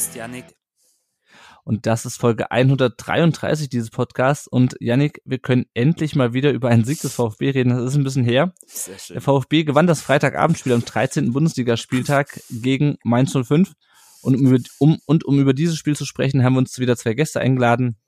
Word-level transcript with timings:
Mein 0.00 0.06
Name 0.06 0.08
ist 0.08 0.16
Yannick. 0.16 0.44
Und 1.62 1.84
das 1.84 2.06
ist 2.06 2.16
Folge 2.16 2.50
133 2.50 3.68
dieses 3.68 3.90
Podcasts. 3.90 4.48
Und 4.48 4.74
Yannick, 4.80 5.20
wir 5.26 5.38
können 5.38 5.66
endlich 5.74 6.16
mal 6.16 6.32
wieder 6.32 6.52
über 6.52 6.70
einen 6.70 6.84
Sieg 6.84 7.02
des 7.02 7.12
VfB 7.12 7.50
reden. 7.50 7.68
Das 7.68 7.82
ist 7.82 7.96
ein 7.96 8.04
bisschen 8.04 8.24
her. 8.24 8.54
Sehr 8.66 8.98
schön. 8.98 9.14
Der 9.14 9.20
VfB 9.20 9.64
gewann 9.64 9.86
das 9.86 10.00
Freitagabendspiel 10.00 10.72
am 10.72 10.86
13. 10.86 11.34
Bundesligaspieltag 11.34 12.40
gegen 12.48 12.96
Mainz 13.04 13.32
05. 13.32 13.74
Und 14.22 14.36
um, 14.36 14.46
über, 14.46 14.58
um, 14.78 14.98
und 15.04 15.24
um 15.26 15.38
über 15.38 15.52
dieses 15.52 15.76
Spiel 15.76 15.94
zu 15.94 16.06
sprechen, 16.06 16.42
haben 16.44 16.54
wir 16.54 16.60
uns 16.60 16.78
wieder 16.78 16.96
zwei 16.96 17.12
Gäste 17.12 17.40
eingeladen. 17.40 17.98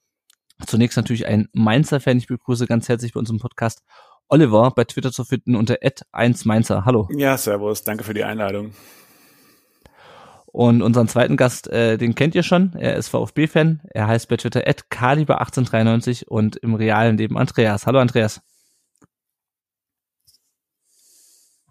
Zunächst 0.67 0.97
natürlich 0.97 1.27
ein 1.27 1.49
Mainzer-Fan. 1.53 2.17
Ich 2.17 2.27
begrüße 2.27 2.67
ganz 2.67 2.89
herzlich 2.89 3.13
bei 3.13 3.21
unserem 3.21 3.39
Podcast 3.39 3.83
Oliver 4.29 4.71
bei 4.75 4.85
Twitter 4.85 5.13
zu 5.13 5.25
finden 5.25 5.57
unter 5.57 5.75
1mainzer. 5.75 6.87
Hallo. 6.87 7.07
Ja, 7.15 7.37
servus. 7.37 7.85
Danke 7.85 8.03
für 8.03 8.15
die 8.15 8.25
Einladung. 8.25 8.73
Und 10.53 10.83
unseren 10.83 11.09
zweiten 11.09 11.39
Gast, 11.39 11.69
äh, 11.69 11.97
den 11.97 12.15
kennt 12.15 12.35
ihr 12.35 12.43
schon. 12.43 12.75
Er 12.75 12.97
ist 12.97 13.09
VfB-Fan. 13.09 13.81
Er 13.91 14.07
heißt 14.07 14.29
bei 14.29 14.37
Twitter 14.37 14.61
@kaliber1893 14.61 16.27
und 16.27 16.57
im 16.57 16.75
realen 16.75 17.17
Leben 17.17 17.39
Andreas. 17.39 17.87
Hallo 17.87 17.99
Andreas. 17.99 18.43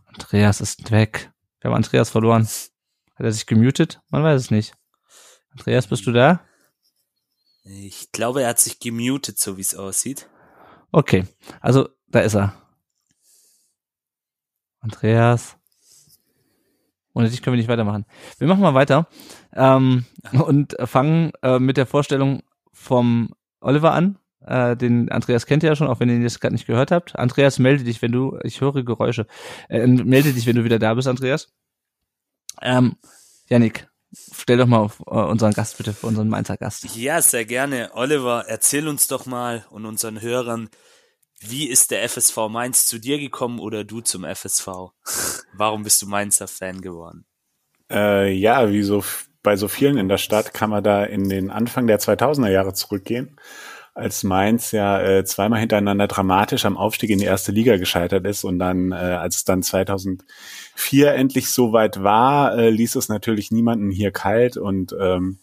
Andreas 0.08 0.62
ist 0.62 0.90
weg. 0.90 1.32
Wir 1.60 1.70
haben 1.70 1.78
Andreas 1.78 2.10
verloren. 2.10 2.48
Hat 2.48 3.26
er 3.26 3.32
sich 3.32 3.46
gemutet? 3.46 4.02
Man 4.10 4.24
weiß 4.24 4.42
es 4.42 4.52
nicht. 4.52 4.74
Andreas, 5.52 5.86
bist 5.86 6.08
du 6.08 6.12
da? 6.12 6.44
Ich 7.64 8.12
glaube, 8.12 8.42
er 8.42 8.50
hat 8.50 8.60
sich 8.60 8.80
gemutet, 8.80 9.40
so 9.40 9.58
wie 9.58 9.62
es 9.62 9.76
aussieht. 9.76 10.28
Okay, 10.92 11.28
also 11.60 11.88
da 12.08 12.22
ist 12.22 12.36
er. 12.36 12.56
Andreas. 14.80 15.61
Ohne 17.14 17.30
dich 17.30 17.42
können 17.42 17.56
wir 17.56 17.60
nicht 17.60 17.70
weitermachen. 17.70 18.06
Wir 18.38 18.48
machen 18.48 18.62
mal 18.62 18.74
weiter 18.74 19.08
ähm, 19.54 20.06
und 20.32 20.76
fangen 20.86 21.32
äh, 21.42 21.60
mit 21.60 21.78
der 21.78 21.86
Vorstellung 21.86 22.42
vom 22.72 23.34
Oliver 23.60 23.94
an. 23.94 24.18
Äh, 24.46 24.76
den 24.76 25.12
Andreas 25.12 25.46
kennt 25.46 25.64
ihr 25.64 25.70
ja 25.70 25.76
schon, 25.76 25.88
auch 25.88 26.00
wenn 26.00 26.10
ihr 26.10 26.16
ihn 26.16 26.24
jetzt 26.24 26.42
gerade 26.42 26.56
nicht 26.56 26.68
gehört 26.68 26.92
habt. 26.92 27.18
Andreas, 27.18 27.60
melde 27.60 27.84
dich, 27.84 28.02
wenn 28.02 28.12
du, 28.12 28.40
ich 28.44 28.62
höre 28.62 28.84
Geräusche, 28.84 29.28
äh, 29.70 29.86
melde 29.86 30.34
dich, 30.34 30.48
wenn 30.48 30.56
du 30.56 30.64
wieder 30.64 30.80
da 30.80 30.94
bist, 30.94 31.08
Andreas. 31.08 31.50
Ähm, 32.62 32.96
Yannick, 33.50 33.88
stell 34.14 34.58
doch 34.58 34.68
mal 34.68 34.80
auf 34.80 35.00
äh, 35.02 35.14
unseren 35.14 35.54
Gast 35.54 35.78
bitte, 35.78 35.94
für 35.94 36.08
unseren 36.08 36.28
Mainzer 36.28 36.58
Gast. 36.58 36.96
Ja, 36.96 37.22
sehr 37.22 37.46
gerne. 37.46 37.92
Oliver, 37.94 38.46
erzähl 38.48 38.88
uns 38.88 39.08
doch 39.08 39.26
mal 39.26 39.66
und 39.70 39.86
unseren 39.86 40.22
Hörern, 40.22 40.70
wie 41.42 41.68
ist 41.68 41.92
der 41.92 42.08
FSV 42.08 42.38
Mainz 42.50 42.86
zu 42.86 43.00
dir 43.00 43.20
gekommen 43.20 43.60
oder 43.60 43.84
du 43.84 44.02
zum 44.02 44.24
FSV? 44.24 44.68
Warum 45.54 45.84
bist 45.84 46.02
du 46.02 46.08
Mainzer 46.08 46.48
Fan 46.48 46.82
geworden? 46.82 47.26
Äh, 47.92 48.32
ja, 48.32 48.72
wie 48.72 48.84
so 48.84 49.04
bei 49.44 49.56
so 49.56 49.68
vielen 49.68 49.98
in 49.98 50.08
der 50.08 50.18
Stadt 50.18 50.54
kann 50.54 50.70
man 50.70 50.84
da 50.84 51.04
in 51.04 51.28
den 51.28 51.50
Anfang 51.50 51.88
der 51.88 52.00
2000er 52.00 52.50
Jahre 52.50 52.74
zurückgehen, 52.74 53.38
als 53.94 54.24
Mainz 54.24 54.72
ja 54.72 55.02
äh, 55.02 55.26
zweimal 55.26 55.60
hintereinander 55.60 56.08
dramatisch 56.08 56.66
am 56.66 56.78
Aufstieg 56.78 57.10
in 57.10 57.20
die 57.20 57.26
erste 57.26 57.52
Liga 57.52 57.78
gescheitert 57.78 58.26
ist 58.26 58.44
und 58.44 58.60
dann, 58.60 58.92
äh, 58.92 58.96
als 58.96 59.38
es 59.38 59.44
dann 59.44 59.64
2004 59.64 61.14
endlich 61.14 61.50
soweit 61.50 62.04
war, 62.04 62.58
äh, 62.58 62.70
ließ 62.70 62.96
es 62.96 63.10
natürlich 63.10 63.52
niemanden 63.52 63.90
hier 63.90 64.12
kalt 64.12 64.58
und 64.58 64.96
ähm, 65.00 65.40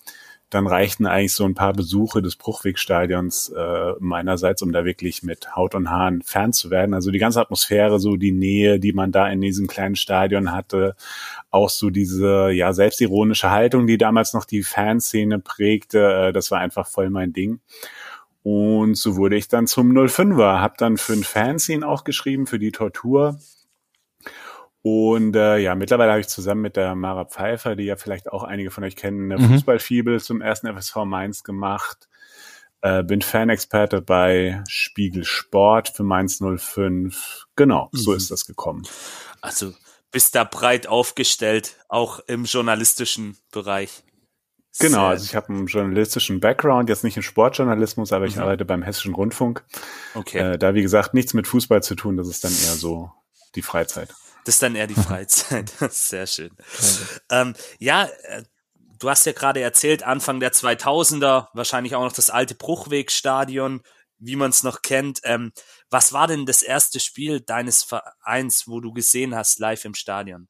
dann 0.51 0.67
reichten 0.67 1.07
eigentlich 1.07 1.35
so 1.35 1.45
ein 1.45 1.55
paar 1.55 1.75
Besuche 1.75 2.23
des 2.23 2.37
Bruchwegstadions 2.37 3.51
äh, 3.51 3.93
meinerseits, 4.01 4.63
um 4.63 4.73
da 4.73 4.85
wirklich 4.85 5.23
mit 5.23 5.55
Haut 5.55 5.75
und 5.75 5.91
Haaren 5.91 6.23
fern 6.23 6.53
zu 6.53 6.71
werden. 6.71 6.95
Also 6.95 7.11
die 7.11 7.19
ganze 7.19 7.41
Atmosphäre, 7.41 8.01
so 8.01 8.17
die 8.17 8.33
Nähe, 8.33 8.81
die 8.81 8.93
man 8.93 9.13
da 9.13 9.29
in 9.29 9.41
diesem 9.43 9.67
kleinen 9.67 9.97
Stadion 9.97 10.53
hatte, 10.53 10.97
auch 11.51 11.69
so 11.69 11.91
diese 11.91 12.51
ja 12.51 12.73
selbstironische 12.73 13.51
Haltung, 13.51 13.87
die 13.87 13.99
damals 13.99 14.33
noch 14.33 14.47
die 14.47 14.63
Fanszene 14.63 15.39
prägte, 15.39 16.29
äh, 16.29 16.33
das 16.33 16.51
war 16.51 16.61
einfach 16.61 16.87
voll 16.87 17.11
mein 17.11 17.33
Ding. 17.33 17.61
Und 18.43 18.97
so 18.97 19.17
wurde 19.17 19.37
ich 19.37 19.49
dann 19.49 19.67
zum 19.67 19.91
05er, 19.93 20.61
habe 20.61 20.75
dann 20.79 20.97
für 20.97 21.13
ein 21.13 21.25
Fanzine 21.25 21.87
auch 21.87 22.05
geschrieben, 22.05 22.47
für 22.47 22.59
die 22.59 22.73
Tortur 22.73 23.39
und 24.83 25.35
äh, 25.35 25.59
ja, 25.59 25.75
mittlerweile 25.75 26.13
habe 26.13 26.21
ich 26.21 26.29
zusammen 26.29 26.63
mit 26.63 26.77
der 26.77 26.95
Mara 26.95 27.25
Pfeiffer, 27.25 27.75
die 27.75 27.85
ja 27.85 27.97
vielleicht 27.97 28.31
auch 28.31 28.45
einige 28.45 28.71
von 28.71 28.85
euch 28.85 28.97
kennen, 28.97 29.33
eine 29.33 29.43
mhm. 29.43 29.53
Fußballfibel 29.53 30.21
zum 30.21 30.41
ersten 30.41 30.73
FSV 30.73 30.97
Mainz 31.05 31.43
gemacht. 31.43 32.09
Äh, 32.81 33.03
bin 33.03 33.21
Fanexperte 33.21 34.01
bei 34.01 34.63
Spiegel 34.69 35.25
Sport 35.25 35.91
für 35.91 36.05
Mainz 36.05 36.39
05. 36.39 37.47
Genau, 37.57 37.89
mhm. 37.93 37.99
so 37.99 38.13
ist 38.13 38.31
das 38.31 38.47
gekommen. 38.47 38.87
Also 39.41 39.75
bist 40.13 40.37
da 40.37 40.45
breit 40.45 40.87
aufgestellt, 40.87 41.77
auch 41.89 42.21
im 42.21 42.45
journalistischen 42.45 43.37
Bereich. 43.51 44.05
Genau, 44.81 45.07
also 45.07 45.25
ich 45.25 45.35
habe 45.35 45.49
einen 45.49 45.67
journalistischen 45.67 46.39
Background, 46.39 46.89
jetzt 46.89 47.03
nicht 47.03 47.17
im 47.17 47.25
Sportjournalismus, 47.25 48.13
aber 48.13 48.27
ich 48.27 48.37
mhm. 48.37 48.43
arbeite 48.43 48.65
beim 48.65 48.83
Hessischen 48.83 49.15
Rundfunk. 49.15 49.65
Okay. 50.15 50.53
Äh, 50.53 50.59
da, 50.59 50.75
wie 50.75 50.83
gesagt, 50.83 51.15
nichts 51.15 51.35
mit 51.35 51.49
Fußball 51.49 51.83
zu 51.83 51.97
tun, 51.97 52.17
das 52.17 52.29
ist 52.29 52.45
dann 52.45 52.53
eher 52.53 52.77
so 52.77 53.11
die 53.57 53.63
Freizeit. 53.63 54.15
Das 54.49 54.55
ist 54.55 54.63
dann 54.63 54.77
eher 54.77 54.87
die 54.87 54.95
Freizeit. 54.95 55.71
Sehr 55.91 56.27
schön. 56.27 56.57
Ähm, 57.29 57.55
ja, 57.79 58.09
äh, 58.23 58.45
du 58.99 59.11
hast 59.11 59.27
ja 59.27 59.33
gerade 59.33 59.61
erzählt, 59.61 60.03
Anfang 60.03 60.41
der 60.41 60.55
2000er, 60.55 61.49
wahrscheinlich 61.53 61.95
auch 61.95 62.03
noch 62.03 62.15
das 62.15 62.31
alte 62.31 62.55
Bruchwegstadion, 62.55 63.83
wie 64.17 64.37
man 64.37 64.49
es 64.49 64.63
noch 64.63 64.81
kennt. 64.81 65.21
Ähm, 65.25 65.53
was 65.91 66.15
war 66.15 66.29
denn 66.29 66.47
das 66.47 66.63
erste 66.63 66.99
Spiel 66.99 67.43
deines 67.43 67.85
Vereins, 67.85 68.67
wo 68.67 68.81
du 68.81 68.95
gesehen 68.95 69.35
hast, 69.35 69.59
live 69.59 69.85
im 69.85 69.93
Stadion? 69.93 70.49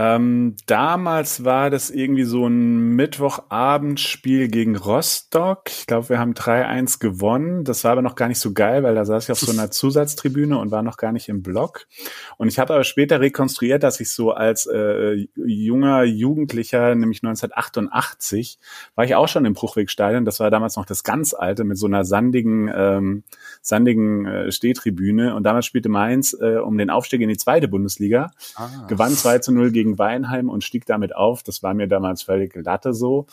Ähm, 0.00 0.54
damals 0.66 1.42
war 1.42 1.70
das 1.70 1.90
irgendwie 1.90 2.22
so 2.22 2.46
ein 2.46 2.94
Mittwochabendspiel 2.94 4.46
gegen 4.46 4.76
Rostock. 4.76 5.62
Ich 5.70 5.88
glaube, 5.88 6.10
wir 6.10 6.20
haben 6.20 6.34
3-1 6.34 7.00
gewonnen. 7.00 7.64
Das 7.64 7.82
war 7.82 7.90
aber 7.90 8.02
noch 8.02 8.14
gar 8.14 8.28
nicht 8.28 8.38
so 8.38 8.52
geil, 8.52 8.84
weil 8.84 8.94
da 8.94 9.04
saß 9.04 9.24
ich 9.24 9.32
auf 9.32 9.40
so 9.40 9.50
einer 9.50 9.70
Zusatztribüne 9.72 10.56
und 10.56 10.70
war 10.70 10.84
noch 10.84 10.98
gar 10.98 11.10
nicht 11.10 11.28
im 11.28 11.42
Block. 11.42 11.88
Und 12.36 12.46
ich 12.46 12.60
habe 12.60 12.74
aber 12.74 12.84
später 12.84 13.20
rekonstruiert, 13.20 13.82
dass 13.82 13.98
ich 13.98 14.12
so 14.12 14.30
als 14.30 14.66
äh, 14.66 15.26
junger 15.34 16.04
Jugendlicher, 16.04 16.94
nämlich 16.94 17.24
1988, 17.24 18.60
war 18.94 19.04
ich 19.04 19.16
auch 19.16 19.26
schon 19.26 19.46
im 19.46 19.54
Bruchwegstadion. 19.54 20.24
Das 20.24 20.38
war 20.38 20.52
damals 20.52 20.76
noch 20.76 20.86
das 20.86 21.02
ganz 21.02 21.34
alte 21.34 21.64
mit 21.64 21.76
so 21.76 21.86
einer 21.86 22.04
sandigen, 22.04 22.70
ähm, 22.72 23.24
sandigen 23.62 24.26
äh, 24.26 24.52
Stehtribüne. 24.52 25.34
Und 25.34 25.42
damals 25.42 25.66
spielte 25.66 25.88
Mainz 25.88 26.36
äh, 26.40 26.58
um 26.58 26.78
den 26.78 26.88
Aufstieg 26.88 27.20
in 27.20 27.30
die 27.30 27.36
zweite 27.36 27.66
Bundesliga. 27.66 28.30
Ah. 28.54 28.86
Gewann 28.86 29.10
2 29.10 29.40
zu 29.40 29.50
0 29.50 29.72
gegen 29.72 29.87
gegen 29.88 29.98
Weinheim 29.98 30.48
und 30.48 30.64
stieg 30.64 30.86
damit 30.86 31.14
auf. 31.14 31.42
Das 31.42 31.62
war 31.62 31.74
mir 31.74 31.88
damals 31.88 32.22
völlig 32.22 32.54
Latte 32.54 32.92
so. 32.92 33.26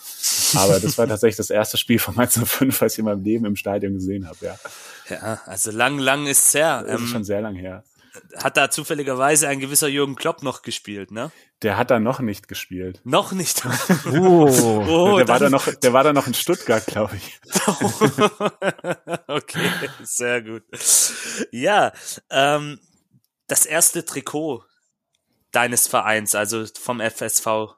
Aber 0.55 0.79
das 0.79 0.97
war 0.97 1.07
tatsächlich 1.07 1.37
das 1.37 1.49
erste 1.49 1.77
Spiel 1.77 1.99
von 1.99 2.15
Mainz 2.15 2.39
05, 2.41 2.81
was 2.81 2.93
ich 2.93 2.99
in 2.99 3.05
meinem 3.05 3.23
Leben 3.23 3.45
im 3.45 3.55
Stadion 3.55 3.93
gesehen 3.93 4.27
habe, 4.27 4.37
ja. 4.41 4.55
Ja, 5.09 5.41
also 5.45 5.71
lang, 5.71 5.99
lang 5.99 6.25
ist 6.27 6.47
es 6.47 6.53
her. 6.53 6.83
Das 6.83 6.95
ist 6.95 7.01
ähm, 7.01 7.07
schon 7.07 7.23
sehr 7.23 7.41
lang 7.41 7.55
her. 7.55 7.83
Hat 8.37 8.55
da 8.55 8.71
zufälligerweise 8.71 9.49
ein 9.49 9.59
gewisser 9.59 9.89
Jürgen 9.89 10.15
Klopp 10.15 10.41
noch 10.41 10.61
gespielt, 10.61 11.11
ne? 11.11 11.31
Der 11.61 11.77
hat 11.77 11.91
da 11.91 11.99
noch 11.99 12.21
nicht 12.21 12.47
gespielt. 12.47 13.01
Noch 13.03 13.33
nicht. 13.33 13.63
oh, 14.05 14.47
oh 14.87 15.17
der, 15.17 15.27
war 15.27 15.39
da 15.39 15.49
noch, 15.49 15.67
der 15.73 15.93
war 15.93 16.03
da 16.03 16.13
noch 16.13 16.25
in 16.25 16.33
Stuttgart, 16.33 16.85
glaube 16.85 17.17
ich. 17.17 17.39
okay, 19.27 19.69
sehr 20.03 20.41
gut. 20.41 20.63
Ja, 21.51 21.91
ähm, 22.29 22.79
das 23.47 23.65
erste 23.65 24.05
Trikot, 24.05 24.63
deines 25.55 25.87
Vereins, 25.87 26.35
also 26.35 26.65
vom 26.79 26.99
FSV? 26.99 27.75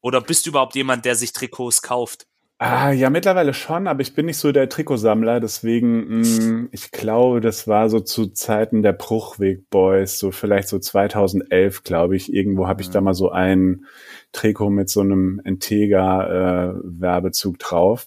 Oder 0.00 0.20
bist 0.20 0.46
du 0.46 0.50
überhaupt 0.50 0.74
jemand, 0.74 1.04
der 1.04 1.14
sich 1.14 1.32
Trikots 1.32 1.82
kauft? 1.82 2.26
Ah, 2.58 2.92
ja, 2.92 3.10
mittlerweile 3.10 3.52
schon, 3.52 3.88
aber 3.88 4.02
ich 4.02 4.14
bin 4.14 4.26
nicht 4.26 4.38
so 4.38 4.52
der 4.52 4.68
Trikotsammler, 4.68 5.40
deswegen, 5.40 6.20
mh, 6.20 6.26
mm, 6.26 6.68
ich 6.70 6.92
glaube, 6.92 7.40
das 7.40 7.66
war 7.66 7.90
so 7.90 7.98
zu 7.98 8.28
Zeiten 8.28 8.82
der 8.82 8.92
Bruchweg 8.92 9.68
Boys, 9.70 10.20
so 10.20 10.30
vielleicht 10.30 10.68
so 10.68 10.78
2011, 10.78 11.82
glaube 11.82 12.14
ich. 12.14 12.32
Irgendwo 12.32 12.68
habe 12.68 12.80
ich 12.80 12.90
da 12.90 13.00
mhm. 13.00 13.06
mal 13.06 13.14
so 13.14 13.30
ein 13.30 13.86
Trikot 14.32 14.70
mit 14.70 14.88
so 14.88 15.00
einem 15.00 15.40
Integra-Werbezug 15.44 17.56
äh, 17.56 17.58
drauf. 17.58 18.06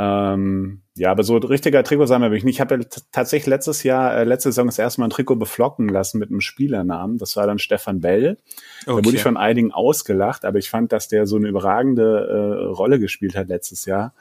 Ähm, 0.00 0.82
ja, 0.96 1.10
aber 1.10 1.24
so 1.24 1.36
richtiger 1.36 1.82
Trikotsammler 1.82 2.28
bin 2.28 2.38
ich 2.38 2.44
nicht. 2.44 2.56
Ich 2.56 2.60
habe 2.60 2.76
ja 2.76 2.80
tatsächlich 3.10 3.46
letztes 3.46 3.82
Jahr, 3.82 4.16
äh, 4.16 4.24
letzte 4.24 4.50
Saison 4.50 4.66
das 4.66 4.78
erste 4.78 5.00
Mal 5.00 5.08
ein 5.08 5.10
Trikot 5.10 5.36
beflocken 5.36 5.88
lassen 5.88 6.18
mit 6.18 6.30
einem 6.30 6.40
Spielernamen. 6.40 7.18
Das 7.18 7.36
war 7.36 7.46
dann 7.46 7.58
Stefan 7.58 8.00
Bell. 8.00 8.38
Okay. 8.82 8.86
Da 8.86 9.04
wurde 9.04 9.16
ich 9.16 9.22
von 9.22 9.36
einigen 9.36 9.72
ausgelacht, 9.72 10.44
aber 10.44 10.58
ich 10.58 10.70
fand, 10.70 10.92
dass 10.92 11.08
der 11.08 11.26
so 11.26 11.36
eine 11.36 11.48
überragende 11.48 12.28
äh, 12.28 12.64
Rolle 12.66 13.00
gespielt 13.00 13.36
hat 13.36 13.48
letztes 13.48 13.84
Jahr. 13.86 14.14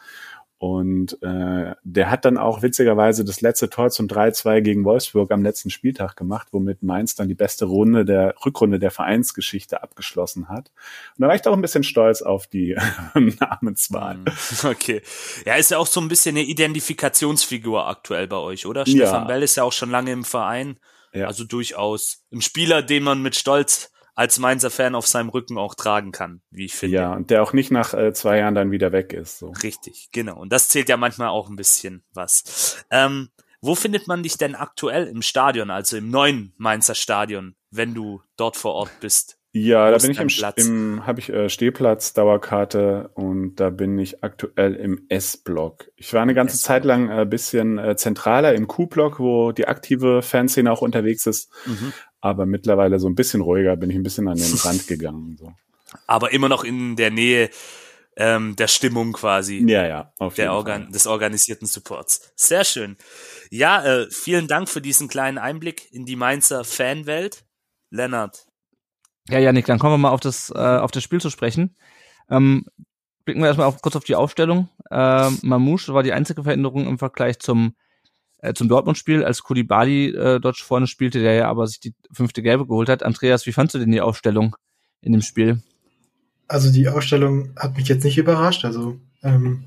Und 0.60 1.22
äh, 1.22 1.76
der 1.84 2.10
hat 2.10 2.26
dann 2.26 2.40
auch 2.40 2.64
witzigerweise 2.64 3.24
das 3.24 3.42
letzte 3.42 3.70
Tor 3.70 3.92
zum 3.92 4.08
3-2 4.08 4.62
gegen 4.62 4.86
Wolfsburg 4.86 5.32
am 5.32 5.44
letzten 5.44 5.70
Spieltag 5.70 6.16
gemacht, 6.16 6.48
womit 6.52 6.82
Mainz 6.82 7.14
dann 7.14 7.28
die 7.28 7.36
beste 7.36 7.66
Runde 7.66 8.06
der 8.06 8.34
Rückrunde 8.44 8.80
der 8.80 8.90
Vereinsgeschichte 8.90 9.84
abgeschlossen 9.84 10.50
hat. 10.50 10.72
Und 11.16 11.22
da 11.22 11.28
war 11.28 11.36
ich 11.36 11.44
doch 11.44 11.54
ein 11.54 11.62
bisschen 11.62 11.84
stolz 11.84 12.24
auf 12.24 12.48
die 12.48 12.76
Namenswahl. 13.14 14.16
Hm, 14.16 14.26
okay. 14.72 15.04
Ja, 15.46 15.56
ist 15.56 15.70
ja 15.70 15.78
auch 15.78 15.86
so 15.86 16.02
ein 16.02 16.08
bisschen 16.08 16.36
eine 16.36 16.46
Identifikationsfigur 16.46 17.88
aktuell 17.88 18.28
bei 18.28 18.38
euch, 18.38 18.66
oder? 18.66 18.88
Stefan 18.88 19.22
ja. 19.22 19.26
Bell 19.26 19.44
ist 19.44 19.58
ja 19.58 19.64
auch 19.64 19.74
schon 19.74 19.92
lange 19.92 20.12
im 20.12 20.24
Verein. 20.24 20.80
Ja. 21.14 21.28
Also 21.28 21.44
durchaus 21.44 22.24
ein 22.34 22.42
Spieler, 22.42 22.82
den 22.82 23.04
man 23.04 23.22
mit 23.22 23.36
Stolz 23.36 23.92
als 24.18 24.40
Mainzer 24.40 24.72
Fan 24.72 24.96
auf 24.96 25.06
seinem 25.06 25.30
Rücken 25.30 25.60
auch 25.60 25.76
tragen 25.76 26.12
kann, 26.12 26.42
wie 26.50 26.66
ich 26.66 26.74
finde. 26.74 26.98
Ja, 26.98 27.14
und 27.14 27.30
der 27.30 27.44
auch 27.44 27.54
nicht 27.54 27.70
nach 27.70 27.94
äh, 27.94 28.12
zwei 28.14 28.40
Jahren 28.40 28.56
dann 28.56 28.72
wieder 28.72 28.92
weg 28.92 29.14
ist. 29.14 29.38
So. 29.38 29.54
Richtig, 29.62 30.10
genau. 30.12 30.40
Und 30.40 30.52
das 30.52 30.70
zählt 30.70 30.90
ja 30.90 30.98
manchmal 30.98 31.30
auch 31.30 31.50
ein 31.50 31.56
bisschen 31.56 32.04
was. 32.14 32.84
Ähm, 32.90 33.30
wo 33.62 33.76
findet 33.76 34.08
man 34.08 34.24
dich 34.24 34.38
denn 34.38 34.56
aktuell 34.56 35.06
im 35.06 35.22
Stadion, 35.22 35.70
also 35.70 35.98
im 35.98 36.10
neuen 36.10 36.54
Mainzer 36.58 36.96
Stadion, 36.96 37.56
wenn 37.70 37.94
du 37.94 38.24
dort 38.38 38.58
vor 38.58 38.74
Ort 38.74 38.92
bist? 39.02 39.38
Ja, 39.52 39.90
da 39.92 39.98
bin 39.98 40.12
ich 40.12 40.20
im, 40.20 40.30
im 40.56 41.08
habe 41.08 41.20
ich 41.20 41.30
äh, 41.30 41.50
Stehplatz, 41.50 42.14
Dauerkarte 42.14 43.10
und 43.16 43.56
da 43.56 43.70
bin 43.70 43.98
ich 43.98 44.24
aktuell 44.24 44.76
im 44.76 45.06
S-Block. 45.10 45.90
Ich 45.96 46.14
war 46.14 46.22
eine 46.22 46.34
ganze 46.34 46.60
Zeit 46.60 46.86
lang 46.86 47.10
ein 47.10 47.20
äh, 47.20 47.26
bisschen 47.26 47.78
äh, 47.78 47.96
zentraler 47.96 48.54
im 48.54 48.68
Q-Block, 48.68 49.20
wo 49.20 49.52
die 49.52 49.68
aktive 49.68 50.22
Fanszene 50.22 50.72
auch 50.72 50.82
unterwegs 50.82 51.26
ist. 51.26 51.52
Mhm. 51.66 51.94
Aber 52.22 52.46
mittlerweile 52.46 53.00
so 53.00 53.08
ein 53.08 53.16
bisschen 53.16 53.42
ruhiger, 53.42 53.76
bin 53.76 53.90
ich 53.90 53.96
ein 53.96 54.04
bisschen 54.04 54.28
an 54.28 54.38
den 54.38 54.54
Rand 54.64 54.88
gegangen. 54.88 55.38
So. 55.38 55.54
Aber 56.08 56.32
immer 56.32 56.50
noch 56.50 56.64
in 56.64 56.96
der 56.96 57.12
Nähe 57.12 57.50
ähm, 58.16 58.56
der 58.56 58.68
Stimmung 58.68 59.14
quasi. 59.14 59.64
Ja, 59.68 59.86
ja, 59.86 60.14
auf 60.18 60.34
der 60.34 60.54
Organ 60.54 60.84
Fall. 60.84 60.92
des 60.92 61.08
organisierten 61.08 61.68
Supports. 61.68 62.34
Sehr 62.36 62.64
schön. 62.64 62.98
Ja, 63.52 63.84
äh, 63.86 64.08
vielen 64.10 64.48
Dank 64.48 64.70
für 64.70 64.82
diesen 64.82 65.08
kleinen 65.08 65.38
Einblick 65.38 65.92
in 65.92 66.06
die 66.06 66.16
Mainzer 66.16 66.64
Fanwelt. 66.64 67.46
Lennart, 67.90 68.48
ja, 69.30 69.40
Janik, 69.40 69.66
dann 69.66 69.80
kommen 69.80 69.94
wir 69.94 69.98
mal 69.98 70.12
auf 70.12 70.22
das, 70.22 70.52
äh, 70.56 70.58
auf 70.58 70.92
das 70.92 71.04
Spiel 71.04 71.20
zu 71.20 71.30
sprechen. 71.30 71.76
Ähm, 72.30 72.66
blicken 73.26 73.42
wir 73.42 73.48
erstmal 73.48 73.68
auf, 73.68 73.82
kurz 73.82 73.96
auf 73.96 74.06
die 74.06 74.16
Aufstellung. 74.16 74.70
Äh, 74.90 75.30
Mamouche 75.42 75.94
war 75.94 76.04
die 76.04 76.14
einzige 76.14 76.44
Veränderung 76.44 76.88
im 76.88 76.98
Vergleich 76.98 77.40
zum, 77.40 77.76
äh, 78.40 78.54
zum 78.54 78.70
Dortmund-Spiel, 78.70 79.24
als 79.24 79.44
Kulibali 79.44 80.10
äh, 80.10 80.40
dort 80.40 80.58
vorne 80.58 80.88
spielte, 80.88 81.20
der 81.20 81.34
ja 81.34 81.50
aber 81.50 81.68
sich 81.68 81.80
die 81.80 81.94
fünfte 82.12 82.42
Gelbe 82.42 82.68
geholt 82.68 82.90
hat. 82.90 83.04
Andreas, 83.04 83.46
wie 83.46 83.52
fandst 83.52 83.76
du 83.76 83.80
denn 83.80 83.92
die 83.92 84.02
Aufstellung 84.02 84.56
in 85.02 85.12
dem 85.12 85.22
Spiel? 85.22 85.62
Also 86.48 86.72
die 86.72 86.88
Aufstellung 86.88 87.52
hat 87.56 87.76
mich 87.76 87.88
jetzt 87.88 88.04
nicht 88.04 88.18
überrascht. 88.18 88.64
Also 88.64 89.00
ähm, 89.24 89.66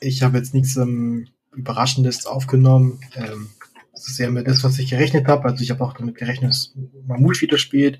ich 0.00 0.22
habe 0.22 0.38
jetzt 0.38 0.52
nichts 0.52 0.76
ähm, 0.76 1.28
Überraschendes 1.54 2.26
aufgenommen. 2.26 3.00
Ähm, 3.14 3.48
das 3.92 4.08
ist 4.08 4.18
ja 4.18 4.30
mit 4.30 4.46
das, 4.46 4.62
was 4.62 4.78
ich 4.78 4.90
gerechnet 4.90 5.26
habe. 5.26 5.44
Also 5.44 5.62
ich 5.62 5.70
habe 5.70 5.82
auch 5.82 5.94
damit 5.94 6.16
gerechnet, 6.16 6.50
dass 6.50 6.74
Mamouche 7.06 7.42
wieder 7.42 7.58
spielt. 7.58 7.98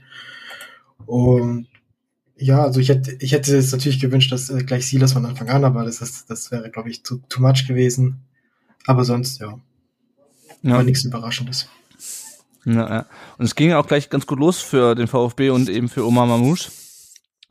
Und 1.06 1.69
ja, 2.37 2.62
also 2.62 2.81
ich 2.81 2.91
hätte, 2.91 3.17
ich 3.21 3.33
hätte 3.33 3.56
es 3.56 3.73
natürlich 3.73 4.00
gewünscht, 4.00 4.31
dass 4.31 4.50
äh, 4.50 4.62
gleich 4.62 4.87
Silas 4.87 5.15
von 5.15 5.25
Anfang 5.25 5.49
an, 5.49 5.65
aber 5.65 5.85
das 5.85 6.03
ist, 6.03 6.29
das 6.29 6.50
wäre, 6.50 6.71
glaube 6.71 6.91
ich, 6.91 7.03
too, 7.03 7.19
too 7.29 7.41
much 7.41 7.67
gewesen. 7.67 8.27
Aber 8.87 9.05
sonst, 9.05 9.41
ja. 9.41 9.59
Ja. 10.71 10.77
War 10.77 10.83
nichts 10.83 11.05
Überraschendes. 11.05 11.69
Ja, 12.65 12.89
ja. 12.89 13.07
Und 13.39 13.45
es 13.45 13.55
ging 13.55 13.73
auch 13.73 13.87
gleich 13.87 14.11
ganz 14.11 14.27
gut 14.27 14.41
los 14.41 14.61
für 14.61 14.95
den 14.95 15.07
VfB 15.07 15.51
und 15.51 15.69
eben 15.69 15.89
für 15.89 16.05
Omar 16.05 16.27
Mamouche. 16.27 16.71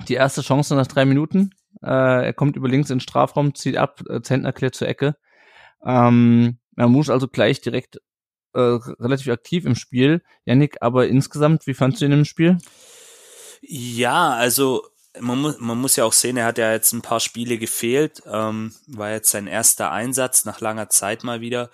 Die 0.07 0.15
erste 0.15 0.41
Chance 0.41 0.75
nach 0.75 0.87
drei 0.87 1.05
Minuten. 1.05 1.51
Äh, 1.81 2.25
er 2.25 2.33
kommt 2.33 2.57
über 2.57 2.67
links 2.67 2.89
in 2.89 2.97
den 2.97 3.01
Strafraum, 3.01 3.55
zieht 3.55 3.77
ab, 3.77 4.01
äh, 4.09 4.21
Zentner 4.21 4.51
klärt 4.51 4.75
zur 4.75 4.89
Ecke. 4.89 5.15
Ähm, 5.85 6.57
Mamouche 6.75 7.13
also 7.13 7.27
gleich 7.27 7.61
direkt 7.61 8.01
äh, 8.53 8.59
relativ 8.59 9.29
aktiv 9.29 9.65
im 9.65 9.75
Spiel. 9.75 10.21
Yannick, 10.45 10.77
aber 10.81 11.07
insgesamt, 11.07 11.67
wie 11.67 11.73
fandst 11.73 12.01
du 12.01 12.05
ihn 12.05 12.11
im 12.11 12.25
Spiel? 12.25 12.57
Ja, 13.61 14.33
also 14.33 14.83
man 15.19 15.39
muss, 15.39 15.59
man 15.59 15.79
muss 15.79 15.95
ja 15.95 16.05
auch 16.05 16.13
sehen, 16.13 16.37
er 16.37 16.45
hat 16.45 16.57
ja 16.57 16.71
jetzt 16.71 16.93
ein 16.93 17.01
paar 17.01 17.19
Spiele 17.19 17.57
gefehlt, 17.57 18.21
ähm, 18.25 18.73
war 18.87 19.11
jetzt 19.11 19.29
sein 19.29 19.47
erster 19.47 19.91
Einsatz 19.91 20.45
nach 20.45 20.61
langer 20.61 20.89
Zeit 20.89 21.23
mal 21.23 21.41
wieder. 21.41 21.69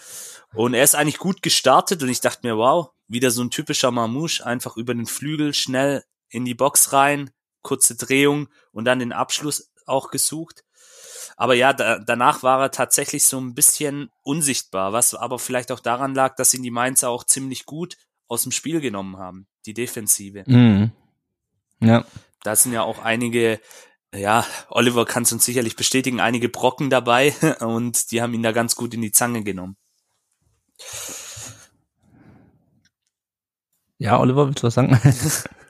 Und 0.53 0.73
er 0.73 0.83
ist 0.83 0.95
eigentlich 0.95 1.17
gut 1.17 1.41
gestartet 1.41 2.03
und 2.03 2.09
ich 2.09 2.21
dachte 2.21 2.47
mir, 2.47 2.57
wow, 2.57 2.91
wieder 3.07 3.31
so 3.31 3.43
ein 3.43 3.51
typischer 3.51 3.91
Mamouche, 3.91 4.45
einfach 4.45 4.77
über 4.77 4.93
den 4.93 5.05
Flügel 5.05 5.53
schnell 5.53 6.03
in 6.29 6.45
die 6.45 6.55
Box 6.55 6.93
rein, 6.93 7.31
kurze 7.61 7.95
Drehung 7.95 8.49
und 8.71 8.85
dann 8.85 8.99
den 8.99 9.13
Abschluss 9.13 9.71
auch 9.85 10.11
gesucht. 10.11 10.63
Aber 11.37 11.55
ja, 11.55 11.73
da, 11.73 11.99
danach 11.99 12.43
war 12.43 12.61
er 12.61 12.71
tatsächlich 12.71 13.23
so 13.25 13.39
ein 13.39 13.53
bisschen 13.53 14.09
unsichtbar, 14.23 14.93
was 14.93 15.13
aber 15.13 15.39
vielleicht 15.39 15.71
auch 15.71 15.79
daran 15.79 16.13
lag, 16.13 16.35
dass 16.35 16.53
ihn 16.53 16.63
die 16.63 16.71
Mainzer 16.71 17.09
auch 17.09 17.23
ziemlich 17.23 17.65
gut 17.65 17.97
aus 18.27 18.43
dem 18.43 18.51
Spiel 18.51 18.79
genommen 18.79 19.17
haben, 19.17 19.47
die 19.65 19.73
Defensive. 19.73 20.43
Mhm. 20.45 20.91
Ja. 21.81 22.05
Da 22.43 22.55
sind 22.55 22.73
ja 22.73 22.83
auch 22.83 22.99
einige, 22.99 23.59
ja, 24.13 24.45
Oliver 24.69 25.05
kann 25.05 25.23
es 25.23 25.31
uns 25.31 25.45
sicherlich 25.45 25.75
bestätigen, 25.75 26.19
einige 26.19 26.49
Brocken 26.49 26.89
dabei 26.89 27.33
und 27.59 28.11
die 28.11 28.21
haben 28.21 28.33
ihn 28.33 28.43
da 28.43 28.51
ganz 28.51 28.75
gut 28.75 28.93
in 28.93 29.01
die 29.01 29.11
Zange 29.11 29.43
genommen. 29.43 29.77
Ja, 33.99 34.19
Oliver, 34.19 34.47
willst 34.47 34.63
du 34.63 34.67
was 34.67 34.73
sagen? 34.73 34.99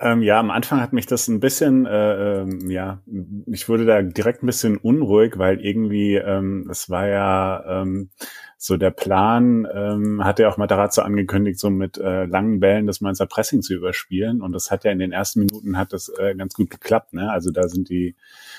Ähm, 0.00 0.22
ja, 0.22 0.38
am 0.38 0.52
Anfang 0.52 0.80
hat 0.80 0.92
mich 0.92 1.06
das 1.06 1.26
ein 1.26 1.40
bisschen, 1.40 1.84
äh, 1.84 2.42
ähm, 2.42 2.70
ja, 2.70 3.02
ich 3.46 3.68
wurde 3.68 3.84
da 3.84 4.00
direkt 4.02 4.44
ein 4.44 4.46
bisschen 4.46 4.76
unruhig, 4.76 5.38
weil 5.38 5.60
irgendwie, 5.60 6.14
ähm, 6.14 6.68
es 6.70 6.88
war 6.88 7.08
ja 7.08 7.82
ähm, 7.82 8.10
so 8.56 8.76
der 8.76 8.92
Plan, 8.92 9.66
ähm, 9.72 10.22
hat 10.24 10.38
ja 10.38 10.48
auch 10.48 10.56
Matarazzo 10.56 11.02
angekündigt, 11.02 11.58
so 11.58 11.70
mit 11.70 11.98
äh, 11.98 12.26
langen 12.26 12.60
Bällen 12.60 12.86
das 12.86 13.00
Mainzer 13.00 13.26
Pressing 13.26 13.60
zu 13.60 13.74
überspielen. 13.74 14.40
Und 14.40 14.52
das 14.52 14.70
hat 14.70 14.84
ja 14.84 14.92
in 14.92 15.00
den 15.00 15.10
ersten 15.10 15.40
Minuten 15.40 15.76
hat 15.76 15.92
das 15.92 16.12
äh, 16.16 16.34
ganz 16.36 16.54
gut 16.54 16.70
geklappt. 16.70 17.12
Ne? 17.14 17.30
Also 17.30 17.50
da 17.50 17.68
sind 17.68 17.88
die 17.88 18.14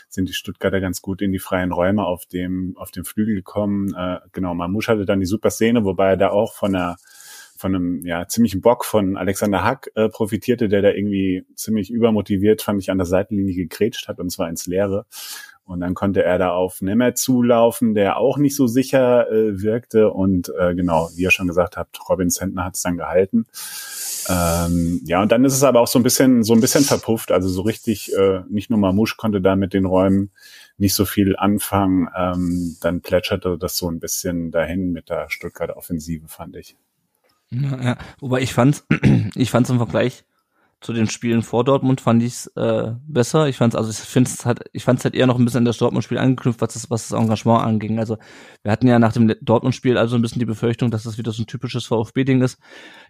sind 0.09 0.27
die 0.27 0.33
Stuttgarter 0.33 0.81
ganz 0.81 1.01
gut 1.01 1.21
in 1.21 1.31
die 1.31 1.39
freien 1.39 1.71
Räume 1.71 2.05
auf 2.05 2.25
dem 2.25 2.75
auf 2.77 2.91
dem 2.91 3.05
Flügel 3.05 3.35
gekommen. 3.35 3.93
Äh, 3.95 4.19
genau, 4.33 4.53
Mamouche 4.55 4.91
hatte 4.91 5.05
dann 5.05 5.21
die 5.21 5.25
super 5.25 5.51
Szene, 5.51 5.85
wobei 5.85 6.09
er 6.09 6.17
da 6.17 6.29
auch 6.31 6.53
von 6.53 6.73
der 6.73 6.97
von 7.59 7.75
einem 7.75 8.05
ja 8.05 8.25
ziemlichen 8.27 8.61
Bock 8.61 8.85
von 8.85 9.17
Alexander 9.17 9.65
Hack 9.65 9.91
äh, 9.95 10.07
profitierte, 10.07 10.69
der 10.69 10.81
da 10.81 10.91
irgendwie 10.91 11.45
ziemlich 11.55 11.91
übermotiviert, 11.91 12.61
fand 12.61 12.81
ich, 12.81 12.89
an 12.89 12.97
der 12.97 13.05
Seitenlinie 13.05 13.53
gegrätscht 13.53 14.07
hat 14.07 14.19
und 14.19 14.29
zwar 14.29 14.47
ins 14.47 14.65
Leere. 14.65 15.05
Und 15.65 15.81
dann 15.81 15.93
konnte 15.93 16.23
er 16.23 16.39
da 16.39 16.51
auf 16.51 16.81
Nemeth 16.81 17.17
zulaufen, 17.17 17.93
der 17.93 18.17
auch 18.17 18.37
nicht 18.37 18.55
so 18.55 18.65
sicher 18.65 19.29
äh, 19.29 19.61
wirkte. 19.61 20.09
Und 20.09 20.51
äh, 20.57 20.73
genau, 20.73 21.09
wie 21.15 21.23
ihr 21.23 21.31
schon 21.31 21.47
gesagt 21.47 21.77
habt, 21.77 21.99
Robin 22.09 22.29
Sentner 22.29 22.63
hat 22.63 22.75
es 22.75 22.81
dann 22.81 22.97
gehalten. 22.97 23.45
Ähm, 24.29 25.01
ja, 25.05 25.21
und 25.21 25.31
dann 25.31 25.43
ist 25.43 25.53
es 25.53 25.63
aber 25.63 25.81
auch 25.81 25.87
so 25.87 25.99
ein 25.99 26.03
bisschen, 26.03 26.43
so 26.43 26.53
ein 26.53 26.61
bisschen 26.61 26.83
verpufft. 26.85 27.31
Also 27.31 27.49
so 27.49 27.61
richtig, 27.61 28.15
äh, 28.15 28.41
nicht 28.49 28.69
nur 28.71 28.79
Mamouche 28.79 29.15
konnte 29.17 29.41
da 29.41 29.55
mit 29.55 29.73
den 29.73 29.85
Räumen 29.85 30.31
nicht 30.77 30.95
so 30.95 31.05
viel 31.05 31.35
anfangen. 31.35 32.07
Ähm, 32.17 32.77
dann 32.81 33.01
plätscherte 33.01 33.57
das 33.59 33.77
so 33.77 33.91
ein 33.91 33.99
bisschen 33.99 34.49
dahin 34.49 34.91
mit 34.91 35.09
der 35.09 35.29
Stuttgarter 35.29 35.77
Offensive, 35.77 36.27
fand 36.29 36.55
ich. 36.55 36.77
Ja, 37.51 37.81
ja. 37.81 37.97
Wobei 38.19 38.41
ich 38.41 38.53
fand, 38.53 38.83
ich 39.35 39.51
fand 39.51 39.65
es 39.65 39.71
im 39.71 39.77
Vergleich 39.77 40.25
zu 40.81 40.93
den 40.93 41.07
Spielen 41.07 41.41
vor 41.41 41.65
Dortmund 41.65 41.99
fand 41.99 42.23
ich 42.23 42.33
es 42.33 42.47
äh, 42.55 42.93
besser. 43.05 43.49
Ich 43.49 43.57
fand 43.57 43.75
also 43.75 43.89
ich 43.89 43.97
finde 43.97 44.29
es 44.29 44.45
halt, 44.45 44.61
ich 44.71 44.85
fand 44.85 44.99
es 44.99 45.05
halt 45.05 45.13
eher 45.13 45.27
noch 45.27 45.37
ein 45.37 45.43
bisschen 45.43 45.59
an 45.59 45.65
das 45.65 45.77
Dortmund-Spiel 45.77 46.17
angeknüpft, 46.17 46.61
was 46.61 46.73
das, 46.73 46.89
was 46.89 47.09
das 47.09 47.19
Engagement 47.19 47.63
anging. 47.63 47.99
Also 47.99 48.17
wir 48.63 48.71
hatten 48.71 48.87
ja 48.87 48.97
nach 48.97 49.11
dem 49.11 49.33
Dortmund-Spiel 49.41 49.97
also 49.97 50.15
ein 50.15 50.21
bisschen 50.21 50.39
die 50.39 50.45
Befürchtung, 50.45 50.89
dass 50.89 51.03
das 51.03 51.17
wieder 51.17 51.33
so 51.33 51.43
ein 51.43 51.47
typisches 51.47 51.85
VfB-Ding 51.85 52.41
ist. 52.41 52.59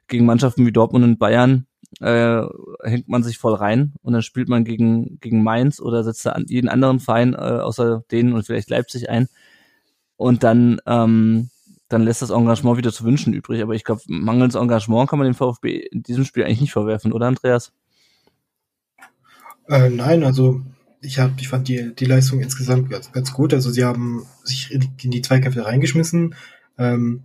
Gegen 0.07 0.25
Mannschaften 0.25 0.65
wie 0.65 0.71
Dortmund 0.71 1.05
und 1.05 1.19
Bayern 1.19 1.67
äh, 2.01 2.41
hängt 2.83 3.07
man 3.07 3.21
sich 3.21 3.37
voll 3.37 3.53
rein 3.53 3.93
und 4.01 4.13
dann 4.13 4.23
spielt 4.23 4.49
man 4.49 4.63
gegen 4.63 5.19
gegen 5.19 5.43
Mainz 5.43 5.79
oder 5.79 6.03
setzt 6.03 6.25
da 6.25 6.31
an 6.31 6.45
jeden 6.47 6.69
anderen 6.69 6.99
Verein 6.99 7.33
äh, 7.33 7.37
außer 7.37 8.03
denen 8.11 8.33
und 8.33 8.45
vielleicht 8.45 8.69
Leipzig 8.69 9.09
ein 9.09 9.27
und 10.17 10.43
dann 10.43 10.81
ähm, 10.87 11.49
dann 11.89 12.03
lässt 12.03 12.21
das 12.21 12.29
Engagement 12.29 12.77
wieder 12.77 12.93
zu 12.93 13.03
wünschen 13.03 13.33
übrig. 13.33 13.61
Aber 13.61 13.73
ich 13.73 13.83
glaube, 13.83 14.01
mangels 14.07 14.55
Engagement 14.55 15.09
kann 15.09 15.19
man 15.19 15.27
dem 15.27 15.35
VfB 15.35 15.77
in 15.77 16.03
diesem 16.03 16.23
Spiel 16.23 16.43
eigentlich 16.43 16.61
nicht 16.61 16.71
verwerfen, 16.71 17.11
oder 17.11 17.27
Andreas? 17.27 17.73
Äh, 19.67 19.89
nein, 19.89 20.23
also 20.23 20.61
ich 21.01 21.19
hab, 21.19 21.39
ich 21.39 21.47
fand 21.47 21.67
die, 21.67 21.93
die 21.95 22.05
Leistung 22.05 22.39
insgesamt 22.41 22.89
ganz, 22.89 23.11
ganz 23.11 23.33
gut. 23.33 23.53
Also 23.53 23.71
sie 23.71 23.85
haben 23.85 24.25
sich 24.43 24.71
in 24.71 25.11
die 25.11 25.21
Zweikämpfe 25.21 25.65
reingeschmissen. 25.65 26.35
Ähm, 26.77 27.23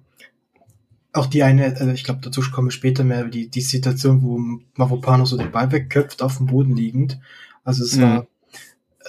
auch 1.12 1.26
die 1.26 1.42
eine, 1.42 1.76
also 1.76 1.90
ich 1.92 2.04
glaube, 2.04 2.21
dazu 2.23 2.42
komme 2.52 2.68
ich 2.68 2.75
später 2.75 3.04
mehr, 3.04 3.25
die, 3.25 3.49
die 3.49 3.61
Situation, 3.61 4.23
wo 4.23 4.38
Mavropano 4.76 5.25
so 5.25 5.37
den 5.37 5.52
Ball 5.52 5.71
wegköpft, 5.71 6.23
auf 6.23 6.38
dem 6.38 6.47
Boden 6.47 6.75
liegend. 6.75 7.21
Also 7.62 7.85
es 7.85 7.97
mhm. 7.97 8.02
war, 8.02 8.26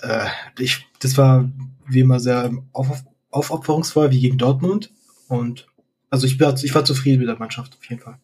äh, 0.02 0.28
ich, 0.60 0.88
das 1.00 1.18
war 1.18 1.50
wie 1.88 2.02
immer 2.02 2.20
sehr 2.20 2.52
auf, 2.74 3.04
aufopferungsvoll, 3.32 4.12
wie 4.12 4.20
gegen 4.20 4.38
Dortmund. 4.38 4.92
Und 5.28 5.68
also 6.10 6.28
ich, 6.28 6.40
war, 6.40 6.56
ich 6.62 6.74
war 6.76 6.86
zufrieden 6.86 7.20
mit 7.20 7.28
der 7.28 7.38
Mannschaft, 7.38 7.76
auf 7.78 7.90
jeden 7.90 8.02
Fall. 8.02 8.20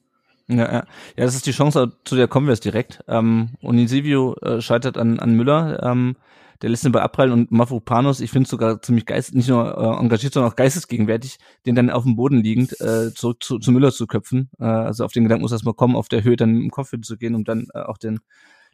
Ja, 0.47 0.57
ja. 0.57 0.73
ja, 0.73 0.85
das 1.15 1.35
ist 1.35 1.45
die 1.45 1.51
Chance, 1.51 1.93
zu 2.03 2.15
der 2.15 2.27
kommen 2.27 2.47
wir 2.47 2.53
jetzt 2.53 2.65
direkt. 2.65 3.03
Ähm, 3.07 3.51
Unisivio 3.61 4.35
äh, 4.41 4.61
scheitert 4.61 4.97
an, 4.97 5.19
an 5.19 5.33
Müller. 5.33 5.81
Ähm, 5.83 6.15
der 6.61 6.69
lässt 6.69 6.85
ihn 6.85 6.91
bei 6.91 7.01
abprallen 7.01 7.31
und 7.31 7.51
Mafropanos, 7.51 8.19
ich 8.19 8.29
finde 8.29 8.47
sogar 8.47 8.81
ziemlich 8.81 9.07
geist, 9.07 9.33
nicht 9.33 9.49
nur 9.49 9.77
äh, 9.77 9.99
engagiert, 9.99 10.33
sondern 10.33 10.51
auch 10.51 10.55
geistesgegenwärtig, 10.55 11.37
den 11.65 11.73
dann 11.73 11.89
auf 11.89 12.03
dem 12.03 12.15
Boden 12.15 12.43
liegend 12.43 12.79
äh, 12.81 13.13
zurück 13.13 13.41
zu, 13.41 13.57
zu 13.57 13.71
Müller 13.71 13.91
zu 13.91 14.05
köpfen. 14.05 14.51
Äh, 14.59 14.65
also 14.65 15.05
auf 15.05 15.11
den 15.11 15.23
Gedanken 15.23 15.41
muss 15.41 15.51
erstmal 15.51 15.73
kommen, 15.73 15.95
auf 15.95 16.07
der 16.07 16.23
Höhe 16.23 16.35
dann 16.35 16.61
im 16.61 16.69
Kopf 16.69 16.93
zu 17.01 17.17
gehen, 17.17 17.33
um 17.33 17.45
dann 17.45 17.67
äh, 17.73 17.79
auch 17.79 17.97
den 17.97 18.19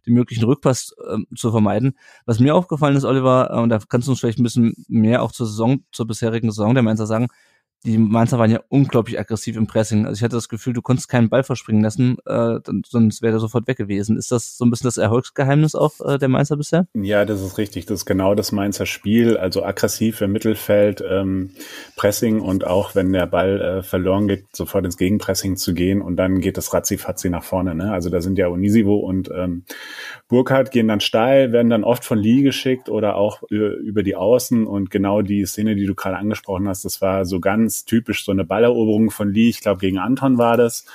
den 0.05 0.13
möglichen 0.13 0.46
Rückpass 0.46 0.96
äh, 1.05 1.17
zu 1.36 1.51
vermeiden. 1.51 1.98
Was 2.25 2.39
mir 2.39 2.55
aufgefallen 2.55 2.96
ist, 2.96 3.03
Oliver, 3.03 3.50
äh, 3.51 3.60
und 3.60 3.69
da 3.69 3.79
kannst 3.89 4.07
du 4.07 4.12
uns 4.12 4.19
vielleicht 4.19 4.39
ein 4.39 4.43
bisschen 4.43 4.74
mehr 4.88 5.22
auch 5.22 5.31
zur 5.31 5.46
Saison, 5.46 5.84
zur 5.91 6.07
bisherigen 6.07 6.50
Saison 6.50 6.74
der 6.74 6.84
Mainzer 6.84 7.05
sagen, 7.05 7.27
die 7.86 7.98
Mainzer 7.98 8.39
waren 8.39 8.51
ja 8.51 8.62
unglaublich 8.69 9.19
aggressiv 9.19 9.55
im 9.55 9.67
Pressing. 9.67 10.05
Also 10.05 10.17
ich 10.19 10.24
hatte 10.24 10.36
das 10.36 10.50
Gefühl, 10.50 10.74
du 10.74 10.81
konntest 10.81 11.07
keinen 11.07 11.29
Ball 11.29 11.43
verspringen 11.43 11.84
lassen, 11.84 12.17
äh, 12.25 12.60
sonst 12.86 13.22
wäre 13.22 13.31
der 13.31 13.39
sofort 13.39 13.67
weg 13.67 13.77
gewesen. 13.77 14.17
Ist 14.17 14.31
das 14.31 14.57
so 14.57 14.65
ein 14.65 14.72
bisschen 14.72 14.88
das 14.88 14.98
Erfolgsgeheimnis 14.98 15.75
auch 15.75 15.93
äh, 16.01 16.17
der 16.17 16.27
Mainzer 16.27 16.57
bisher? 16.57 16.88
Ja, 16.93 17.24
das 17.24 17.41
ist 17.41 17.57
richtig. 17.57 17.86
Das 17.86 18.00
ist 18.00 18.05
genau 18.05 18.36
das 18.36 18.51
Mainzer 18.51 18.86
Spiel. 18.86 19.38
Also 19.38 19.63
aggressiv 19.63 20.22
im 20.22 20.31
Mittelfeld, 20.31 21.03
ähm, 21.07 21.51
Pressing 21.96 22.41
und 22.41 22.65
auch 22.65 22.96
wenn 22.96 23.13
der 23.13 23.27
Ball 23.27 23.62
äh, 23.62 23.84
verloren 23.84 24.27
geht, 24.27 24.46
sofort 24.53 24.84
ins 24.84 24.98
Gegenpressing 24.98 25.55
zu 25.55 25.74
gehen 25.74 26.01
und 26.01 26.17
dann 26.17 26.41
geht 26.41 26.57
das 26.57 26.74
ratzi-fatzi 26.74 27.29
nach 27.29 27.43
vorne. 27.43 27.75
Ne? 27.75 27.91
Also 27.91 28.10
da 28.10 28.22
sind 28.22 28.38
ja 28.38 28.48
Onisivo 28.48 28.98
und 28.98 29.29
ähm, 29.34 29.63
Burkhardt 30.27 30.72
gehen 30.72 30.88
dann 30.88 31.00
steil, 31.00 31.51
werden 31.51 31.69
dann 31.69 31.84
oft 31.84 32.03
von 32.03 32.17
Lee 32.17 32.41
geschickt 32.41 32.89
oder 32.89 33.15
auch 33.15 33.43
über 33.50 34.03
die 34.03 34.15
Außen 34.15 34.65
und 34.65 34.89
genau 34.89 35.22
die 35.22 35.46
Szene, 35.46 35.75
die 35.75 35.86
du 35.86 35.96
gerade 35.96 36.17
angesprochen 36.17 36.67
hast, 36.67 36.84
das 36.84 37.01
war 37.01 37.25
so 37.25 37.39
ganz 37.39 37.66
typisch 37.69 38.25
so 38.25 38.31
eine 38.31 38.45
Balleroberung 38.45 39.12
von 39.12 39.31
Lee, 39.31 39.50
ich 39.50 39.62
glaube 39.62 39.79
gegen 39.79 39.97
Anton 39.97 40.38
war 40.38 40.57
das. 40.57 40.86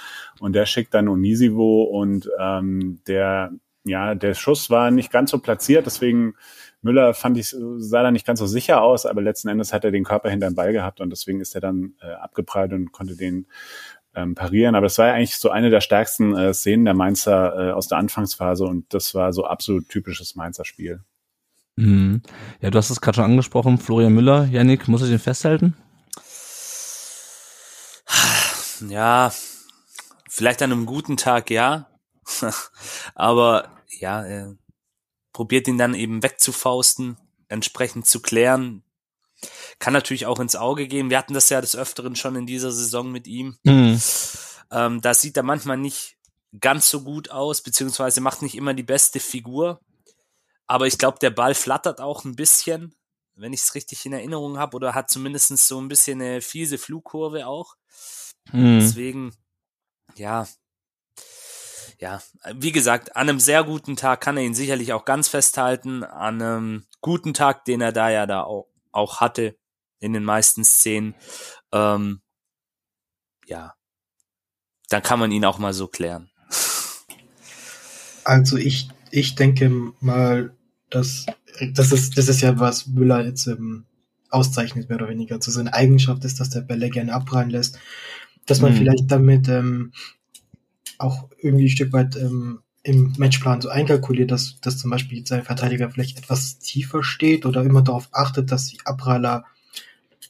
Und 0.40 0.54
der 0.54 0.66
schickt 0.66 0.94
dann 0.94 1.08
Onisivo 1.08 1.84
und 1.84 2.28
ähm, 2.38 3.00
der, 3.06 3.52
ja, 3.84 4.14
der 4.14 4.34
Schuss 4.34 4.70
war 4.70 4.90
nicht 4.90 5.12
ganz 5.12 5.30
so 5.30 5.38
platziert, 5.38 5.86
deswegen 5.86 6.34
Müller 6.82 7.14
fand 7.14 7.38
ich, 7.38 7.54
sah 7.76 8.02
da 8.02 8.10
nicht 8.10 8.26
ganz 8.26 8.40
so 8.40 8.46
sicher 8.46 8.82
aus, 8.82 9.06
aber 9.06 9.22
letzten 9.22 9.48
Endes 9.48 9.72
hat 9.72 9.84
er 9.84 9.92
den 9.92 10.04
Körper 10.04 10.30
hinter 10.30 10.50
den 10.50 10.56
Ball 10.56 10.72
gehabt 10.72 11.00
und 11.00 11.10
deswegen 11.10 11.40
ist 11.40 11.54
er 11.54 11.60
dann 11.60 11.94
äh, 12.02 12.10
abgeprallt 12.12 12.72
und 12.72 12.90
konnte 12.90 13.16
den 13.16 13.46
ähm, 14.14 14.34
parieren. 14.34 14.74
Aber 14.74 14.86
das 14.86 14.98
war 14.98 15.06
ja 15.06 15.14
eigentlich 15.14 15.36
so 15.36 15.50
eine 15.50 15.70
der 15.70 15.80
stärksten 15.80 16.34
äh, 16.36 16.52
Szenen 16.52 16.84
der 16.84 16.94
Mainzer 16.94 17.68
äh, 17.68 17.72
aus 17.72 17.86
der 17.86 17.98
Anfangsphase 17.98 18.64
und 18.64 18.92
das 18.92 19.14
war 19.14 19.32
so 19.32 19.44
absolut 19.44 19.88
typisches 19.88 20.34
Mainzer 20.34 20.64
Spiel. 20.64 21.00
Mhm. 21.76 22.22
Ja, 22.60 22.70
du 22.70 22.78
hast 22.78 22.90
es 22.90 23.00
gerade 23.00 23.16
schon 23.16 23.24
angesprochen, 23.24 23.78
Florian 23.78 24.12
Müller. 24.12 24.46
Yannick, 24.50 24.88
muss 24.88 25.02
ich 25.02 25.08
den 25.08 25.18
festhalten? 25.18 25.74
Ja, 28.88 29.32
vielleicht 30.28 30.62
an 30.62 30.72
einem 30.72 30.86
guten 30.86 31.16
Tag 31.16 31.50
ja. 31.50 31.88
Aber 33.14 33.70
ja, 33.88 34.24
äh, 34.24 34.54
probiert 35.32 35.68
ihn 35.68 35.78
dann 35.78 35.94
eben 35.94 36.22
wegzufausten, 36.22 37.16
entsprechend 37.48 38.06
zu 38.06 38.20
klären. 38.20 38.82
Kann 39.78 39.92
natürlich 39.92 40.26
auch 40.26 40.38
ins 40.38 40.56
Auge 40.56 40.86
gehen. 40.86 41.10
Wir 41.10 41.18
hatten 41.18 41.34
das 41.34 41.48
ja 41.48 41.60
des 41.60 41.74
Öfteren 41.74 42.14
schon 42.16 42.36
in 42.36 42.46
dieser 42.46 42.70
Saison 42.70 43.10
mit 43.10 43.26
ihm. 43.26 43.56
Mhm. 43.64 44.00
Ähm, 44.70 45.00
da 45.00 45.14
sieht 45.14 45.36
er 45.36 45.42
manchmal 45.42 45.76
nicht 45.76 46.16
ganz 46.60 46.88
so 46.88 47.02
gut 47.02 47.30
aus, 47.30 47.62
beziehungsweise 47.62 48.20
macht 48.20 48.42
nicht 48.42 48.54
immer 48.54 48.74
die 48.74 48.82
beste 48.82 49.20
Figur. 49.20 49.80
Aber 50.66 50.86
ich 50.86 50.98
glaube, 50.98 51.18
der 51.20 51.30
Ball 51.30 51.54
flattert 51.54 52.00
auch 52.00 52.24
ein 52.24 52.36
bisschen, 52.36 52.94
wenn 53.34 53.52
ich 53.52 53.62
es 53.62 53.74
richtig 53.74 54.06
in 54.06 54.12
Erinnerung 54.12 54.58
habe, 54.58 54.76
oder 54.76 54.94
hat 54.94 55.10
zumindest 55.10 55.56
so 55.58 55.80
ein 55.80 55.88
bisschen 55.88 56.20
eine 56.20 56.40
fiese 56.40 56.78
Flugkurve 56.78 57.46
auch. 57.46 57.74
Mhm. 58.50 58.80
Deswegen, 58.80 59.34
ja, 60.16 60.46
ja, 62.02 62.20
wie 62.54 62.72
gesagt, 62.72 63.14
an 63.14 63.28
einem 63.28 63.38
sehr 63.38 63.62
guten 63.62 63.94
Tag 63.94 64.20
kann 64.20 64.36
er 64.36 64.42
ihn 64.42 64.54
sicherlich 64.54 64.92
auch 64.92 65.04
ganz 65.04 65.28
festhalten. 65.28 66.02
An 66.02 66.42
einem 66.42 66.84
guten 67.00 67.32
Tag, 67.32 67.64
den 67.64 67.80
er 67.80 67.92
da 67.92 68.10
ja 68.10 68.26
da 68.26 68.42
auch, 68.42 68.66
auch 68.90 69.20
hatte 69.20 69.56
in 70.00 70.12
den 70.12 70.24
meisten 70.24 70.64
Szenen, 70.64 71.14
ähm, 71.70 72.20
ja, 73.46 73.74
dann 74.88 75.02
kann 75.02 75.20
man 75.20 75.30
ihn 75.30 75.44
auch 75.44 75.58
mal 75.58 75.72
so 75.72 75.86
klären. 75.86 76.28
Also 78.24 78.56
ich, 78.56 78.88
ich 79.12 79.36
denke 79.36 79.70
mal, 80.00 80.56
dass 80.90 81.26
das 81.74 81.92
ist, 81.92 82.18
das 82.18 82.28
ist 82.28 82.40
ja 82.40 82.58
was 82.58 82.88
Müller 82.88 83.24
jetzt 83.24 83.46
ähm, 83.46 83.86
auszeichnet, 84.28 84.88
mehr 84.88 84.98
oder 84.98 85.08
weniger. 85.08 85.40
Zu 85.40 85.52
seiner 85.52 85.74
Eigenschaft 85.74 86.24
ist, 86.24 86.40
dass 86.40 86.50
der 86.50 86.62
Bälle 86.62 86.90
gerne 86.90 87.14
abprallen 87.14 87.50
lässt 87.50 87.78
dass 88.46 88.60
man 88.60 88.72
mhm. 88.72 88.76
vielleicht 88.76 89.10
damit 89.10 89.48
ähm, 89.48 89.92
auch 90.98 91.28
irgendwie 91.38 91.66
ein 91.66 91.70
Stück 91.70 91.92
weit 91.92 92.16
ähm, 92.16 92.60
im 92.82 93.12
Matchplan 93.16 93.60
so 93.60 93.68
einkalkuliert, 93.68 94.30
dass, 94.30 94.60
dass 94.60 94.78
zum 94.78 94.90
Beispiel 94.90 95.24
sein 95.26 95.44
Verteidiger 95.44 95.90
vielleicht 95.90 96.18
etwas 96.18 96.58
tiefer 96.58 97.04
steht 97.04 97.46
oder 97.46 97.62
immer 97.62 97.82
darauf 97.82 98.08
achtet, 98.12 98.50
dass 98.50 98.66
die 98.66 98.78
Abpraller 98.84 99.44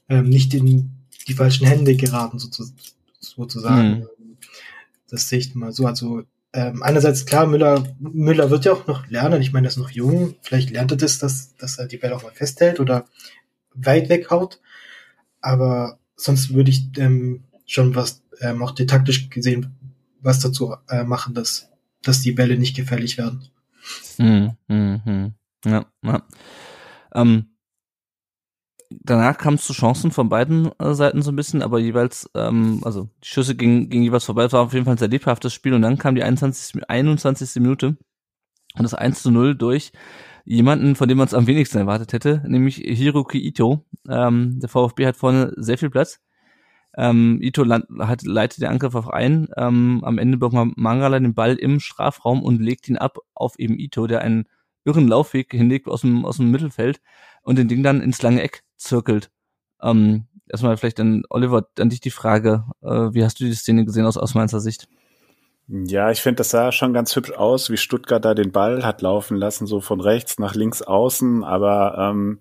ähm, 0.08 0.28
nicht 0.28 0.52
in 0.52 0.90
die 1.28 1.34
falschen 1.34 1.66
Hände 1.66 1.96
geraten, 1.96 2.38
sozusagen. 2.38 4.00
Mhm. 4.00 4.06
Das 5.08 5.28
sehe 5.28 5.38
ich 5.38 5.54
mal 5.54 5.72
so. 5.72 5.86
Also 5.86 6.24
ähm, 6.52 6.82
einerseits 6.82 7.24
klar, 7.24 7.46
Müller, 7.46 7.84
Müller 7.98 8.50
wird 8.50 8.66
ja 8.66 8.72
auch 8.72 8.86
noch 8.86 9.06
lernen. 9.08 9.40
Ich 9.40 9.52
meine, 9.52 9.66
er 9.66 9.70
ist 9.70 9.78
noch 9.78 9.90
jung. 9.90 10.34
Vielleicht 10.42 10.70
lernt 10.70 10.90
er 10.90 10.98
das, 10.98 11.18
dass, 11.18 11.56
dass 11.56 11.78
er 11.78 11.86
die 11.86 11.96
Bälle 11.96 12.16
auch 12.16 12.22
mal 12.22 12.32
festhält 12.32 12.80
oder 12.80 13.06
weit 13.74 14.10
weghaut. 14.10 14.60
Aber 15.40 15.98
sonst 16.16 16.52
würde 16.52 16.70
ich 16.70 16.88
ähm, 16.98 17.44
schon 17.66 17.94
was, 17.94 18.22
ähm, 18.40 18.62
auch 18.62 18.72
taktisch 18.72 19.30
gesehen, 19.30 19.74
was 20.20 20.40
dazu 20.40 20.74
äh, 20.88 21.04
machen, 21.04 21.34
dass, 21.34 21.68
dass 22.02 22.22
die 22.22 22.32
Bälle 22.32 22.56
nicht 22.56 22.76
gefährlich 22.76 23.18
werden. 23.18 23.48
Mhm, 24.18 24.56
mh, 24.68 25.32
Ja, 25.64 25.86
ja. 26.02 26.22
Ähm, 27.14 27.46
danach 29.00 29.38
kam 29.38 29.54
es 29.54 29.64
zu 29.64 29.72
Chancen 29.72 30.10
von 30.10 30.28
beiden 30.28 30.70
äh, 30.78 30.94
Seiten 30.94 31.22
so 31.22 31.32
ein 31.32 31.36
bisschen, 31.36 31.62
aber 31.62 31.78
jeweils, 31.78 32.30
ähm, 32.34 32.80
also 32.84 33.08
die 33.22 33.28
Schüsse 33.28 33.54
gingen, 33.54 33.88
gingen 33.90 34.04
jeweils 34.04 34.24
vorbei. 34.24 34.44
Es 34.44 34.52
war 34.52 34.62
auf 34.62 34.72
jeden 34.72 34.84
Fall 34.84 34.94
ein 34.94 34.98
sehr 34.98 35.08
lebhaftes 35.08 35.52
Spiel 35.52 35.74
und 35.74 35.82
dann 35.82 35.98
kam 35.98 36.14
die 36.14 36.22
21. 36.22 36.88
21. 36.88 37.56
Minute 37.56 37.96
und 38.76 38.82
das 38.82 38.94
1 38.94 39.22
zu 39.22 39.30
0 39.30 39.56
durch 39.56 39.92
jemanden, 40.44 40.96
von 40.96 41.08
dem 41.08 41.18
man 41.18 41.26
es 41.26 41.34
am 41.34 41.46
wenigsten 41.46 41.78
erwartet 41.78 42.12
hätte, 42.12 42.42
nämlich 42.46 42.76
Hiroki 42.76 43.38
Ito. 43.38 43.84
Ähm, 44.08 44.58
der 44.60 44.68
VfB 44.68 45.06
hat 45.06 45.16
vorne 45.16 45.52
sehr 45.56 45.78
viel 45.78 45.90
Platz 45.90 46.20
ähm, 46.96 47.38
Ito 47.40 47.64
hat, 48.00 48.22
leitet 48.22 48.62
den 48.62 48.68
Angriff 48.68 48.94
auf 48.94 49.08
ein. 49.08 49.48
Ähm, 49.56 50.02
am 50.04 50.18
Ende 50.18 50.36
bekommt 50.36 50.76
Mangala 50.76 51.18
den 51.18 51.34
Ball 51.34 51.56
im 51.56 51.80
Strafraum 51.80 52.42
und 52.42 52.60
legt 52.60 52.88
ihn 52.88 52.98
ab 52.98 53.18
auf 53.34 53.58
eben 53.58 53.78
Ito, 53.78 54.06
der 54.06 54.20
einen 54.20 54.46
irren 54.84 55.08
Laufweg 55.08 55.52
hinlegt 55.52 55.88
aus 55.88 56.02
dem, 56.02 56.24
aus 56.24 56.36
dem 56.36 56.50
Mittelfeld 56.50 57.00
und 57.42 57.56
den 57.56 57.68
Ding 57.68 57.82
dann 57.82 58.00
ins 58.00 58.20
lange 58.22 58.42
Eck 58.42 58.62
zirkelt. 58.76 59.30
Ähm, 59.80 60.26
erstmal 60.48 60.76
vielleicht 60.76 61.00
an 61.00 61.24
Oliver, 61.30 61.66
an 61.78 61.90
dich 61.90 62.00
die 62.00 62.10
Frage, 62.10 62.64
äh, 62.82 62.88
wie 62.88 63.24
hast 63.24 63.40
du 63.40 63.44
die 63.44 63.54
Szene 63.54 63.84
gesehen 63.84 64.06
aus, 64.06 64.16
aus 64.16 64.34
meiner 64.34 64.60
Sicht? 64.60 64.88
Ja, 65.68 66.10
ich 66.10 66.20
finde, 66.20 66.36
das 66.36 66.50
sah 66.50 66.72
schon 66.72 66.92
ganz 66.92 67.14
hübsch 67.14 67.30
aus, 67.32 67.70
wie 67.70 67.76
Stuttgart 67.76 68.24
da 68.24 68.34
den 68.34 68.52
Ball 68.52 68.84
hat 68.84 69.00
laufen 69.00 69.36
lassen, 69.36 69.66
so 69.66 69.80
von 69.80 70.00
rechts 70.00 70.38
nach 70.38 70.54
links 70.54 70.82
außen, 70.82 71.44
aber 71.44 71.96
ähm, 71.98 72.40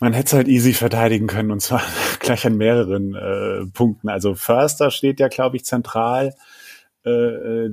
man 0.00 0.14
hätte 0.14 0.26
es 0.26 0.32
halt 0.32 0.48
easy 0.48 0.72
verteidigen 0.72 1.26
können 1.26 1.50
und 1.50 1.60
zwar 1.60 1.82
gleich 2.18 2.46
an 2.46 2.56
mehreren 2.56 3.14
äh, 3.14 3.66
Punkten. 3.72 4.08
Also 4.08 4.34
Förster 4.34 4.90
steht 4.90 5.20
ja, 5.20 5.28
glaube 5.28 5.56
ich, 5.56 5.64
zentral 5.64 6.34
äh, 7.04 7.10
äh, 7.10 7.68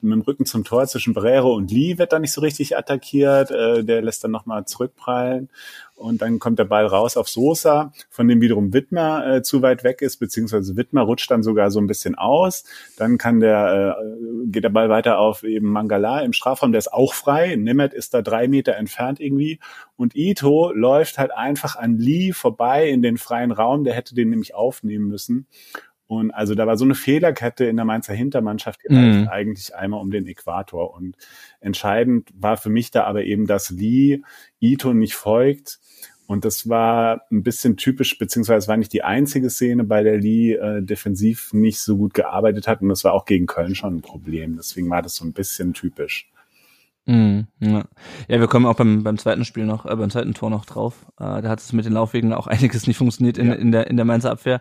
mit 0.00 0.12
dem 0.12 0.20
Rücken 0.20 0.44
zum 0.44 0.64
Tor 0.64 0.86
zwischen 0.86 1.14
Brero 1.14 1.54
und 1.54 1.70
Lee 1.70 1.98
wird 1.98 2.12
da 2.12 2.18
nicht 2.18 2.32
so 2.32 2.40
richtig 2.40 2.76
attackiert. 2.76 3.50
Äh, 3.50 3.84
der 3.84 4.02
lässt 4.02 4.22
dann 4.22 4.30
nochmal 4.30 4.66
zurückprallen 4.66 5.50
und 5.98 6.22
dann 6.22 6.38
kommt 6.38 6.58
der 6.58 6.64
Ball 6.64 6.86
raus 6.86 7.16
auf 7.16 7.28
Sosa, 7.28 7.92
von 8.08 8.28
dem 8.28 8.40
wiederum 8.40 8.72
Wittmer 8.72 9.26
äh, 9.26 9.42
zu 9.42 9.62
weit 9.62 9.84
weg 9.84 10.00
ist, 10.00 10.18
beziehungsweise 10.18 10.76
Wittmer 10.76 11.02
rutscht 11.02 11.30
dann 11.30 11.42
sogar 11.42 11.70
so 11.70 11.80
ein 11.80 11.86
bisschen 11.86 12.14
aus. 12.14 12.64
Dann 12.96 13.18
kann 13.18 13.40
der, 13.40 13.98
äh, 13.98 14.46
geht 14.46 14.64
der 14.64 14.70
Ball 14.70 14.88
weiter 14.88 15.18
auf 15.18 15.42
eben 15.42 15.70
Mangala 15.70 16.20
im 16.20 16.32
Strafraum, 16.32 16.72
der 16.72 16.78
ist 16.78 16.92
auch 16.92 17.14
frei. 17.14 17.56
Nemeth 17.56 17.92
ist 17.92 18.14
da 18.14 18.22
drei 18.22 18.48
Meter 18.48 18.76
entfernt 18.76 19.20
irgendwie. 19.20 19.58
Und 19.96 20.14
Ito 20.14 20.72
läuft 20.72 21.18
halt 21.18 21.32
einfach 21.32 21.76
an 21.76 21.98
Lee 21.98 22.32
vorbei 22.32 22.88
in 22.88 23.02
den 23.02 23.18
freien 23.18 23.52
Raum, 23.52 23.84
der 23.84 23.94
hätte 23.94 24.14
den 24.14 24.30
nämlich 24.30 24.54
aufnehmen 24.54 25.08
müssen. 25.08 25.46
Und 26.08 26.30
also 26.30 26.54
da 26.54 26.66
war 26.66 26.78
so 26.78 26.86
eine 26.86 26.94
Fehlerkette 26.94 27.66
in 27.66 27.76
der 27.76 27.84
Mainzer 27.84 28.14
Hintermannschaft, 28.14 28.80
die 28.88 28.94
mhm. 28.94 29.28
eigentlich 29.28 29.76
einmal 29.76 30.00
um 30.00 30.10
den 30.10 30.26
Äquator. 30.26 30.94
Und 30.94 31.16
entscheidend 31.60 32.30
war 32.34 32.56
für 32.56 32.70
mich 32.70 32.90
da 32.90 33.04
aber 33.04 33.24
eben, 33.24 33.46
dass 33.46 33.70
Lee 33.70 34.22
Ito 34.58 34.94
nicht 34.94 35.14
folgt. 35.14 35.78
Und 36.26 36.46
das 36.46 36.68
war 36.68 37.22
ein 37.30 37.42
bisschen 37.42 37.76
typisch, 37.76 38.18
beziehungsweise 38.18 38.68
war 38.68 38.78
nicht 38.78 38.92
die 38.92 39.04
einzige 39.04 39.50
Szene, 39.50 39.84
bei 39.84 40.02
der 40.02 40.16
Lee 40.16 40.54
äh, 40.54 40.82
defensiv 40.82 41.52
nicht 41.52 41.80
so 41.80 41.98
gut 41.98 42.14
gearbeitet 42.14 42.66
hat. 42.66 42.80
Und 42.80 42.88
das 42.88 43.04
war 43.04 43.12
auch 43.12 43.26
gegen 43.26 43.46
Köln 43.46 43.74
schon 43.74 43.96
ein 43.96 44.02
Problem. 44.02 44.56
Deswegen 44.56 44.88
war 44.88 45.02
das 45.02 45.14
so 45.14 45.26
ein 45.26 45.34
bisschen 45.34 45.74
typisch. 45.74 46.30
Mhm, 47.08 47.46
ja. 47.60 47.84
ja, 48.28 48.38
wir 48.38 48.48
kommen 48.48 48.66
auch 48.66 48.76
beim, 48.76 49.02
beim 49.02 49.16
zweiten 49.16 49.46
Spiel 49.46 49.64
noch, 49.64 49.86
äh, 49.86 49.96
beim 49.96 50.10
zweiten 50.10 50.34
Tor 50.34 50.50
noch 50.50 50.66
drauf. 50.66 51.06
Äh, 51.18 51.40
da 51.40 51.48
hat 51.48 51.58
es 51.58 51.72
mit 51.72 51.86
den 51.86 51.94
Laufwegen 51.94 52.34
auch 52.34 52.46
einiges 52.46 52.86
nicht 52.86 52.98
funktioniert 52.98 53.38
in, 53.38 53.48
ja. 53.48 53.54
in 53.54 53.72
der 53.72 53.86
in 53.86 53.96
der 53.96 54.04
Mainzer 54.04 54.30
Abwehr. 54.30 54.60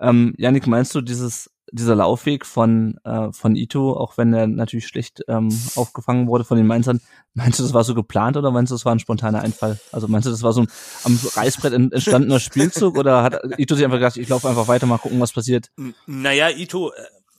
Ähm, 0.00 0.32
Janik, 0.38 0.66
meinst 0.66 0.94
du 0.94 1.02
dieses 1.02 1.50
dieser 1.70 1.94
Laufweg 1.94 2.46
von 2.46 2.98
äh, 3.04 3.30
von 3.32 3.56
Ito, 3.56 3.92
auch 3.92 4.16
wenn 4.16 4.32
er 4.32 4.46
natürlich 4.46 4.86
schlecht 4.86 5.22
ähm, 5.28 5.50
aufgefangen 5.74 6.28
wurde 6.28 6.44
von 6.44 6.56
den 6.56 6.66
Mainzern, 6.66 7.02
meinst 7.34 7.58
du, 7.58 7.62
das 7.62 7.74
war 7.74 7.84
so 7.84 7.94
geplant 7.94 8.38
oder 8.38 8.50
meinst 8.50 8.70
du, 8.70 8.74
das 8.74 8.86
war 8.86 8.94
ein 8.94 8.98
spontaner 8.98 9.42
Einfall? 9.42 9.78
Also 9.92 10.08
meinst 10.08 10.26
du, 10.26 10.30
das 10.30 10.42
war 10.42 10.54
so 10.54 10.62
ein 10.62 10.68
am 11.04 11.18
Reißbrett 11.34 11.74
entstandener 11.74 12.40
Spielzug 12.40 12.96
oder 12.96 13.22
hat 13.22 13.38
Ito 13.58 13.74
sich 13.74 13.84
einfach 13.84 13.98
gedacht, 13.98 14.16
ich 14.16 14.30
laufe 14.30 14.48
einfach 14.48 14.66
weiter, 14.66 14.86
mal 14.86 14.96
gucken, 14.96 15.20
was 15.20 15.32
passiert? 15.32 15.70
Naja, 16.06 16.48
Ito 16.48 16.90
äh, 16.90 16.92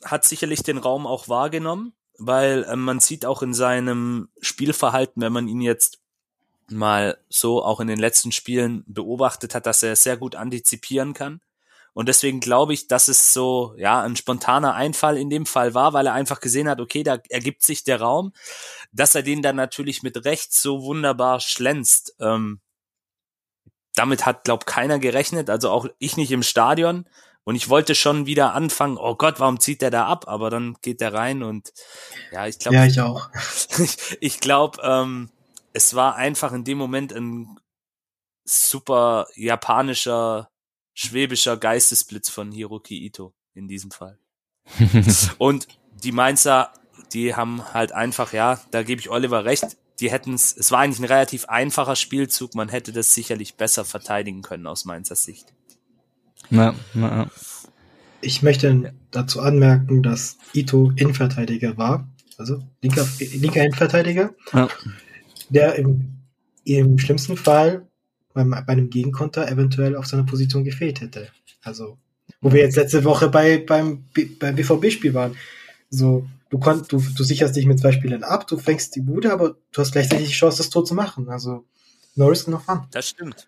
hat 0.05 0.25
sicherlich 0.25 0.62
den 0.62 0.77
Raum 0.77 1.07
auch 1.07 1.27
wahrgenommen 1.27 1.93
weil 2.25 2.63
äh, 2.63 2.75
man 2.75 2.99
sieht 2.99 3.25
auch 3.25 3.41
in 3.41 3.53
seinem 3.53 4.29
Spielverhalten, 4.41 5.21
wenn 5.21 5.33
man 5.33 5.47
ihn 5.47 5.61
jetzt 5.61 5.99
mal 6.69 7.17
so 7.29 7.63
auch 7.63 7.79
in 7.79 7.87
den 7.87 7.99
letzten 7.99 8.31
Spielen 8.31 8.83
beobachtet 8.87 9.53
hat, 9.55 9.65
dass 9.65 9.83
er 9.83 9.95
sehr 9.95 10.17
gut 10.17 10.35
antizipieren 10.35 11.13
kann. 11.13 11.41
Und 11.93 12.07
deswegen 12.07 12.39
glaube 12.39 12.73
ich, 12.73 12.87
dass 12.87 13.07
es 13.07 13.33
so, 13.33 13.75
ja, 13.77 14.01
ein 14.01 14.15
spontaner 14.15 14.73
Einfall 14.73 15.17
in 15.17 15.29
dem 15.29 15.45
Fall 15.45 15.75
war, 15.75 15.93
weil 15.93 16.07
er 16.07 16.13
einfach 16.13 16.39
gesehen 16.39 16.67
hat, 16.67 16.81
okay, 16.81 17.03
da 17.03 17.19
ergibt 17.29 17.61
sich 17.61 17.83
der 17.83 18.01
Raum, 18.01 18.33
dass 18.91 19.13
er 19.13 19.21
den 19.21 19.43
dann 19.43 19.55
natürlich 19.55 20.01
mit 20.01 20.25
rechts 20.25 20.61
so 20.61 20.83
wunderbar 20.83 21.39
schlänzt. 21.39 22.15
Ähm, 22.19 22.61
damit 23.93 24.25
hat, 24.25 24.43
glaub, 24.43 24.65
keiner 24.65 24.97
gerechnet, 24.97 25.51
also 25.51 25.69
auch 25.69 25.87
ich 25.99 26.17
nicht 26.17 26.31
im 26.31 26.41
Stadion. 26.41 27.05
Und 27.45 27.55
ich 27.55 27.69
wollte 27.69 27.93
schon 27.93 28.25
wieder 28.25 28.53
anfangen, 28.53 28.97
oh 28.97 29.15
Gott, 29.15 29.39
warum 29.39 29.59
zieht 29.59 29.81
der 29.81 29.91
da 29.91 30.05
ab? 30.07 30.27
Aber 30.27 30.50
dann 30.50 30.77
geht 30.81 31.01
der 31.01 31.13
rein 31.13 31.43
und 31.43 31.73
ja, 32.31 32.47
ich 32.47 32.57
glaube. 32.57 32.77
Ja, 32.77 32.85
ich 32.85 33.01
auch. 33.01 33.29
ich 33.77 34.17
ich 34.21 34.39
glaube, 34.39 34.79
ähm, 34.81 35.29
es 35.73 35.93
war 35.93 36.15
einfach 36.15 36.53
in 36.53 36.63
dem 36.63 36.77
Moment 36.77 37.12
ein 37.12 37.59
super 38.45 39.27
japanischer, 39.35 40.50
schwäbischer 40.93 41.57
Geistesblitz 41.57 42.29
von 42.29 42.51
Hiroki 42.51 43.05
Ito 43.05 43.33
in 43.53 43.67
diesem 43.67 43.91
Fall. 43.91 44.19
und 45.38 45.67
die 46.03 46.12
Mainzer, 46.12 46.71
die 47.12 47.35
haben 47.35 47.73
halt 47.73 47.91
einfach, 47.91 48.33
ja, 48.33 48.62
da 48.71 48.83
gebe 48.83 49.01
ich 49.01 49.09
Oliver 49.09 49.45
recht, 49.45 49.77
die 50.00 50.12
hätten 50.12 50.33
es, 50.33 50.55
es 50.55 50.71
war 50.71 50.79
eigentlich 50.79 51.00
ein 51.00 51.12
relativ 51.12 51.45
einfacher 51.45 51.95
Spielzug, 51.95 52.55
man 52.55 52.69
hätte 52.69 52.91
das 52.93 53.13
sicherlich 53.13 53.55
besser 53.55 53.85
verteidigen 53.85 54.41
können 54.41 54.67
aus 54.67 54.85
Mainzer 54.85 55.15
Sicht. 55.15 55.53
Na, 56.53 56.75
na. 56.93 57.31
Ich 58.22 58.43
möchte 58.43 58.93
dazu 59.10 59.41
anmerken, 59.41 60.03
dass 60.03 60.38
Ito 60.53 60.91
Innenverteidiger 60.95 61.77
war, 61.77 62.07
also 62.38 62.62
linker, 62.83 63.07
linker 63.19 63.63
Innenverteidiger, 63.63 64.36
ja. 64.53 64.67
der 65.50 65.75
im, 65.75 66.19
im 66.63 67.00
schlimmsten 67.00 67.38
Fall 67.38 67.88
beim, 68.36 68.51
bei 68.51 68.67
einem 68.67 68.91
Gegenkonter 68.91 69.50
eventuell 69.50 69.95
auf 69.95 70.05
seiner 70.05 70.25
Position 70.25 70.63
gefehlt 70.63 71.01
hätte. 71.01 71.29
Also, 71.63 71.98
wo 72.39 72.51
wir 72.51 72.62
jetzt 72.62 72.75
letzte 72.75 73.03
Woche 73.03 73.29
bei, 73.29 73.57
beim, 73.57 74.05
beim 74.39 74.55
BVB-Spiel 74.55 75.15
waren. 75.15 75.36
So, 75.89 76.27
du, 76.51 76.60
konnt, 76.60 76.91
du, 76.91 77.00
du 77.00 77.24
sicherst 77.24 77.55
dich 77.55 77.65
mit 77.65 77.79
zwei 77.79 77.93
Spielern 77.93 78.22
ab, 78.22 78.45
du 78.45 78.60
fängst 78.60 78.95
die 78.95 79.01
Bude, 79.01 79.33
aber 79.33 79.55
du 79.72 79.81
hast 79.81 79.93
gleichzeitig 79.93 80.27
die 80.27 80.33
Chance, 80.33 80.57
das 80.57 80.69
Tor 80.69 80.86
zu 80.86 80.93
machen. 80.93 81.29
Also, 81.29 81.65
no 82.15 82.27
risk, 82.27 82.48
no 82.48 82.60
fun. 82.60 82.81
Das 82.91 83.10
stimmt. 83.10 83.48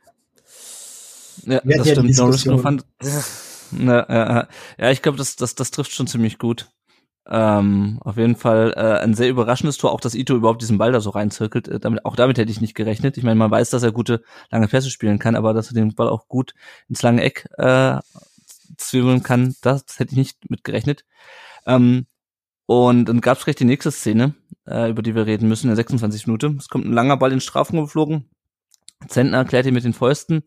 Ja, 1.46 1.62
Wir 1.64 1.78
das 1.78 1.90
stimmt. 1.90 2.18
No 2.18 2.26
Risk 2.26 2.46
No 2.48 2.58
Fun. 2.58 2.82
Ja, 3.78 4.48
ich 4.92 5.02
glaube, 5.02 5.18
das, 5.18 5.36
das, 5.36 5.56
das 5.56 5.72
trifft 5.72 5.92
schon 5.92 6.08
ziemlich 6.08 6.38
gut. 6.38 6.70
Ähm, 7.28 7.98
auf 8.02 8.18
jeden 8.18 8.36
Fall 8.36 8.74
äh, 8.78 9.04
ein 9.04 9.16
sehr 9.16 9.30
überraschendes 9.30 9.78
Tor, 9.78 9.92
auch 9.92 10.00
dass 10.00 10.14
Ito 10.14 10.36
überhaupt 10.36 10.62
diesen 10.62 10.78
Ball 10.78 10.92
da 10.92 11.02
so 11.02 11.10
reinzirkelt. 11.10 11.68
Äh, 11.68 11.80
damit, 11.80 12.06
auch 12.06 12.16
damit 12.16 12.38
hätte 12.38 12.52
ich 12.52 12.62
nicht 12.62 12.76
gerechnet. 12.76 13.18
Ich 13.18 13.24
meine, 13.24 13.36
man 13.36 13.50
weiß, 13.50 13.72
dass 13.72 13.82
er 13.82 13.92
gute 13.92 14.22
lange 14.52 14.68
Pässe 14.68 14.92
spielen 14.92 15.18
kann, 15.18 15.36
aber 15.36 15.54
dass 15.54 15.70
er 15.70 15.74
den 15.74 15.96
Ball 15.96 16.08
auch 16.08 16.28
gut 16.28 16.54
ins 16.88 17.02
lange 17.02 17.24
Eck 17.24 17.48
äh, 17.58 17.98
zwirbeln 18.78 19.24
kann, 19.24 19.56
das 19.62 19.84
hätte 19.98 20.12
ich 20.12 20.18
nicht 20.18 20.50
mitgerechnet. 20.50 21.04
Ähm, 21.66 22.06
und 22.68 23.06
dann 23.06 23.22
gab 23.22 23.38
es 23.40 23.46
gleich 23.46 23.56
die 23.56 23.66
nächste 23.66 23.92
Szene, 23.92 24.36
äh, 24.68 24.90
über 24.90 25.02
die 25.02 25.16
wir 25.16 25.26
reden 25.26 25.48
müssen, 25.48 25.66
in 25.66 25.70
der 25.70 25.78
26 25.78 26.28
Minute. 26.28 26.56
Es 26.60 26.68
kommt 26.68 26.86
ein 26.86 26.94
langer 26.94 27.18
Ball 27.18 27.32
in 27.32 27.38
den 27.38 27.42
Strafraum 27.42 27.82
geflogen. 27.82 28.30
Zentner 29.08 29.46
klärt 29.46 29.66
ihn 29.66 29.74
mit 29.74 29.84
den 29.84 29.94
Fäusten 29.94 30.44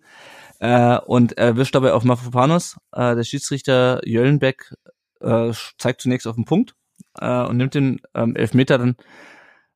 äh, 0.58 0.98
und 0.98 1.36
erwischt 1.38 1.74
dabei 1.74 1.92
auf 1.92 2.04
Mafropanos. 2.04 2.76
Äh, 2.92 3.14
der 3.14 3.24
Schiedsrichter 3.24 4.00
Jöllenbeck 4.06 4.74
äh, 5.20 5.52
zeigt 5.78 6.00
zunächst 6.02 6.26
auf 6.26 6.36
den 6.36 6.44
Punkt 6.44 6.74
äh, 7.20 7.44
und 7.44 7.56
nimmt 7.56 7.74
den 7.74 8.00
ähm, 8.14 8.36
Elfmeter 8.36 8.78
dann 8.78 8.96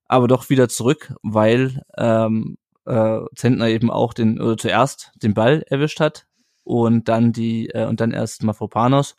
aber 0.08 0.28
doch 0.28 0.50
wieder 0.50 0.68
zurück, 0.68 1.14
weil 1.22 1.82
ähm, 1.96 2.58
äh, 2.84 3.20
Zentner 3.34 3.68
eben 3.68 3.90
auch 3.90 4.12
den 4.12 4.40
oder 4.40 4.58
zuerst 4.58 5.12
den 5.16 5.32
Ball 5.32 5.64
erwischt 5.68 6.00
hat 6.00 6.26
und 6.64 7.08
dann 7.08 7.32
die 7.32 7.68
äh, 7.70 7.86
und 7.86 8.00
dann 8.00 8.10
erst 8.10 8.42
Mafropanos 8.42 9.16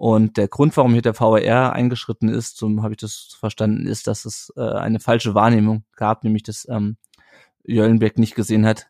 und 0.00 0.38
der 0.38 0.48
Grund, 0.48 0.74
warum 0.78 0.94
hier 0.94 1.02
der 1.02 1.20
VAR 1.20 1.74
eingeschritten 1.74 2.30
ist, 2.30 2.56
so 2.56 2.82
habe 2.82 2.94
ich 2.94 2.96
das 2.96 3.36
verstanden, 3.38 3.86
ist, 3.86 4.06
dass 4.06 4.24
es 4.24 4.50
äh, 4.56 4.62
eine 4.62 4.98
falsche 4.98 5.34
Wahrnehmung 5.34 5.84
gab, 5.94 6.24
nämlich 6.24 6.42
dass 6.42 6.66
ähm, 6.70 6.96
Jöllenbeck 7.64 8.18
nicht 8.18 8.34
gesehen 8.34 8.64
hat, 8.64 8.89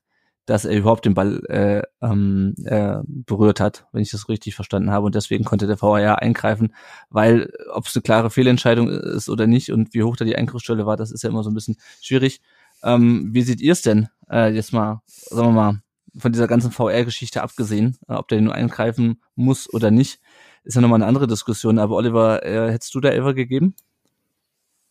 dass 0.50 0.64
er 0.64 0.76
überhaupt 0.76 1.04
den 1.04 1.14
Ball 1.14 1.40
äh, 1.48 1.82
ähm, 2.04 2.56
äh, 2.64 2.96
berührt 3.06 3.60
hat, 3.60 3.86
wenn 3.92 4.02
ich 4.02 4.10
das 4.10 4.28
richtig 4.28 4.56
verstanden 4.56 4.90
habe. 4.90 5.06
Und 5.06 5.14
deswegen 5.14 5.44
konnte 5.44 5.68
der 5.68 5.80
VAR 5.80 6.20
eingreifen, 6.20 6.74
weil 7.08 7.52
ob 7.72 7.86
es 7.86 7.94
eine 7.94 8.02
klare 8.02 8.30
Fehlentscheidung 8.30 8.88
ist 8.88 9.28
oder 9.28 9.46
nicht 9.46 9.70
und 9.70 9.94
wie 9.94 10.02
hoch 10.02 10.16
da 10.16 10.24
die 10.24 10.34
Eingriffsstelle 10.34 10.86
war, 10.86 10.96
das 10.96 11.12
ist 11.12 11.22
ja 11.22 11.30
immer 11.30 11.44
so 11.44 11.50
ein 11.50 11.54
bisschen 11.54 11.76
schwierig. 12.02 12.40
Ähm, 12.82 13.28
wie 13.32 13.42
seht 13.42 13.60
ihr 13.60 13.74
es 13.74 13.82
denn 13.82 14.08
äh, 14.28 14.52
jetzt 14.52 14.72
mal, 14.72 15.02
sagen 15.06 15.48
wir 15.48 15.52
mal, 15.52 15.82
von 16.16 16.32
dieser 16.32 16.48
ganzen 16.48 16.72
VR-Geschichte 16.72 17.44
abgesehen, 17.44 17.96
äh, 18.08 18.14
ob 18.14 18.26
der 18.26 18.40
nur 18.40 18.54
eingreifen 18.54 19.22
muss 19.36 19.72
oder 19.72 19.92
nicht, 19.92 20.18
ist 20.64 20.74
ja 20.74 20.80
nochmal 20.80 20.96
eine 20.96 21.06
andere 21.06 21.28
Diskussion. 21.28 21.78
Aber 21.78 21.94
Oliver, 21.94 22.44
äh, 22.44 22.72
hättest 22.72 22.92
du 22.92 22.98
da 22.98 23.10
Elfer 23.10 23.34
gegeben? 23.34 23.76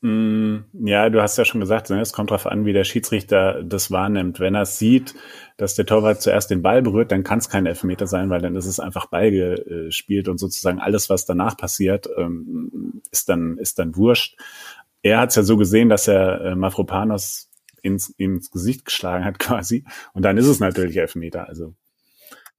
Mm, 0.01 0.59
ja, 0.85 1.09
du 1.09 1.21
hast 1.21 1.37
ja 1.37 1.43
schon 1.43 1.59
gesagt, 1.59 1.89
ne, 1.89 1.99
es 1.99 2.13
kommt 2.13 2.31
darauf 2.31 2.47
an, 2.47 2.65
wie 2.65 2.71
der 2.71 2.85
Schiedsrichter 2.85 3.63
das 3.63 3.91
wahrnimmt. 3.91 4.39
Wenn 4.39 4.55
er 4.55 4.65
sieht, 4.65 5.13
dass 5.57 5.75
der 5.75 5.85
Torwart 5.85 6.21
zuerst 6.21 6.49
den 6.49 6.61
Ball 6.61 6.81
berührt, 6.81 7.11
dann 7.11 7.23
kann 7.23 7.39
es 7.39 7.49
kein 7.49 7.65
Elfmeter 7.65 8.07
sein, 8.07 8.29
weil 8.29 8.41
dann 8.41 8.55
ist 8.55 8.65
es 8.65 8.79
einfach 8.79 9.07
Ball 9.07 9.29
gespielt 9.31 10.29
und 10.29 10.37
sozusagen 10.37 10.79
alles, 10.79 11.09
was 11.09 11.25
danach 11.25 11.57
passiert, 11.57 12.07
ähm, 12.17 13.01
ist 13.11 13.27
dann 13.27 13.57
ist 13.57 13.77
dann 13.77 13.95
wurscht. 13.97 14.37
Er 15.01 15.19
hat 15.19 15.29
es 15.29 15.35
ja 15.35 15.43
so 15.43 15.57
gesehen, 15.57 15.89
dass 15.89 16.07
er 16.07 16.41
äh, 16.41 16.55
Mafropanos 16.55 17.49
ins, 17.81 18.09
ins 18.09 18.51
Gesicht 18.51 18.85
geschlagen 18.85 19.25
hat 19.25 19.37
quasi 19.39 19.83
und 20.13 20.23
dann 20.23 20.37
ist 20.37 20.47
es 20.47 20.61
natürlich 20.61 20.95
Elfmeter. 20.95 21.49
Also 21.49 21.73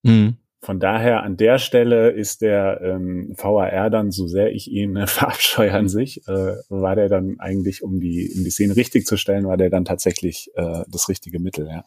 mhm. 0.03 0.37
Von 0.63 0.79
daher 0.79 1.23
an 1.23 1.39
der 1.39 1.59
Stelle 1.59 2.11
ist 2.11 2.43
der 2.43 2.81
ähm, 2.83 3.35
VAR 3.37 3.89
dann, 3.89 4.11
so 4.11 4.27
sehr 4.27 4.53
ich 4.53 4.71
ihn 4.71 4.95
äh, 4.97 5.07
verabscheue 5.07 5.73
an 5.73 5.89
sich, 5.89 6.27
äh, 6.29 6.57
war 6.69 6.97
der 6.97 7.09
dann 7.09 7.41
eigentlich, 7.41 7.83
um 7.83 7.99
die, 7.99 8.31
um 8.37 8.45
die 8.45 8.51
Szene 8.51 8.77
richtig 8.77 9.07
zu 9.07 9.17
stellen, 9.17 9.47
war 9.47 9.57
der 9.57 9.71
dann 9.71 9.85
tatsächlich 9.85 10.51
äh, 10.57 10.83
das 10.89 11.09
richtige 11.09 11.41
Mittel, 11.41 11.67
ja. 11.67 11.85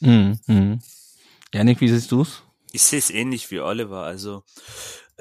Mhm. 0.00 0.38
mhm. 0.46 0.78
Janik, 1.54 1.82
wie 1.82 1.88
siehst 1.88 2.10
du's? 2.10 2.42
Ich 2.72 2.82
sehe 2.82 2.98
es 2.98 3.10
ähnlich 3.10 3.50
wie 3.50 3.60
Oliver. 3.60 4.04
Also 4.04 4.42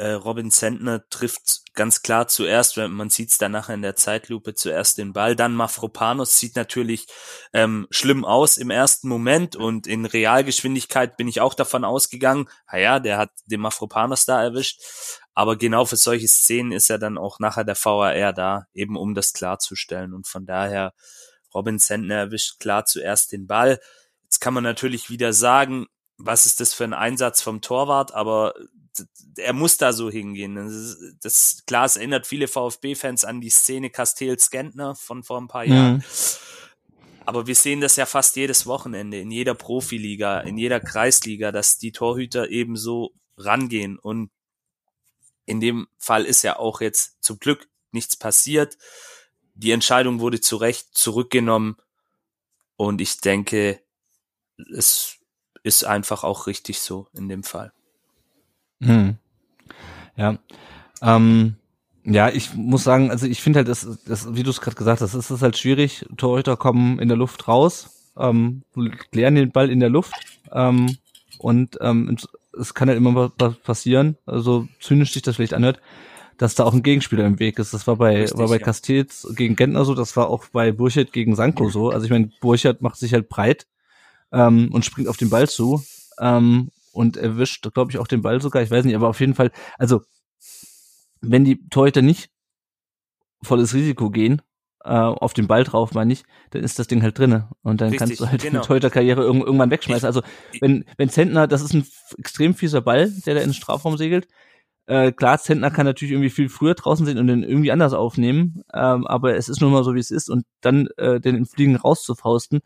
äh, 0.01 0.13
Robin 0.13 0.49
Sentner 0.49 1.07
trifft 1.09 1.61
ganz 1.75 2.01
klar 2.01 2.27
zuerst, 2.27 2.75
wenn 2.75 2.91
man 2.91 3.11
sieht 3.11 3.29
es 3.29 3.37
dann 3.37 3.51
nachher 3.51 3.75
in 3.75 3.83
der 3.83 3.95
Zeitlupe, 3.95 4.55
zuerst 4.55 4.97
den 4.97 5.13
Ball. 5.13 5.35
Dann 5.35 5.53
Mafropanos 5.53 6.39
sieht 6.39 6.55
natürlich 6.55 7.05
ähm, 7.53 7.85
schlimm 7.91 8.25
aus 8.25 8.57
im 8.57 8.71
ersten 8.71 9.07
Moment 9.07 9.55
und 9.55 9.85
in 9.85 10.05
Realgeschwindigkeit 10.05 11.17
bin 11.17 11.27
ich 11.27 11.39
auch 11.39 11.53
davon 11.53 11.85
ausgegangen, 11.85 12.49
naja, 12.71 12.99
der 12.99 13.19
hat 13.19 13.29
den 13.45 13.61
Mafropanos 13.61 14.25
da 14.25 14.41
erwischt. 14.41 14.81
Aber 15.35 15.55
genau 15.55 15.85
für 15.85 15.97
solche 15.97 16.27
Szenen 16.27 16.71
ist 16.71 16.87
ja 16.87 16.97
dann 16.97 17.19
auch 17.19 17.37
nachher 17.37 17.63
der 17.63 17.77
VAR 17.77 18.33
da, 18.33 18.65
eben 18.73 18.97
um 18.97 19.13
das 19.13 19.33
klarzustellen. 19.33 20.15
Und 20.15 20.27
von 20.27 20.47
daher, 20.47 20.93
Robin 21.53 21.77
Sentner 21.77 22.15
erwischt 22.15 22.59
klar 22.59 22.85
zuerst 22.85 23.33
den 23.33 23.45
Ball. 23.45 23.79
Jetzt 24.23 24.39
kann 24.39 24.55
man 24.55 24.63
natürlich 24.63 25.11
wieder 25.11 25.31
sagen, 25.31 25.85
was 26.25 26.45
ist 26.45 26.59
das 26.59 26.73
für 26.73 26.83
ein 26.83 26.93
Einsatz 26.93 27.41
vom 27.41 27.61
Torwart, 27.61 28.13
aber 28.13 28.53
er 29.37 29.53
muss 29.53 29.77
da 29.77 29.93
so 29.93 30.09
hingehen. 30.09 30.55
Das, 30.55 30.97
das 31.21 31.63
klar, 31.65 31.85
es 31.85 31.95
erinnert 31.95 32.27
viele 32.27 32.47
VfB-Fans 32.47 33.25
an 33.25 33.41
die 33.41 33.49
Szene 33.49 33.89
Castells-Gentner 33.89 34.95
von 34.95 35.23
vor 35.23 35.39
ein 35.39 35.47
paar 35.47 35.65
Jahren. 35.65 35.97
Mhm. 35.97 36.03
Aber 37.25 37.47
wir 37.47 37.55
sehen 37.55 37.81
das 37.81 37.95
ja 37.95 38.05
fast 38.05 38.35
jedes 38.35 38.65
Wochenende 38.65 39.19
in 39.19 39.31
jeder 39.31 39.53
Profiliga, 39.53 40.41
in 40.41 40.57
jeder 40.57 40.79
Kreisliga, 40.79 41.51
dass 41.51 41.77
die 41.77 41.91
Torhüter 41.91 42.49
eben 42.49 42.75
so 42.75 43.13
rangehen. 43.37 43.97
Und 43.97 44.31
in 45.45 45.59
dem 45.59 45.87
Fall 45.97 46.25
ist 46.25 46.41
ja 46.41 46.57
auch 46.57 46.81
jetzt 46.81 47.23
zum 47.23 47.39
Glück 47.39 47.69
nichts 47.91 48.15
passiert. 48.15 48.77
Die 49.53 49.71
Entscheidung 49.71 50.19
wurde 50.19 50.41
zu 50.41 50.57
Recht 50.57 50.89
zurückgenommen. 50.93 51.77
Und 52.75 52.99
ich 52.99 53.21
denke, 53.21 53.81
es 54.73 55.20
ist 55.63 55.83
einfach 55.85 56.23
auch 56.23 56.47
richtig 56.47 56.79
so 56.79 57.07
in 57.13 57.29
dem 57.29 57.43
Fall. 57.43 57.71
Hm. 58.81 59.17
Ja. 60.15 60.37
Ähm, 61.01 61.55
Ja, 62.03 62.29
ich 62.29 62.55
muss 62.55 62.83
sagen, 62.83 63.11
also 63.11 63.27
ich 63.27 63.41
finde 63.41 63.59
halt, 63.59 63.67
das, 63.67 63.87
das, 64.07 64.33
wie 64.33 64.41
du 64.41 64.49
es 64.49 64.59
gerade 64.59 64.75
gesagt 64.75 65.01
hast, 65.01 65.13
ist 65.13 65.29
es 65.29 65.41
halt 65.43 65.55
schwierig. 65.57 66.03
Torhüter 66.17 66.57
kommen 66.57 66.97
in 66.99 67.07
der 67.09 67.17
Luft 67.17 67.47
raus, 67.47 68.11
ähm, 68.17 68.63
klären 69.11 69.35
den 69.35 69.51
Ball 69.51 69.69
in 69.69 69.79
der 69.79 69.89
Luft 69.89 70.13
ähm, 70.51 70.97
und 71.37 71.77
ähm, 71.79 72.17
es 72.59 72.73
kann 72.73 72.89
halt 72.89 72.97
immer 72.97 73.31
was 73.37 73.55
passieren, 73.59 74.17
also 74.25 74.67
zynisch 74.79 75.13
sich 75.13 75.21
das 75.21 75.35
vielleicht 75.35 75.53
anhört, 75.53 75.79
dass 76.37 76.55
da 76.55 76.63
auch 76.63 76.73
ein 76.73 76.81
Gegenspieler 76.83 77.23
im 77.25 77.37
Weg 77.39 77.59
ist. 77.59 77.71
Das 77.73 77.85
war 77.85 77.97
bei, 77.97 78.21
Richtig, 78.21 78.39
war 78.39 78.47
bei 78.47 78.57
ja. 78.57 78.65
Castells 78.65 79.27
gegen 79.35 79.55
Gentner 79.55 79.85
so, 79.85 79.93
das 79.93 80.17
war 80.17 80.27
auch 80.27 80.45
bei 80.51 80.71
Burchert 80.71 81.13
gegen 81.13 81.35
Sanko 81.35 81.69
so. 81.69 81.91
Also 81.91 82.05
ich 82.05 82.11
meine, 82.11 82.31
Burchert 82.41 82.81
macht 82.81 82.97
sich 82.97 83.13
halt 83.13 83.29
breit 83.29 83.67
ähm, 84.31 84.69
und 84.71 84.85
springt 84.85 85.07
auf 85.07 85.17
den 85.17 85.29
Ball 85.29 85.47
zu 85.47 85.83
ähm, 86.19 86.69
und 86.91 87.17
erwischt, 87.17 87.71
glaube 87.73 87.91
ich, 87.91 87.97
auch 87.97 88.07
den 88.07 88.21
Ball 88.21 88.41
sogar. 88.41 88.61
Ich 88.61 88.71
weiß 88.71 88.85
nicht, 88.85 88.95
aber 88.95 89.09
auf 89.09 89.19
jeden 89.19 89.35
Fall, 89.35 89.51
also 89.77 90.01
wenn 91.21 91.45
die 91.45 91.67
Torhüter 91.69 92.01
nicht 92.01 92.29
volles 93.43 93.73
Risiko 93.73 94.09
gehen, 94.09 94.41
äh, 94.83 94.89
auf 94.89 95.33
den 95.33 95.47
Ball 95.47 95.63
drauf, 95.63 95.93
meine 95.93 96.13
ich, 96.13 96.23
dann 96.51 96.63
ist 96.63 96.79
das 96.79 96.87
Ding 96.87 97.03
halt 97.03 97.17
drinne 97.17 97.49
und 97.61 97.81
dann 97.81 97.89
Richtig, 97.89 97.99
kannst 97.99 98.19
du 98.19 98.27
halt 98.27 98.41
genau. 98.41 98.61
die 98.61 98.67
Torhüterkarriere 98.67 99.23
irg 99.23 99.35
irgendwann 99.35 99.71
wegschmeißen. 99.71 100.07
Also 100.07 100.21
wenn 100.59 100.85
wenn 100.97 101.09
Zentner, 101.09 101.47
das 101.47 101.61
ist 101.61 101.73
ein 101.73 101.85
extrem 102.17 102.55
fieser 102.55 102.81
Ball, 102.81 103.11
der 103.25 103.35
da 103.35 103.41
in 103.41 103.49
den 103.49 103.53
Strafraum 103.53 103.97
segelt. 103.97 104.27
Äh, 104.87 105.11
klar, 105.11 105.37
Zentner 105.37 105.69
kann 105.69 105.85
natürlich 105.85 106.11
irgendwie 106.11 106.31
viel 106.31 106.49
früher 106.49 106.73
draußen 106.73 107.05
sein 107.05 107.19
und 107.19 107.27
den 107.27 107.43
irgendwie 107.43 107.71
anders 107.71 107.93
aufnehmen, 107.93 108.63
ähm, 108.73 109.05
aber 109.05 109.35
es 109.35 109.47
ist 109.47 109.61
nun 109.61 109.71
mal 109.71 109.83
so, 109.83 109.93
wie 109.93 109.99
es 109.99 110.09
ist 110.09 110.29
und 110.29 110.43
dann 110.61 110.87
äh, 110.97 111.19
den 111.19 111.35
im 111.35 111.45
Fliegen 111.45 111.75
rauszufausten, 111.75 112.61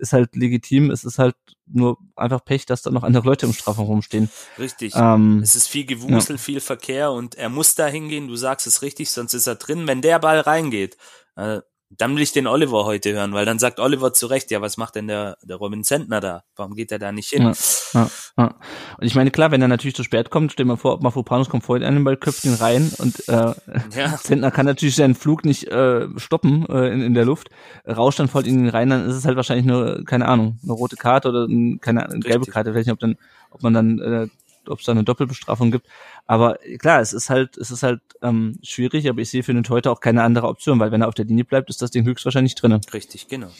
ist 0.00 0.12
halt 0.12 0.34
legitim. 0.34 0.90
Es 0.90 1.04
ist 1.04 1.18
halt 1.18 1.36
nur 1.66 1.98
einfach 2.16 2.44
Pech, 2.44 2.66
dass 2.66 2.82
da 2.82 2.90
noch 2.90 3.02
andere 3.02 3.24
Leute 3.24 3.46
im 3.46 3.52
Strafraum 3.52 3.86
rumstehen. 3.86 4.30
Richtig. 4.58 4.94
Ähm, 4.96 5.40
es 5.42 5.54
ist 5.54 5.68
viel 5.68 5.86
Gewusel, 5.86 6.36
ja. 6.36 6.42
viel 6.42 6.60
Verkehr 6.60 7.12
und 7.12 7.36
er 7.36 7.48
muss 7.48 7.74
da 7.74 7.86
hingehen. 7.86 8.28
Du 8.28 8.36
sagst 8.36 8.66
es 8.66 8.82
richtig, 8.82 9.10
sonst 9.10 9.34
ist 9.34 9.46
er 9.46 9.54
drin. 9.54 9.86
Wenn 9.86 10.02
der 10.02 10.18
Ball 10.18 10.40
reingeht, 10.40 10.96
äh, 11.36 11.60
dann 11.90 12.14
will 12.14 12.22
ich 12.22 12.32
den 12.32 12.46
Oliver 12.46 12.84
heute 12.84 13.12
hören, 13.12 13.32
weil 13.32 13.44
dann 13.44 13.58
sagt 13.58 13.80
Oliver 13.80 14.12
zu 14.12 14.26
Recht, 14.26 14.52
ja, 14.52 14.60
was 14.60 14.76
macht 14.76 14.94
denn 14.94 15.08
der, 15.08 15.36
der 15.42 15.56
Robin 15.56 15.82
Zentner 15.82 16.20
da? 16.20 16.44
Warum 16.54 16.74
geht 16.74 16.92
er 16.92 17.00
da 17.00 17.10
nicht 17.10 17.30
hin? 17.30 17.42
Ja, 17.42 17.52
ja, 17.94 18.10
ja. 18.38 18.54
Und 18.98 19.06
ich 19.06 19.16
meine, 19.16 19.32
klar, 19.32 19.50
wenn 19.50 19.60
er 19.60 19.66
natürlich 19.66 19.96
zu 19.96 20.04
spät 20.04 20.30
kommt, 20.30 20.52
stell 20.52 20.66
dir 20.66 20.68
mal 20.68 20.76
vor, 20.76 21.02
Mafropanus 21.02 21.48
kommt 21.48 21.64
vorhin 21.64 21.84
an 21.84 21.94
den 21.94 22.04
Ball, 22.04 22.16
köpft 22.16 22.44
ihn 22.44 22.54
rein 22.54 22.92
und 22.98 23.28
äh. 23.28 23.54
Zentner 24.22 24.52
kann 24.52 24.66
natürlich 24.66 24.94
seinen 24.94 25.16
Flug 25.16 25.44
nicht 25.44 25.66
äh, 25.66 26.06
stoppen 26.16 26.64
äh, 26.68 26.92
in, 26.92 27.02
in 27.02 27.14
der 27.14 27.24
Luft, 27.24 27.50
rauscht 27.88 28.20
dann 28.20 28.28
voll 28.28 28.46
in 28.46 28.60
ihn 28.60 28.68
rein, 28.68 28.90
dann 28.90 29.08
ist 29.08 29.16
es 29.16 29.24
halt 29.24 29.36
wahrscheinlich 29.36 29.66
nur, 29.66 30.04
keine 30.04 30.28
Ahnung, 30.28 30.60
eine 30.62 30.72
rote 30.72 30.96
Karte 30.96 31.28
oder 31.28 31.46
ein, 31.46 31.80
keine 31.80 32.08
eine 32.08 32.20
gelbe 32.20 32.46
Karte, 32.46 32.70
vielleicht 32.70 32.86
nicht, 32.86 32.94
ob 32.94 33.00
dann, 33.00 33.16
ob 33.50 33.62
man 33.64 33.74
dann 33.74 33.98
äh, 33.98 34.28
ob 34.68 34.80
es 34.80 34.86
da 34.86 34.92
eine 34.92 35.04
Doppelbestrafung 35.04 35.70
gibt. 35.70 35.86
Aber 36.26 36.58
klar, 36.78 37.00
es 37.00 37.12
ist 37.12 37.30
halt, 37.30 37.56
es 37.56 37.70
ist 37.70 37.82
halt 37.82 38.00
ähm, 38.22 38.58
schwierig, 38.62 39.08
aber 39.08 39.20
ich 39.20 39.30
sehe 39.30 39.42
für 39.42 39.54
den 39.54 39.64
Torhüter 39.64 39.92
auch 39.92 40.00
keine 40.00 40.22
andere 40.22 40.48
Option, 40.48 40.78
weil 40.80 40.92
wenn 40.92 41.02
er 41.02 41.08
auf 41.08 41.14
der 41.14 41.24
Linie 41.24 41.44
bleibt, 41.44 41.70
ist 41.70 41.82
das 41.82 41.90
Ding 41.90 42.04
höchstwahrscheinlich 42.04 42.54
drinne. 42.54 42.80
Richtig, 42.92 43.28
genau. 43.28 43.50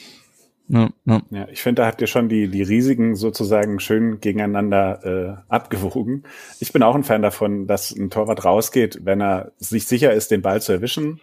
Ja, 0.72 0.88
ja. 1.04 1.20
ja, 1.30 1.48
ich 1.48 1.62
finde, 1.62 1.82
da 1.82 1.88
habt 1.88 2.00
ihr 2.00 2.06
schon 2.06 2.28
die, 2.28 2.46
die 2.46 2.62
Risiken 2.62 3.16
sozusagen 3.16 3.80
schön 3.80 4.20
gegeneinander 4.20 5.04
äh, 5.04 5.52
abgewogen. 5.52 6.22
Ich 6.60 6.72
bin 6.72 6.84
auch 6.84 6.94
ein 6.94 7.02
Fan 7.02 7.22
davon, 7.22 7.66
dass 7.66 7.90
ein 7.90 8.08
Torwart 8.08 8.44
rausgeht, 8.44 9.00
wenn 9.02 9.20
er 9.20 9.50
sich 9.58 9.86
sicher 9.86 10.12
ist, 10.12 10.30
den 10.30 10.42
Ball 10.42 10.62
zu 10.62 10.70
erwischen. 10.70 11.20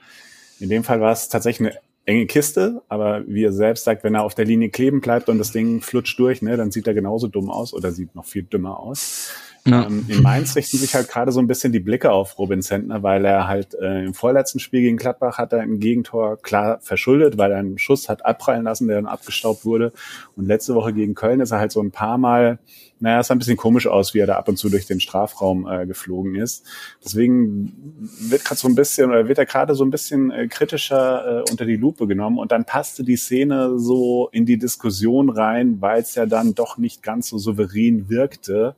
In 0.59 0.67
dem 0.69 0.83
Fall 0.83 0.99
war 0.99 1.13
es 1.13 1.29
tatsächlich 1.29 1.69
eine 1.69 1.79
enge 2.07 2.25
Kiste, 2.25 2.81
aber 2.87 3.23
wie 3.27 3.43
er 3.43 3.51
selbst 3.51 3.83
sagt, 3.83 4.03
wenn 4.03 4.15
er 4.15 4.23
auf 4.23 4.33
der 4.33 4.45
Linie 4.45 4.69
kleben 4.69 5.01
bleibt 5.01 5.27
und 5.27 5.37
das 5.37 5.51
Ding 5.51 5.81
flutscht 5.81 6.17
durch, 6.17 6.41
ne, 6.41 6.55
dann 6.55 6.71
sieht 6.71 6.87
er 6.87 6.93
genauso 6.93 7.27
dumm 7.27 7.51
aus 7.51 7.73
oder 7.73 7.91
sieht 7.91 8.15
noch 8.15 8.25
viel 8.25 8.43
dümmer 8.43 8.79
aus. 8.79 9.33
Ja. 9.65 9.85
Ähm, 9.85 10.05
in 10.07 10.21
Mainz 10.21 10.55
richten 10.55 10.77
sich 10.77 10.95
halt 10.95 11.09
gerade 11.09 11.33
so 11.33 11.41
ein 11.41 11.47
bisschen 11.47 11.73
die 11.73 11.81
Blicke 11.81 12.11
auf 12.11 12.39
Robin 12.39 12.61
Sentner, 12.61 13.03
weil 13.03 13.25
er 13.25 13.49
halt 13.49 13.73
äh, 13.73 14.05
im 14.05 14.13
vorletzten 14.13 14.59
Spiel 14.59 14.81
gegen 14.81 14.95
Gladbach 14.95 15.37
hat 15.37 15.51
er 15.51 15.61
im 15.63 15.81
Gegentor 15.81 16.41
klar 16.41 16.79
verschuldet, 16.81 17.37
weil 17.37 17.51
er 17.51 17.57
einen 17.57 17.77
Schuss 17.77 18.07
hat 18.07 18.25
abprallen 18.25 18.63
lassen, 18.63 18.87
der 18.87 18.95
dann 18.95 19.07
abgestaubt 19.07 19.65
wurde. 19.65 19.91
Und 20.37 20.45
letzte 20.45 20.75
Woche 20.75 20.93
gegen 20.93 21.13
Köln 21.13 21.41
ist 21.41 21.51
er 21.51 21.59
halt 21.59 21.73
so 21.73 21.81
ein 21.81 21.91
paar 21.91 22.17
Mal 22.17 22.59
naja, 22.99 23.19
es 23.19 23.27
sah 23.27 23.35
ein 23.35 23.39
bisschen 23.39 23.57
komisch 23.57 23.87
aus, 23.87 24.13
wie 24.13 24.19
er 24.19 24.27
da 24.27 24.35
ab 24.37 24.47
und 24.47 24.57
zu 24.57 24.69
durch 24.69 24.85
den 24.85 24.99
Strafraum 24.99 25.67
äh, 25.67 25.85
geflogen 25.85 26.35
ist. 26.35 26.65
Deswegen 27.03 27.73
wird 28.19 28.43
gerade 28.43 28.59
so 28.59 28.67
ein 28.67 28.75
bisschen, 28.75 29.09
oder 29.09 29.27
wird 29.27 29.37
er 29.37 29.45
gerade 29.45 29.75
so 29.75 29.85
ein 29.85 29.91
bisschen 29.91 30.31
äh, 30.31 30.47
kritischer 30.47 31.43
äh, 31.45 31.51
unter 31.51 31.65
die 31.65 31.75
Lupe 31.75 32.07
genommen 32.07 32.39
und 32.39 32.51
dann 32.51 32.65
passte 32.65 33.03
die 33.03 33.17
Szene 33.17 33.77
so 33.77 34.29
in 34.31 34.45
die 34.45 34.57
Diskussion 34.57 35.29
rein, 35.29 35.79
weil 35.79 36.01
es 36.01 36.15
ja 36.15 36.25
dann 36.25 36.55
doch 36.55 36.77
nicht 36.77 37.03
ganz 37.03 37.29
so 37.29 37.37
souverän 37.37 38.09
wirkte. 38.09 38.75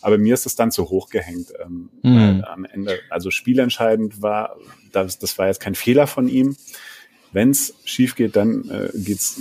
Aber 0.00 0.18
mir 0.18 0.34
ist 0.34 0.46
es 0.46 0.54
dann 0.54 0.70
zu 0.70 0.90
hoch 0.90 1.08
gehängt. 1.08 1.52
Ähm, 1.64 1.88
mhm. 2.02 2.44
am 2.44 2.64
Ende, 2.64 2.98
also 3.08 3.30
spielentscheidend 3.30 4.20
war, 4.20 4.56
das, 4.92 5.18
das 5.18 5.38
war 5.38 5.46
jetzt 5.46 5.60
kein 5.60 5.74
Fehler 5.74 6.06
von 6.06 6.28
ihm. 6.28 6.56
Wenn 7.32 7.50
es 7.50 7.74
schief 7.84 8.14
geht, 8.14 8.36
dann 8.36 8.68
äh, 8.68 8.90
geht's 8.94 9.40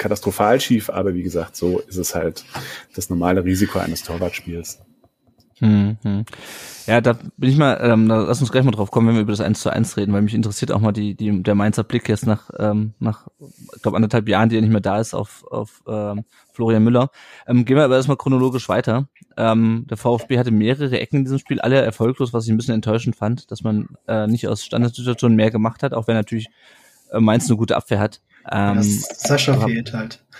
katastrophal 0.00 0.60
schief, 0.60 0.90
aber 0.90 1.14
wie 1.14 1.22
gesagt, 1.22 1.54
so 1.56 1.78
ist 1.78 1.98
es 1.98 2.14
halt 2.14 2.44
das 2.96 3.10
normale 3.10 3.44
Risiko 3.44 3.78
eines 3.78 4.02
Torwartspiels. 4.02 4.80
Hm, 5.58 5.98
hm. 6.02 6.24
Ja, 6.86 7.02
da 7.02 7.18
bin 7.36 7.50
ich 7.50 7.58
mal, 7.58 7.78
ähm, 7.82 8.08
da 8.08 8.22
lass 8.22 8.40
uns 8.40 8.50
gleich 8.50 8.64
mal 8.64 8.70
drauf 8.70 8.90
kommen, 8.90 9.08
wenn 9.08 9.16
wir 9.16 9.22
über 9.22 9.32
das 9.32 9.42
1 9.42 9.60
zu 9.60 9.68
1 9.68 9.98
reden, 9.98 10.14
weil 10.14 10.22
mich 10.22 10.34
interessiert 10.34 10.72
auch 10.72 10.80
mal 10.80 10.92
die, 10.92 11.14
die, 11.14 11.42
der 11.42 11.54
Mainzer 11.54 11.84
Blick 11.84 12.08
jetzt 12.08 12.26
nach, 12.26 12.48
ähm, 12.58 12.94
nach, 12.98 13.28
ich 13.76 13.82
glaube, 13.82 13.96
anderthalb 13.96 14.26
Jahren, 14.26 14.48
die 14.48 14.56
er 14.56 14.62
nicht 14.62 14.70
mehr 14.72 14.80
da 14.80 14.98
ist, 14.98 15.12
auf, 15.12 15.44
auf 15.50 15.82
ähm, 15.86 16.24
Florian 16.54 16.82
Müller. 16.82 17.10
Ähm, 17.46 17.66
gehen 17.66 17.76
wir 17.76 17.84
aber 17.84 17.96
erstmal 17.96 18.16
chronologisch 18.16 18.70
weiter. 18.70 19.08
Ähm, 19.36 19.86
der 19.90 19.98
VfB 19.98 20.38
hatte 20.38 20.50
mehrere 20.50 20.98
Ecken 20.98 21.16
in 21.16 21.24
diesem 21.24 21.38
Spiel, 21.38 21.60
alle 21.60 21.82
erfolglos, 21.82 22.32
was 22.32 22.46
ich 22.46 22.50
ein 22.50 22.56
bisschen 22.56 22.74
enttäuschend 22.74 23.16
fand, 23.16 23.50
dass 23.50 23.62
man 23.62 23.88
äh, 24.08 24.26
nicht 24.26 24.48
aus 24.48 24.64
Standardsituationen 24.64 25.36
mehr 25.36 25.50
gemacht 25.50 25.82
hat, 25.82 25.92
auch 25.92 26.08
wenn 26.08 26.16
natürlich 26.16 26.48
äh, 27.12 27.20
Mainz 27.20 27.50
eine 27.50 27.58
gute 27.58 27.76
Abwehr 27.76 28.00
hat. 28.00 28.22
Ähm, 28.50 28.82
Sascha 28.82 29.54
aber, 29.54 29.66
fehlt 29.66 29.92
halt. 29.92 30.24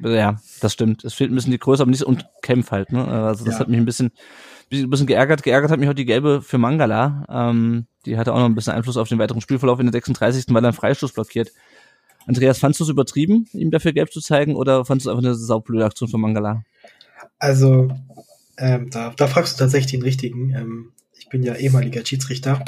Ja, 0.00 0.40
das 0.60 0.72
stimmt. 0.72 1.04
Es 1.04 1.14
fehlt 1.14 1.30
ein 1.30 1.36
bisschen 1.36 1.52
die 1.52 1.58
Größe, 1.58 1.80
aber 1.80 1.90
nicht 1.90 2.02
und 2.02 2.26
Kämpf 2.42 2.72
halt. 2.72 2.92
Ne? 2.92 3.06
Also 3.06 3.44
das 3.44 3.54
ja. 3.54 3.60
hat 3.60 3.68
mich 3.68 3.78
ein 3.78 3.84
bisschen, 3.84 4.10
ein 4.72 4.90
bisschen 4.90 5.06
geärgert. 5.06 5.44
Geärgert 5.44 5.70
hat 5.70 5.78
mich 5.78 5.88
auch 5.88 5.94
die 5.94 6.04
gelbe 6.04 6.42
für 6.42 6.58
Mangala. 6.58 7.24
Ähm, 7.28 7.86
die 8.04 8.18
hatte 8.18 8.34
auch 8.34 8.38
noch 8.38 8.46
ein 8.46 8.56
bisschen 8.56 8.74
Einfluss 8.74 8.96
auf 8.96 9.08
den 9.08 9.18
weiteren 9.20 9.40
Spielverlauf 9.40 9.78
in 9.78 9.86
der 9.86 9.92
36. 9.92 10.46
weil 10.48 10.64
er 10.64 10.68
einen 10.68 10.76
Freistoß 10.76 11.12
blockiert. 11.12 11.52
Andreas, 12.26 12.58
fandst 12.58 12.80
du 12.80 12.84
es 12.84 12.90
übertrieben, 12.90 13.46
ihm 13.52 13.70
dafür 13.70 13.92
gelb 13.92 14.12
zu 14.12 14.20
zeigen, 14.20 14.56
oder 14.56 14.84
fandest 14.84 15.06
du 15.06 15.10
es 15.10 15.16
einfach 15.16 15.28
eine 15.28 15.34
saublöde 15.34 15.84
Aktion 15.84 16.08
von 16.08 16.20
Mangala? 16.20 16.62
Also, 17.38 17.88
ähm, 18.56 18.90
da, 18.90 19.12
da 19.16 19.26
fragst 19.26 19.54
du 19.54 19.64
tatsächlich 19.64 19.92
den 19.92 20.02
richtigen. 20.02 20.50
Ähm, 20.54 20.92
ich 21.18 21.28
bin 21.28 21.42
ja 21.42 21.54
ehemaliger 21.54 22.04
Schiedsrichter 22.04 22.64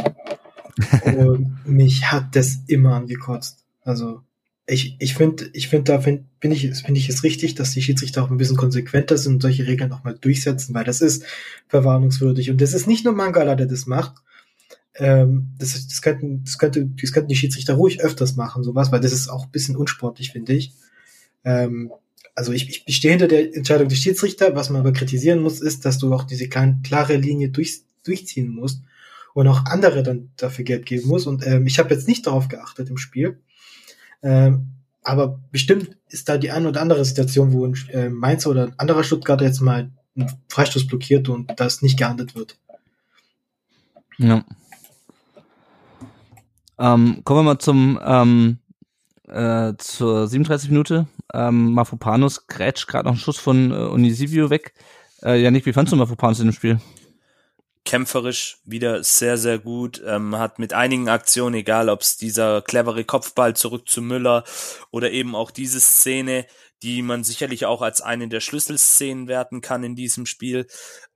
und 1.04 1.66
mich 1.66 2.10
hat 2.10 2.36
das 2.36 2.58
immer 2.66 2.94
angekotzt. 2.94 3.64
Also 3.82 4.22
ich, 4.66 4.96
ich 4.98 5.14
finde, 5.14 5.48
ich 5.52 5.68
finde, 5.68 5.92
da 5.92 6.00
find, 6.00 6.40
bin 6.40 6.50
ich, 6.50 6.72
finde 6.74 6.98
ich 6.98 7.08
es 7.08 7.22
richtig, 7.22 7.54
dass 7.54 7.72
die 7.72 7.82
Schiedsrichter 7.82 8.24
auch 8.24 8.30
ein 8.30 8.36
bisschen 8.36 8.56
konsequenter 8.56 9.16
sind 9.16 9.34
und 9.34 9.42
solche 9.42 9.66
Regeln 9.66 9.92
auch 9.92 10.02
mal 10.02 10.18
durchsetzen, 10.18 10.74
weil 10.74 10.84
das 10.84 11.00
ist 11.00 11.24
verwarnungswürdig. 11.68 12.50
Und 12.50 12.60
das 12.60 12.72
ist 12.72 12.88
nicht 12.88 13.04
nur 13.04 13.14
Mangala, 13.14 13.54
der 13.54 13.66
das 13.66 13.86
macht. 13.86 14.14
Ähm, 14.96 15.48
das, 15.58 15.86
das, 15.86 16.02
könnten, 16.02 16.42
das, 16.44 16.58
könnte, 16.58 16.84
das 17.00 17.12
könnten 17.12 17.28
die 17.28 17.36
Schiedsrichter 17.36 17.74
ruhig 17.74 18.00
öfters 18.00 18.34
machen, 18.34 18.64
sowas, 18.64 18.90
weil 18.90 19.00
das 19.00 19.12
ist 19.12 19.28
auch 19.28 19.44
ein 19.44 19.52
bisschen 19.52 19.76
unsportlich, 19.76 20.32
finde 20.32 20.54
ich. 20.54 20.72
Ähm, 21.44 21.92
also 22.34 22.52
ich, 22.52 22.82
ich 22.86 22.96
stehe 22.96 23.12
hinter 23.12 23.28
der 23.28 23.54
Entscheidung 23.54 23.88
des 23.88 23.98
Schiedsrichter. 23.98 24.56
Was 24.56 24.68
man 24.70 24.80
aber 24.80 24.92
kritisieren 24.92 25.40
muss, 25.40 25.60
ist, 25.60 25.84
dass 25.84 25.98
du 25.98 26.12
auch 26.12 26.24
diese 26.24 26.48
kleine, 26.48 26.80
klare 26.82 27.16
Linie 27.16 27.50
durch, 27.50 27.82
durchziehen 28.04 28.48
musst 28.48 28.82
und 29.32 29.46
auch 29.46 29.64
andere 29.66 30.02
dann 30.02 30.30
dafür 30.36 30.64
Geld 30.64 30.86
geben 30.86 31.08
musst. 31.08 31.26
Und 31.26 31.46
ähm, 31.46 31.66
ich 31.66 31.78
habe 31.78 31.94
jetzt 31.94 32.08
nicht 32.08 32.26
darauf 32.26 32.48
geachtet 32.48 32.90
im 32.90 32.98
Spiel. 32.98 33.38
Ähm, 34.22 34.72
aber 35.02 35.38
bestimmt 35.52 35.96
ist 36.08 36.28
da 36.28 36.36
die 36.36 36.50
eine 36.50 36.68
oder 36.68 36.80
andere 36.80 37.04
Situation, 37.04 37.52
wo 37.52 37.66
ein 37.66 37.76
äh, 37.92 38.08
Mainzer 38.08 38.50
oder 38.50 38.64
ein 38.64 38.78
anderer 38.78 39.04
Stuttgarter 39.04 39.44
jetzt 39.44 39.60
mal 39.60 39.90
einen 40.16 40.32
Freistoß 40.48 40.86
blockiert 40.86 41.28
und 41.28 41.52
das 41.56 41.82
nicht 41.82 41.98
geahndet 41.98 42.34
wird. 42.34 42.58
Ja. 44.18 44.44
Ähm, 46.78 47.22
kommen 47.24 47.40
wir 47.40 47.42
mal 47.54 47.58
zum 47.58 47.98
ähm, 48.04 48.58
äh, 49.28 49.74
zur 49.78 50.26
37 50.26 50.70
Minute. 50.70 51.06
Ähm, 51.32 51.72
Mafopanos 51.72 52.46
grätscht 52.46 52.86
gerade 52.86 53.06
noch 53.06 53.12
einen 53.12 53.20
Schuss 53.20 53.38
von 53.38 53.70
äh, 53.70 53.74
Unisivio 53.74 54.50
weg. 54.50 54.74
Äh, 55.22 55.42
Janik, 55.42 55.66
wie 55.66 55.72
fandst 55.72 55.92
du 55.92 55.96
Mafopanos 55.96 56.40
in 56.40 56.46
dem 56.46 56.52
Spiel? 56.52 56.80
Kämpferisch 57.86 58.58
wieder 58.64 59.02
sehr, 59.02 59.38
sehr 59.38 59.58
gut, 59.58 60.02
ähm, 60.04 60.36
hat 60.36 60.58
mit 60.58 60.74
einigen 60.74 61.08
Aktionen, 61.08 61.54
egal 61.54 61.88
ob 61.88 62.02
es 62.02 62.18
dieser 62.18 62.60
clevere 62.60 63.04
Kopfball 63.04 63.56
zurück 63.56 63.88
zu 63.88 64.02
Müller 64.02 64.44
oder 64.90 65.10
eben 65.10 65.34
auch 65.34 65.50
diese 65.50 65.80
Szene, 65.80 66.46
die 66.82 67.00
man 67.00 67.24
sicherlich 67.24 67.64
auch 67.64 67.80
als 67.80 68.02
eine 68.02 68.28
der 68.28 68.40
Schlüsselszenen 68.40 69.28
werten 69.28 69.62
kann 69.62 69.82
in 69.84 69.96
diesem 69.96 70.26
Spiel, 70.26 70.66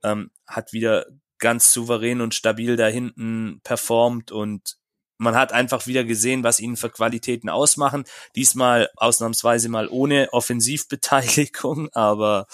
ähm, 0.01 0.31
hat 0.47 0.73
wieder 0.73 1.05
ganz 1.37 1.73
souverän 1.73 2.21
und 2.21 2.33
stabil 2.33 2.75
da 2.75 2.87
hinten 2.87 3.61
performt 3.63 4.31
und 4.31 4.77
man 5.17 5.35
hat 5.35 5.53
einfach 5.53 5.85
wieder 5.85 6.03
gesehen, 6.03 6.43
was 6.43 6.59
ihnen 6.59 6.77
für 6.77 6.89
Qualitäten 6.89 7.47
ausmachen. 7.47 8.05
Diesmal 8.35 8.89
ausnahmsweise 8.95 9.69
mal 9.69 9.87
ohne 9.87 10.33
Offensivbeteiligung, 10.33 11.89
aber 11.93 12.47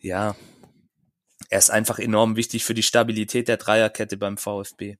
ja, 0.00 0.36
er 1.50 1.58
ist 1.58 1.70
einfach 1.70 1.98
enorm 1.98 2.36
wichtig 2.36 2.64
für 2.64 2.74
die 2.74 2.82
Stabilität 2.82 3.48
der 3.48 3.56
Dreierkette 3.56 4.16
beim 4.16 4.36
VfB. 4.36 4.96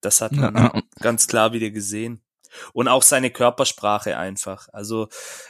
Das 0.00 0.20
hat 0.20 0.32
man 0.32 0.54
ja. 0.54 0.82
ganz 1.00 1.26
klar 1.26 1.52
wieder 1.52 1.70
gesehen. 1.70 2.20
Und 2.72 2.88
auch 2.88 3.02
seine 3.02 3.30
Körpersprache 3.30 4.16
einfach. 4.16 4.68
Also 4.72 5.08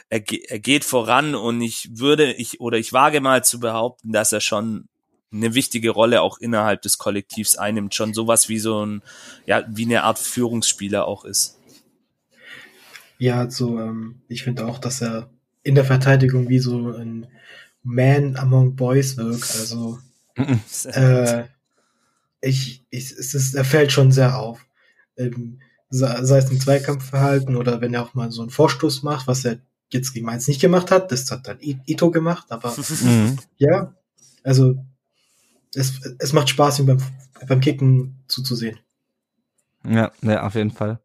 er, 0.09 0.21
er 0.49 0.59
geht 0.59 0.85
voran 0.85 1.33
und 1.33 1.61
ich 1.61 1.89
würde, 1.93 2.33
ich, 2.33 2.61
oder 2.61 2.77
ich 2.77 2.93
wage 2.93 3.21
mal 3.21 3.43
zu 3.43 3.59
behaupten, 3.59 4.11
dass 4.11 4.31
er 4.31 4.41
schon 4.41 4.87
eine 5.33 5.55
wichtige 5.55 5.91
Rolle 5.91 6.21
auch 6.21 6.37
innerhalb 6.39 6.81
des 6.81 6.97
Kollektivs 6.97 7.55
einnimmt, 7.55 7.95
schon 7.95 8.13
sowas 8.13 8.49
wie 8.49 8.59
so 8.59 8.85
ein, 8.85 9.01
ja, 9.45 9.63
wie 9.69 9.85
eine 9.85 10.03
Art 10.03 10.19
Führungsspieler 10.19 11.07
auch 11.07 11.25
ist. 11.25 11.57
Ja, 13.17 13.39
also 13.39 13.79
ähm, 13.79 14.21
ich 14.27 14.43
finde 14.43 14.65
auch, 14.65 14.77
dass 14.77 15.01
er 15.01 15.29
in 15.63 15.75
der 15.75 15.85
Verteidigung 15.85 16.49
wie 16.49 16.59
so 16.59 16.91
ein 16.91 17.27
Man 17.83 18.35
among 18.35 18.75
Boys 18.75 19.15
wirkt. 19.17 19.55
Also 19.55 19.99
äh, 20.85 21.45
ich, 22.41 22.83
ich, 22.89 23.11
es 23.11 23.33
ist, 23.33 23.55
er 23.55 23.65
fällt 23.65 23.91
schon 23.91 24.11
sehr 24.11 24.37
auf. 24.37 24.65
Ähm, 25.17 25.59
sei 25.89 26.37
es 26.37 26.49
im 26.49 26.59
Zweikampfverhalten 26.59 27.55
oder 27.55 27.81
wenn 27.81 27.93
er 27.93 28.03
auch 28.03 28.13
mal 28.13 28.31
so 28.31 28.41
einen 28.41 28.49
Vorstoß 28.49 29.03
macht, 29.03 29.27
was 29.27 29.43
er 29.43 29.59
jetzt 29.89 30.13
gegen 30.13 30.25
Mainz 30.25 30.47
nicht 30.47 30.61
gemacht 30.61 30.89
hat, 30.89 31.11
das 31.11 31.29
hat 31.29 31.47
dann 31.47 31.59
Ito 31.59 32.11
gemacht, 32.11 32.47
aber 32.49 32.73
mhm. 33.01 33.37
ja, 33.57 33.93
also 34.43 34.75
es, 35.75 35.99
es 36.19 36.33
macht 36.33 36.49
Spaß, 36.49 36.79
ihm 36.79 36.85
beim, 36.85 37.01
beim 37.47 37.59
Kicken 37.59 38.23
zuzusehen. 38.27 38.79
Ja, 39.87 40.11
ja, 40.21 40.43
auf 40.43 40.55
jeden 40.55 40.71
Fall. 40.71 40.99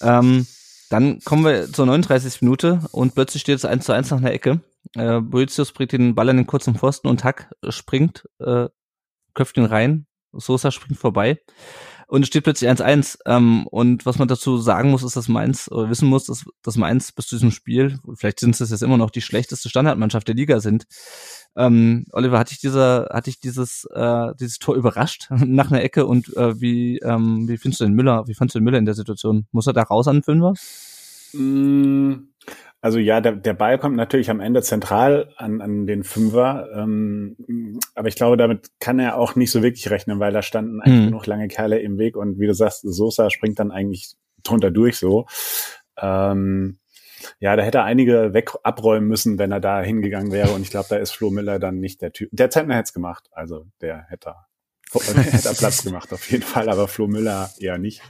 Ähm, 0.00 0.46
dann 0.88 1.20
kommen 1.20 1.44
wir 1.44 1.72
zur 1.72 1.86
39. 1.86 2.42
Minute 2.42 2.80
und 2.92 3.14
plötzlich 3.14 3.42
steht 3.42 3.56
es 3.56 3.64
1 3.64 3.84
zu 3.84 3.92
1 3.92 4.10
nach 4.10 4.18
einer 4.18 4.32
Ecke. 4.32 4.60
Äh, 4.94 5.20
Boetius 5.20 5.72
bringt 5.72 5.92
den 5.92 6.14
Ball 6.14 6.28
an 6.28 6.36
den 6.36 6.46
kurzen 6.46 6.74
Pfosten 6.74 7.08
und 7.08 7.24
Hack 7.24 7.52
springt, 7.68 8.28
äh, 8.38 8.68
köpft 9.34 9.56
ihn 9.56 9.64
rein. 9.64 10.06
Sosa 10.32 10.72
springt 10.72 10.98
vorbei 10.98 11.40
und 12.06 12.22
es 12.22 12.28
steht 12.28 12.44
plötzlich 12.44 12.70
1-1. 12.70 13.18
Ähm, 13.26 13.66
und 13.66 14.06
was 14.06 14.18
man 14.18 14.28
dazu 14.28 14.58
sagen 14.58 14.90
muss, 14.90 15.02
ist, 15.02 15.16
dass 15.16 15.28
Mainz, 15.28 15.68
oder 15.70 15.90
wissen 15.90 16.08
muss, 16.08 16.24
dass, 16.26 16.44
dass 16.62 16.76
Mainz 16.76 17.12
bis 17.12 17.26
zu 17.26 17.36
diesem 17.36 17.50
Spiel, 17.50 17.98
vielleicht 18.14 18.40
sind 18.40 18.58
es 18.60 18.70
jetzt 18.70 18.82
immer 18.82 18.98
noch 18.98 19.10
die 19.10 19.20
schlechteste 19.20 19.68
Standardmannschaft 19.68 20.28
der 20.28 20.34
Liga 20.34 20.60
sind. 20.60 20.86
Ähm, 21.56 22.04
Oliver, 22.12 22.38
hatte 22.38 22.52
ich 22.52 22.60
dieser, 22.60 23.08
hatte 23.12 23.30
ich 23.30 23.40
dieses, 23.40 23.86
äh, 23.92 24.32
dieses 24.38 24.58
Tor 24.58 24.74
überrascht 24.74 25.28
nach 25.30 25.70
einer 25.70 25.82
Ecke 25.82 26.06
und 26.06 26.36
äh, 26.36 26.60
wie, 26.60 26.98
ähm, 26.98 27.48
wie 27.48 27.56
findest 27.56 27.80
du 27.80 27.84
den 27.84 27.94
Müller, 27.94 28.24
wie 28.26 28.34
fandst 28.34 28.54
du 28.54 28.58
den 28.58 28.64
Müller 28.64 28.78
in 28.78 28.86
der 28.86 28.94
Situation? 28.94 29.46
Muss 29.52 29.66
er 29.66 29.72
da 29.72 29.82
raus 29.82 30.08
an 30.08 30.22
Fünfer? 30.22 30.54
Mm, 31.32 32.28
also 32.84 32.98
ja, 32.98 33.22
der, 33.22 33.32
der 33.32 33.54
Ball 33.54 33.78
kommt 33.78 33.96
natürlich 33.96 34.28
am 34.28 34.40
Ende 34.40 34.60
zentral 34.60 35.32
an, 35.38 35.62
an 35.62 35.86
den 35.86 36.04
Fünfer, 36.04 36.68
ähm, 36.76 37.34
aber 37.94 38.08
ich 38.08 38.14
glaube, 38.14 38.36
damit 38.36 38.72
kann 38.78 38.98
er 38.98 39.16
auch 39.16 39.36
nicht 39.36 39.50
so 39.50 39.62
wirklich 39.62 39.88
rechnen, 39.88 40.20
weil 40.20 40.34
da 40.34 40.42
standen 40.42 40.82
eigentlich 40.82 41.06
mhm. 41.06 41.10
noch 41.12 41.24
lange 41.24 41.48
Kerle 41.48 41.78
im 41.78 41.96
Weg 41.96 42.14
und 42.14 42.38
wie 42.38 42.46
du 42.46 42.52
sagst, 42.52 42.82
Sosa 42.82 43.30
springt 43.30 43.58
dann 43.58 43.70
eigentlich 43.70 44.16
drunter 44.42 44.70
durch 44.70 44.98
so. 44.98 45.24
Ähm, 45.96 46.76
ja, 47.40 47.56
da 47.56 47.62
hätte 47.62 47.78
er 47.78 47.84
einige 47.84 48.34
weg 48.34 48.50
abräumen 48.64 49.08
müssen, 49.08 49.38
wenn 49.38 49.50
er 49.50 49.60
da 49.60 49.80
hingegangen 49.80 50.30
wäre. 50.30 50.50
Und 50.50 50.60
ich 50.60 50.68
glaube, 50.68 50.88
da 50.90 50.96
ist 50.96 51.12
Flo 51.12 51.30
Miller 51.30 51.58
dann 51.58 51.80
nicht 51.80 52.02
der 52.02 52.12
Typ. 52.12 52.28
Der 52.32 52.50
Zentner 52.50 52.74
hätte 52.74 52.88
es 52.88 52.92
gemacht. 52.92 53.30
Also 53.32 53.64
der 53.80 54.04
hätte, 54.10 54.34
hätte 54.92 55.54
Platz 55.56 55.84
gemacht 55.84 56.12
auf 56.12 56.30
jeden 56.30 56.44
Fall, 56.44 56.68
aber 56.68 56.86
Flo 56.86 57.06
Miller 57.06 57.48
eher 57.58 57.78
nicht. 57.78 58.02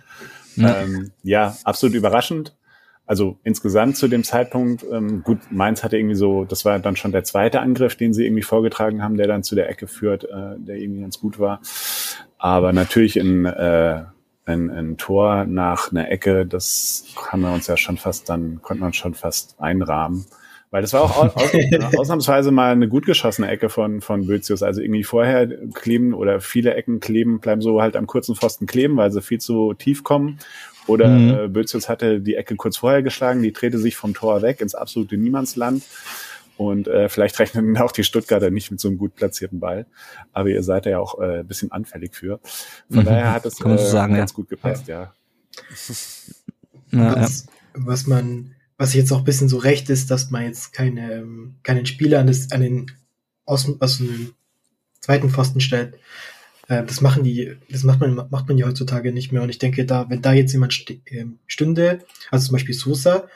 Ähm, 0.58 1.12
ja 1.22 1.56
absolut 1.62 1.94
überraschend 1.94 2.56
also 3.06 3.38
insgesamt 3.44 3.96
zu 3.96 4.08
dem 4.08 4.24
Zeitpunkt, 4.24 4.84
ähm, 4.90 5.22
gut, 5.22 5.38
Mainz 5.50 5.84
hatte 5.84 5.96
irgendwie 5.98 6.14
so, 6.14 6.44
das 6.44 6.64
war 6.64 6.78
dann 6.78 6.96
schon 6.96 7.12
der 7.12 7.24
zweite 7.24 7.60
Angriff, 7.60 7.96
den 7.96 8.14
sie 8.14 8.24
irgendwie 8.24 8.42
vorgetragen 8.42 9.02
haben, 9.02 9.16
der 9.16 9.26
dann 9.26 9.42
zu 9.42 9.54
der 9.54 9.68
Ecke 9.68 9.86
führt, 9.86 10.24
äh, 10.24 10.56
der 10.58 10.76
irgendwie 10.76 11.02
ganz 11.02 11.20
gut 11.20 11.38
war. 11.38 11.60
Aber 12.38 12.72
natürlich 12.72 13.16
in, 13.16 13.44
äh, 13.44 14.04
ein, 14.46 14.70
ein 14.70 14.96
Tor 14.96 15.44
nach 15.46 15.90
einer 15.90 16.10
Ecke, 16.10 16.46
das 16.46 17.04
haben 17.30 17.42
wir 17.42 17.52
uns 17.52 17.66
ja 17.66 17.76
schon 17.76 17.96
fast 17.96 18.28
dann, 18.28 18.60
konnten 18.62 18.82
wir 18.82 18.86
uns 18.86 18.96
schon 18.96 19.14
fast 19.14 19.60
einrahmen. 19.60 20.26
Weil 20.70 20.82
das 20.82 20.92
war 20.92 21.02
auch 21.02 21.36
aus, 21.36 21.52
ausnahmsweise 21.96 22.50
mal 22.50 22.72
eine 22.72 22.88
gut 22.88 23.06
geschossene 23.06 23.48
Ecke 23.48 23.68
von, 23.68 24.00
von 24.00 24.26
Bözius. 24.26 24.62
Also 24.62 24.80
irgendwie 24.80 25.04
vorher 25.04 25.46
kleben 25.72 26.12
oder 26.14 26.40
viele 26.40 26.74
Ecken 26.74 26.98
kleben, 26.98 27.38
bleiben 27.38 27.60
so 27.60 27.80
halt 27.80 27.94
am 27.94 28.08
kurzen 28.08 28.34
Pfosten 28.34 28.66
kleben, 28.66 28.96
weil 28.96 29.12
sie 29.12 29.22
viel 29.22 29.40
zu 29.40 29.74
tief 29.74 30.02
kommen. 30.02 30.40
Oder 30.86 31.08
mhm. 31.08 31.30
äh, 31.30 31.48
Bözius 31.48 31.88
hatte 31.88 32.20
die 32.20 32.34
Ecke 32.34 32.56
kurz 32.56 32.76
vorher 32.76 33.02
geschlagen, 33.02 33.42
die 33.42 33.52
drehte 33.52 33.78
sich 33.78 33.96
vom 33.96 34.14
Tor 34.14 34.42
weg 34.42 34.60
ins 34.60 34.74
absolute 34.74 35.16
Niemandsland. 35.16 35.82
Und 36.56 36.86
äh, 36.86 37.08
vielleicht 37.08 37.38
rechnen 37.38 37.76
auch 37.78 37.92
die 37.92 38.04
Stuttgarter 38.04 38.50
nicht 38.50 38.70
mit 38.70 38.80
so 38.80 38.88
einem 38.88 38.98
gut 38.98 39.14
platzierten 39.14 39.60
Ball. 39.60 39.86
Aber 40.32 40.48
ihr 40.48 40.62
seid 40.62 40.86
ja 40.86 40.98
auch 40.98 41.20
äh, 41.20 41.40
ein 41.40 41.46
bisschen 41.46 41.72
anfällig 41.72 42.14
für. 42.14 42.40
Von 42.90 43.00
mhm. 43.00 43.04
daher 43.04 43.32
hat 43.32 43.46
es 43.46 43.60
äh, 43.60 43.78
sagen, 43.78 44.14
ganz 44.14 44.32
ja. 44.32 44.36
gut 44.36 44.48
gepasst, 44.48 44.86
ja. 44.86 45.12
ja. 46.90 47.16
Was, 47.16 47.46
was 47.74 48.06
man, 48.06 48.54
was 48.76 48.94
jetzt 48.94 49.12
auch 49.12 49.18
ein 49.18 49.24
bisschen 49.24 49.48
so 49.48 49.58
recht 49.58 49.90
ist, 49.90 50.10
dass 50.10 50.30
man 50.30 50.44
jetzt 50.44 50.72
keine, 50.72 51.12
ähm, 51.12 51.56
keinen 51.62 51.86
Spieler 51.86 52.20
an, 52.20 52.26
das, 52.26 52.52
an 52.52 52.60
den 52.60 52.90
Außen, 53.46 53.80
aus 53.80 53.98
dem 53.98 54.34
zweiten 55.00 55.30
Pfosten 55.30 55.60
stellt, 55.60 55.98
äh, 56.68 56.84
das 56.84 57.00
machen 57.00 57.24
die, 57.24 57.56
das 57.70 57.84
macht 57.84 58.00
man, 58.00 58.14
macht 58.14 58.48
man 58.48 58.58
ja 58.58 58.66
heutzutage 58.66 59.12
nicht 59.12 59.32
mehr. 59.32 59.42
Und 59.42 59.50
ich 59.50 59.58
denke, 59.58 59.84
da, 59.84 60.08
wenn 60.08 60.22
da 60.22 60.32
jetzt 60.32 60.52
jemand 60.52 60.84
ähm, 61.06 61.38
stünde, 61.46 62.00
also 62.30 62.46
zum 62.46 62.54
Beispiel 62.54 62.74
Sosa, 62.74 63.28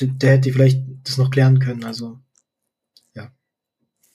der 0.00 0.32
hätte 0.32 0.52
vielleicht 0.52 0.82
das 1.04 1.18
noch 1.18 1.30
klären 1.30 1.58
können. 1.58 1.84
Also 1.84 2.18
ja. 3.14 3.30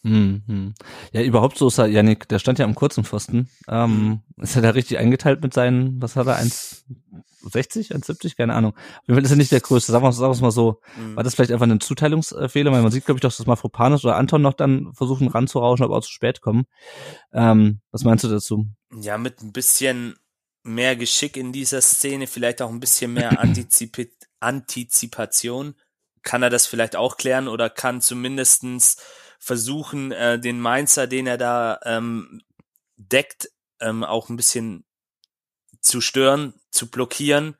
Hm, 0.03 0.43
hm. 0.45 0.73
Ja, 1.11 1.21
überhaupt 1.21 1.57
Sosa, 1.57 1.85
Janik, 1.85 2.27
der 2.27 2.39
stand 2.39 2.59
ja 2.59 2.65
am 2.65 2.75
kurzen 2.75 3.03
Pfosten. 3.03 3.49
Ähm, 3.67 4.21
ist 4.37 4.55
er 4.55 4.61
da 4.61 4.71
richtig 4.71 4.97
eingeteilt 4.97 5.41
mit 5.41 5.53
seinen, 5.53 6.01
was 6.01 6.15
hat 6.15 6.27
er, 6.27 6.37
1,60, 7.45 7.93
1,70, 7.93 8.35
keine 8.35 8.55
Ahnung. 8.55 8.73
Auf 8.75 9.07
jeden 9.07 9.15
Fall 9.15 9.25
ist 9.25 9.31
er 9.31 9.37
nicht 9.37 9.51
der 9.51 9.61
Größte, 9.61 9.91
sagen 9.91 10.03
wir 10.03 10.09
es 10.09 10.41
mal 10.41 10.51
so. 10.51 10.81
Mhm. 10.97 11.15
War 11.15 11.23
das 11.23 11.35
vielleicht 11.35 11.51
einfach 11.51 11.67
ein 11.67 11.79
Zuteilungsfehler? 11.79 12.71
Weil 12.71 12.81
man 12.81 12.91
sieht, 12.91 13.05
glaube 13.05 13.17
ich, 13.17 13.21
doch, 13.21 13.35
dass 13.35 13.45
Mafropanos 13.45 14.03
oder 14.03 14.17
Anton 14.17 14.41
noch 14.41 14.53
dann 14.53 14.93
versuchen 14.93 15.27
ranzurauschen, 15.27 15.83
aber 15.83 15.97
auch 15.97 16.03
zu 16.03 16.11
spät 16.11 16.41
kommen. 16.41 16.65
Ähm, 17.33 17.81
was 17.91 18.03
meinst 18.03 18.23
du 18.23 18.27
dazu? 18.27 18.65
Ja, 18.99 19.17
mit 19.17 19.41
ein 19.41 19.53
bisschen 19.53 20.15
mehr 20.63 20.95
Geschick 20.95 21.37
in 21.37 21.51
dieser 21.51 21.81
Szene, 21.81 22.27
vielleicht 22.27 22.61
auch 22.61 22.69
ein 22.69 22.79
bisschen 22.79 23.13
mehr 23.13 23.39
Antizip 23.39 24.09
Antizipation, 24.41 25.75
kann 26.21 26.43
er 26.43 26.49
das 26.49 26.65
vielleicht 26.65 26.95
auch 26.95 27.17
klären 27.17 27.47
oder 27.47 27.69
kann 27.69 28.01
zumindestens 28.01 28.97
versuchen, 29.39 30.11
äh, 30.11 30.39
den 30.39 30.59
Mainzer, 30.59 31.07
den 31.07 31.27
er 31.27 31.37
da 31.37 31.79
ähm, 31.83 32.41
deckt, 32.97 33.49
ähm, 33.79 34.03
auch 34.03 34.29
ein 34.29 34.35
bisschen 34.35 34.85
zu 35.81 36.01
stören, 36.01 36.53
zu 36.71 36.89
blockieren, 36.89 37.55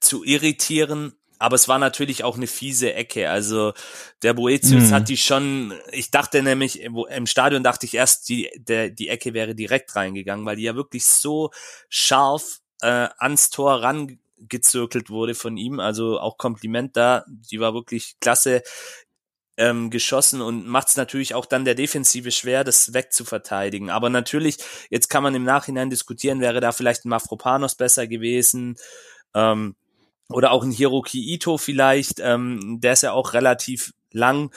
zu 0.00 0.24
irritieren. 0.24 1.12
Aber 1.38 1.56
es 1.56 1.68
war 1.68 1.78
natürlich 1.78 2.22
auch 2.22 2.36
eine 2.36 2.46
fiese 2.46 2.92
Ecke. 2.92 3.30
Also 3.30 3.72
der 4.22 4.34
Boetius 4.34 4.90
mhm. 4.90 4.90
hat 4.90 5.08
die 5.08 5.16
schon, 5.16 5.72
ich 5.90 6.10
dachte 6.10 6.42
nämlich, 6.42 6.82
im 6.82 7.26
Stadion 7.26 7.62
dachte 7.62 7.86
ich 7.86 7.94
erst, 7.94 8.28
die, 8.28 8.50
der, 8.56 8.90
die 8.90 9.08
Ecke 9.08 9.32
wäre 9.32 9.54
direkt 9.54 9.96
reingegangen, 9.96 10.44
weil 10.44 10.56
die 10.56 10.64
ja 10.64 10.76
wirklich 10.76 11.06
so 11.06 11.50
scharf 11.88 12.60
äh, 12.82 13.08
ans 13.16 13.48
Tor 13.48 13.82
rangezirkelt 13.82 15.08
wurde 15.08 15.34
von 15.34 15.56
ihm. 15.56 15.80
Also 15.80 16.20
auch 16.20 16.36
Kompliment 16.36 16.96
da, 16.96 17.24
die 17.26 17.58
war 17.58 17.72
wirklich 17.72 18.16
klasse 18.20 18.62
ähm, 19.60 19.90
geschossen 19.90 20.40
und 20.40 20.66
macht 20.66 20.88
es 20.88 20.96
natürlich 20.96 21.34
auch 21.34 21.44
dann 21.44 21.66
der 21.66 21.74
Defensive 21.74 22.30
schwer, 22.30 22.64
das 22.64 22.94
wegzuverteidigen. 22.94 23.90
Aber 23.90 24.08
natürlich, 24.08 24.56
jetzt 24.88 25.10
kann 25.10 25.22
man 25.22 25.34
im 25.34 25.44
Nachhinein 25.44 25.90
diskutieren, 25.90 26.40
wäre 26.40 26.60
da 26.60 26.72
vielleicht 26.72 27.04
ein 27.04 27.10
Mafropanos 27.10 27.74
besser 27.74 28.06
gewesen. 28.06 28.76
Ähm, 29.34 29.76
oder 30.30 30.52
auch 30.52 30.64
ein 30.64 30.70
Hiroki 30.70 31.34
Ito 31.34 31.58
vielleicht, 31.58 32.20
ähm, 32.20 32.78
der 32.80 32.94
ist 32.94 33.02
ja 33.02 33.12
auch 33.12 33.34
relativ 33.34 33.92
lang. 34.12 34.50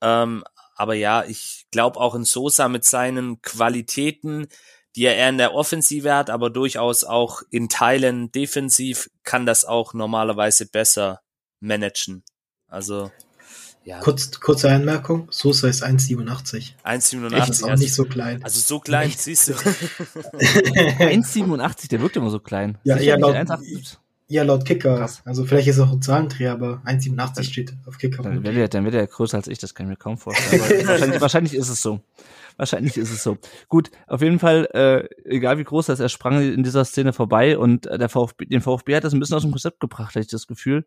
Ähm, 0.00 0.44
aber 0.76 0.94
ja, 0.94 1.24
ich 1.24 1.66
glaube 1.72 1.98
auch 1.98 2.14
in 2.14 2.24
Sosa 2.24 2.68
mit 2.68 2.84
seinen 2.84 3.42
Qualitäten, 3.42 4.46
die 4.94 5.06
er 5.06 5.16
eher 5.16 5.30
in 5.30 5.38
der 5.38 5.54
Offensive 5.54 6.14
hat, 6.14 6.30
aber 6.30 6.50
durchaus 6.50 7.02
auch 7.02 7.42
in 7.50 7.68
Teilen 7.68 8.30
defensiv, 8.30 9.10
kann 9.24 9.46
das 9.46 9.64
auch 9.64 9.94
normalerweise 9.94 10.66
besser 10.66 11.22
managen. 11.58 12.22
Also 12.68 13.10
ja. 13.84 14.00
Kurz, 14.00 14.40
kurze 14.40 14.70
Einmerkung, 14.70 15.28
Sosa 15.30 15.68
ist 15.68 15.84
1,87. 15.84 16.72
1,87. 16.84 17.50
Ist 17.50 17.62
auch 17.64 17.76
nicht 17.76 17.92
so 17.92 18.04
klein. 18.04 18.42
Also 18.42 18.60
so 18.60 18.80
klein, 18.80 19.08
nicht. 19.08 19.20
siehst 19.20 19.48
du. 19.48 19.52
1,87, 19.52 21.88
der 21.88 22.00
wirkt 22.00 22.16
immer 22.16 22.30
so 22.30 22.40
klein. 22.40 22.78
Ja, 22.84 22.96
ja, 22.98 23.16
laut, 23.16 23.36
ja, 24.26 24.42
laut 24.42 24.64
Kicker. 24.64 24.96
Krass. 24.96 25.20
Also 25.26 25.44
vielleicht 25.44 25.68
ist 25.68 25.76
er 25.78 25.84
auch 25.84 25.92
ein 25.92 26.00
Zahlendreher, 26.00 26.52
aber 26.52 26.80
1,87 26.86 27.42
steht 27.44 27.74
auf 27.86 27.98
Kicker. 27.98 28.22
Dann 28.22 28.42
wird, 28.42 28.56
er, 28.56 28.68
dann 28.68 28.84
wird 28.84 28.94
er 28.94 29.06
größer 29.06 29.36
als 29.36 29.48
ich, 29.48 29.58
das 29.58 29.74
kann 29.74 29.84
ich 29.86 29.90
mir 29.90 29.96
kaum 29.96 30.16
vorstellen. 30.16 30.62
wahrscheinlich, 30.86 31.20
wahrscheinlich 31.20 31.54
ist 31.54 31.68
es 31.68 31.82
so. 31.82 32.00
Wahrscheinlich 32.56 32.96
ist 32.96 33.10
es 33.10 33.22
so. 33.22 33.36
Gut, 33.68 33.90
auf 34.06 34.22
jeden 34.22 34.38
Fall, 34.38 34.66
äh, 34.72 35.06
egal 35.28 35.58
wie 35.58 35.64
groß 35.64 35.88
er 35.88 35.94
ist, 35.94 36.00
er 36.00 36.08
sprang 36.08 36.40
in 36.40 36.62
dieser 36.62 36.86
Szene 36.86 37.12
vorbei 37.12 37.58
und 37.58 37.86
äh, 37.86 37.98
der 37.98 38.08
VfB, 38.08 38.46
den 38.46 38.62
VfB 38.62 38.96
hat 38.96 39.04
das 39.04 39.12
ein 39.12 39.20
bisschen 39.20 39.36
aus 39.36 39.42
dem 39.42 39.50
Konzept 39.50 39.78
gebracht, 39.80 40.14
hatte 40.14 40.20
ich 40.20 40.28
das 40.28 40.46
Gefühl. 40.46 40.86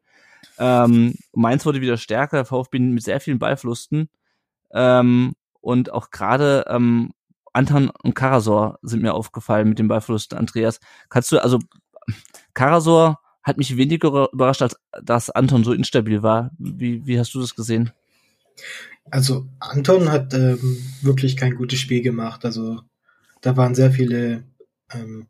Ähm, 0.60 1.15
Mainz 1.34 1.65
wurde 1.65 1.82
wieder 1.82 1.97
stärker, 1.97 2.45
VfB 2.45 2.80
mit 2.80 3.04
sehr 3.04 3.19
vielen 3.19 3.39
Ballflusten. 3.39 4.10
Ähm, 4.71 5.34
und 5.62 5.91
auch 5.91 6.12
gerade 6.12 6.65
ähm, 6.69 7.12
Anton 7.54 7.89
und 8.04 8.13
Karasor 8.13 8.80
sind 8.82 9.02
mir 9.02 9.13
aufgefallen 9.13 9.67
mit 9.67 9.80
dem 9.80 9.88
Ballverlust. 9.88 10.34
Andreas, 10.34 10.80
kannst 11.10 11.32
du, 11.32 11.39
also 11.39 11.60
Karasor 12.54 13.19
hat 13.43 13.58
mich 13.58 13.78
weniger 13.78 14.30
überrascht, 14.32 14.62
als 14.62 14.78
dass 15.02 15.30
Anton 15.30 15.63
so 15.63 15.73
instabil 15.73 16.21
war. 16.21 16.52
Wie, 16.58 17.06
wie 17.06 17.19
hast 17.19 17.34
du 17.34 17.39
das 17.39 17.56
gesehen? 17.56 17.91
Also 19.10 19.47
Anton 19.60 20.12
hat 20.12 20.34
ähm, 20.34 20.78
wirklich 21.02 21.38
kein 21.38 21.56
gutes 21.56 21.80
Spiel 21.80 22.02
gemacht. 22.02 22.45
Also 22.45 22.82
da 23.41 23.56
waren 23.56 23.73
sehr 23.73 23.91
viele 23.91 24.43
ähm, 24.93 25.28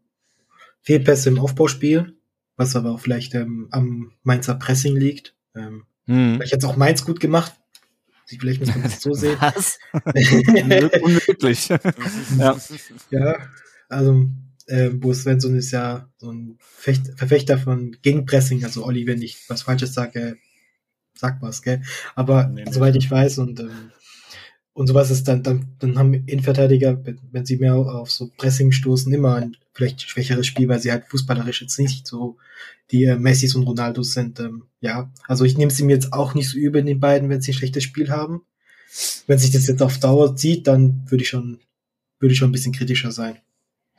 Fehlpässe 0.82 1.30
im 1.30 1.40
Aufbauspiel, 1.40 2.17
was 2.58 2.76
aber 2.76 2.92
auch 2.92 3.00
vielleicht 3.00 3.34
ähm, 3.36 3.68
am 3.72 4.12
Mainzer 4.24 4.56
Pressing 4.56 4.98
liegt. 4.98 5.36
Ähm, 5.56 5.86
hm. 6.06 6.36
Vielleicht 6.36 6.54
hat 6.54 6.60
es 6.60 6.66
auch 6.66 6.76
Mainz 6.76 7.06
gut 7.06 7.20
gemacht. 7.20 7.54
Vielleicht 8.26 8.60
muss 8.60 8.70
man 8.70 8.84
das 8.84 9.02
so 9.02 9.14
sehen. 9.14 9.38
Was? 9.40 9.80
Unmöglich. 9.94 11.70
ja. 12.38 12.58
ja, 13.10 13.38
also 13.88 14.30
äh, 14.66 14.90
Bo 14.90 15.14
Svensson 15.14 15.56
ist 15.56 15.72
ja 15.72 16.10
so 16.18 16.32
ein 16.32 16.58
Fecht 16.60 17.14
Verfechter 17.16 17.58
von 17.58 17.96
Gegenpressing, 18.02 18.66
also 18.66 18.86
Olli, 18.86 19.08
wenn 19.08 19.22
ich 19.22 19.38
was 19.48 19.62
Falsches 19.62 19.94
sage, 19.94 20.38
sag 21.14 21.42
was, 21.42 21.62
gell? 21.62 21.82
Aber 22.16 22.48
nee, 22.48 22.66
soweit 22.70 22.98
ich 22.98 23.10
weiß 23.10 23.38
und 23.38 23.62
ähm, 23.62 23.92
und 24.78 24.86
sowas 24.86 25.10
ist 25.10 25.28
dann, 25.28 25.42
dann, 25.42 25.70
dann 25.80 25.98
haben 25.98 26.14
Innenverteidiger, 26.14 27.04
wenn 27.32 27.46
sie 27.48 27.58
mehr 27.58 27.74
auf 27.74 28.12
so 28.12 28.30
Pressing 28.38 28.72
stoßen, 28.72 29.12
immer 29.12 29.34
ein 29.34 29.58
vielleicht 29.74 30.04
schwächeres 30.04 30.46
Spiel, 30.46 30.70
weil 30.70 30.80
sie 30.80 30.92
halt 30.92 31.06
fußballerisch 31.08 31.64
jetzt 31.64 31.80
nicht 31.80 32.06
so 32.06 32.38
die 32.92 33.06
äh, 33.06 33.18
Messis 33.18 33.56
und 33.56 33.64
Ronaldos 33.64 34.14
sind. 34.14 34.40
Ähm, 34.40 34.66
ja, 34.80 35.10
also 35.28 35.46
ich 35.46 35.58
nehme 35.58 35.72
sie 35.72 35.84
mir 35.84 35.94
jetzt 35.94 36.14
auch 36.14 36.36
nicht 36.36 36.48
so 36.48 36.60
übel 36.60 36.82
in 36.82 36.86
den 36.86 37.00
beiden, 37.00 37.28
wenn 37.28 37.42
sie 37.42 37.54
ein 37.54 37.56
schlechtes 37.56 37.86
Spiel 37.86 38.12
haben. 38.12 38.44
Wenn 39.26 39.40
sich 39.40 39.50
das 39.50 39.66
jetzt 39.66 39.82
auf 39.82 39.98
Dauer 39.98 40.36
zieht, 40.36 40.68
dann 40.68 41.02
würde 41.08 41.24
ich 41.24 41.30
schon, 41.30 41.58
würde 42.20 42.34
ich 42.34 42.38
schon 42.38 42.50
ein 42.50 42.54
bisschen 42.54 42.74
kritischer 42.74 43.12
sein. 43.12 43.40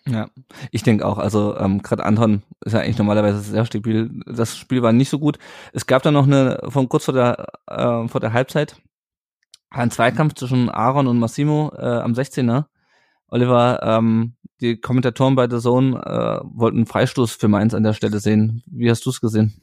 Ja, 0.07 0.31
ich 0.71 0.85
denke 0.85 1.05
auch. 1.05 1.19
Also 1.19 1.57
ähm, 1.59 1.83
gerade 1.83 2.05
Anton 2.05 2.43
ist 2.65 2.75
ja 2.75 2.79
eigentlich 2.79 2.99
normalerweise 2.99 3.41
sehr 3.41 3.67
stabil. 3.67 4.11
Das 4.27 4.57
Spiel 4.57 4.83
war 4.83 4.93
nicht 4.93 5.09
so 5.09 5.19
gut. 5.19 5.41
Es 5.73 5.87
gab 5.87 6.05
dann 6.05 6.15
noch 6.15 6.29
eine 6.29 6.61
von 6.69 6.89
kurz 6.89 7.07
vor 7.07 7.15
der 7.15 7.49
äh, 7.67 8.07
vor 8.07 8.21
der 8.21 8.33
Halbzeit 8.33 8.77
ein 9.71 9.91
Zweikampf 9.91 10.35
zwischen 10.35 10.69
Aaron 10.69 11.07
und 11.07 11.19
Massimo 11.19 11.73
äh, 11.77 11.85
am 11.85 12.13
16er. 12.13 12.65
Oliver, 13.29 13.81
ähm, 13.83 14.35
die 14.61 14.81
Kommentatoren 14.81 15.35
bei 15.35 15.47
der 15.47 15.61
Zone 15.61 15.97
äh, 15.97 16.41
wollten 16.45 16.79
einen 16.79 16.87
Freistoß 16.87 17.33
für 17.33 17.49
Mainz 17.49 17.75
an 17.75 17.83
der 17.83 17.93
Stelle 17.93 18.21
sehen. 18.21 18.63
Wie 18.67 18.91
hast 18.91 19.05
du 19.07 19.11
es 19.11 19.21
gesehen? 19.21 19.61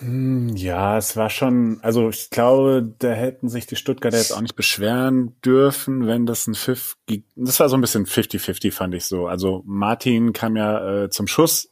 Hm, 0.00 0.56
ja, 0.56 0.98
es 0.98 1.16
war 1.16 1.30
schon, 1.30 1.78
also 1.82 2.08
ich 2.08 2.28
glaube, 2.30 2.94
da 2.98 3.12
hätten 3.12 3.48
sich 3.48 3.66
die 3.66 3.76
Stuttgarter 3.76 4.18
jetzt 4.18 4.32
auch 4.32 4.40
nicht 4.40 4.56
beschweren 4.56 5.36
dürfen, 5.44 6.06
wenn 6.06 6.26
das 6.26 6.48
ein 6.48 6.56
Pfiff, 6.56 6.96
das 7.36 7.60
war 7.60 7.68
so 7.68 7.76
ein 7.76 7.80
bisschen 7.80 8.04
50-50, 8.04 8.72
fand 8.72 8.94
ich 8.94 9.04
so. 9.04 9.28
Also 9.28 9.62
Martin 9.64 10.32
kam 10.32 10.56
ja 10.56 11.04
äh, 11.04 11.10
zum 11.10 11.28
Schuss 11.28 11.70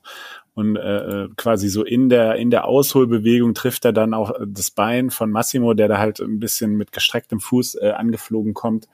und 0.54 0.76
äh, 0.76 1.24
äh, 1.24 1.28
quasi 1.36 1.68
so 1.68 1.82
in 1.82 2.08
der 2.08 2.36
in 2.36 2.50
der 2.50 2.66
Ausholbewegung 2.66 3.54
trifft 3.54 3.84
er 3.84 3.92
dann 3.92 4.14
auch 4.14 4.32
das 4.46 4.70
Bein 4.70 5.10
von 5.10 5.30
Massimo, 5.30 5.74
der 5.74 5.88
da 5.88 5.98
halt 5.98 6.20
ein 6.20 6.40
bisschen 6.40 6.76
mit 6.76 6.92
gestrecktem 6.92 7.40
Fuß 7.40 7.76
äh, 7.76 7.90
angeflogen 7.90 8.54
kommt 8.54 8.88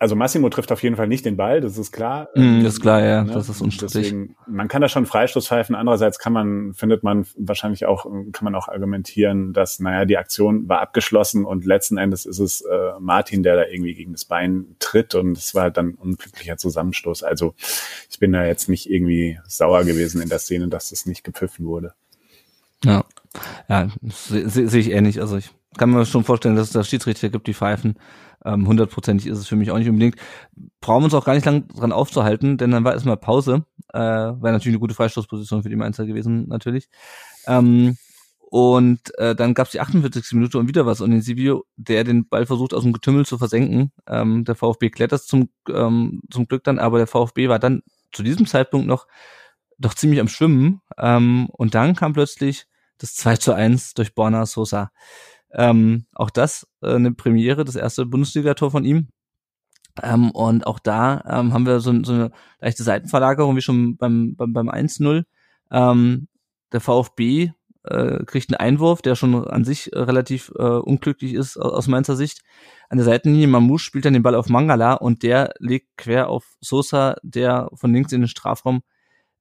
also 0.00 0.14
Massimo 0.14 0.48
trifft 0.48 0.70
auf 0.70 0.82
jeden 0.82 0.94
Fall 0.94 1.08
nicht 1.08 1.24
den 1.24 1.36
Ball, 1.36 1.60
das 1.60 1.76
ist 1.76 1.90
klar. 1.90 2.28
Mm, 2.36 2.62
das 2.62 2.74
ist 2.74 2.80
klar, 2.80 3.04
ja, 3.04 3.24
ne? 3.24 3.32
das 3.32 3.48
ist 3.48 3.60
unstrittig. 3.60 4.02
Deswegen, 4.02 4.36
man 4.46 4.68
kann 4.68 4.80
da 4.80 4.88
schon 4.88 5.06
Freistoß 5.06 5.48
pfeifen. 5.48 5.74
Andererseits 5.74 6.20
kann 6.20 6.32
man, 6.32 6.72
findet 6.74 7.02
man 7.02 7.26
wahrscheinlich 7.36 7.84
auch, 7.86 8.04
kann 8.04 8.44
man 8.44 8.54
auch 8.54 8.68
argumentieren, 8.68 9.52
dass, 9.52 9.80
naja, 9.80 10.04
die 10.04 10.16
Aktion 10.16 10.68
war 10.68 10.80
abgeschlossen 10.80 11.44
und 11.44 11.64
letzten 11.64 11.98
Endes 11.98 12.26
ist 12.26 12.38
es 12.38 12.60
äh, 12.60 12.92
Martin, 13.00 13.42
der 13.42 13.56
da 13.56 13.64
irgendwie 13.66 13.94
gegen 13.94 14.12
das 14.12 14.24
Bein 14.24 14.76
tritt 14.78 15.16
und 15.16 15.36
es 15.36 15.54
war 15.56 15.64
halt 15.64 15.76
dann 15.76 15.88
ein 15.88 15.94
unglücklicher 15.94 16.56
Zusammenstoß. 16.56 17.24
Also 17.24 17.54
ich 18.08 18.20
bin 18.20 18.32
da 18.32 18.44
jetzt 18.44 18.68
nicht 18.68 18.88
irgendwie 18.88 19.40
sauer 19.48 19.82
gewesen 19.84 20.22
in 20.22 20.28
der 20.28 20.38
Szene, 20.38 20.68
dass 20.68 20.90
das 20.90 21.06
nicht 21.06 21.24
gepfiffen 21.24 21.66
wurde. 21.66 21.94
Ja, 22.84 23.04
ja, 23.68 23.88
sehe 24.02 24.48
seh 24.48 24.78
ich 24.78 24.92
ähnlich. 24.92 25.20
Also 25.20 25.36
ich 25.36 25.50
kann 25.76 25.90
mir 25.90 26.06
schon 26.06 26.24
vorstellen, 26.24 26.54
dass 26.54 26.68
es 26.68 26.72
da 26.72 26.84
Schiedsrichter 26.84 27.28
gibt, 27.28 27.48
die 27.48 27.54
pfeifen. 27.54 27.96
Ähm, 28.44 28.66
hundertprozentig 28.66 29.26
ist 29.26 29.38
es 29.38 29.48
für 29.48 29.56
mich 29.56 29.70
auch 29.70 29.78
nicht 29.78 29.88
unbedingt. 29.88 30.16
Brauchen 30.80 31.02
wir 31.02 31.06
uns 31.06 31.14
auch 31.14 31.24
gar 31.24 31.34
nicht 31.34 31.46
lang 31.46 31.68
dran 31.68 31.92
aufzuhalten, 31.92 32.56
denn 32.58 32.70
dann 32.70 32.84
war 32.84 32.92
erstmal 32.92 33.16
Pause. 33.16 33.64
Äh, 33.92 33.98
Wäre 33.98 34.52
natürlich 34.52 34.74
eine 34.74 34.80
gute 34.80 34.94
Freistoßposition 34.94 35.62
für 35.62 35.68
die 35.68 35.76
Mainzer 35.76 36.06
gewesen, 36.06 36.48
natürlich. 36.48 36.88
Ähm, 37.46 37.96
und 38.50 39.14
äh, 39.18 39.34
dann 39.34 39.52
gab 39.52 39.66
es 39.66 39.72
die 39.72 39.80
48. 39.80 40.32
Minute 40.32 40.58
und 40.58 40.68
wieder 40.68 40.86
was 40.86 41.02
und 41.02 41.10
den 41.10 41.20
Sivio, 41.20 41.66
der 41.76 42.04
den 42.04 42.28
Ball 42.28 42.46
versucht 42.46 42.72
aus 42.72 42.82
dem 42.82 42.94
Getümmel 42.94 43.26
zu 43.26 43.36
versenken. 43.36 43.92
Ähm, 44.06 44.44
der 44.44 44.54
VfB 44.54 44.88
klettert 44.88 45.22
zum, 45.22 45.50
ähm, 45.68 46.22
zum 46.30 46.48
Glück 46.48 46.64
dann, 46.64 46.78
aber 46.78 46.96
der 46.96 47.06
VfB 47.06 47.50
war 47.50 47.58
dann 47.58 47.82
zu 48.10 48.22
diesem 48.22 48.46
Zeitpunkt 48.46 48.86
noch 48.86 49.06
doch 49.78 49.94
ziemlich 49.94 50.20
am 50.20 50.28
Schwimmen. 50.28 50.80
Ähm, 50.96 51.48
und 51.50 51.74
dann 51.74 51.94
kam 51.94 52.14
plötzlich 52.14 52.66
das 52.98 53.14
2 53.14 53.36
zu 53.36 53.52
1 53.52 53.94
durch 53.94 54.14
Borna 54.14 54.46
Sosa. 54.46 54.90
Ähm, 55.52 56.06
auch 56.12 56.30
das 56.30 56.66
äh, 56.82 56.94
eine 56.94 57.12
Premiere, 57.12 57.64
das 57.64 57.76
erste 57.76 58.06
Bundesligator 58.06 58.70
von 58.70 58.84
ihm. 58.84 59.08
Ähm, 60.02 60.30
und 60.30 60.66
auch 60.66 60.78
da 60.78 61.24
ähm, 61.28 61.52
haben 61.52 61.66
wir 61.66 61.80
so, 61.80 61.92
so 62.04 62.12
eine 62.12 62.30
leichte 62.60 62.82
Seitenverlagerung 62.82 63.56
wie 63.56 63.60
schon 63.60 63.96
beim, 63.96 64.36
beim, 64.36 64.52
beim 64.52 64.68
1-0. 64.68 65.24
Ähm, 65.70 66.28
der 66.72 66.80
VfB 66.80 67.52
äh, 67.84 68.24
kriegt 68.24 68.50
einen 68.50 68.60
Einwurf, 68.60 69.02
der 69.02 69.14
schon 69.14 69.46
an 69.48 69.64
sich 69.64 69.92
äh, 69.92 69.98
relativ 69.98 70.52
äh, 70.56 70.62
unglücklich 70.62 71.34
ist 71.34 71.56
aus, 71.56 71.72
aus 71.72 71.86
Mainzer 71.88 72.16
Sicht. 72.16 72.42
An 72.88 72.98
der 72.98 73.04
Seitenlinie 73.04 73.48
Mamouche 73.48 73.84
spielt 73.84 74.04
dann 74.04 74.12
den 74.12 74.22
Ball 74.22 74.34
auf 74.34 74.48
Mangala 74.48 74.94
und 74.94 75.22
der 75.22 75.54
legt 75.58 75.96
quer 75.96 76.28
auf 76.28 76.56
Sosa, 76.60 77.16
der 77.22 77.68
von 77.74 77.92
links 77.92 78.12
in 78.12 78.22
den 78.22 78.28
Strafraum 78.28 78.82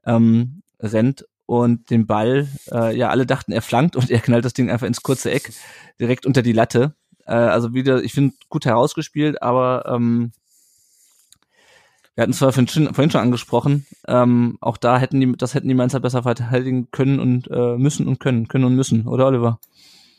ähm, 0.06 0.64
rennt 0.80 1.26
und 1.48 1.90
den 1.90 2.06
Ball, 2.06 2.48
äh, 2.72 2.96
ja, 2.96 3.10
alle 3.10 3.26
dachten, 3.26 3.52
er 3.52 3.64
flankt 3.64 3.96
und 3.96 4.12
er 4.12 4.20
knallt 4.20 4.46
das 4.46 4.54
Ding 4.54 4.70
einfach 4.70 4.86
ins 4.86 5.02
kurze 5.02 5.32
Eck, 5.32 5.52
direkt 6.00 6.28
unter 6.28 6.44
die 6.44 6.52
Latte. 6.52 6.94
Äh, 7.26 7.32
also 7.32 7.74
wieder, 7.74 8.04
ich 8.04 8.14
finde, 8.14 8.36
gut 8.50 8.66
herausgespielt, 8.66 9.42
aber 9.42 9.86
ähm, 9.88 10.34
wir 12.14 12.24
hatten 12.24 12.32
es 12.32 12.40
zwar 12.40 12.52
vorhin, 12.52 12.94
vorhin 12.94 13.12
schon 13.12 13.22
angesprochen, 13.22 13.86
ähm, 14.08 14.58
auch 14.60 14.76
da 14.78 15.00
hätten 15.00 15.22
die, 15.22 15.32
das 15.38 15.54
hätten 15.54 15.70
die 15.70 15.74
Mainzer 15.74 16.02
besser 16.02 16.24
verteidigen 16.24 16.92
können 16.92 17.20
und 17.20 17.50
äh, 17.50 17.78
müssen 17.78 18.08
und 18.08 18.20
können, 18.20 18.50
können 18.50 18.66
und 18.66 18.76
müssen, 18.76 19.08
oder 19.08 19.28
Oliver? 19.28 19.60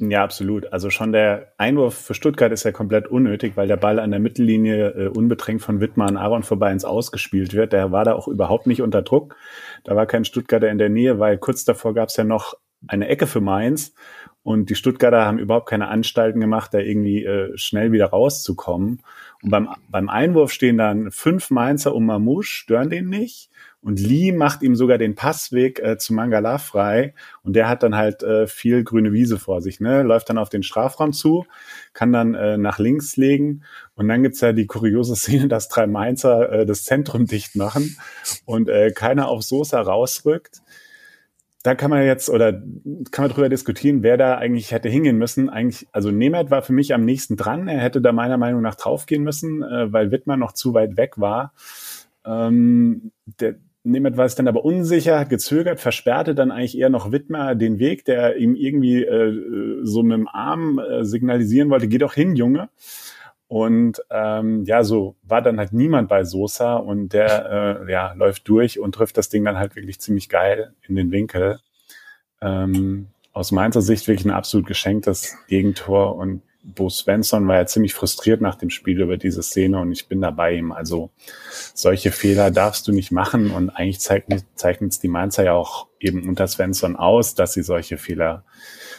Ja, 0.01 0.23
absolut. 0.23 0.73
Also 0.73 0.91
schon 0.91 1.11
der 1.11 1.55
Einwurf 1.57 1.95
für 1.95 2.15
Stuttgart 2.15 2.53
ist 2.53 2.63
ja 2.63 2.71
komplett 2.71 3.09
unnötig, 3.09 3.57
weil 3.57 3.67
der 3.67 3.77
Ball 3.77 3.99
an 3.99 4.13
der 4.13 4.21
Mittellinie 4.21 4.91
äh, 4.91 5.09
unbedrängt 5.09 5.61
von 5.61 5.81
Wittmer 5.81 6.07
an 6.07 6.17
Aaron 6.17 6.45
vorbei 6.45 6.71
ins 6.71 6.85
Ausgespielt 6.85 7.53
wird. 7.53 7.73
Der 7.73 7.91
war 7.91 8.05
da 8.05 8.13
auch 8.13 8.29
überhaupt 8.29 8.69
nicht 8.69 8.81
unter 8.81 9.03
Druck. 9.03 9.35
Da 9.83 9.97
war 9.97 10.07
kein 10.07 10.25
Stuttgarter 10.25 10.71
in 10.71 10.79
der 10.79 10.89
Nähe, 10.89 11.19
weil 11.19 11.37
kurz 11.37 11.65
davor 11.65 11.95
gab 11.95 12.11
es 12.11 12.17
ja 12.17 12.23
noch 12.23 12.55
eine 12.87 13.09
Ecke 13.09 13.27
für 13.27 13.41
Mainz 13.41 13.93
und 14.45 14.71
die 14.71 14.77
Stuttgarter 14.77 15.27
haben 15.27 15.39
überhaupt 15.39 15.69
keine 15.69 15.89
Anstalten 15.89 16.41
gemacht, 16.41 16.73
da 16.73 16.79
irgendwie 16.79 17.25
äh, 17.25 17.51
schnell 17.57 17.91
wieder 17.91 18.07
rauszukommen. 18.07 19.03
Und 19.43 19.51
beim, 19.51 19.69
beim 19.89 20.09
Einwurf 20.09 20.53
stehen 20.53 20.79
dann 20.79 21.11
fünf 21.11 21.51
Mainzer 21.51 21.95
um 21.95 22.07
Mamouche, 22.07 22.49
stören 22.49 22.89
den 22.89 23.09
nicht. 23.09 23.51
Und 23.81 24.01
Lee 24.01 24.33
macht 24.33 24.63
ihm 24.63 24.75
sogar 24.75 24.99
den 24.99 25.15
Passweg 25.15 25.79
äh, 25.79 25.97
zu 25.99 26.13
Mangala 26.13 26.59
frei. 26.59 27.15
Und 27.43 27.55
der 27.55 27.69
hat 27.69 27.85
dann 27.85 27.95
halt 27.95 28.25
äh, 28.25 28.49
viel 28.49 28.83
grüne 28.83 29.13
Wiese 29.13 29.39
vor 29.39 29.61
sich, 29.63 29.79
ne? 29.79 30.03
Läuft 30.03 30.29
dann 30.31 30.39
auf 30.39 30.49
den 30.49 30.65
Strafraum 30.65 31.13
zu, 31.13 31.47
kann 31.93 32.13
dann 32.13 32.35
äh, 32.35 32.59
nach 32.59 32.81
links 32.81 33.17
legen. 33.17 33.63
Und 33.95 34.09
dann 34.09 34.25
gibt's 34.25 34.41
ja 34.41 34.53
die 34.53 34.67
kuriose 34.67 35.15
Szene, 35.15 35.47
dass 35.49 35.69
drei 35.69 35.87
Mainzer 35.87 36.51
äh, 36.51 36.67
das 36.67 36.83
Zentrum 36.83 37.27
dicht 37.27 37.55
machen 37.55 37.97
und 38.47 38.69
äh, 38.69 38.91
keiner 38.91 39.29
auf 39.29 39.43
Sosa 39.43 39.81
rausrückt. 39.81 40.61
Da 41.63 41.75
kann 41.75 41.91
man 41.91 42.05
jetzt 42.05 42.31
oder 42.31 42.53
kann 42.53 43.25
man 43.25 43.31
drüber 43.31 43.49
diskutieren, 43.49 44.03
wer 44.03 44.17
da 44.17 44.39
eigentlich 44.39 44.73
hätte 44.73 44.89
hingehen 44.89 45.19
müssen. 45.19 45.49
Eigentlich, 45.51 45.89
also 45.93 46.11
Nemeth 46.11 46.51
war 46.51 46.63
für 46.63 46.73
mich 46.73 46.95
am 46.95 47.05
nächsten 47.05 47.37
dran. 47.37 47.69
Er 47.69 47.81
hätte 47.81 48.01
da 48.01 48.13
meiner 48.13 48.39
Meinung 48.39 48.63
nach 48.63 48.75
draufgehen 48.75 49.23
müssen, 49.23 49.63
äh, 49.63 49.93
weil 49.93 50.11
Wittmann 50.11 50.41
noch 50.41 50.53
zu 50.53 50.75
weit 50.75 50.97
weg 50.97 51.19
war. 51.19 51.53
Ähm, 52.25 53.13
der, 53.41 53.57
Nemeth 53.91 54.17
war 54.17 54.25
es 54.25 54.35
dann 54.35 54.49
aber 54.49 54.65
unsicher, 54.65 55.25
gezögert, 55.25 55.81
versperrte 55.81 56.35
dann 56.35 56.51
eigentlich 56.51 56.79
eher 56.79 56.91
noch 56.91 57.13
Wittmer 57.13 57.55
den 57.55 57.79
Weg, 57.79 58.05
der 58.05 58.37
ihm 58.37 58.55
irgendwie 58.55 59.05
äh, 59.05 59.81
so 59.83 60.03
mit 60.03 60.19
dem 60.19 60.29
Arm 60.29 60.79
äh, 60.79 61.05
signalisieren 61.05 61.71
wollte, 61.71 61.89
geh 61.89 61.99
doch 61.99 62.15
hin, 62.15 62.37
Junge. 62.37 62.69
Und 63.49 64.03
ähm, 64.11 64.65
ja, 64.65 64.85
so 64.85 65.17
war 65.23 65.41
dann 65.41 65.59
halt 65.59 65.73
niemand 65.73 66.09
bei 66.09 66.23
Sosa 66.25 66.77
und 66.77 67.15
der 67.15 67.87
äh, 67.87 67.91
ja, 67.91 68.13
läuft 68.13 68.47
durch 68.47 68.79
und 68.79 68.95
trifft 68.95 69.17
das 69.17 69.31
Ding 69.31 69.45
dann 69.45 69.57
halt 69.57 69.75
wirklich 69.75 70.01
ziemlich 70.01 70.29
geil 70.29 70.75
in 70.87 70.95
den 70.97 71.11
Winkel. 71.11 71.59
Ähm, 72.43 73.09
aus 73.33 73.51
meiner 73.51 73.81
Sicht 73.81 74.07
wirklich 74.07 74.27
ein 74.27 74.33
absolut 74.33 74.67
geschenktes 74.67 75.39
Gegentor 75.49 76.17
und 76.17 76.43
Bo 76.63 76.91
Svensson 76.91 77.47
war 77.49 77.57
ja 77.57 77.67
ziemlich 77.67 77.95
frustriert 77.95 78.41
nach 78.41 78.57
dem 78.57 78.71
Spiel 78.71 79.01
über 79.01 79.17
diese 79.17 79.43
Szene 79.43 79.79
und 79.79 79.93
ich 79.93 80.09
bin 80.09 80.21
da 80.21 80.31
bei 80.31 80.55
ihm. 80.55 80.73
Also 80.73 81.11
solche 81.75 82.13
Fehler 82.13 82.51
darfst 82.51 82.87
du 82.89 82.93
nicht 82.93 83.11
machen 83.11 83.51
und 83.51 83.71
eigentlich 83.71 84.01
zeichnet, 84.01 84.45
zeichnet 84.55 84.93
es 84.93 85.01
die 85.01 85.09
Mainzer 85.09 85.45
ja 85.45 85.53
auch 85.55 85.87
eben 86.01 86.29
unter 86.29 86.47
Svensson 86.47 86.97
aus, 86.97 87.35
dass 87.35 87.53
sie 87.53 87.63
solche 87.63 87.97
Fehler 87.97 88.45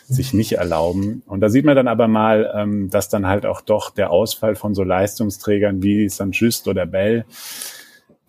sich 0.07 0.33
nicht 0.33 0.53
erlauben. 0.53 1.21
Und 1.27 1.41
da 1.41 1.49
sieht 1.49 1.65
man 1.65 1.75
dann 1.75 1.87
aber 1.87 2.07
mal, 2.07 2.51
ähm, 2.55 2.89
dass 2.89 3.09
dann 3.09 3.27
halt 3.27 3.45
auch 3.45 3.61
doch 3.61 3.91
der 3.91 4.09
Ausfall 4.09 4.55
von 4.55 4.73
so 4.73 4.83
Leistungsträgern 4.83 5.83
wie 5.83 6.09
St. 6.09 6.29
Just 6.31 6.67
oder 6.67 6.85
Bell 6.85 7.25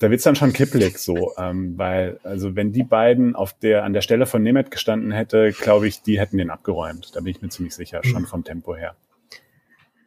da 0.01 0.11
wird's 0.11 0.25
dann 0.25 0.35
schon 0.35 0.53
kippelig 0.53 0.99
so, 0.99 1.33
ähm, 1.37 1.75
weil, 1.77 2.19
also 2.25 2.57
wenn 2.57 2.73
die 2.73 2.83
beiden 2.83 3.37
auf 3.37 3.53
der, 3.53 3.85
an 3.85 3.93
der 3.93 4.01
Stelle 4.01 4.25
von 4.25 4.43
Nemeth 4.43 4.71
gestanden 4.71 5.13
hätte, 5.13 5.53
glaube 5.53 5.87
ich, 5.89 6.03
die 6.03 6.19
hätten 6.19 6.39
den 6.39 6.51
abgeräumt. 6.51 7.15
Da 7.15 7.21
bin 7.21 7.31
ich 7.33 7.43
mir 7.43 7.51
ziemlich 7.51 7.75
sicher, 7.75 8.01
schon 8.03 8.27
vom 8.27 8.43
Tempo 8.43 8.75
her. 8.75 8.97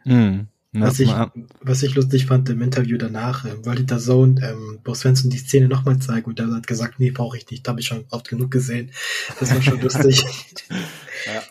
Hm. 0.04 0.48
Na, 0.76 0.88
Was 0.88 1.00
ich, 1.00 1.14
was 1.62 1.84
ich 1.84 1.94
lustig 1.94 2.26
fand 2.26 2.50
im 2.50 2.64
Interview 2.64 2.98
danach, 2.98 3.46
ähm, 3.46 3.64
wollte 3.64 3.84
der 3.84 4.00
Sohn 4.00 4.40
ähm, 4.44 4.80
Bo 4.84 4.96
Svensson 4.96 5.30
die 5.30 5.38
Szene 5.38 5.68
nochmal 5.68 6.00
zeigen 6.00 6.26
und 6.26 6.40
der 6.40 6.48
hat 6.48 6.66
gesagt, 6.66 7.00
nee, 7.00 7.12
brauche 7.12 7.38
ich 7.38 7.48
nicht, 7.52 7.68
habe 7.68 7.80
ich 7.80 7.86
schon 7.86 8.06
oft 8.10 8.28
genug 8.28 8.50
gesehen. 8.50 8.92
Das 9.40 9.54
war 9.54 9.62
schon 9.62 9.80
lustig. 9.82 10.26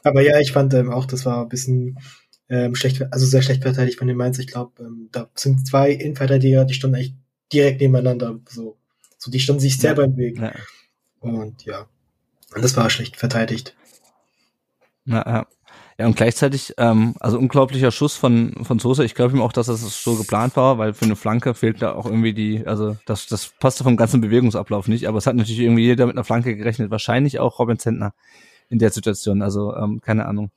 Aber 0.02 0.22
ja, 0.22 0.40
ich 0.40 0.50
fand 0.50 0.74
ähm, 0.74 0.90
auch, 0.90 1.06
das 1.06 1.24
war 1.24 1.42
ein 1.42 1.48
bisschen 1.48 1.98
ähm, 2.48 2.74
schlecht, 2.74 3.00
also 3.12 3.24
sehr 3.24 3.42
schlecht 3.42 3.62
verteidigt 3.62 3.96
von 3.98 4.08
den 4.08 4.16
Mainz. 4.16 4.40
Ich 4.40 4.48
glaube, 4.48 4.72
ähm, 4.82 5.08
da 5.12 5.30
sind 5.36 5.68
zwei 5.68 5.92
Innenverteidiger, 5.92 6.64
die 6.64 6.74
standen 6.74 6.96
eigentlich 6.96 7.14
direkt 7.52 7.80
nebeneinander. 7.80 8.40
So, 8.48 8.76
so 9.18 9.30
die 9.30 9.38
standen 9.38 9.60
sich 9.60 9.78
selber 9.78 10.02
im 10.02 10.16
Weg. 10.16 10.38
na, 10.40 10.52
Und 11.20 11.64
ja, 11.64 11.86
und 12.54 12.64
das 12.64 12.76
war 12.76 12.90
schlecht 12.90 13.16
verteidigt. 13.16 13.76
na, 15.04 15.24
ja. 15.24 15.46
Ja, 16.02 16.08
und 16.08 16.16
gleichzeitig, 16.16 16.74
ähm, 16.78 17.14
also 17.20 17.38
unglaublicher 17.38 17.92
Schuss 17.92 18.16
von, 18.16 18.64
von 18.64 18.80
Sosa. 18.80 19.04
Ich 19.04 19.14
glaube 19.14 19.36
ihm 19.36 19.40
auch, 19.40 19.52
dass 19.52 19.68
das 19.68 20.02
so 20.02 20.16
geplant 20.16 20.56
war, 20.56 20.76
weil 20.76 20.94
für 20.94 21.04
eine 21.04 21.14
Flanke 21.14 21.54
fehlt 21.54 21.80
da 21.80 21.92
auch 21.94 22.06
irgendwie 22.06 22.32
die, 22.32 22.66
also 22.66 22.96
das, 23.06 23.28
das 23.28 23.52
passte 23.60 23.84
vom 23.84 23.96
ganzen 23.96 24.20
Bewegungsablauf 24.20 24.88
nicht, 24.88 25.06
aber 25.06 25.18
es 25.18 25.28
hat 25.28 25.36
natürlich 25.36 25.60
irgendwie 25.60 25.84
jeder 25.84 26.06
mit 26.06 26.16
einer 26.16 26.24
Flanke 26.24 26.56
gerechnet. 26.56 26.90
Wahrscheinlich 26.90 27.38
auch 27.38 27.60
Robin 27.60 27.78
Zentner 27.78 28.14
in 28.68 28.80
der 28.80 28.90
Situation. 28.90 29.42
Also, 29.42 29.76
ähm, 29.76 30.00
keine 30.00 30.26
Ahnung. 30.26 30.50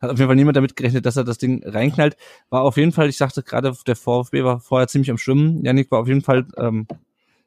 Hat 0.00 0.10
auf 0.10 0.18
jeden 0.18 0.28
Fall 0.28 0.36
niemand 0.36 0.56
damit 0.56 0.76
gerechnet, 0.76 1.04
dass 1.04 1.16
er 1.16 1.24
das 1.24 1.38
Ding 1.38 1.64
reinknallt. 1.66 2.16
War 2.48 2.62
auf 2.62 2.76
jeden 2.76 2.92
Fall, 2.92 3.08
ich 3.08 3.16
sagte 3.16 3.42
gerade, 3.42 3.72
der 3.84 3.96
VfB 3.96 4.44
war 4.44 4.60
vorher 4.60 4.86
ziemlich 4.86 5.10
am 5.10 5.18
Schwimmen. 5.18 5.64
Janik 5.64 5.90
war 5.90 5.98
auf 5.98 6.06
jeden 6.06 6.22
Fall 6.22 6.46
ähm, 6.56 6.86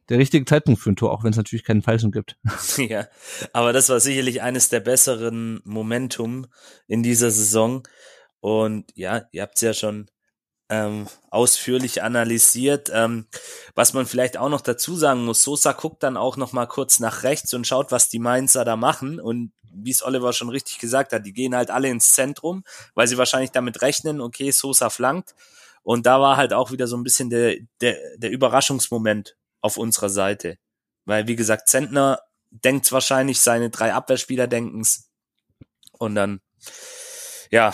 der 0.10 0.20
richtige 0.20 0.45
Zeitpunkt 0.45 0.80
für 0.80 0.91
ein 0.91 0.95
Tor, 0.95 1.12
auch 1.12 1.24
wenn 1.24 1.32
es 1.32 1.38
natürlich 1.38 1.66
keinen 1.66 1.82
Falschen 1.82 2.12
gibt. 2.12 2.38
Ja, 2.78 3.08
aber 3.53 3.74
das 3.74 3.89
war 3.89 3.99
sicherlich 3.99 4.41
eines 4.41 4.70
der 4.70 4.80
besseren 4.80 5.62
Momentum 5.64 6.47
in 6.88 7.03
dieser 7.03 7.32
Saison. 7.32 7.88
Und 8.39 8.91
ja, 8.95 9.28
ihr 9.32 9.41
habt 9.41 9.56
es 9.56 9.62
ja 9.62 9.74
schon 9.74 10.08
ähm, 10.70 11.08
ausführlich 11.30 12.03
analysiert. 12.03 12.91
Ähm, 12.93 13.28
was 13.74 13.93
man 13.93 14.06
vielleicht 14.06 14.38
auch 14.38 14.49
noch 14.49 14.62
dazu 14.62 14.95
sagen 14.95 15.26
muss, 15.26 15.43
Sosa 15.43 15.72
guckt 15.72 16.03
dann 16.03 16.18
auch 16.18 16.38
noch 16.38 16.53
mal 16.53 16.66
kurz 16.66 16.99
nach 16.99 17.24
rechts 17.24 17.53
und 17.53 17.66
schaut, 17.66 17.91
was 17.91 18.10
die 18.10 18.20
Mainzer 18.20 18.66
da 18.66 18.76
machen. 18.76 19.20
Und 19.20 19.51
wie 19.72 19.91
es 19.91 20.03
Oliver 20.03 20.34
schon 20.34 20.49
richtig 20.49 20.80
gesagt 20.80 21.14
hat, 21.14 21.26
die 21.26 21.34
gehen 21.34 21.56
halt 21.56 21.72
alle 21.72 21.89
ins 21.89 22.14
Zentrum, 22.14 22.64
weil 22.93 23.08
sie 23.08 23.18
wahrscheinlich 23.18 23.51
damit 23.51 23.82
rechnen, 23.82 24.22
okay, 24.22 24.51
Sosa 24.51 24.89
flankt. 24.89 25.36
Und 25.84 26.06
da 26.06 26.20
war 26.20 26.38
halt 26.38 26.53
auch 26.53 26.72
wieder 26.72 26.88
so 26.88 26.97
ein 26.97 27.03
bisschen 27.03 27.30
der, 27.30 27.58
der, 27.82 27.97
der 28.18 28.32
Überraschungsmoment 28.32 29.36
auf 29.66 29.78
unserer 29.78 30.09
Seite. 30.09 30.57
Weil, 31.05 31.28
wie 31.28 31.36
gesagt, 31.36 31.68
Zentner 31.68 32.20
denkt's 32.51 32.91
wahrscheinlich, 32.91 33.39
seine 33.41 33.70
drei 33.72 33.93
Abwehrspieler 33.93 34.47
denken's. 34.47 35.09
Und 35.91 36.16
dann, 36.16 36.39
ja, 37.49 37.74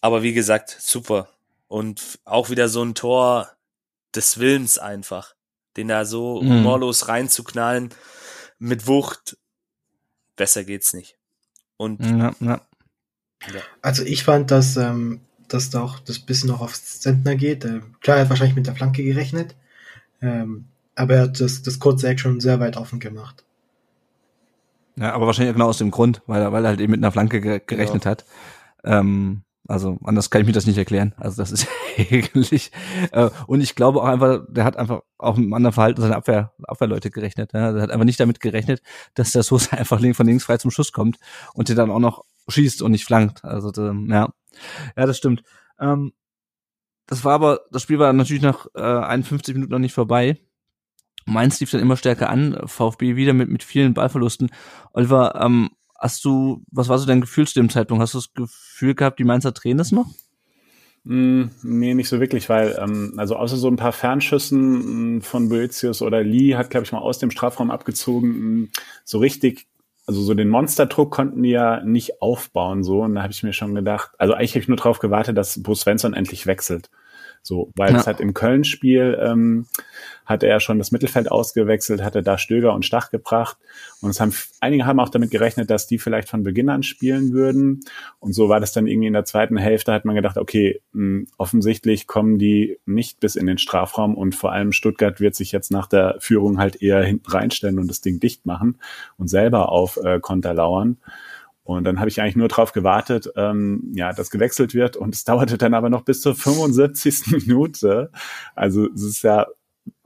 aber 0.00 0.22
wie 0.22 0.32
gesagt, 0.32 0.76
super. 0.78 1.28
Und 1.68 2.20
auch 2.24 2.48
wieder 2.48 2.68
so 2.68 2.82
ein 2.84 2.94
Tor 2.94 3.50
des 4.14 4.38
Willens 4.38 4.78
einfach, 4.78 5.34
den 5.76 5.88
da 5.88 6.04
so 6.04 6.40
Mhm. 6.42 6.48
humorlos 6.48 7.08
reinzuknallen 7.08 7.92
mit 8.58 8.86
Wucht. 8.86 9.36
Besser 10.36 10.64
geht's 10.64 10.92
nicht. 10.94 11.18
Und 11.76 12.00
Ja, 12.04 12.34
ja. 12.40 12.60
Also 13.82 14.02
ich 14.04 14.24
fand, 14.24 14.50
dass, 14.50 14.76
ähm, 14.76 15.20
dass 15.48 15.70
da 15.70 15.82
auch 15.82 15.98
das 16.00 16.18
bisschen 16.20 16.48
noch 16.48 16.60
aufs 16.60 17.00
Zentner 17.00 17.36
geht. 17.36 17.64
Äh, 17.64 17.80
klar, 18.00 18.16
er 18.16 18.22
hat 18.22 18.30
wahrscheinlich 18.30 18.56
mit 18.56 18.66
der 18.66 18.74
Flanke 18.74 19.02
gerechnet, 19.04 19.54
ähm, 20.22 20.66
aber 20.96 21.14
er 21.14 21.22
hat 21.22 21.40
das, 21.40 21.62
das 21.62 21.78
kurze 21.78 22.08
Eck 22.08 22.18
schon 22.18 22.40
sehr 22.40 22.58
weit 22.58 22.76
offen 22.76 22.98
gemacht. 22.98 23.44
Ja, 24.98 25.12
aber 25.12 25.26
wahrscheinlich 25.26 25.54
genau 25.54 25.68
aus 25.68 25.78
dem 25.78 25.90
Grund, 25.90 26.22
weil 26.26 26.42
er, 26.42 26.52
weil 26.52 26.64
er 26.64 26.70
halt 26.70 26.80
eben 26.80 26.90
mit 26.90 27.00
einer 27.00 27.12
Flanke 27.12 27.40
ge 27.40 27.60
gerechnet 27.64 28.06
hat. 28.06 28.24
Ähm, 28.82 29.42
also 29.68 29.98
anders 30.04 30.30
kann 30.30 30.40
ich 30.40 30.46
mir 30.46 30.52
das 30.52 30.66
nicht 30.66 30.78
erklären. 30.78 31.14
Also 31.18 31.42
das 31.42 31.52
ist 31.52 31.68
eigentlich. 31.98 32.70
Äh, 33.12 33.30
und 33.46 33.60
ich 33.60 33.74
glaube 33.74 34.00
auch 34.00 34.06
einfach, 34.06 34.40
der 34.48 34.64
hat 34.64 34.76
einfach 34.76 35.02
auch 35.18 35.36
mit 35.36 35.44
einem 35.44 35.54
anderen 35.54 35.74
Verhalten 35.74 36.00
seiner 36.00 36.16
Abwehr, 36.16 36.52
Abwehrleute 36.62 37.10
gerechnet. 37.10 37.52
Ja? 37.52 37.72
Der 37.72 37.82
hat 37.82 37.90
einfach 37.90 38.04
nicht 38.04 38.20
damit 38.20 38.40
gerechnet, 38.40 38.80
dass 39.14 39.32
der 39.32 39.42
Sosa 39.42 39.76
einfach 39.76 40.00
von 40.14 40.26
links 40.26 40.44
frei 40.44 40.56
zum 40.56 40.70
Schuss 40.70 40.92
kommt 40.92 41.18
und 41.52 41.68
der 41.68 41.76
dann 41.76 41.90
auch 41.90 41.98
noch 41.98 42.24
schießt 42.48 42.80
und 42.80 42.92
nicht 42.92 43.04
flankt. 43.04 43.44
Also 43.44 43.70
ähm, 43.82 44.08
ja, 44.10 44.28
ja, 44.96 45.06
das 45.06 45.18
stimmt. 45.18 45.42
Ähm, 45.78 46.12
das 47.06 47.24
war 47.24 47.34
aber, 47.34 47.60
das 47.70 47.82
Spiel 47.82 47.98
war 47.98 48.12
natürlich 48.12 48.42
nach 48.42 48.66
äh, 48.74 48.80
51 48.80 49.54
Minuten 49.54 49.72
noch 49.72 49.78
nicht 49.78 49.94
vorbei. 49.94 50.40
Mainz 51.26 51.60
lief 51.60 51.70
dann 51.70 51.80
immer 51.80 51.96
stärker 51.96 52.30
an, 52.30 52.58
VfB 52.64 53.16
wieder 53.16 53.32
mit, 53.32 53.50
mit 53.50 53.62
vielen 53.62 53.94
Ballverlusten. 53.94 54.50
Oliver, 54.92 55.38
ähm, 55.42 55.70
hast 55.98 56.24
du, 56.24 56.62
was 56.70 56.88
war 56.88 56.98
so 56.98 57.06
dein 57.06 57.20
Gefühl 57.20 57.46
zu 57.46 57.54
dem 57.54 57.68
Zeitpunkt? 57.68 58.00
Hast 58.02 58.14
du 58.14 58.18
das 58.18 58.32
Gefühl 58.32 58.94
gehabt, 58.94 59.18
die 59.18 59.24
Mainzer 59.24 59.52
drehen 59.52 59.78
es 59.80 59.92
noch? 59.92 60.06
Mm, 61.04 61.50
nee, 61.62 61.94
nicht 61.94 62.08
so 62.08 62.18
wirklich, 62.18 62.48
weil, 62.48 62.76
ähm, 62.80 63.14
also 63.16 63.36
außer 63.36 63.56
so 63.56 63.68
ein 63.68 63.76
paar 63.76 63.92
Fernschüssen 63.92 65.18
mm, 65.18 65.22
von 65.22 65.48
Boetius 65.48 66.02
oder 66.02 66.22
Lee 66.24 66.56
hat, 66.56 66.70
glaube 66.70 66.84
ich, 66.84 66.90
mal 66.90 66.98
aus 66.98 67.20
dem 67.20 67.30
Strafraum 67.30 67.70
abgezogen, 67.70 68.62
mm, 68.62 68.68
so 69.04 69.18
richtig, 69.18 69.68
also 70.06 70.20
so 70.22 70.34
den 70.34 70.48
Monsterdruck 70.48 71.12
konnten 71.12 71.44
die 71.44 71.50
ja 71.50 71.80
nicht 71.84 72.20
aufbauen, 72.20 72.82
so, 72.82 73.02
und 73.02 73.14
da 73.14 73.22
habe 73.22 73.32
ich 73.32 73.44
mir 73.44 73.52
schon 73.52 73.74
gedacht, 73.76 74.10
also 74.18 74.34
eigentlich 74.34 74.52
habe 74.52 74.60
ich 74.60 74.68
nur 74.68 74.78
darauf 74.78 74.98
gewartet, 74.98 75.36
dass 75.36 75.62
Bo 75.62 75.76
Svensson 75.76 76.12
endlich 76.12 76.46
wechselt. 76.46 76.90
So, 77.46 77.70
weil 77.76 77.92
Ja. 77.92 78.00
es 78.00 78.06
hat 78.08 78.20
im 78.20 78.34
Köln-Spiel 78.34 79.18
ähm, 79.22 79.66
hat 80.24 80.42
er 80.42 80.58
schon 80.58 80.78
das 80.78 80.90
Mittelfeld 80.90 81.30
ausgewechselt, 81.30 82.02
hatte 82.02 82.24
da 82.24 82.38
Stöger 82.38 82.74
und 82.74 82.84
Stach 82.84 83.10
gebracht. 83.10 83.56
Und 84.00 84.10
es 84.10 84.18
haben 84.18 84.34
einige 84.60 84.84
haben 84.84 84.98
auch 84.98 85.10
damit 85.10 85.30
gerechnet, 85.30 85.70
dass 85.70 85.86
die 85.86 85.98
vielleicht 85.98 86.28
von 86.28 86.42
Beginn 86.42 86.68
an 86.68 86.82
spielen 86.82 87.32
würden. 87.32 87.80
Und 88.18 88.32
so 88.32 88.48
war 88.48 88.58
das 88.58 88.72
dann 88.72 88.88
irgendwie 88.88 89.06
in 89.06 89.12
der 89.12 89.24
zweiten 89.24 89.56
Hälfte, 89.56 89.92
hat 89.92 90.04
man 90.04 90.16
gedacht, 90.16 90.38
okay, 90.38 90.80
mh, 90.92 91.26
offensichtlich 91.38 92.08
kommen 92.08 92.38
die 92.38 92.78
nicht 92.84 93.20
bis 93.20 93.36
in 93.36 93.46
den 93.46 93.58
Strafraum 93.58 94.16
und 94.16 94.34
vor 94.34 94.50
allem 94.50 94.72
Stuttgart 94.72 95.20
wird 95.20 95.36
sich 95.36 95.52
jetzt 95.52 95.70
nach 95.70 95.86
der 95.86 96.16
Führung 96.18 96.58
halt 96.58 96.82
eher 96.82 97.04
hinten 97.04 97.30
reinstellen 97.30 97.78
und 97.78 97.86
das 97.86 98.00
Ding 98.00 98.18
dicht 98.18 98.44
machen 98.44 98.78
und 99.18 99.28
selber 99.28 99.70
auf 99.70 99.98
äh, 99.98 100.18
Konter 100.18 100.52
lauern. 100.52 100.96
Und 101.66 101.82
dann 101.82 101.98
habe 101.98 102.08
ich 102.08 102.20
eigentlich 102.20 102.36
nur 102.36 102.46
darauf 102.46 102.72
gewartet, 102.72 103.28
ähm, 103.34 103.92
ja, 103.92 104.12
dass 104.12 104.30
gewechselt 104.30 104.72
wird. 104.72 104.96
Und 104.96 105.16
es 105.16 105.24
dauerte 105.24 105.58
dann 105.58 105.74
aber 105.74 105.90
noch 105.90 106.02
bis 106.02 106.20
zur 106.20 106.36
75. 106.36 107.26
Minute. 107.46 108.10
Also 108.54 108.88
es 108.94 109.02
ist 109.02 109.22
ja, 109.22 109.46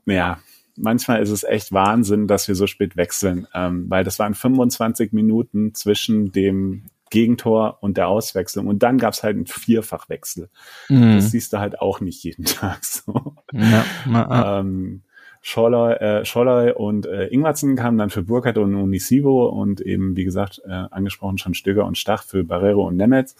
ja, 0.05 0.39
manchmal 0.75 1.21
ist 1.21 1.29
es 1.29 1.43
echt 1.43 1.71
Wahnsinn, 1.71 2.27
dass 2.27 2.47
wir 2.47 2.55
so 2.55 2.65
spät 2.65 2.97
wechseln, 2.97 3.47
ähm, 3.53 3.85
weil 3.89 4.03
das 4.03 4.17
waren 4.17 4.33
25 4.33 5.13
Minuten 5.13 5.75
zwischen 5.75 6.31
dem 6.31 6.85
Gegentor 7.11 7.77
und 7.81 7.97
der 7.97 8.07
Auswechslung. 8.07 8.65
Und 8.65 8.81
dann 8.81 8.97
gab 8.97 9.13
es 9.13 9.21
halt 9.21 9.35
einen 9.35 9.45
Vierfachwechsel. 9.45 10.49
Mhm. 10.89 11.17
Das 11.17 11.29
siehst 11.29 11.53
du 11.53 11.59
halt 11.59 11.79
auch 11.79 11.99
nicht 11.99 12.23
jeden 12.23 12.45
Tag 12.45 12.83
so. 12.83 13.35
Ja, 13.53 13.85
na, 14.07 14.25
ah. 14.27 14.59
Ähm, 14.61 15.03
Schorloy, 15.41 15.93
äh, 15.93 16.25
Schorloy 16.25 16.71
und 16.71 17.07
äh, 17.07 17.27
Ingwertsen 17.27 17.75
kamen 17.75 17.97
dann 17.97 18.11
für 18.11 18.21
Burkhardt 18.21 18.59
und 18.59 18.75
Unisivo 18.75 19.47
und 19.47 19.81
eben, 19.81 20.15
wie 20.15 20.23
gesagt, 20.23 20.61
äh, 20.65 20.69
angesprochen 20.69 21.39
schon 21.39 21.55
Stöger 21.55 21.85
und 21.85 21.97
Stach 21.97 22.23
für 22.23 22.43
Barrero 22.43 22.87
und 22.87 22.95
Nemetz. 22.95 23.35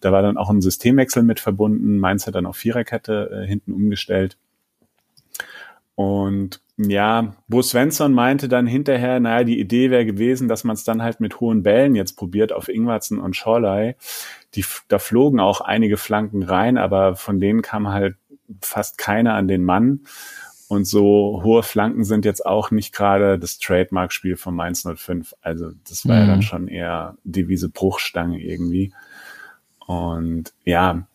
Da 0.00 0.12
war 0.12 0.22
dann 0.22 0.38
auch 0.38 0.48
ein 0.48 0.62
Systemwechsel 0.62 1.22
mit 1.22 1.40
verbunden. 1.40 1.98
Mainz 1.98 2.26
hat 2.26 2.34
dann 2.34 2.46
auf 2.46 2.56
Viererkette 2.56 3.42
äh, 3.42 3.46
hinten 3.46 3.72
umgestellt. 3.72 4.38
Und 5.94 6.62
ja, 6.78 7.34
Bo 7.48 7.60
Svensson 7.60 8.14
meinte 8.14 8.48
dann 8.48 8.66
hinterher, 8.66 9.20
naja, 9.20 9.44
die 9.44 9.60
Idee 9.60 9.90
wäre 9.90 10.06
gewesen, 10.06 10.48
dass 10.48 10.64
man 10.64 10.74
es 10.74 10.84
dann 10.84 11.02
halt 11.02 11.20
mit 11.20 11.38
hohen 11.40 11.62
Bällen 11.62 11.94
jetzt 11.94 12.16
probiert 12.16 12.52
auf 12.52 12.68
Ingwertsen 12.68 13.18
und 13.18 13.36
Schorley. 13.36 13.96
Die, 14.54 14.64
da 14.88 14.98
flogen 14.98 15.38
auch 15.38 15.60
einige 15.60 15.98
Flanken 15.98 16.42
rein, 16.42 16.78
aber 16.78 17.14
von 17.14 17.40
denen 17.40 17.60
kam 17.60 17.88
halt 17.88 18.16
fast 18.62 18.98
keiner 18.98 19.34
an 19.34 19.48
den 19.48 19.64
Mann. 19.64 20.00
Und 20.72 20.86
so 20.86 21.42
hohe 21.44 21.62
Flanken 21.62 22.02
sind 22.02 22.24
jetzt 22.24 22.46
auch 22.46 22.70
nicht 22.70 22.94
gerade 22.94 23.38
das 23.38 23.58
Trademark-Spiel 23.58 24.36
von 24.36 24.54
Mainz 24.56 24.86
05. 24.86 25.34
Also 25.42 25.72
das 25.86 26.08
war 26.08 26.16
ja 26.16 26.22
Mhm. 26.24 26.28
dann 26.28 26.42
schon 26.42 26.66
eher 26.66 27.14
Devise 27.24 27.68
Bruchstange 27.68 28.40
irgendwie. 28.40 28.90
Und 29.86 30.54
ja, 30.64 31.06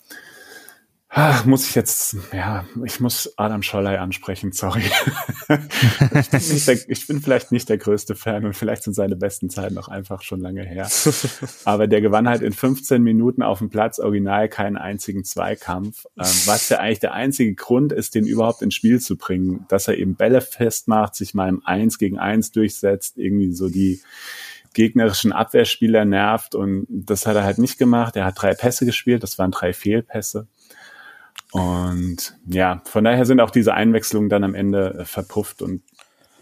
ah, 1.18 1.42
muss 1.46 1.68
ich 1.68 1.76
jetzt, 1.76 2.16
ja, 2.32 2.66
ich 2.86 3.00
muss 3.00 3.34
Adam 3.38 3.64
Scholley 3.64 3.98
ansprechen, 3.98 4.52
sorry. 4.52 4.84
ich, 5.50 6.30
bin 6.30 6.40
nicht 6.40 6.68
der, 6.68 6.90
ich 6.90 7.08
bin 7.08 7.22
vielleicht 7.22 7.52
nicht 7.52 7.68
der 7.70 7.78
größte 7.78 8.16
Fan 8.16 8.46
und 8.46 8.54
vielleicht 8.54 8.84
sind 8.84 8.94
seine 8.94 9.16
besten 9.16 9.50
Zeiten 9.50 9.78
auch 9.78 9.88
einfach 9.88 10.22
schon 10.22 10.40
lange 10.40 10.64
her. 10.64 10.88
Aber 11.66 11.88
der 11.88 12.02
gewann 12.02 12.30
halt 12.30 12.42
in 12.42 12.54
15 12.54 13.02
Minuten 13.02 13.42
auf 13.42 13.60
dem 13.60 13.70
Platz 13.70 14.00
original 14.00 14.48
keinen 14.48 14.78
einzigen 14.78 15.24
Zweikampf, 15.24 16.06
ähm, 16.18 16.26
was 16.46 16.70
ja 16.70 16.80
eigentlich 16.80 17.00
der 17.00 17.14
einzige 17.14 17.56
Grund 17.56 17.92
ist, 17.92 18.14
den 18.16 18.28
überhaupt 18.28 18.62
ins 18.62 18.76
Spiel 18.76 19.00
zu 19.00 19.18
bringen, 19.18 19.66
dass 19.70 19.88
er 19.88 19.98
eben 19.98 20.16
Bälle 20.16 20.42
festmacht, 20.42 21.16
sich 21.16 21.34
mal 21.34 21.50
im 21.50 21.66
Eins 21.66 21.98
gegen 21.98 22.20
Eins 22.20 22.52
durchsetzt, 22.52 23.18
irgendwie 23.18 23.54
so 23.54 23.70
die 23.70 24.02
gegnerischen 24.74 25.32
Abwehrspieler 25.32 26.06
nervt 26.06 26.54
und 26.54 26.86
das 26.88 27.26
hat 27.26 27.36
er 27.36 27.44
halt 27.44 27.58
nicht 27.58 27.80
gemacht. 27.80 28.16
Er 28.16 28.26
hat 28.26 28.40
drei 28.40 28.54
Pässe 28.54 28.86
gespielt, 28.86 29.24
das 29.24 29.40
waren 29.40 29.50
drei 29.50 29.74
Fehlpässe. 29.74 30.48
Und 31.52 32.38
ja, 32.46 32.82
von 32.86 33.04
daher 33.04 33.26
sind 33.26 33.40
auch 33.40 33.52
diese 33.52 33.74
Einwechslungen 33.74 34.30
dann 34.30 34.44
am 34.44 34.54
Ende 34.54 35.00
äh, 35.00 35.06
verpufft 35.06 35.62
und 35.62 35.82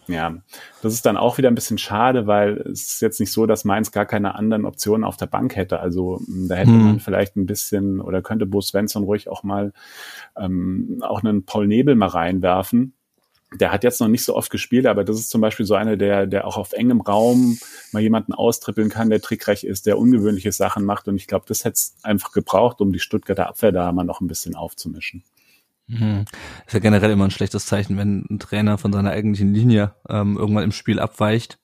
Ja, 0.08 0.36
das 0.82 0.94
ist 0.94 1.06
dann 1.06 1.18
auch 1.18 1.38
wieder 1.38 1.50
ein 1.50 1.56
bisschen 1.56 1.78
schade, 1.78 2.28
weil 2.28 2.58
es 2.58 2.94
ist 2.94 3.02
jetzt 3.02 3.20
nicht 3.20 3.32
so, 3.32 3.46
dass 3.46 3.66
Mainz 3.66 3.92
gar 3.92 4.06
keine 4.06 4.36
anderen 4.36 4.66
Optionen 4.66 5.04
auf 5.04 5.18
der 5.18 5.28
Bank 5.28 5.56
hätte. 5.56 5.80
Also 5.80 6.22
da 6.28 6.56
hätte 6.56 6.72
hm. 6.72 6.84
man 6.84 7.00
vielleicht 7.00 7.36
ein 7.36 7.46
bisschen 7.46 8.02
oder 8.02 8.22
könnte 8.22 8.46
Bo 8.46 8.62
Svensson 8.62 9.04
ruhig 9.04 9.30
auch 9.30 9.44
mal 9.44 9.74
ähm, 10.38 11.02
auch 11.02 11.24
einen 11.24 11.46
Paul 11.46 11.68
Nebel 11.68 11.96
mal 11.96 12.08
reinwerfen. 12.08 12.94
Der 13.60 13.72
hat 13.72 13.84
jetzt 13.84 14.02
noch 14.02 14.08
nicht 14.08 14.24
so 14.24 14.36
oft 14.36 14.52
gespielt, 14.52 14.86
aber 14.86 15.04
das 15.04 15.20
ist 15.20 15.30
zum 15.30 15.42
Beispiel 15.42 15.66
so 15.66 15.76
einer, 15.76 15.98
der, 15.98 16.28
der 16.28 16.48
auch 16.48 16.58
auf 16.58 16.74
engem 16.74 17.02
Raum 17.02 17.58
mal 17.92 18.02
jemanden 18.02 18.34
austrippeln 18.34 18.90
kann, 18.90 19.10
der 19.10 19.22
trickreich 19.22 19.64
ist, 19.64 19.86
der 19.86 19.98
ungewöhnliche 19.98 20.52
Sachen 20.52 20.86
macht. 20.86 21.08
Und 21.08 21.16
ich 21.16 21.28
glaube, 21.28 21.46
das 21.48 21.64
hätte 21.64 21.76
es 21.76 21.96
einfach 22.04 22.32
gebraucht, 22.32 22.82
um 22.82 22.92
die 22.92 23.00
Stuttgarter 23.00 23.48
Abwehr 23.48 23.72
da 23.72 23.92
mal 23.92 24.04
noch 24.04 24.22
ein 24.22 24.28
bisschen 24.28 24.56
aufzumischen. 24.56 25.24
Mhm. 25.88 26.26
Ist 26.66 26.74
ja 26.74 26.80
generell 26.80 27.12
immer 27.12 27.26
ein 27.26 27.32
schlechtes 27.32 27.66
Zeichen, 27.68 27.98
wenn 27.98 28.26
ein 28.30 28.40
Trainer 28.40 28.78
von 28.78 28.92
seiner 28.92 29.12
eigentlichen 29.12 29.54
Linie 29.54 29.94
ähm, 30.10 30.38
irgendwann 30.38 30.64
im 30.64 30.72
Spiel 30.72 31.00
abweicht 31.00 31.60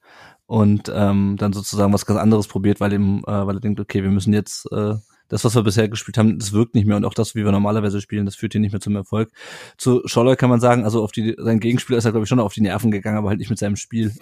und 0.45 0.91
ähm, 0.93 1.37
dann 1.39 1.53
sozusagen 1.53 1.93
was 1.93 2.05
ganz 2.05 2.19
anderes 2.19 2.47
probiert, 2.47 2.79
weil 2.79 2.93
ihm, 2.93 3.23
äh, 3.25 3.47
weil 3.47 3.55
er 3.55 3.61
denkt, 3.61 3.79
okay, 3.79 4.03
wir 4.03 4.11
müssen 4.11 4.33
jetzt 4.33 4.71
äh, 4.71 4.95
das, 5.31 5.45
was 5.45 5.55
wir 5.55 5.63
bisher 5.63 5.87
gespielt 5.87 6.17
haben, 6.17 6.37
das 6.37 6.51
wirkt 6.51 6.75
nicht 6.75 6.85
mehr 6.85 6.97
und 6.97 7.05
auch 7.05 7.13
das, 7.13 7.35
wie 7.35 7.45
wir 7.45 7.51
normalerweise 7.53 8.01
spielen, 8.01 8.25
das 8.25 8.35
führt 8.35 8.51
hier 8.51 8.59
nicht 8.59 8.73
mehr 8.73 8.81
zum 8.81 8.97
Erfolg. 8.97 9.31
Zu 9.77 10.01
Scholler 10.05 10.35
kann 10.35 10.49
man 10.49 10.59
sagen, 10.59 10.83
also 10.83 11.01
auf 11.01 11.13
die, 11.13 11.35
sein 11.39 11.61
Gegenspieler 11.61 11.97
ist 11.97 12.05
er, 12.05 12.11
glaube 12.11 12.25
ich, 12.25 12.29
schon 12.29 12.41
auf 12.41 12.53
die 12.53 12.59
Nerven 12.59 12.91
gegangen, 12.91 13.17
aber 13.17 13.29
halt 13.29 13.39
nicht 13.39 13.49
mit 13.49 13.57
seinem 13.57 13.77
Spiel. 13.77 14.13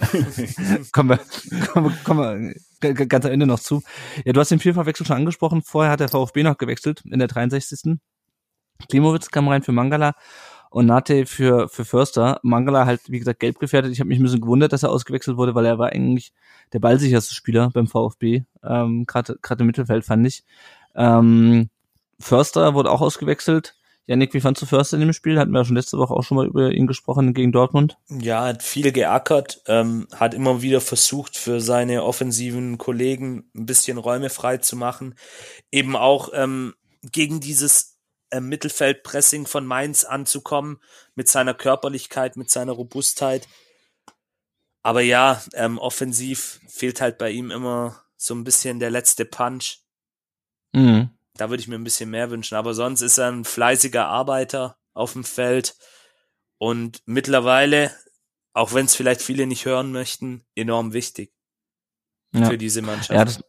kommen 0.91 1.09
wir, 1.09 1.19
kommen 1.73 1.87
wir, 1.87 1.97
kommen 2.03 2.53
wir 2.79 2.93
ganz 2.93 3.25
am 3.25 3.31
Ende 3.31 3.47
noch 3.47 3.59
zu. 3.59 3.81
Ja, 4.23 4.33
du 4.33 4.39
hast 4.39 4.51
den 4.51 4.59
Vielfachwechsel 4.59 5.05
schon 5.07 5.15
angesprochen. 5.15 5.63
Vorher 5.63 5.91
hat 5.91 5.99
der 5.99 6.09
VfB 6.09 6.43
noch 6.43 6.59
gewechselt 6.59 7.01
in 7.09 7.17
der 7.17 7.27
63. 7.27 7.97
Klimowitz 8.87 9.31
kam 9.31 9.47
rein 9.47 9.63
für 9.63 9.71
Mangala 9.71 10.13
und 10.69 10.85
Nate 10.85 11.25
für, 11.25 11.67
für 11.69 11.85
Förster. 11.85 12.39
Mangala 12.43 12.85
halt, 12.85 13.01
wie 13.07 13.17
gesagt, 13.17 13.39
gelb 13.39 13.59
gefährdet. 13.59 13.91
Ich 13.91 13.99
habe 13.99 14.07
mich 14.07 14.19
ein 14.19 14.23
bisschen 14.23 14.41
gewundert, 14.41 14.73
dass 14.73 14.83
er 14.83 14.91
ausgewechselt 14.91 15.37
wurde, 15.37 15.55
weil 15.55 15.65
er 15.65 15.79
war 15.79 15.89
eigentlich 15.89 16.33
der 16.71 16.79
ballsicherste 16.79 17.33
Spieler 17.33 17.71
beim 17.73 17.87
VfB, 17.87 18.43
ähm, 18.63 19.05
gerade 19.07 19.37
im 19.59 19.65
Mittelfeld, 19.65 20.05
fand 20.05 20.27
ich. 20.27 20.43
Ähm, 20.95 21.69
Förster 22.19 22.73
wurde 22.73 22.91
auch 22.91 23.01
ausgewechselt. 23.01 23.75
Janik, 24.09 24.33
wie 24.33 24.41
fandst 24.41 24.61
du 24.61 24.65
Förster 24.65 24.95
in 24.95 25.01
dem 25.01 25.13
Spiel? 25.13 25.39
Hatten 25.39 25.51
wir 25.51 25.59
ja 25.59 25.65
schon 25.65 25.75
letzte 25.75 25.99
Woche 25.99 26.15
auch 26.15 26.23
schon 26.23 26.35
mal 26.35 26.47
über 26.47 26.71
ihn 26.71 26.87
gesprochen 26.87 27.35
gegen 27.35 27.51
Dortmund. 27.51 27.97
Ja, 28.09 28.45
hat 28.45 28.63
viel 28.63 28.91
geackert, 28.91 29.61
ähm, 29.67 30.07
hat 30.15 30.33
immer 30.33 30.63
wieder 30.63 30.81
versucht, 30.81 31.37
für 31.37 31.61
seine 31.61 32.03
offensiven 32.03 32.79
Kollegen 32.79 33.51
ein 33.55 33.67
bisschen 33.67 33.99
Räume 33.99 34.31
frei 34.31 34.57
zu 34.57 34.75
machen. 34.75 35.13
Eben 35.71 35.95
auch 35.95 36.29
ähm, 36.33 36.73
gegen 37.03 37.39
dieses 37.39 37.99
äh, 38.31 38.39
Mittelfeldpressing 38.39 39.45
von 39.45 39.67
Mainz 39.67 40.05
anzukommen, 40.05 40.79
mit 41.13 41.27
seiner 41.27 41.53
Körperlichkeit, 41.53 42.35
mit 42.35 42.49
seiner 42.49 42.71
Robustheit. 42.71 43.47
Aber 44.81 45.01
ja, 45.01 45.41
ähm, 45.53 45.77
offensiv 45.77 46.59
fehlt 46.67 46.99
halt 46.99 47.19
bei 47.19 47.29
ihm 47.29 47.51
immer 47.51 48.01
so 48.17 48.33
ein 48.33 48.43
bisschen 48.43 48.79
der 48.79 48.89
letzte 48.89 49.25
Punch. 49.25 49.81
Mhm. 50.73 51.09
Da 51.35 51.49
würde 51.49 51.61
ich 51.61 51.67
mir 51.67 51.75
ein 51.75 51.83
bisschen 51.83 52.09
mehr 52.09 52.29
wünschen. 52.31 52.55
Aber 52.55 52.73
sonst 52.73 53.01
ist 53.01 53.17
er 53.17 53.31
ein 53.31 53.45
fleißiger 53.45 54.05
Arbeiter 54.05 54.77
auf 54.93 55.13
dem 55.13 55.23
Feld 55.23 55.75
und 56.57 57.01
mittlerweile, 57.05 57.91
auch 58.53 58.73
wenn 58.73 58.85
es 58.85 58.95
vielleicht 58.95 59.21
viele 59.21 59.47
nicht 59.47 59.65
hören 59.65 59.91
möchten, 59.91 60.43
enorm 60.55 60.93
wichtig 60.93 61.31
ja. 62.33 62.45
für 62.45 62.57
diese 62.57 62.81
Mannschaft. 62.81 63.11
Ja, 63.11 63.25
das, 63.25 63.43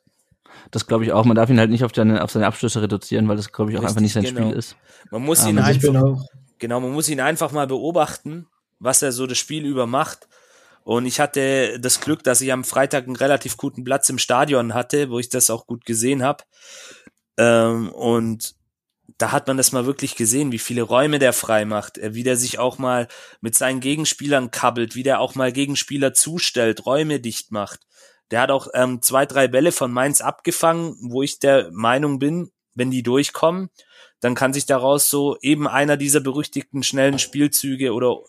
das 0.71 0.87
glaube 0.87 1.05
ich 1.05 1.13
auch. 1.13 1.25
Man 1.25 1.35
darf 1.35 1.51
ihn 1.51 1.59
halt 1.59 1.71
nicht 1.71 1.85
auf 1.85 1.93
seine, 1.95 2.23
auf 2.23 2.31
seine 2.31 2.47
Abschlüsse 2.47 2.83
reduzieren, 2.83 3.29
weil 3.29 3.37
das, 3.37 3.53
glaube 3.53 3.73
ich, 3.73 3.79
auch 3.79 3.83
Richtig, 3.83 3.91
einfach 3.91 4.03
nicht 4.03 4.13
sein 4.13 4.25
genau. 4.25 4.49
Spiel 4.49 4.59
ist. 4.59 4.77
Man 5.11 5.23
muss 5.23 5.47
ihn 5.47 5.59
einfach, 5.59 6.19
genau, 6.59 6.81
man 6.81 6.93
muss 6.93 7.09
ihn 7.09 7.21
einfach 7.21 7.53
mal 7.53 7.67
beobachten, 7.67 8.47
was 8.79 9.03
er 9.03 9.13
so 9.13 9.27
das 9.27 9.39
Spiel 9.39 9.65
über 9.65 9.87
macht. 9.87 10.29
Und 10.83 11.07
ich 11.07 11.21
hatte 11.21 11.79
das 11.79 12.01
Glück, 12.01 12.23
dass 12.25 12.41
ich 12.41 12.53
am 12.53 12.65
Freitag 12.65 13.05
einen 13.07 13.17
relativ 13.17 13.57
guten 13.57 13.85
Platz 13.85 14.09
im 14.09 14.19
Stadion 14.19 14.73
hatte, 14.75 15.11
wo 15.11 15.19
ich 15.19 15.29
das 15.29 15.51
auch 15.51 15.67
gut 15.67 15.85
gesehen 15.85 16.23
habe. 16.23 16.45
Ähm, 17.37 17.91
und 17.91 18.55
da 19.19 19.33
hat 19.33 19.47
man 19.47 19.57
das 19.57 19.73
mal 19.73 19.87
wirklich 19.87 20.17
gesehen, 20.17 20.53
wie 20.53 20.59
viele 20.59 20.83
Räume 20.83 21.19
der 21.19 21.33
frei 21.33 21.65
macht, 21.65 21.99
äh, 21.99 22.15
wie 22.15 22.23
der 22.23 22.37
sich 22.37 22.59
auch 22.59 22.79
mal 22.79 23.09
mit 23.41 23.55
seinen 23.55 23.81
Gegenspielern 23.81 24.51
kabbelt, 24.51 24.95
wie 24.95 25.03
der 25.03 25.21
auch 25.21 25.35
mal 25.35 25.53
Gegenspieler 25.53 26.15
zustellt, 26.15 26.87
Räume 26.87 27.21
dicht 27.21 27.53
macht. 27.53 27.81
Der 28.31 28.41
hat 28.41 28.51
auch 28.51 28.69
ähm, 28.75 29.03
zwei, 29.03 29.27
drei 29.27 29.49
Bälle 29.49 29.73
von 29.73 29.93
Mainz 29.93 30.21
abgefangen, 30.21 30.97
wo 31.01 31.23
ich 31.23 31.39
der 31.39 31.71
Meinung 31.73 32.19
bin, 32.19 32.51
wenn 32.75 32.91
die 32.91 33.03
durchkommen, 33.03 33.71
dann 34.21 34.35
kann 34.35 34.53
sich 34.53 34.67
daraus 34.67 35.11
so 35.11 35.37
eben 35.41 35.67
einer 35.67 35.97
dieser 35.97 36.21
berüchtigten 36.21 36.83
schnellen 36.83 37.19
Spielzüge 37.19 37.93
oder 37.93 38.21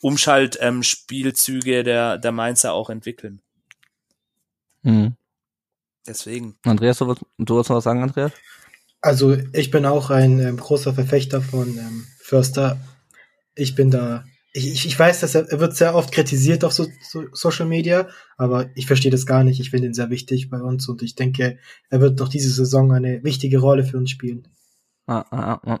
Umschaltspielzüge 0.00 1.78
ähm, 1.78 1.84
der, 1.84 2.18
der 2.18 2.32
Mainzer 2.32 2.72
auch 2.72 2.90
entwickeln. 2.90 3.40
Mhm. 4.82 5.16
Deswegen. 6.08 6.56
Andreas, 6.64 6.98
du, 6.98 7.14
du 7.38 7.54
wolltest 7.54 7.70
noch 7.70 7.76
was 7.76 7.84
sagen, 7.84 8.02
Andreas? 8.02 8.32
Also 9.00 9.36
ich 9.52 9.70
bin 9.70 9.86
auch 9.86 10.10
ein 10.10 10.40
ähm, 10.40 10.56
großer 10.56 10.94
Verfechter 10.94 11.40
von 11.40 11.68
ähm, 11.78 12.06
Förster. 12.18 12.78
Ich 13.54 13.74
bin 13.74 13.90
da 13.90 14.24
ich, 14.52 14.86
ich 14.86 14.98
weiß, 14.98 15.20
dass 15.20 15.34
er, 15.34 15.48
er 15.50 15.60
wird 15.60 15.76
sehr 15.76 15.94
oft 15.94 16.12
kritisiert 16.12 16.64
auf 16.64 16.72
so, 16.72 16.86
so 17.02 17.24
Social 17.32 17.66
Media, 17.66 18.08
aber 18.36 18.70
ich 18.74 18.86
verstehe 18.86 19.10
das 19.10 19.26
gar 19.26 19.44
nicht. 19.44 19.60
Ich 19.60 19.70
finde 19.70 19.88
ihn 19.88 19.94
sehr 19.94 20.10
wichtig 20.10 20.50
bei 20.50 20.60
uns 20.60 20.88
und 20.88 21.02
ich 21.02 21.14
denke, 21.14 21.58
er 21.90 22.00
wird 22.00 22.18
doch 22.20 22.28
diese 22.28 22.50
Saison 22.50 22.92
eine 22.92 23.22
wichtige 23.24 23.58
Rolle 23.58 23.84
für 23.84 23.98
uns 23.98 24.10
spielen. 24.10 24.48
Ah, 25.06 25.24
ah, 25.30 25.60
ah. 25.64 25.80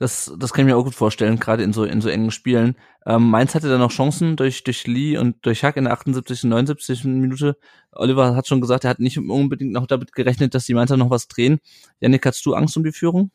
Das, 0.00 0.32
das 0.38 0.54
kann 0.54 0.64
ich 0.64 0.72
mir 0.72 0.78
auch 0.78 0.84
gut 0.84 0.94
vorstellen, 0.94 1.38
gerade 1.38 1.62
in 1.62 1.74
so, 1.74 1.84
in 1.84 2.00
so 2.00 2.08
engen 2.08 2.30
Spielen. 2.30 2.74
Ähm, 3.04 3.28
Mainz 3.28 3.54
hatte 3.54 3.68
dann 3.68 3.80
noch 3.80 3.92
Chancen 3.92 4.34
durch, 4.34 4.64
durch 4.64 4.86
Lee 4.86 5.18
und 5.18 5.44
durch 5.44 5.62
Hack 5.62 5.76
in 5.76 5.84
der 5.84 5.92
78. 5.92 6.44
und 6.44 6.50
79. 6.50 7.04
Minute. 7.04 7.58
Oliver 7.92 8.34
hat 8.34 8.48
schon 8.48 8.62
gesagt, 8.62 8.84
er 8.84 8.90
hat 8.90 8.98
nicht 8.98 9.18
unbedingt 9.18 9.72
noch 9.72 9.86
damit 9.86 10.14
gerechnet, 10.14 10.54
dass 10.54 10.64
die 10.64 10.72
Mainzer 10.72 10.96
noch 10.96 11.10
was 11.10 11.28
drehen. 11.28 11.60
Janik, 12.00 12.24
hast 12.24 12.46
du 12.46 12.54
Angst 12.54 12.78
um 12.78 12.82
die 12.82 12.92
Führung? 12.92 13.30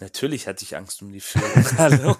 Natürlich 0.00 0.48
hatte 0.48 0.64
ich 0.64 0.76
Angst 0.76 1.00
um 1.02 1.12
die 1.12 1.20
Führung. 1.20 1.64
Hallo. 1.78 2.16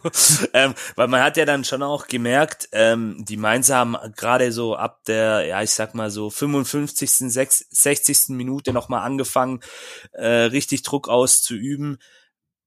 ähm, 0.55 0.73
weil 0.95 1.09
man 1.09 1.25
hat 1.25 1.37
ja 1.37 1.45
dann 1.45 1.64
schon 1.64 1.83
auch 1.83 2.07
gemerkt, 2.07 2.69
ähm, 2.71 3.25
die 3.29 3.37
Mainzer 3.37 3.79
haben 3.79 3.97
gerade 4.14 4.53
so 4.53 4.77
ab 4.77 5.01
der, 5.09 5.45
ja, 5.45 5.61
ich 5.61 5.73
sag 5.73 5.93
mal 5.97 6.11
so 6.12 6.31
55., 6.31 7.11
60. 7.11 8.29
Minute 8.29 8.73
nochmal 8.73 9.03
angefangen, 9.03 9.59
äh, 10.12 10.27
richtig 10.27 10.85
Druck 10.85 11.09
auszuüben. 11.09 11.99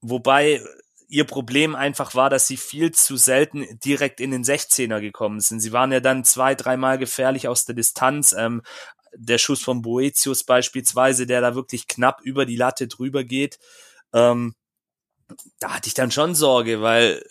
Wobei 0.01 0.61
ihr 1.09 1.25
Problem 1.25 1.75
einfach 1.75 2.15
war, 2.15 2.29
dass 2.29 2.47
sie 2.47 2.55
viel 2.55 2.91
zu 2.91 3.17
selten 3.17 3.79
direkt 3.79 4.21
in 4.21 4.31
den 4.31 4.43
16er 4.43 5.01
gekommen 5.01 5.39
sind. 5.39 5.59
Sie 5.59 5.73
waren 5.73 5.91
ja 5.91 5.99
dann 5.99 6.23
zwei, 6.23 6.55
dreimal 6.55 6.97
gefährlich 6.97 7.47
aus 7.47 7.65
der 7.65 7.75
Distanz. 7.75 8.33
Ähm, 8.37 8.61
der 9.15 9.39
Schuss 9.39 9.61
von 9.61 9.81
Boetius 9.81 10.43
beispielsweise, 10.43 11.25
der 11.25 11.41
da 11.41 11.55
wirklich 11.55 11.87
knapp 11.87 12.21
über 12.21 12.45
die 12.45 12.55
Latte 12.55 12.87
drüber 12.87 13.23
geht. 13.23 13.59
Ähm, 14.13 14.53
da 15.59 15.73
hatte 15.73 15.87
ich 15.87 15.95
dann 15.95 16.11
schon 16.11 16.35
Sorge, 16.35 16.81
weil 16.81 17.23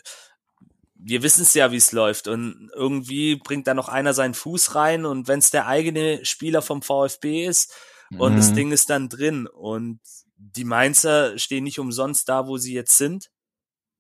wir 0.97 1.23
wissen 1.23 1.43
es 1.43 1.55
ja, 1.55 1.71
wie 1.71 1.77
es 1.77 1.93
läuft. 1.93 2.27
Und 2.27 2.71
irgendwie 2.75 3.37
bringt 3.37 3.69
da 3.69 3.75
noch 3.75 3.89
einer 3.89 4.13
seinen 4.13 4.35
Fuß 4.35 4.75
rein 4.75 5.07
und 5.07 5.29
wenn 5.29 5.39
es 5.39 5.51
der 5.51 5.69
eigene 5.69 6.25
Spieler 6.25 6.63
vom 6.63 6.83
VfB 6.83 7.47
ist 7.47 7.73
und 8.19 8.33
mhm. 8.33 8.37
das 8.37 8.53
Ding 8.53 8.73
ist 8.73 8.91
dann 8.91 9.09
drin 9.09 9.47
und 9.47 10.01
die 10.37 10.65
Mainzer 10.65 11.39
stehen 11.39 11.65
nicht 11.65 11.79
umsonst 11.79 12.29
da, 12.29 12.47
wo 12.49 12.57
sie 12.57 12.75
jetzt 12.75 12.97
sind. 12.97 13.31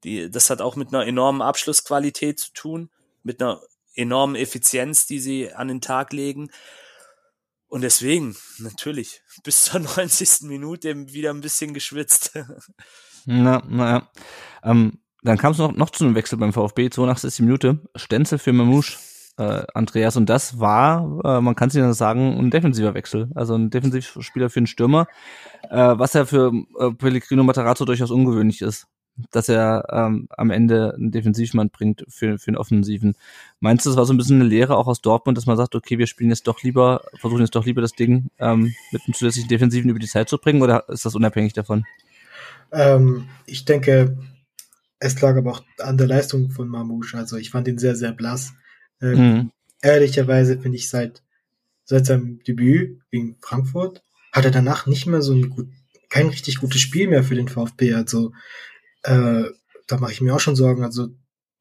Die, 0.04 0.30
das 0.30 0.50
hat 0.50 0.60
auch 0.60 0.76
mit 0.76 0.88
einer 0.88 1.06
enormen 1.06 1.42
Abschlussqualität 1.42 2.38
zu 2.38 2.52
tun, 2.52 2.90
mit 3.22 3.42
einer 3.42 3.60
enormen 3.94 4.36
Effizienz, 4.36 5.06
die 5.06 5.18
sie 5.18 5.52
an 5.52 5.68
den 5.68 5.80
Tag 5.80 6.12
legen. 6.12 6.50
Und 7.68 7.82
deswegen, 7.82 8.36
natürlich, 8.58 9.22
bis 9.44 9.64
zur 9.64 9.80
90. 9.80 10.42
Minute 10.42 11.12
wieder 11.12 11.30
ein 11.30 11.40
bisschen 11.40 11.74
geschwitzt. 11.74 12.38
Na, 13.26 13.62
naja. 13.68 14.08
Ähm, 14.62 14.98
dann 15.22 15.36
kam 15.36 15.52
es 15.52 15.58
noch, 15.58 15.72
noch 15.72 15.90
zu 15.90 16.04
einem 16.04 16.14
Wechsel 16.14 16.38
beim 16.38 16.52
VfB, 16.52 16.90
82. 16.90 17.40
Minute. 17.40 17.80
Stenzel 17.96 18.38
für 18.38 18.52
Mamouche, 18.52 18.96
äh, 19.36 19.64
Andreas. 19.74 20.16
Und 20.16 20.26
das 20.30 20.60
war, 20.60 21.20
äh, 21.24 21.40
man 21.40 21.56
kann 21.56 21.68
es 21.68 21.74
ja 21.74 21.92
sagen, 21.92 22.38
ein 22.38 22.50
defensiver 22.50 22.94
Wechsel. 22.94 23.30
Also 23.34 23.54
ein 23.54 23.68
Defensivspieler 23.68 24.48
für 24.48 24.60
einen 24.60 24.66
Stürmer, 24.66 25.08
äh, 25.68 25.76
was 25.76 26.14
ja 26.14 26.24
für 26.24 26.52
äh, 26.78 26.92
Pellegrino 26.92 27.42
Matarazzo 27.42 27.84
durchaus 27.84 28.10
ungewöhnlich 28.10 28.62
ist. 28.62 28.86
Dass 29.32 29.48
er 29.48 29.86
ähm, 29.90 30.28
am 30.30 30.50
Ende 30.50 30.94
einen 30.94 31.10
Defensivmann 31.10 31.70
bringt 31.70 32.04
für, 32.08 32.38
für 32.38 32.48
einen 32.48 32.56
Offensiven. 32.56 33.16
Meinst 33.60 33.84
du, 33.84 33.90
das 33.90 33.96
war 33.96 34.04
so 34.04 34.12
ein 34.12 34.16
bisschen 34.16 34.40
eine 34.40 34.48
Lehre 34.48 34.76
auch 34.76 34.86
aus 34.86 35.00
Dortmund, 35.00 35.36
dass 35.36 35.46
man 35.46 35.56
sagt, 35.56 35.74
okay, 35.74 35.98
wir 35.98 36.06
spielen 36.06 36.30
jetzt 36.30 36.46
doch 36.46 36.62
lieber, 36.62 37.02
versuchen 37.16 37.40
jetzt 37.40 37.54
doch 37.54 37.66
lieber 37.66 37.80
das 37.80 37.92
Ding 37.92 38.30
ähm, 38.38 38.74
mit 38.92 39.02
einem 39.04 39.14
zusätzlichen 39.14 39.48
Defensiven 39.48 39.90
über 39.90 39.98
die 39.98 40.06
Zeit 40.06 40.28
zu 40.28 40.38
bringen, 40.38 40.62
oder 40.62 40.88
ist 40.88 41.04
das 41.04 41.14
unabhängig 41.14 41.52
davon? 41.52 41.84
Ähm, 42.70 43.28
ich 43.46 43.64
denke, 43.64 44.16
es 45.00 45.20
lag 45.20 45.36
aber 45.36 45.52
auch 45.52 45.62
an 45.78 45.96
der 45.96 46.06
Leistung 46.06 46.50
von 46.50 46.68
Mamouche. 46.68 47.16
Also 47.16 47.36
ich 47.36 47.50
fand 47.50 47.68
ihn 47.68 47.78
sehr, 47.78 47.96
sehr 47.96 48.12
blass. 48.12 48.52
Ähm, 49.00 49.18
mhm. 49.18 49.50
Ehrlicherweise 49.82 50.58
finde 50.58 50.76
ich 50.76 50.88
seit, 50.88 51.22
seit 51.84 52.06
seinem 52.06 52.42
Debüt 52.42 53.00
gegen 53.10 53.36
Frankfurt 53.40 54.02
hat 54.32 54.44
er 54.44 54.50
danach 54.50 54.86
nicht 54.86 55.06
mehr 55.06 55.22
so 55.22 55.32
ein 55.32 55.50
gut, 55.50 55.68
kein 56.08 56.28
richtig 56.28 56.58
gutes 56.58 56.80
Spiel 56.80 57.08
mehr 57.08 57.24
für 57.24 57.34
den 57.34 57.48
VfB. 57.48 57.94
Also 57.94 58.32
äh, 59.02 59.44
da 59.86 59.96
mache 59.98 60.12
ich 60.12 60.20
mir 60.20 60.34
auch 60.34 60.40
schon 60.40 60.56
Sorgen. 60.56 60.84
Also 60.84 61.08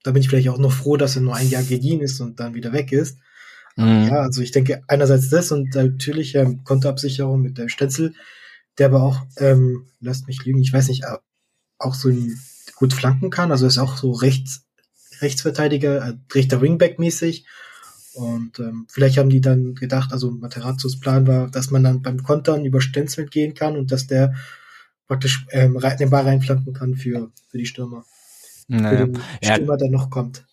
da 0.04 0.12
bin 0.12 0.22
ich 0.22 0.30
vielleicht 0.30 0.50
auch 0.50 0.58
noch 0.58 0.72
froh, 0.72 0.98
dass 0.98 1.16
er 1.16 1.22
nur 1.22 1.36
ein 1.36 1.50
Jahr 1.50 1.64
geliehen 1.64 2.02
ist 2.02 2.20
und 2.22 2.40
dann 2.40 2.54
wieder 2.54 2.74
weg 2.74 2.92
ist. 2.92 3.18
Mhm. 3.76 4.08
Ja, 4.08 4.22
also 4.22 4.42
ich 4.42 4.52
denke 4.52 4.82
einerseits 4.88 5.30
das 5.30 5.52
und 5.52 5.74
natürlich 5.76 6.36
ähm, 6.36 6.64
Kontoabsicherung 6.64 7.42
mit 7.42 7.58
der 7.58 7.70
Stenzel, 7.70 8.16
der 8.78 8.88
aber 8.88 9.04
auch, 9.04 9.22
ähm, 9.38 9.88
lasst 10.00 10.28
mich 10.28 10.44
lügen, 10.46 10.62
ich 10.62 10.74
weiß 10.74 10.88
nicht, 10.88 11.06
auch 11.78 11.94
so 11.94 12.12
gut 12.76 12.94
flanken 12.94 13.30
kann, 13.30 13.52
also 13.52 13.68
ist 13.68 13.78
auch 13.78 13.98
so 13.98 14.12
rechts, 14.12 14.64
Rechtsverteidiger, 15.22 16.08
äh, 16.08 16.14
rechter 16.34 16.62
Wingback 16.62 17.00
mäßig. 17.00 17.46
Und 18.14 18.60
ähm, 18.60 18.88
vielleicht 18.90 19.18
haben 19.18 19.30
die 19.30 19.42
dann 19.42 19.76
gedacht, 19.76 20.12
also 20.12 20.32
Materazzos 20.32 21.00
Plan 21.00 21.28
war, 21.28 21.50
dass 21.50 21.70
man 21.70 21.84
dann 21.84 22.02
beim 22.02 22.24
Kontern 22.24 22.66
über 22.66 22.82
Stenzel 22.82 23.28
gehen 23.28 23.54
kann 23.54 23.78
und 23.78 23.92
dass 23.92 24.08
der 24.08 24.34
praktisch 25.08 25.46
ähm, 25.52 25.80
den 26.00 26.10
Ball 26.10 26.24
reinflanken 26.24 26.74
kann 26.74 26.96
für, 26.96 27.32
für 27.50 27.58
die 27.58 27.66
Stürmer. 27.66 28.04
Naja. 28.68 28.90
Für 28.90 29.08
den 29.08 29.22
Ja. 29.42 29.56
Stürmer, 29.56 29.78
der 29.78 29.90
noch 29.90 30.10
kommt. 30.10 30.46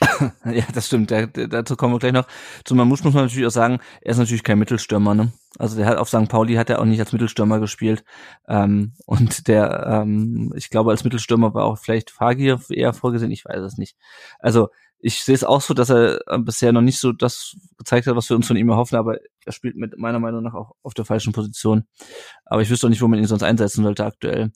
Ja, 0.44 0.64
das 0.74 0.86
stimmt. 0.86 1.10
Der, 1.10 1.26
dazu 1.26 1.76
kommen 1.76 1.94
wir 1.94 1.98
gleich 1.98 2.12
noch. 2.12 2.26
Zu 2.64 2.74
Mamouche 2.74 3.04
muss 3.04 3.14
man 3.14 3.24
natürlich 3.24 3.46
auch 3.46 3.52
sagen, 3.52 3.78
er 4.00 4.12
ist 4.12 4.18
natürlich 4.18 4.42
kein 4.42 4.58
Mittelstürmer. 4.58 5.14
Ne? 5.14 5.32
Also 5.58 5.76
der 5.76 5.86
hat 5.86 5.98
auf 5.98 6.08
St. 6.08 6.28
Pauli 6.28 6.54
hat 6.54 6.70
er 6.70 6.80
auch 6.80 6.84
nicht 6.84 7.00
als 7.00 7.12
Mittelstürmer 7.12 7.60
gespielt. 7.60 8.04
Ähm, 8.48 8.92
und 9.06 9.48
der, 9.48 9.86
ähm, 9.86 10.52
ich 10.56 10.70
glaube, 10.70 10.90
als 10.90 11.04
Mittelstürmer 11.04 11.54
war 11.54 11.64
auch 11.64 11.78
vielleicht 11.78 12.10
Fagir 12.10 12.60
eher 12.70 12.92
vorgesehen. 12.92 13.30
Ich 13.30 13.44
weiß 13.44 13.60
es 13.60 13.78
nicht. 13.78 13.96
Also 14.38 14.68
ich 15.06 15.22
sehe 15.22 15.34
es 15.34 15.44
auch 15.44 15.60
so, 15.60 15.74
dass 15.74 15.90
er 15.90 16.26
äh, 16.28 16.38
bisher 16.38 16.72
noch 16.72 16.80
nicht 16.80 16.98
so 16.98 17.12
das 17.12 17.56
gezeigt 17.76 18.06
hat, 18.06 18.16
was 18.16 18.30
wir 18.30 18.36
uns 18.36 18.46
von 18.46 18.56
ihm 18.56 18.70
erhoffen, 18.70 18.96
aber 18.96 19.18
er 19.44 19.52
spielt 19.52 19.76
mit 19.76 19.98
meiner 19.98 20.18
Meinung 20.18 20.42
nach 20.42 20.54
auch 20.54 20.76
auf 20.82 20.94
der 20.94 21.04
falschen 21.04 21.34
Position. 21.34 21.84
Aber 22.46 22.62
ich 22.62 22.70
wüsste 22.70 22.86
auch 22.86 22.90
nicht, 22.90 23.02
wo 23.02 23.08
man 23.08 23.18
ihn 23.18 23.26
sonst 23.26 23.42
einsetzen 23.42 23.84
sollte 23.84 24.06
aktuell. 24.06 24.50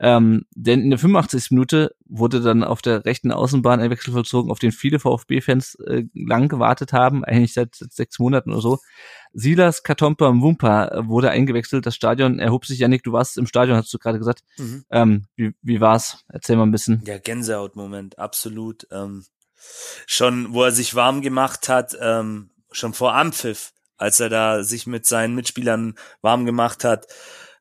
Ähm, 0.00 0.44
denn 0.56 0.80
in 0.80 0.90
der 0.90 0.98
85. 0.98 1.52
Minute 1.52 1.94
wurde 2.04 2.40
dann 2.40 2.64
auf 2.64 2.82
der 2.82 3.04
rechten 3.04 3.30
Außenbahn 3.30 3.78
ein 3.78 3.90
Wechsel 3.90 4.12
vollzogen, 4.12 4.50
auf 4.50 4.58
den 4.58 4.72
viele 4.72 4.98
VfB-Fans 4.98 5.76
äh, 5.86 6.02
lang 6.14 6.48
gewartet 6.48 6.92
haben, 6.92 7.24
eigentlich 7.24 7.54
seit, 7.54 7.76
seit 7.76 7.92
sechs 7.92 8.18
Monaten 8.18 8.50
oder 8.50 8.60
so. 8.60 8.78
Silas 9.32 9.84
Katompa 9.84 10.32
Mwumpa 10.32 10.88
äh, 10.88 11.06
wurde 11.06 11.30
eingewechselt. 11.30 11.86
Das 11.86 11.94
Stadion 11.94 12.40
erhob 12.40 12.66
sich. 12.66 12.80
Janik, 12.80 13.04
du 13.04 13.12
warst 13.12 13.38
im 13.38 13.46
Stadion, 13.46 13.76
hast 13.76 13.94
du 13.94 13.98
gerade 13.98 14.18
gesagt. 14.18 14.42
Mhm. 14.58 14.84
Ähm, 14.90 15.26
wie, 15.36 15.54
wie 15.62 15.80
war's? 15.80 16.24
Erzähl 16.28 16.56
mal 16.56 16.64
ein 16.64 16.72
bisschen. 16.72 17.04
Ja, 17.06 17.18
Gänsehaut-Moment, 17.18 18.18
absolut. 18.18 18.88
Ähm, 18.90 19.24
schon, 20.06 20.52
wo 20.52 20.64
er 20.64 20.72
sich 20.72 20.94
warm 20.94 21.20
gemacht 21.22 21.68
hat, 21.68 21.96
ähm, 22.00 22.50
schon 22.70 22.94
vor 22.94 23.14
Ampfiff, 23.14 23.72
als 23.96 24.20
er 24.20 24.28
da 24.28 24.64
sich 24.64 24.86
mit 24.86 25.06
seinen 25.06 25.34
Mitspielern 25.34 25.94
warm 26.22 26.44
gemacht 26.46 26.84
hat, 26.84 27.06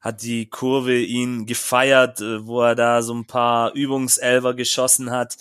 hat 0.02 0.24
die 0.24 0.49
Kurve 0.49 0.97
ihn 0.99 1.45
gefeiert, 1.45 2.22
äh, 2.22 2.45
wo 2.45 2.62
er 2.62 2.76
da 2.76 3.02
so 3.04 3.14
ein 3.14 3.26
paar 3.26 3.74
Übungselver 3.74 4.56
geschossen 4.56 5.12
hat. 5.12 5.38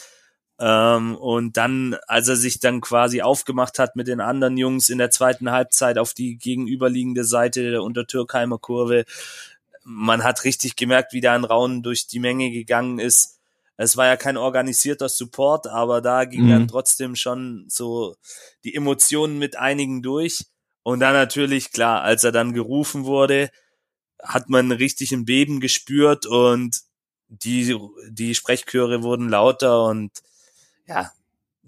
Ähm, 0.58 1.16
und 1.16 1.56
dann, 1.56 1.96
als 2.06 2.28
er 2.28 2.36
sich 2.36 2.60
dann 2.60 2.82
quasi 2.82 3.22
aufgemacht 3.22 3.78
hat 3.78 3.96
mit 3.96 4.08
den 4.08 4.20
anderen 4.20 4.58
Jungs 4.58 4.90
in 4.90 4.98
der 4.98 5.10
zweiten 5.10 5.50
Halbzeit 5.50 5.96
auf 5.96 6.12
die 6.12 6.36
gegenüberliegende 6.36 7.24
Seite 7.24 7.70
der 7.70 7.82
Untertürkheimer 7.82 8.58
Kurve, 8.58 9.06
man 9.82 10.22
hat 10.22 10.44
richtig 10.44 10.76
gemerkt, 10.76 11.14
wie 11.14 11.22
da 11.22 11.34
ein 11.34 11.44
Raunen 11.44 11.82
durch 11.82 12.06
die 12.06 12.18
Menge 12.18 12.50
gegangen 12.50 12.98
ist. 12.98 13.39
Es 13.82 13.96
war 13.96 14.06
ja 14.06 14.16
kein 14.16 14.36
organisierter 14.36 15.08
Support, 15.08 15.66
aber 15.66 16.00
da 16.02 16.24
ging 16.26 16.44
Mhm. 16.44 16.48
dann 16.48 16.68
trotzdem 16.68 17.16
schon 17.16 17.64
so 17.68 18.14
die 18.64 18.74
Emotionen 18.74 19.38
mit 19.38 19.56
einigen 19.56 20.02
durch. 20.02 20.44
Und 20.82 21.00
dann 21.00 21.14
natürlich, 21.14 21.72
klar, 21.72 22.02
als 22.02 22.24
er 22.24 22.32
dann 22.32 22.52
gerufen 22.52 23.04
wurde, 23.04 23.50
hat 24.22 24.48
man 24.50 24.70
richtig 24.72 25.12
ein 25.12 25.24
Beben 25.24 25.60
gespürt 25.60 26.26
und 26.26 26.80
die, 27.28 27.76
die 28.10 28.34
Sprechchöre 28.34 29.02
wurden 29.02 29.28
lauter 29.30 29.84
und 29.84 30.10
ja, 30.86 31.10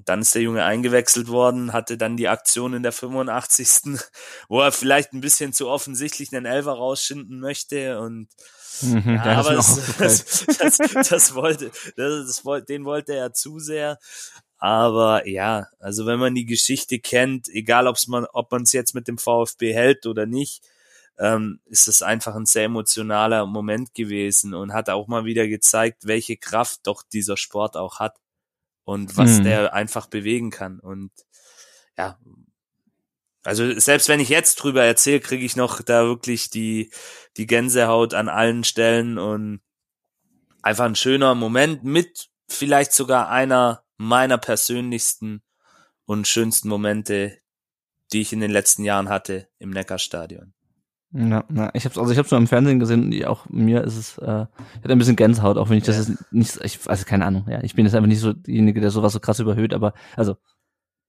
dann 0.04 0.20
ist 0.20 0.34
der 0.34 0.42
Junge 0.42 0.64
eingewechselt 0.64 1.28
worden, 1.28 1.72
hatte 1.72 1.96
dann 1.96 2.16
die 2.16 2.28
Aktion 2.28 2.74
in 2.74 2.82
der 2.82 2.92
85. 2.92 4.00
wo 4.48 4.60
er 4.60 4.72
vielleicht 4.72 5.12
ein 5.12 5.20
bisschen 5.20 5.52
zu 5.52 5.68
offensichtlich 5.68 6.34
einen 6.34 6.46
Elfer 6.46 6.72
rausschinden 6.72 7.40
möchte 7.40 8.00
und 8.00 8.28
Mhm, 8.80 9.16
ja, 9.16 9.24
das 9.24 9.46
aber 9.46 9.54
das, 9.98 10.46
das, 10.46 10.78
das, 10.78 11.08
das 11.08 11.34
wollte, 11.34 11.70
das, 11.96 12.26
das 12.26 12.44
wollte, 12.44 12.66
den 12.66 12.84
wollte 12.84 13.14
er 13.14 13.32
zu 13.32 13.58
sehr. 13.58 13.98
Aber 14.58 15.26
ja, 15.28 15.66
also 15.78 16.06
wenn 16.06 16.18
man 16.18 16.34
die 16.34 16.46
Geschichte 16.46 17.00
kennt, 17.00 17.48
egal 17.48 17.86
ob's 17.86 18.06
man, 18.06 18.26
ob 18.32 18.50
man 18.52 18.62
es 18.62 18.72
jetzt 18.72 18.94
mit 18.94 19.08
dem 19.08 19.18
VfB 19.18 19.74
hält 19.74 20.06
oder 20.06 20.26
nicht, 20.26 20.62
ähm, 21.18 21.60
ist 21.66 21.88
es 21.88 22.02
einfach 22.02 22.34
ein 22.34 22.46
sehr 22.46 22.64
emotionaler 22.64 23.46
Moment 23.46 23.94
gewesen 23.94 24.54
und 24.54 24.72
hat 24.72 24.88
auch 24.88 25.08
mal 25.08 25.24
wieder 25.24 25.46
gezeigt, 25.48 26.06
welche 26.06 26.36
Kraft 26.36 26.80
doch 26.84 27.02
dieser 27.02 27.36
Sport 27.36 27.76
auch 27.76 27.98
hat 27.98 28.16
und 28.84 29.16
was 29.16 29.38
Mhm. 29.38 29.44
der 29.44 29.74
einfach 29.74 30.06
bewegen 30.06 30.50
kann. 30.50 30.80
Und 30.80 31.10
ja, 31.96 32.18
also 33.44 33.78
selbst 33.78 34.08
wenn 34.08 34.20
ich 34.20 34.28
jetzt 34.28 34.56
drüber 34.56 34.84
erzähle, 34.84 35.20
kriege 35.20 35.44
ich 35.44 35.56
noch 35.56 35.82
da 35.82 36.04
wirklich 36.04 36.50
die, 36.50 36.90
die 37.36 37.46
Gänsehaut 37.46 38.14
an 38.14 38.28
allen 38.28 38.64
Stellen 38.64 39.18
und 39.18 39.60
einfach 40.62 40.84
ein 40.84 40.94
schöner 40.94 41.34
Moment 41.34 41.84
mit 41.84 42.28
vielleicht 42.48 42.92
sogar 42.92 43.28
einer 43.28 43.84
meiner 43.96 44.38
persönlichsten 44.38 45.42
und 46.04 46.28
schönsten 46.28 46.68
Momente, 46.68 47.38
die 48.12 48.20
ich 48.20 48.32
in 48.32 48.40
den 48.40 48.50
letzten 48.50 48.84
Jahren 48.84 49.08
hatte 49.08 49.48
im 49.58 49.70
Neckarstadion. 49.70 50.54
Ja, 51.14 51.44
na, 51.50 51.70
ich 51.74 51.84
hab's, 51.84 51.98
also 51.98 52.10
ich 52.10 52.18
hab's 52.18 52.30
nur 52.30 52.40
im 52.40 52.46
Fernsehen 52.46 52.78
gesehen 52.80 53.04
und 53.12 53.24
auch 53.26 53.46
mir 53.50 53.84
ist 53.84 53.96
es, 53.98 54.18
äh, 54.18 54.22
ich 54.22 54.82
hatte 54.82 54.92
ein 54.92 54.98
bisschen 54.98 55.16
Gänsehaut, 55.16 55.58
auch 55.58 55.68
wenn 55.68 55.76
ich 55.76 55.84
das 55.84 55.96
Ja. 56.08 56.14
jetzt 56.14 56.32
nicht, 56.32 56.58
ich, 56.64 56.78
also 56.88 57.04
keine 57.04 57.26
Ahnung, 57.26 57.44
ja, 57.50 57.62
ich 57.62 57.74
bin 57.74 57.84
jetzt 57.84 57.94
einfach 57.94 58.08
nicht 58.08 58.20
so 58.20 58.32
derjenige, 58.32 58.80
der 58.80 58.90
sowas 58.90 59.12
so 59.12 59.20
krass 59.20 59.38
überhöht, 59.38 59.74
aber, 59.74 59.92
also, 60.16 60.36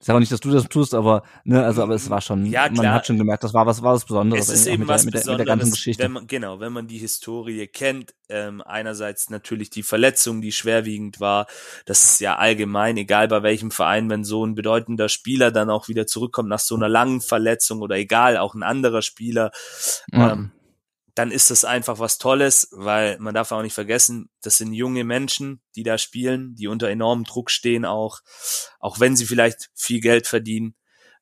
ich 0.03 0.07
sage 0.07 0.17
auch 0.17 0.19
nicht, 0.19 0.33
dass 0.33 0.41
du 0.41 0.51
das 0.51 0.67
tust, 0.67 0.93
aber, 0.93 1.23
ne, 1.45 1.63
also, 1.63 1.81
aber 1.81 1.95
es 1.95 2.09
war 2.09 2.19
schon, 2.19 2.45
Ja, 2.45 2.69
man 2.69 2.91
hat 2.91 3.07
schon 3.07 3.17
gemerkt, 3.17 3.45
das 3.45 3.53
war 3.53 3.65
was, 3.65 3.81
war 3.81 3.93
was 3.93 4.03
Besonderes. 4.03 4.49
Es 4.49 4.59
ist 4.59 4.67
eben 4.67 4.81
mit 4.81 4.89
der, 4.89 4.95
was 4.95 5.05
mit 5.05 5.13
der, 5.13 5.19
Besonderes, 5.21 5.39
mit 5.39 5.47
der 5.47 5.55
ganzen 5.55 5.71
Geschichte. 5.71 6.03
wenn 6.03 6.11
man, 6.11 6.27
genau, 6.27 6.59
wenn 6.59 6.73
man 6.73 6.87
die 6.87 6.97
Historie 6.97 7.67
kennt, 7.67 8.13
ähm, 8.27 8.61
einerseits 8.61 9.29
natürlich 9.29 9.69
die 9.69 9.81
Verletzung, 9.81 10.41
die 10.41 10.51
schwerwiegend 10.51 11.21
war, 11.21 11.47
das 11.85 12.03
ist 12.03 12.19
ja 12.19 12.35
allgemein, 12.35 12.97
egal 12.97 13.29
bei 13.29 13.43
welchem 13.43 13.71
Verein, 13.71 14.09
wenn 14.09 14.25
so 14.25 14.45
ein 14.45 14.55
bedeutender 14.55 15.07
Spieler 15.07 15.51
dann 15.51 15.69
auch 15.69 15.87
wieder 15.87 16.05
zurückkommt 16.05 16.49
nach 16.49 16.59
so 16.59 16.75
einer 16.75 16.89
langen 16.89 17.21
Verletzung 17.21 17.79
oder 17.79 17.95
egal, 17.95 18.35
auch 18.35 18.55
ein 18.55 18.63
anderer 18.63 19.03
Spieler, 19.03 19.51
ähm, 20.11 20.51
dann 21.15 21.31
ist 21.31 21.51
das 21.51 21.63
einfach 21.63 21.99
was 21.99 22.17
Tolles, 22.17 22.69
weil 22.71 23.19
man 23.19 23.35
darf 23.35 23.51
auch 23.51 23.61
nicht 23.61 23.73
vergessen, 23.73 24.29
das 24.41 24.57
sind 24.57 24.73
junge 24.73 25.03
Menschen, 25.03 25.61
die 25.75 25.83
da 25.83 25.97
spielen, 25.97 26.55
die 26.55 26.67
unter 26.67 26.89
enormem 26.89 27.23
Druck 27.23 27.51
stehen 27.51 27.85
auch, 27.85 28.21
auch 28.79 28.99
wenn 28.99 29.15
sie 29.15 29.25
vielleicht 29.25 29.69
viel 29.75 30.01
Geld 30.01 30.25
verdienen. 30.27 30.75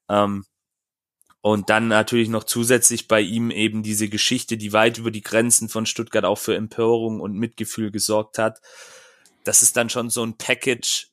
Ähm, 0.09 0.45
und 1.41 1.69
dann 1.69 1.87
natürlich 1.87 2.29
noch 2.29 2.43
zusätzlich 2.43 3.07
bei 3.07 3.19
ihm 3.19 3.49
eben 3.51 3.81
diese 3.83 4.07
Geschichte, 4.09 4.57
die 4.57 4.73
weit 4.73 4.99
über 4.99 5.09
die 5.11 5.23
Grenzen 5.23 5.69
von 5.69 5.85
Stuttgart 5.87 6.23
auch 6.23 6.37
für 6.37 6.55
Empörung 6.55 7.19
und 7.19 7.33
Mitgefühl 7.33 7.91
gesorgt 7.91 8.37
hat. 8.37 8.61
Das 9.43 9.63
ist 9.63 9.75
dann 9.75 9.89
schon 9.89 10.09
so 10.11 10.23
ein 10.23 10.37
Package, 10.37 11.07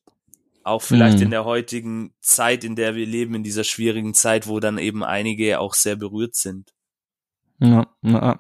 auch 0.65 0.83
vielleicht 0.83 1.17
Mhm. 1.17 1.23
in 1.25 1.31
der 1.31 1.45
heutigen 1.47 2.15
Zeit, 2.21 2.63
in 2.63 2.77
der 2.77 2.95
wir 2.95 3.07
leben, 3.07 3.35
in 3.35 3.43
dieser 3.43 3.65
schwierigen 3.65 4.13
Zeit, 4.13 4.47
wo 4.47 4.61
dann 4.61 4.77
eben 4.77 5.03
einige 5.03 5.61
auch 5.61 5.73
sehr 5.73 5.97
berührt 5.97 6.37
sind. 6.37 6.75
Ja, 7.61 7.87
ja. 8.03 8.39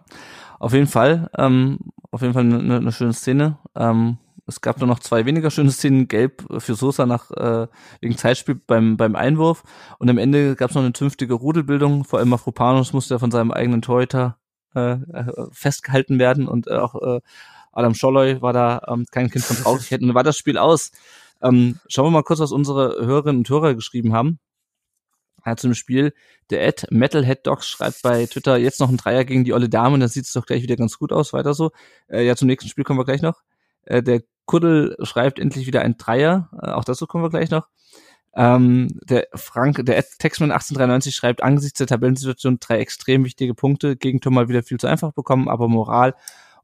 Auf 0.60 0.72
jeden 0.72 0.86
Fall, 0.86 1.30
ähm, 1.36 1.78
auf 2.10 2.22
jeden 2.22 2.34
Fall 2.34 2.42
eine, 2.42 2.76
eine 2.76 2.92
schöne 2.92 3.12
Szene. 3.12 3.58
Ähm, 3.76 4.18
es 4.46 4.60
gab 4.60 4.78
nur 4.78 4.88
noch 4.88 4.98
zwei 4.98 5.26
weniger 5.26 5.50
schöne 5.50 5.70
Szenen, 5.70 6.08
gelb 6.08 6.44
für 6.58 6.74
Sosa 6.74 7.04
nach 7.06 7.30
äh, 7.32 7.68
wegen 8.00 8.16
Zeitspiel 8.16 8.54
beim 8.54 8.96
beim 8.96 9.14
Einwurf 9.14 9.62
und 9.98 10.08
am 10.08 10.18
Ende 10.18 10.56
gab 10.56 10.70
es 10.70 10.74
noch 10.74 10.82
eine 10.82 10.94
zünftige 10.94 11.34
Rudelbildung. 11.34 12.04
Vor 12.04 12.18
allem 12.18 12.30
Mafropanos 12.30 12.92
musste 12.92 13.14
ja 13.14 13.18
von 13.18 13.30
seinem 13.30 13.50
eigenen 13.50 13.82
Torhüter 13.82 14.38
äh, 14.74 14.96
festgehalten 15.52 16.18
werden 16.18 16.48
und 16.48 16.66
äh, 16.66 16.76
auch 16.76 16.94
äh, 16.94 17.20
Adam 17.72 17.94
Scholloy 17.94 18.40
war 18.40 18.52
da 18.52 18.82
ähm, 18.88 19.06
kein 19.10 19.30
Kind 19.30 19.44
von 19.44 19.56
Traurigkeit 19.62 20.00
und 20.00 20.14
war 20.14 20.24
das 20.24 20.38
Spiel 20.38 20.58
aus. 20.58 20.92
Ähm, 21.42 21.78
schauen 21.88 22.06
wir 22.06 22.10
mal 22.10 22.22
kurz, 22.24 22.40
was 22.40 22.50
unsere 22.52 23.06
Hörerinnen 23.06 23.38
und 23.38 23.50
Hörer 23.50 23.74
geschrieben 23.74 24.12
haben 24.14 24.40
äh, 25.44 25.56
zum 25.56 25.74
Spiel. 25.74 26.12
Der 26.50 26.66
Ed 26.66 26.86
Metalhead 26.90 27.46
Dogs 27.46 27.68
schreibt 27.68 28.02
bei 28.02 28.26
Twitter 28.26 28.56
jetzt 28.56 28.80
noch 28.80 28.88
ein 28.88 28.96
Dreier 28.96 29.24
gegen 29.24 29.44
die 29.44 29.52
olle 29.52 29.68
Dame, 29.68 29.98
dann 29.98 30.08
sieht's 30.08 30.32
doch 30.32 30.46
gleich 30.46 30.62
wieder 30.62 30.76
ganz 30.76 30.98
gut 30.98 31.12
aus, 31.12 31.32
weiter 31.32 31.54
so. 31.54 31.70
Äh, 32.08 32.24
ja, 32.26 32.36
zum 32.36 32.48
nächsten 32.48 32.68
Spiel 32.68 32.84
kommen 32.84 32.98
wir 32.98 33.04
gleich 33.04 33.22
noch. 33.22 33.42
Äh, 33.84 34.02
der 34.02 34.22
Kuddel 34.46 34.96
schreibt 35.02 35.38
endlich 35.38 35.66
wieder 35.66 35.82
ein 35.82 35.96
Dreier, 35.98 36.48
äh, 36.62 36.70
auch 36.70 36.84
dazu 36.84 37.06
kommen 37.06 37.24
wir 37.24 37.30
gleich 37.30 37.50
noch. 37.50 37.68
Ähm, 38.34 38.88
der 39.02 39.26
Frank, 39.34 39.84
der 39.84 39.98
Ed 39.98 40.06
Texman 40.18 40.52
1893 40.52 41.14
schreibt 41.14 41.42
angesichts 41.42 41.78
der 41.78 41.86
Tabellensituation 41.86 42.58
drei 42.60 42.78
extrem 42.78 43.24
wichtige 43.24 43.54
Punkte. 43.54 43.96
Gegentor 43.96 44.32
mal 44.32 44.48
wieder 44.48 44.62
viel 44.62 44.78
zu 44.78 44.86
einfach 44.86 45.12
bekommen, 45.12 45.48
aber 45.48 45.68
Moral 45.68 46.14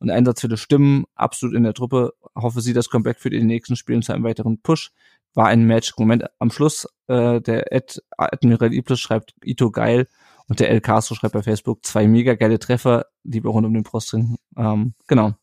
und 0.04 0.10
Einsatz 0.10 0.42
für 0.42 0.48
das 0.48 0.60
Stimmen 0.60 1.04
absolut 1.14 1.56
in 1.56 1.64
der 1.64 1.74
Truppe. 1.74 2.12
Hoffe 2.34 2.60
sie 2.60 2.74
das 2.74 2.90
Comeback 2.90 3.18
für 3.18 3.30
die 3.30 3.42
nächsten 3.42 3.74
Spielen 3.76 4.02
zu 4.02 4.12
einem 4.12 4.24
weiteren 4.24 4.60
Push. 4.60 4.92
War 5.34 5.48
ein 5.48 5.64
Match-Moment 5.64 6.24
am 6.38 6.50
Schluss. 6.50 6.86
Äh, 7.08 7.40
der 7.40 7.72
Ed 7.72 8.02
Admiral 8.16 8.72
Iblis 8.72 9.00
schreibt 9.00 9.34
Ito 9.42 9.70
geil 9.70 10.06
und 10.46 10.60
der 10.60 10.70
El 10.70 10.80
Castro 10.80 11.14
schreibt 11.14 11.32
bei 11.34 11.42
Facebook 11.42 11.84
zwei 11.84 12.06
mega 12.06 12.34
geile 12.34 12.58
Treffer, 12.58 13.06
lieber 13.24 13.50
rund 13.50 13.66
um 13.66 13.74
den 13.74 13.82
Brustring. 13.82 14.36
Ähm, 14.56 14.94
genau. 15.06 15.34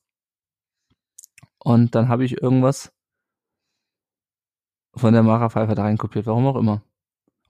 Und 1.59 1.95
dann 1.95 2.07
habe 2.07 2.23
ich 2.25 2.41
irgendwas. 2.41 2.91
von 4.95 5.13
der 5.13 5.23
Mara 5.23 5.49
Pfeiffer 5.49 5.75
da 5.75 5.83
reinkopiert, 5.83 6.25
warum 6.25 6.45
auch 6.47 6.55
immer. 6.55 6.81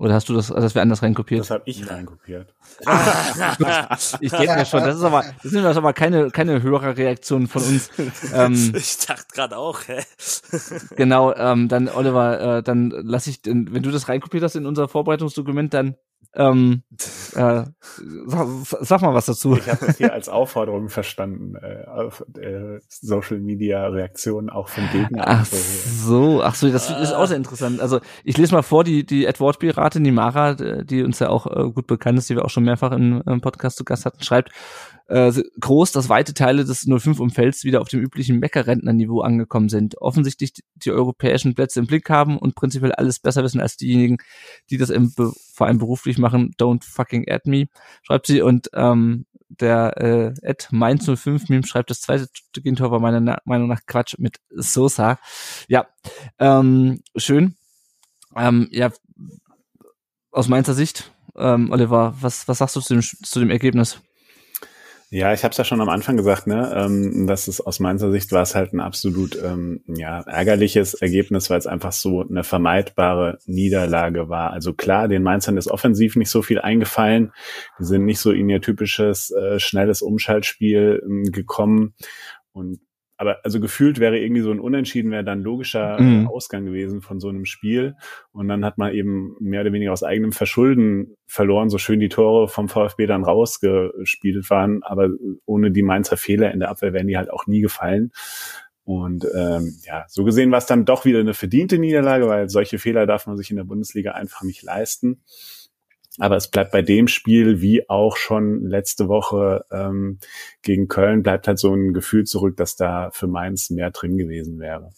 Oder 0.02 0.16
hast 0.16 0.28
du 0.30 0.34
das, 0.34 0.52
also 0.52 0.64
das 0.64 0.74
wäre 0.74 0.82
anders 0.82 1.04
reinkopiert? 1.04 1.42
Das 1.42 1.52
habe 1.52 1.62
ich 1.66 1.88
reinkopiert. 1.88 2.56
ich 4.20 4.32
denke 4.32 4.56
mir 4.56 4.66
schon, 4.66 4.84
das 4.84 4.96
ist 4.96 5.04
aber, 5.04 5.24
das 5.44 5.52
sind 5.52 5.64
aber 5.64 5.94
keine, 5.94 6.32
keine 6.32 6.64
Hörerreaktionen 6.64 7.48
von 7.48 7.62
uns. 7.62 7.92
Ähm, 8.34 8.74
ich 8.76 8.98
dachte 9.06 9.26
gerade 9.34 9.58
auch, 9.58 9.82
hä? 9.88 10.02
genau, 10.96 11.34
ähm, 11.36 11.68
dann 11.68 11.90
Oliver, 11.90 12.58
äh, 12.58 12.64
dann 12.64 12.90
lass 12.90 13.28
ich, 13.28 13.42
wenn 13.46 13.84
du 13.84 13.92
das 13.92 14.08
reinkopiert 14.08 14.44
hast 14.44 14.56
in 14.56 14.66
unser 14.66 14.88
Vorbereitungsdokument, 14.88 15.74
dann 15.74 15.96
ähm, 16.34 16.84
äh, 17.36 17.64
sag, 18.26 18.48
sag 18.82 19.02
mal 19.02 19.14
was 19.14 19.26
dazu. 19.26 19.58
Ich 19.58 19.70
habe 19.70 19.86
das 19.86 19.98
hier 19.98 20.14
als 20.14 20.30
Aufforderung 20.30 20.90
verstanden, 20.90 21.56
äh, 21.56 21.86
auf 21.88 22.24
äh, 22.38 22.80
Social 22.88 23.40
Media 23.40 23.88
Reaktionen 23.88 24.50
auch 24.50 24.70
von 24.70 24.84
Gegnern. 24.92 25.24
Ach 25.26 25.46
so, 25.46 26.42
ach 26.42 26.56
so, 26.56 26.70
das 26.70 26.90
ist 26.90 27.14
auch 27.14 27.26
sehr 27.26 27.38
interessant. 27.38 27.82
Also 27.82 28.00
ich 28.24 28.38
lese 28.38 28.54
mal 28.54 28.62
vor, 28.62 28.84
die 28.84 29.06
die 29.06 29.26
Edward 29.26 29.60
Piratin, 29.60 30.04
die 30.04 30.12
Mara, 30.12 30.54
die 30.54 31.04
uns 31.04 31.20
ja 31.20 31.30
auch 31.30 31.48
äh, 31.48 31.70
gut 31.72 31.88
bekannt 31.88 32.18
ist, 32.18 32.30
die 32.30 32.36
wir 32.36 32.46
auch 32.46 32.50
schon 32.50 32.64
mehrfach 32.64 32.92
im, 32.92 33.22
im 33.26 33.42
Podcast 33.42 33.78
zu 33.78 33.84
Gast 33.84 34.06
hatten, 34.06 34.24
schreibt, 34.24 34.52
äh, 35.12 35.34
groß, 35.60 35.92
dass 35.92 36.08
weite 36.08 36.34
Teile 36.34 36.64
des 36.64 36.88
05-Umfelds 36.88 37.66
wieder 37.66 37.82
auf 37.82 37.90
dem 37.90 38.00
üblichen 38.00 38.40
Mecker-Rentnerniveau 38.40 39.22
angekommen 39.22 39.68
sind. 39.68 39.98
Offensichtlich 40.00 40.54
die 40.76 40.92
europäischen 40.92 41.54
Plätze 41.54 41.82
im 41.82 41.88
Blick 41.88 42.10
haben 42.10 42.38
und 42.38 42.56
prinzipiell 42.56 42.94
alles 42.94 43.20
besser 43.20 43.44
wissen 43.44 43.60
als 43.60 43.76
diejenigen, 43.76 44.18
die 44.70 44.78
das 44.78 44.90
im, 44.90 45.12
vor 45.12 45.68
allem 45.68 45.80
beruflich 45.80 46.18
machen. 46.18 46.54
Don't 46.58 46.86
fucking 46.86 47.30
add 47.30 47.50
me, 47.50 47.68
schreibt 48.04 48.28
sie. 48.28 48.42
Und 48.42 48.70
ähm, 48.74 49.26
der 49.50 49.98
äh, 49.98 50.34
Ed 50.44 50.70
Mainz 50.72 51.06
05 51.06 51.50
Meme 51.50 51.66
schreibt, 51.66 51.90
das 51.90 52.00
zweite 52.00 52.28
Gegentor 52.54 52.92
war 52.92 53.02
meiner 53.02 53.42
Meinung 53.44 53.68
nach 53.68 53.82
Quatsch 53.86 54.16
mit 54.18 54.38
Sosa. 54.50 55.20
Ja, 55.68 55.88
ähm, 56.40 57.02
schön. 57.18 57.56
Ähm, 58.34 58.70
ja, 58.72 58.92
aus 60.32 60.48
Mainzer 60.48 60.74
Sicht, 60.74 61.12
ähm, 61.36 61.70
Oliver, 61.70 62.16
was, 62.22 62.48
was 62.48 62.60
sagst 62.60 62.78
du 62.78 62.80
zu 62.80 62.94
dem, 62.94 63.02
zu 63.02 63.40
dem 63.42 63.50
Ergebnis? 63.50 64.02
Ja, 65.14 65.34
ich 65.34 65.44
habe 65.44 65.52
es 65.52 65.58
ja 65.58 65.66
schon 65.66 65.82
am 65.82 65.90
Anfang 65.90 66.16
gesagt, 66.16 66.48
ne, 66.48 66.72
ähm, 66.74 67.28
dass 67.28 67.50
es 67.50 67.60
aus 67.60 67.82
meiner 67.82 68.10
Sicht 68.12 68.32
war 68.32 68.44
es 68.44 68.56
halt 68.56 68.72
ein 68.72 68.80
absolut 68.80 69.38
ähm, 69.44 69.84
ja, 69.86 70.22
ärgerliches 70.22 70.94
Ergebnis, 70.94 71.50
weil 71.50 71.60
es 71.60 71.68
einfach 71.68 71.92
so 71.92 72.22
eine 72.22 72.46
vermeidbare 72.46 73.38
Niederlage 73.46 74.30
war. 74.30 74.52
Also 74.52 74.74
klar, 74.74 75.10
den 75.10 75.22
Mainzern 75.22 75.58
ist 75.58 75.68
offensiv 75.68 76.16
nicht 76.16 76.30
so 76.30 76.42
viel 76.42 76.62
eingefallen. 76.62 77.34
Die 77.78 77.84
sind 77.84 78.06
nicht 78.06 78.22
so 78.22 78.32
in 78.32 78.48
ihr 78.48 78.62
typisches 78.62 79.32
äh, 79.32 79.60
schnelles 79.60 80.02
Umschaltspiel 80.02 81.04
ähm, 81.06 81.26
gekommen. 81.26 81.94
Und 82.54 82.80
aber 83.22 83.38
also 83.44 83.60
gefühlt 83.60 84.00
wäre 84.00 84.18
irgendwie 84.18 84.42
so 84.42 84.50
ein 84.50 84.60
Unentschieden 84.60 85.12
wäre 85.12 85.24
dann 85.24 85.42
logischer 85.42 86.00
äh, 86.00 86.02
mhm. 86.02 86.28
Ausgang 86.28 86.66
gewesen 86.66 87.04
von 87.04 87.20
so 87.20 87.30
einem 87.30 87.46
Spiel. 87.46 87.96
Und 88.32 88.48
dann 88.48 88.66
hat 88.66 88.80
man 88.80 88.96
eben 88.96 89.36
mehr 89.40 89.62
oder 89.62 89.72
weniger 89.72 89.92
aus 89.92 90.02
eigenem 90.02 90.32
Verschulden 90.32 91.16
verloren, 91.28 91.70
so 91.70 91.78
schön 91.78 92.00
die 92.00 92.10
Tore 92.10 92.48
vom 92.48 92.68
VfB 92.68 93.06
dann 93.06 93.24
rausgespielt 93.24 94.50
waren. 94.50 94.82
Aber 94.82 95.10
ohne 95.46 95.70
die 95.70 95.84
Mainzer 95.84 96.18
Fehler 96.18 96.52
in 96.52 96.62
der 96.62 96.70
Abwehr 96.70 96.94
wären 96.94 97.06
die 97.06 97.16
halt 97.16 97.32
auch 97.32 97.46
nie 97.46 97.62
gefallen. 97.62 98.12
Und 98.86 99.28
ähm, 99.36 99.78
ja, 99.86 100.06
so 100.08 100.24
gesehen 100.24 100.50
war 100.50 100.58
es 100.58 100.66
dann 100.66 100.86
doch 100.86 101.06
wieder 101.06 101.20
eine 101.20 101.36
verdiente 101.36 101.78
Niederlage, 101.78 102.28
weil 102.28 102.50
solche 102.50 102.80
Fehler 102.80 103.06
darf 103.06 103.28
man 103.28 103.38
sich 103.38 103.52
in 103.52 103.58
der 103.58 103.66
Bundesliga 103.66 104.14
einfach 104.14 104.42
nicht 104.42 104.64
leisten. 104.64 105.22
Aber 106.20 106.36
es 106.36 106.50
bleibt 106.50 106.72
bei 106.72 106.82
dem 106.82 107.08
Spiel, 107.08 107.62
wie 107.62 107.90
auch 107.90 108.18
schon 108.18 108.66
letzte 108.68 109.08
Woche 109.08 109.66
ähm, 109.72 110.20
gegen 110.62 110.88
Köln, 110.88 111.24
bleibt 111.24 111.48
halt 111.48 111.58
so 111.58 111.74
ein 111.74 111.94
Gefühl 111.94 112.26
zurück, 112.26 112.58
dass 112.58 112.76
da 112.76 113.12
für 113.12 113.28
Mainz 113.28 113.70
mehr 113.70 113.92
drin 113.92 114.18
gewesen 114.18 114.60
wäre. 114.60 114.92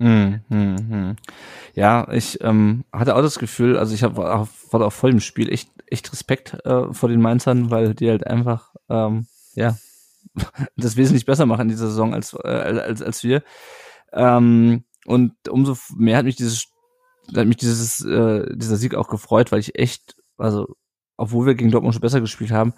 Hm, 0.00 0.40
hm, 0.48 0.76
hm. 0.88 1.16
Ja, 1.74 2.08
ich 2.10 2.40
ähm, 2.42 2.84
hatte 2.92 3.14
auch 3.14 3.22
das 3.22 3.38
Gefühl, 3.38 3.78
also 3.78 3.94
ich 3.94 4.02
hab, 4.02 4.16
war, 4.16 4.48
war 4.70 4.80
auch 4.86 4.92
voll 4.92 5.12
im 5.12 5.20
Spiel, 5.20 5.52
echt, 5.52 5.70
echt 5.86 6.10
Respekt 6.12 6.54
äh, 6.64 6.92
vor 6.92 7.08
den 7.08 7.22
Mainzern, 7.22 7.70
weil 7.70 7.94
die 7.94 8.10
halt 8.10 8.26
einfach, 8.26 8.74
ähm, 8.88 9.26
ja, 9.54 9.78
das 10.76 10.96
wesentlich 10.96 11.26
besser 11.26 11.46
machen 11.46 11.62
in 11.62 11.68
dieser 11.68 11.86
Saison 11.86 12.12
als, 12.12 12.34
äh, 12.34 12.48
als, 12.48 13.02
als 13.02 13.22
wir. 13.22 13.44
Ähm, 14.12 14.82
und 15.06 15.32
umso 15.48 15.76
mehr 15.96 16.16
hat 16.16 16.24
mich 16.24 16.36
dieses 16.36 16.74
hat 17.34 17.46
mich 17.46 17.56
dieses, 17.56 18.04
äh, 18.04 18.54
dieser 18.54 18.76
Sieg 18.76 18.94
auch 18.94 19.08
gefreut, 19.08 19.50
weil 19.50 19.60
ich 19.60 19.78
echt 19.78 20.16
also 20.38 20.66
obwohl 21.16 21.46
wir 21.46 21.54
gegen 21.54 21.70
Dortmund 21.70 21.94
schon 21.94 22.00
besser 22.00 22.20
gespielt 22.20 22.50
haben, 22.50 22.74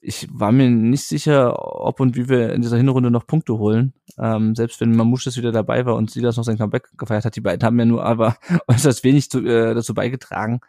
ich 0.00 0.28
war 0.30 0.52
mir 0.52 0.70
nicht 0.70 1.04
sicher, 1.04 1.56
ob 1.84 2.00
und 2.00 2.16
wie 2.16 2.28
wir 2.28 2.52
in 2.52 2.62
dieser 2.62 2.76
Hinrunde 2.76 3.10
noch 3.10 3.26
Punkte 3.26 3.58
holen. 3.58 3.94
Ähm, 4.16 4.54
selbst 4.54 4.80
wenn 4.80 4.94
Mamouche 4.94 5.34
wieder 5.36 5.50
dabei 5.50 5.86
war 5.86 5.96
und 5.96 6.10
Silas 6.10 6.36
noch 6.36 6.44
sein 6.44 6.58
Comeback 6.58 6.96
gefeiert 6.96 7.24
hat, 7.24 7.34
die 7.34 7.40
beiden 7.40 7.66
haben 7.66 7.78
ja 7.78 7.84
nur 7.84 8.04
aber 8.04 8.36
äußerst 8.68 9.02
wenig 9.04 9.30
zu, 9.30 9.44
äh, 9.44 9.74
dazu 9.74 9.94
beigetragen 9.94 10.60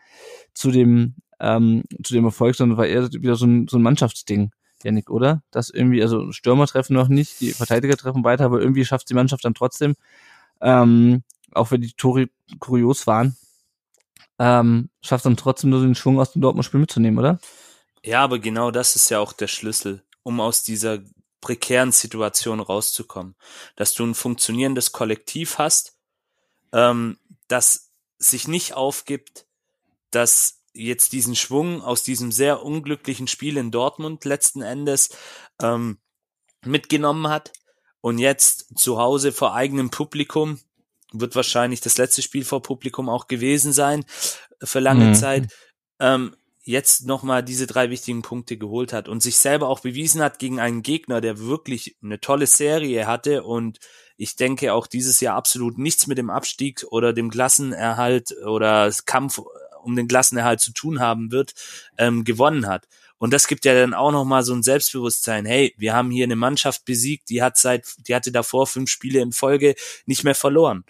zu 0.54 0.72
dem 0.72 1.16
ähm, 1.40 1.84
zu 2.04 2.14
dem 2.14 2.26
Erfolg, 2.26 2.56
sondern 2.56 2.78
war 2.78 2.88
eher 2.88 3.12
wieder 3.14 3.36
so 3.36 3.46
ein, 3.46 3.68
so 3.68 3.78
ein 3.78 3.82
Mannschaftsding, 3.82 4.52
Janik, 4.84 5.10
oder? 5.10 5.42
Das 5.52 5.70
irgendwie, 5.70 6.02
also 6.02 6.32
Stürmer 6.32 6.68
treffen 6.68 6.94
noch 6.94 7.08
nicht, 7.08 7.40
die 7.40 7.52
Verteidiger 7.52 7.96
treffen 7.96 8.24
weiter, 8.24 8.46
aber 8.46 8.60
irgendwie 8.60 8.86
schafft 8.86 9.10
die 9.10 9.14
Mannschaft 9.14 9.46
dann 9.46 9.54
trotzdem, 9.54 9.96
ähm, 10.62 11.24
auch 11.54 11.72
wenn 11.72 11.82
die 11.82 11.94
Tore 11.94 12.28
kurios 12.60 13.08
waren, 13.08 13.38
ähm, 14.40 14.90
schafft 15.02 15.26
dann 15.26 15.38
trotzdem 15.38 15.70
nur 15.70 15.82
den 15.82 15.96
Schwung 15.96 16.20
aus 16.20 16.32
dem 16.32 16.42
Dortmund-Spiel 16.42 16.80
mitzunehmen, 16.80 17.20
oder? 17.20 17.40
Ja, 18.04 18.24
aber 18.24 18.40
genau 18.40 18.72
das 18.72 18.96
ist 18.96 19.10
ja 19.10 19.20
auch 19.20 19.34
der 19.34 19.48
Schlüssel, 19.48 20.04
um 20.24 20.40
aus 20.40 20.64
dieser 20.64 21.00
prekären 21.42 21.92
Situation 21.92 22.60
rauszukommen. 22.60 23.36
Dass 23.76 23.94
du 23.94 24.06
ein 24.06 24.16
funktionierendes 24.16 24.92
Kollektiv 24.94 25.58
hast, 25.58 25.98
ähm, 26.72 27.18
das 27.48 27.92
sich 28.18 28.48
nicht 28.48 28.74
aufgibt, 28.74 29.46
dass 30.12 30.62
jetzt 30.74 31.12
diesen 31.14 31.36
Schwung 31.36 31.82
aus 31.82 32.04
diesem 32.04 32.32
sehr 32.32 32.64
unglücklichen 32.64 33.28
Spiel 33.28 33.58
in 33.58 33.72
Dortmund 33.72 34.24
letzten 34.26 34.62
Endes 34.62 35.10
ähm, 35.62 35.98
mitgenommen 36.64 37.28
hat 37.28 37.52
und 38.02 38.18
jetzt 38.18 38.78
zu 38.78 38.98
Hause 38.98 39.32
vor 39.32 39.54
eigenem 39.54 39.90
Publikum 39.90 40.60
wird 41.12 41.36
wahrscheinlich 41.36 41.82
das 41.82 41.97
letzte 41.97 42.22
Spiel 42.22 42.45
vor 42.45 42.62
Publikum 42.62 43.10
auch 43.10 43.28
gewesen 43.28 43.74
sein 43.74 44.05
für 44.62 44.80
lange 44.80 45.05
mhm. 45.05 45.16
Zeit. 45.16 45.53
Ähm, 45.99 46.36
jetzt 46.64 47.07
nochmal 47.07 47.43
diese 47.43 47.66
drei 47.66 47.89
wichtigen 47.89 48.22
Punkte 48.22 48.57
geholt 48.57 48.93
hat 48.93 49.10
und 49.10 49.24
sich 49.24 49.38
selber 49.38 49.68
auch 49.68 49.80
bewiesen 49.80 50.22
hat 50.22 50.38
gegen 50.38 50.60
einen 50.60 50.84
Gegner, 50.84 51.20
der 51.20 51.39
wirklich 51.39 51.97
eine 52.03 52.20
tolle 52.20 52.45
Serie 52.45 53.07
hatte 53.07 53.43
und 53.43 53.80
ich 54.18 54.36
denke 54.36 54.74
auch 54.74 54.86
dieses 54.86 55.20
Jahr 55.22 55.36
absolut 55.36 55.78
nichts 55.78 56.05
mit 56.05 56.18
dem 56.18 56.30
Abstieg 56.30 56.86
oder 56.89 57.14
dem 57.14 57.30
Klassenerhalt 57.30 58.36
oder 58.45 58.91
Kampf 59.05 59.41
um 59.82 59.95
den 59.95 60.07
Klassenerhalt 60.07 60.60
zu 60.60 60.74
tun 60.74 60.99
haben 60.99 61.32
wird, 61.32 61.53
ähm, 61.97 62.24
gewonnen 62.24 62.68
hat. 62.68 62.88
Und 63.20 63.32
das 63.32 63.48
gibt 63.48 63.66
ja 63.66 63.74
dann 63.74 63.94
auch 63.94 64.12
nochmal 64.12 64.44
so 64.44 64.54
ein 64.54 64.64
Selbstbewusstsein. 64.64 65.46
Hey, 65.46 65.76
wir 65.78 65.94
haben 65.94 66.10
hier 66.10 66.24
eine 66.24 66.38
Mannschaft 66.38 66.86
besiegt, 66.86 67.30
die 67.30 67.44
hat 67.44 67.58
seit, 67.58 67.86
die 68.08 68.16
hatte 68.16 68.32
davor 68.32 68.66
fünf 68.66 68.90
Spiele 68.90 69.20
in 69.20 69.34
Folge 69.34 69.76
nicht 70.06 70.24
mehr 70.24 70.36
verloren. 70.36 70.86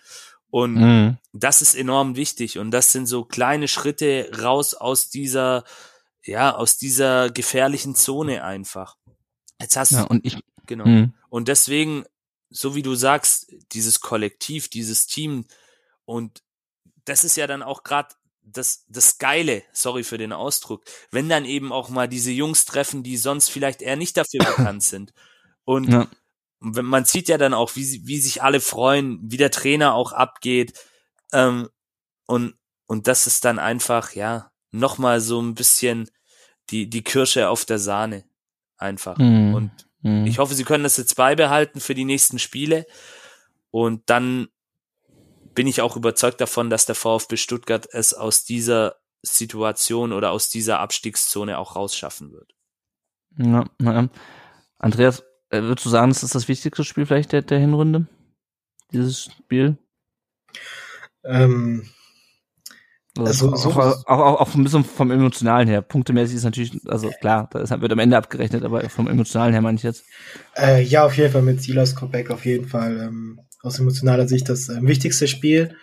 Und 0.52 0.76
mhm. 0.76 1.18
das 1.34 1.62
ist 1.62 1.76
enorm 1.76 2.16
wichtig. 2.16 2.60
Und 2.60 2.72
das 2.72 2.92
sind 2.92 3.08
so 3.08 3.26
kleine 3.26 3.68
Schritte 3.68 4.30
raus 4.42 4.76
aus 4.76 5.10
dieser, 5.10 5.64
ja, 6.24 6.56
aus 6.56 6.78
dieser 6.78 7.32
gefährlichen 7.32 7.96
Zone 7.96 8.44
einfach. 8.44 8.96
Jetzt 9.60 9.76
hast 9.76 9.92
ja, 9.92 10.04
und 10.04 10.24
ich, 10.26 10.38
genau. 10.68 10.86
Mhm. 10.86 11.14
Und 11.30 11.48
deswegen, 11.48 12.06
so 12.50 12.76
wie 12.76 12.84
du 12.84 12.96
sagst, 12.96 13.52
dieses 13.74 14.02
Kollektiv, 14.02 14.70
dieses 14.70 15.08
Team 15.08 15.46
und 16.06 16.44
das 17.06 17.24
ist 17.24 17.36
ja 17.38 17.48
dann 17.48 17.64
auch 17.64 17.84
gerade 17.84 18.16
das, 18.52 18.86
das 18.88 19.18
Geile, 19.18 19.64
sorry 19.74 20.04
für 20.04 20.18
den 20.18 20.34
Ausdruck, 20.34 20.84
wenn 21.12 21.30
dann 21.30 21.46
eben 21.46 21.72
auch 21.72 21.90
mal 21.90 22.08
diese 22.08 22.32
Jungs 22.32 22.66
treffen, 22.66 23.04
die 23.04 23.18
sonst 23.18 23.50
vielleicht 23.50 23.82
eher 23.82 23.96
nicht 23.96 24.18
dafür 24.18 24.40
bekannt 24.46 24.84
sind. 24.84 25.14
Und 25.66 25.90
ja. 25.90 26.08
man 26.60 27.06
sieht 27.06 27.30
ja 27.30 27.38
dann 27.38 27.54
auch, 27.54 27.76
wie, 27.76 28.02
wie 28.06 28.20
sich 28.20 28.42
alle 28.42 28.60
freuen, 28.60 29.20
wie 29.24 29.38
der 29.38 29.52
Trainer 29.52 29.94
auch 29.94 30.14
abgeht. 30.14 30.74
Ähm, 31.32 31.70
und, 32.26 32.56
und 32.88 33.08
das 33.08 33.28
ist 33.28 33.46
dann 33.46 33.60
einfach, 33.60 34.14
ja, 34.14 34.52
nochmal 34.72 35.22
so 35.22 35.42
ein 35.42 35.56
bisschen 35.56 36.10
die, 36.70 36.90
die 36.90 37.04
Kirsche 37.04 37.50
auf 37.50 37.66
der 37.66 37.80
Sahne. 37.80 38.26
Einfach. 38.78 39.18
Mhm. 39.18 39.54
Und 39.54 39.72
mhm. 40.02 40.26
ich 40.26 40.40
hoffe, 40.40 40.56
sie 40.56 40.64
können 40.64 40.84
das 40.84 40.98
jetzt 40.98 41.16
beibehalten 41.16 41.82
für 41.82 41.96
die 41.96 42.06
nächsten 42.06 42.40
Spiele. 42.40 42.86
Und 43.72 44.10
dann 44.10 44.48
bin 45.56 45.68
ich 45.68 45.82
auch 45.82 45.96
überzeugt 45.96 46.42
davon, 46.42 46.70
dass 46.70 46.86
der 46.86 46.96
VfB 46.96 47.38
Stuttgart 47.38 47.88
es 47.92 48.14
aus 48.14 48.44
dieser 48.44 48.96
Situation 49.22 50.14
oder 50.14 50.32
aus 50.32 50.50
dieser 50.50 50.80
Abstiegszone 50.80 51.58
auch 51.58 51.76
rausschaffen 51.76 52.32
wird. 52.32 52.54
Ja, 53.38 53.66
ja. 53.82 54.10
Andreas, 54.78 55.24
äh, 55.50 55.62
würdest 55.62 55.86
du 55.86 55.90
sagen, 55.90 56.10
das 56.10 56.24
ist 56.24 56.36
das 56.36 56.48
wichtigste 56.48 56.84
Spiel 56.84 57.06
vielleicht 57.06 57.32
der, 57.32 57.42
der 57.42 57.60
Hinrunde? 57.60 58.08
Dieses 58.92 59.26
Spiel? 59.26 59.78
Ähm, 61.24 61.90
also, 63.18 63.52
also 63.52 63.70
so 63.72 63.80
auch, 63.80 64.06
auch, 64.08 64.42
auch 64.42 64.56
ein 64.56 64.64
bisschen 64.64 64.84
vom 64.84 65.12
Emotionalen 65.12 65.68
her. 65.68 65.82
Punktemäßig 65.82 66.38
ist 66.38 66.44
natürlich, 66.44 66.80
also 66.88 67.10
klar, 67.20 67.50
das 67.52 67.70
wird 67.70 67.92
am 67.92 68.00
Ende 68.00 68.18
abgerechnet, 68.18 68.64
aber 68.64 68.90
vom 68.90 69.08
Emotionalen 69.08 69.54
her 69.54 69.62
meine 69.62 69.78
ich 69.78 69.84
jetzt. 69.84 70.06
Äh, 70.56 70.84
ja, 70.84 71.06
auf 71.06 71.18
jeden 71.18 71.32
Fall 71.32 71.42
mit 71.42 71.62
Silas 71.62 71.96
Kopeck 71.96 72.32
auf 72.32 72.46
jeden 72.46 72.68
Fall 72.68 73.00
ähm, 73.00 73.42
aus 73.62 73.80
emotionaler 73.80 74.28
Sicht 74.28 74.50
das 74.50 74.70
äh, 74.70 74.80
wichtigste 74.82 75.28
Spiel. 75.28 75.76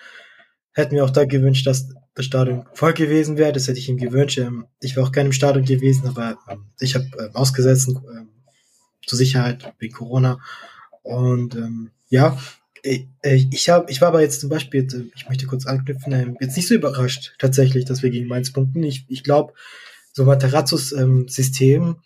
hätte 0.72 0.95
mir 0.95 1.05
auch 1.05 1.11
da 1.11 1.24
gewünscht, 1.24 1.66
dass 1.66 1.89
das 2.14 2.24
Stadion 2.24 2.66
voll 2.72 2.95
gewesen 2.95 3.37
wäre. 3.37 3.53
Das 3.53 3.68
hätte 3.68 3.79
ich 3.79 3.89
ihm 3.89 3.99
gewünscht. 3.99 4.39
Ähm, 4.39 4.66
ich 4.81 4.97
wäre 4.97 5.07
auch 5.07 5.12
gerne 5.12 5.29
im 5.29 5.33
Stadion 5.33 5.64
gewesen, 5.64 6.07
aber 6.07 6.39
ähm, 6.49 6.66
ich 6.81 6.95
habe 6.95 7.07
ähm, 7.18 7.35
ausgesetzt 7.35 7.89
ähm, 7.89 8.29
zur 9.07 9.18
Sicherheit 9.18 9.72
wegen 9.79 9.95
Corona. 9.95 10.41
Und 11.03 11.55
ähm, 11.55 11.91
ja, 12.09 12.39
ich, 12.83 13.07
ich, 13.22 13.68
hab, 13.68 13.91
ich 13.91 14.01
war 14.01 14.09
aber 14.09 14.22
jetzt 14.22 14.41
zum 14.41 14.51
Beispiel, 14.51 14.87
äh, 14.93 15.11
ich 15.14 15.29
möchte 15.29 15.47
kurz 15.47 15.66
anknüpfen, 15.66 16.12
ähm, 16.12 16.37
jetzt 16.41 16.57
nicht 16.57 16.68
so 16.68 16.74
überrascht 16.74 17.35
tatsächlich, 17.39 17.85
dass 17.85 18.03
wir 18.03 18.11
gegen 18.11 18.29
Mainz 18.29 18.53
punkten. 18.53 18.83
Ich, 18.83 19.05
ich 19.09 19.22
glaube, 19.22 19.53
so 20.12 20.24
Materazzos 20.24 20.93
ähm, 20.93 21.29
System 21.29 21.97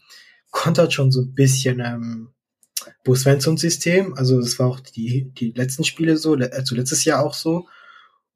kontert 0.50 0.92
schon 0.92 1.12
so 1.12 1.22
ein 1.22 1.34
bisschen 1.34 1.80
ähm, 1.80 2.28
Bo 3.04 3.14
Svenssons 3.14 3.60
System. 3.60 4.14
Also 4.14 4.40
das 4.40 4.58
war 4.58 4.68
auch 4.68 4.80
die, 4.80 5.30
die 5.38 5.52
letzten 5.52 5.84
Spiele 5.84 6.16
so, 6.16 6.34
also 6.34 6.74
letztes 6.74 7.04
Jahr 7.04 7.24
auch 7.24 7.34
so. 7.34 7.66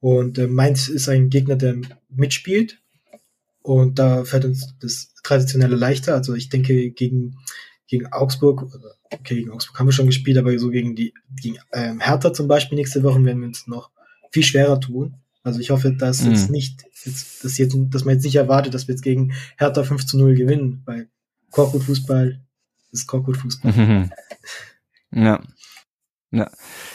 Und 0.01 0.39
äh, 0.39 0.47
Mainz 0.47 0.89
ist 0.89 1.09
ein 1.09 1.31
Gegner, 1.31 1.57
der 1.57 1.77
mitspielt. 2.09 2.81
Und 3.62 3.99
da 3.99 4.25
fällt 4.25 4.45
uns 4.45 4.75
das 4.81 5.15
Traditionelle 5.23 5.77
leichter. 5.77 6.15
Also 6.15 6.35
ich 6.35 6.51
denke, 6.51 6.91
gegen, 6.91 7.39
gegen 7.87 8.12
Augsburg, 8.12 8.69
okay, 9.11 9.37
gegen 9.37 9.51
Augsburg 9.51 9.79
haben 9.79 9.87
wir 9.87 9.93
schon 9.93 10.07
gespielt, 10.07 10.37
aber 10.37 10.59
so 10.59 10.69
gegen 10.69 10.95
die, 10.95 11.15
gegen 11.41 11.57
ähm, 11.73 12.01
Hertha 12.01 12.33
zum 12.33 12.49
Beispiel 12.49 12.77
nächste 12.77 13.03
Woche 13.03 13.25
werden 13.25 13.41
wir 13.41 13.49
uns 13.49 13.67
noch 13.67 13.91
viel 14.31 14.43
schwerer 14.43 14.81
tun. 14.81 15.15
Also 15.43 15.61
ich 15.61 15.71
hoffe, 15.71 15.93
dass 15.93 16.23
mhm. 16.23 16.33
jetzt 16.33 16.51
nicht, 16.51 16.85
jetzt, 17.05 17.45
dass, 17.45 17.57
jetzt, 17.57 17.75
dass 17.91 18.05
man 18.05 18.15
jetzt 18.15 18.25
nicht 18.25 18.37
erwartet, 18.37 18.75
dass 18.75 18.89
wir 18.89 18.95
jetzt 18.95 19.03
gegen 19.03 19.33
Hertha 19.57 19.83
5 19.83 20.05
zu 20.05 20.19
0 20.19 20.35
gewinnen, 20.35 20.83
weil 20.85 21.09
Korkut 21.51 21.85
Fußball 21.85 22.43
ist 22.95 23.07
Korkut 23.07 23.36
Fußball. 23.36 23.72
Mhm. 23.72 24.11
Ja. 25.12 25.40
Ja, 26.30 26.51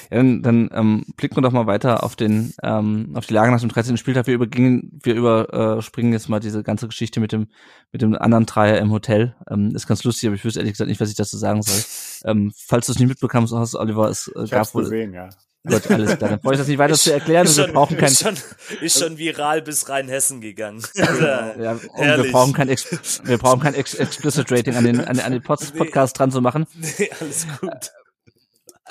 ja 0.10 0.18
dann, 0.18 0.42
dann 0.42 0.70
ähm, 0.74 1.06
blicken 1.16 1.38
wir 1.38 1.42
doch 1.42 1.52
mal 1.52 1.68
weiter 1.68 2.04
auf 2.04 2.16
den 2.16 2.54
ähm, 2.62 3.12
auf 3.14 3.26
die 3.26 3.34
Lage 3.34 3.52
nach 3.52 3.60
dem 3.62 3.70
13. 3.70 3.96
Spieltag. 3.96 4.28
Wir 4.28 4.34
übergingen, 4.34 5.00
wir 5.04 5.16
überspringen 5.16 6.12
jetzt 6.12 6.28
mal 6.28 6.40
diese 6.40 6.64
ganze 6.64 6.88
Geschichte 6.88 7.20
mit 7.20 7.32
dem 7.32 7.48
mit 7.92 8.02
dem 8.02 8.16
anderen 8.16 8.46
Dreier 8.46 8.80
im 8.80 8.92
Hotel. 8.92 9.36
Ähm, 9.50 9.74
ist 9.76 9.88
ganz 9.88 10.04
lustig, 10.04 10.28
aber 10.28 10.36
ich 10.36 10.44
wüsste 10.44 10.60
ehrlich 10.60 10.74
gesagt 10.74 10.90
nicht, 10.90 11.00
was 11.00 11.10
ich 11.10 11.16
dazu 11.16 11.38
sagen 11.38 11.62
soll. 11.62 12.30
Ähm, 12.30 12.52
falls 12.56 12.88
du 12.88 12.92
es 12.92 13.00
nicht 13.00 13.08
mitbekommst, 13.08 13.54
hast 13.54 13.76
Oliver, 13.76 14.10
es 14.10 14.30
äh, 14.36 14.44
ich 14.44 14.52
gab 14.52 14.74
wohl 14.74 14.84
gesehen, 14.84 15.14
ja. 15.14 15.30
Gut, 15.68 15.92
alles 15.92 16.18
klar. 16.18 16.30
Dann 16.32 16.40
brauche 16.40 16.54
ich 16.54 16.60
das 16.60 16.68
nicht 16.68 16.78
weiter 16.78 16.94
ist, 16.94 17.04
zu 17.04 17.12
erklären. 17.12 17.46
Ist 17.46 17.56
schon, 17.58 17.68
wir 17.68 17.74
brauchen 17.74 17.98
kein, 17.98 18.12
ist, 18.12 18.24
schon, 18.24 18.36
ist 18.82 19.00
schon 19.00 19.18
viral 19.18 19.62
bis 19.62 19.90
Rheinhessen 19.90 20.40
gegangen. 20.40 20.82
ja, 20.96 21.72
und 21.72 22.24
wir 22.24 22.32
brauchen 22.32 22.54
kein, 22.54 22.70
Ex 22.70 23.22
wir 23.26 23.38
brauchen 23.38 23.60
kein 23.60 23.74
Ex 23.74 23.94
Explicit 23.94 24.50
Rating 24.52 24.76
an 24.76 24.86
den, 24.86 25.02
an, 25.02 25.20
an 25.20 25.32
den 25.34 25.42
Pod 25.42 25.60
Podcast 25.76 26.18
dran 26.18 26.32
zu 26.32 26.40
machen. 26.40 26.66
Nee, 26.78 27.10
alles 27.20 27.46
gut. 27.60 27.92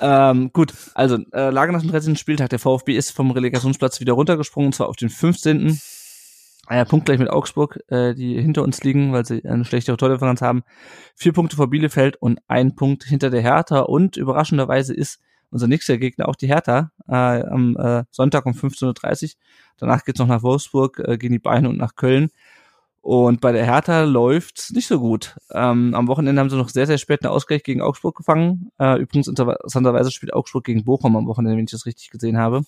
Ähm, 0.01 0.51
gut, 0.53 0.75
also 0.95 1.19
äh, 1.33 1.51
Lage 1.51 1.73
nach 1.73 1.81
dem 1.81 1.91
13. 1.91 2.17
Spieltag. 2.17 2.51
Der 2.51 2.59
VfB 2.59 2.97
ist 2.97 3.11
vom 3.13 3.31
Relegationsplatz 3.31 4.01
wieder 4.01 4.13
runtergesprungen, 4.13 4.69
und 4.69 4.75
zwar 4.75 4.89
auf 4.89 4.97
den 4.97 5.09
15. 5.09 5.81
Äh, 6.69 6.85
punktgleich 6.85 7.19
mit 7.19 7.31
Augsburg, 7.31 7.81
äh, 7.89 8.15
die 8.15 8.41
hinter 8.41 8.63
uns 8.63 8.83
liegen, 8.85 9.13
weil 9.13 9.25
sie 9.25 9.43
eine 9.47 9.65
schlechtere 9.65 9.97
Tordifferenz 9.97 10.43
haben. 10.43 10.63
Vier 11.17 11.33
Punkte 11.33 11.57
vor 11.57 11.71
Bielefeld 11.71 12.17
und 12.21 12.41
ein 12.47 12.77
Punkt 12.77 13.05
hinter 13.05 13.31
der 13.31 13.41
Hertha. 13.41 13.81
Und 13.81 14.19
überraschenderweise 14.19 14.95
ist 14.95 15.19
unser 15.51 15.67
nächster 15.67 15.99
Gegner 15.99 16.29
auch 16.29 16.37
die 16.37 16.49
Hertha 16.49 16.91
äh, 17.09 17.13
am 17.15 17.77
äh, 17.77 18.05
Sonntag 18.11 18.47
um 18.47 18.53
15.30 18.53 19.25
Uhr. 19.25 19.31
Danach 19.79 20.05
geht's 20.05 20.19
noch 20.19 20.27
nach 20.27 20.43
Wolfsburg, 20.43 21.03
äh, 21.07 21.19
gehen 21.19 21.33
die 21.33 21.39
Beine 21.39 21.69
und 21.69 21.79
nach 21.79 21.95
Köln. 21.97 22.31
Und 23.01 23.41
bei 23.41 23.53
der 23.53 23.65
Hertha 23.65 24.03
läuft's 24.03 24.71
nicht 24.73 24.87
so 24.87 24.99
gut. 24.99 25.37
Ähm, 25.53 25.95
am 25.95 26.09
Wochenende 26.09 26.41
haben 26.41 26.51
sie 26.51 26.57
noch 26.57 26.69
sehr, 26.69 26.87
sehr 26.87 26.99
spät 26.99 27.25
einen 27.25 27.33
Ausgleich 27.33 27.63
gegen 27.63 27.81
Augsburg 27.81 28.17
gefangen. 28.17 28.71
Äh, 28.79 29.01
übrigens 29.01 29.29
interessanterweise 29.29 30.11
spielt 30.11 30.35
Augsburg 30.35 30.65
gegen 30.65 30.85
Bochum 30.85 31.17
am 31.17 31.27
Wochenende, 31.27 31.57
wenn 31.57 31.65
ich 31.65 31.71
das 31.71 31.87
richtig 31.87 32.11
gesehen 32.11 32.37
habe. 32.37 32.65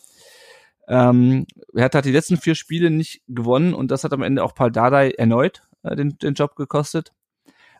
Ähm, 0.88 1.46
Hertha 1.74 1.98
hat 1.98 2.04
die 2.04 2.12
letzten 2.12 2.36
vier 2.36 2.54
Spiele 2.54 2.90
nicht 2.90 3.22
gewonnen 3.28 3.74
und 3.74 3.90
das 3.90 4.02
hat 4.02 4.12
am 4.12 4.22
Ende 4.22 4.42
auch 4.42 4.54
Paul 4.54 4.72
Dardai 4.72 5.10
erneut 5.10 5.62
äh, 5.82 5.94
den, 5.96 6.16
den 6.18 6.34
Job 6.34 6.56
gekostet. 6.56 7.12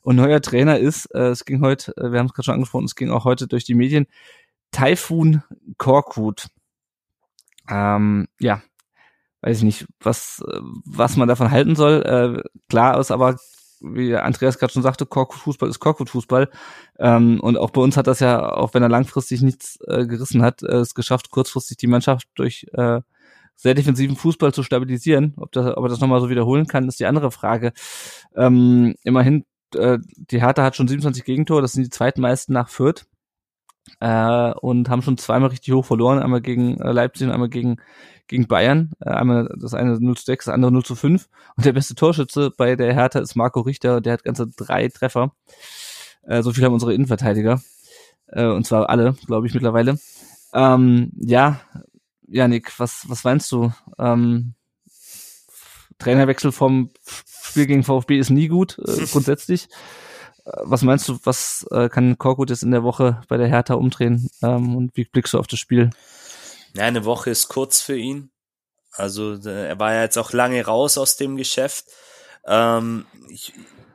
Und 0.02 0.16
neuer 0.16 0.40
Trainer 0.40 0.78
ist, 0.78 1.06
äh, 1.14 1.28
es 1.28 1.44
ging 1.44 1.60
heute, 1.60 1.94
äh, 1.96 2.12
wir 2.12 2.18
haben 2.18 2.26
es 2.26 2.32
gerade 2.32 2.44
schon 2.44 2.54
angesprochen, 2.54 2.86
es 2.86 2.94
ging 2.94 3.10
auch 3.10 3.24
heute 3.24 3.46
durch 3.46 3.64
die 3.64 3.74
Medien, 3.74 4.06
Taifun 4.70 5.42
Korkut. 5.78 6.48
Ähm, 7.68 8.28
ja, 8.38 8.62
weiß 9.42 9.58
ich 9.58 9.64
nicht, 9.64 9.86
was, 10.00 10.42
was 10.84 11.16
man 11.16 11.28
davon 11.28 11.50
halten 11.50 11.76
soll. 11.76 12.02
Äh, 12.02 12.48
klar 12.68 12.98
ist 12.98 13.10
aber, 13.10 13.36
wie 13.80 14.14
Andreas 14.14 14.58
gerade 14.58 14.72
schon 14.72 14.82
sagte, 14.82 15.06
Korkut-Fußball 15.06 15.68
ist 15.68 15.80
Korkut-Fußball. 15.80 16.50
Ähm, 16.98 17.40
und 17.40 17.56
auch 17.56 17.70
bei 17.70 17.80
uns 17.80 17.96
hat 17.96 18.06
das 18.06 18.20
ja, 18.20 18.52
auch 18.52 18.74
wenn 18.74 18.82
er 18.82 18.88
langfristig 18.88 19.42
nichts 19.42 19.78
äh, 19.86 20.06
gerissen 20.06 20.42
hat, 20.42 20.62
äh, 20.62 20.76
es 20.76 20.94
geschafft, 20.94 21.30
kurzfristig 21.30 21.78
die 21.78 21.86
Mannschaft 21.86 22.28
durch 22.34 22.66
äh, 22.72 23.00
sehr 23.56 23.74
defensiven 23.74 24.16
Fußball 24.16 24.52
zu 24.52 24.62
stabilisieren. 24.62 25.34
Ob, 25.36 25.52
das, 25.52 25.76
ob 25.76 25.84
er 25.84 25.88
das 25.88 26.00
nochmal 26.00 26.20
so 26.20 26.30
wiederholen 26.30 26.66
kann, 26.66 26.88
ist 26.88 27.00
die 27.00 27.06
andere 27.06 27.30
Frage. 27.30 27.72
Ähm, 28.34 28.94
immerhin, 29.04 29.44
äh, 29.74 29.98
die 30.16 30.40
Hertha 30.40 30.62
hat 30.62 30.76
schon 30.76 30.88
27 30.88 31.24
Gegentore, 31.24 31.62
das 31.62 31.72
sind 31.72 31.84
die 31.84 31.90
zweitmeisten 31.90 32.52
nach 32.52 32.68
Fürth 32.68 33.06
äh, 34.00 34.52
und 34.52 34.88
haben 34.88 35.02
schon 35.02 35.18
zweimal 35.18 35.50
richtig 35.50 35.74
hoch 35.74 35.84
verloren, 35.84 36.20
einmal 36.20 36.40
gegen 36.40 36.80
äh, 36.80 36.92
Leipzig 36.92 37.26
und 37.26 37.32
einmal 37.32 37.48
gegen, 37.48 37.78
gegen 38.28 38.46
Bayern. 38.46 38.92
Äh, 39.00 39.10
einmal 39.10 39.54
das 39.58 39.74
eine 39.74 39.98
0 40.00 40.16
zu 40.16 40.24
6, 40.24 40.46
das 40.46 40.54
andere 40.54 40.72
0 40.72 40.84
zu 40.84 40.94
5. 40.94 41.28
Und 41.56 41.64
der 41.64 41.72
beste 41.72 41.94
Torschütze 41.94 42.52
bei 42.56 42.76
der 42.76 42.94
Hertha 42.94 43.18
ist 43.18 43.34
Marco 43.34 43.60
Richter, 43.60 44.00
der 44.00 44.14
hat 44.14 44.24
ganze 44.24 44.46
drei 44.48 44.88
Treffer. 44.88 45.32
Äh, 46.22 46.42
so 46.42 46.52
viel 46.52 46.64
haben 46.64 46.74
unsere 46.74 46.94
Innenverteidiger. 46.94 47.60
Äh, 48.28 48.46
und 48.46 48.66
zwar 48.66 48.88
alle, 48.88 49.14
glaube 49.26 49.46
ich, 49.46 49.54
mittlerweile. 49.54 49.98
Ähm, 50.52 51.10
ja, 51.16 51.60
Janik, 52.28 52.78
was, 52.78 53.08
was 53.08 53.24
meinst 53.24 53.50
du? 53.52 53.72
Ähm, 53.98 54.54
Trainerwechsel 55.98 56.52
vom 56.52 56.90
Spiel 57.04 57.66
gegen 57.66 57.84
VfB 57.84 58.18
ist 58.18 58.30
nie 58.30 58.48
gut, 58.48 58.78
äh, 58.78 59.06
grundsätzlich. 59.06 59.68
Was 60.62 60.82
meinst 60.82 61.08
du, 61.08 61.18
was 61.24 61.66
äh, 61.70 61.88
kann 61.88 62.18
Korkut 62.18 62.50
jetzt 62.50 62.62
in 62.62 62.70
der 62.70 62.82
Woche 62.82 63.20
bei 63.28 63.36
der 63.36 63.48
Hertha 63.48 63.74
umdrehen? 63.74 64.30
Ähm, 64.42 64.76
und 64.76 64.96
wie 64.96 65.04
blickst 65.04 65.34
du 65.34 65.38
auf 65.38 65.46
das 65.46 65.58
Spiel? 65.58 65.90
Ja, 66.74 66.84
eine 66.84 67.04
Woche 67.04 67.30
ist 67.30 67.48
kurz 67.48 67.80
für 67.80 67.96
ihn. 67.96 68.30
Also 68.92 69.34
er 69.34 69.78
war 69.78 69.94
ja 69.94 70.02
jetzt 70.02 70.18
auch 70.18 70.32
lange 70.32 70.64
raus 70.64 70.98
aus 70.98 71.16
dem 71.16 71.36
Geschäft. 71.36 71.86
Ähm, 72.44 73.06
ich 73.28 73.52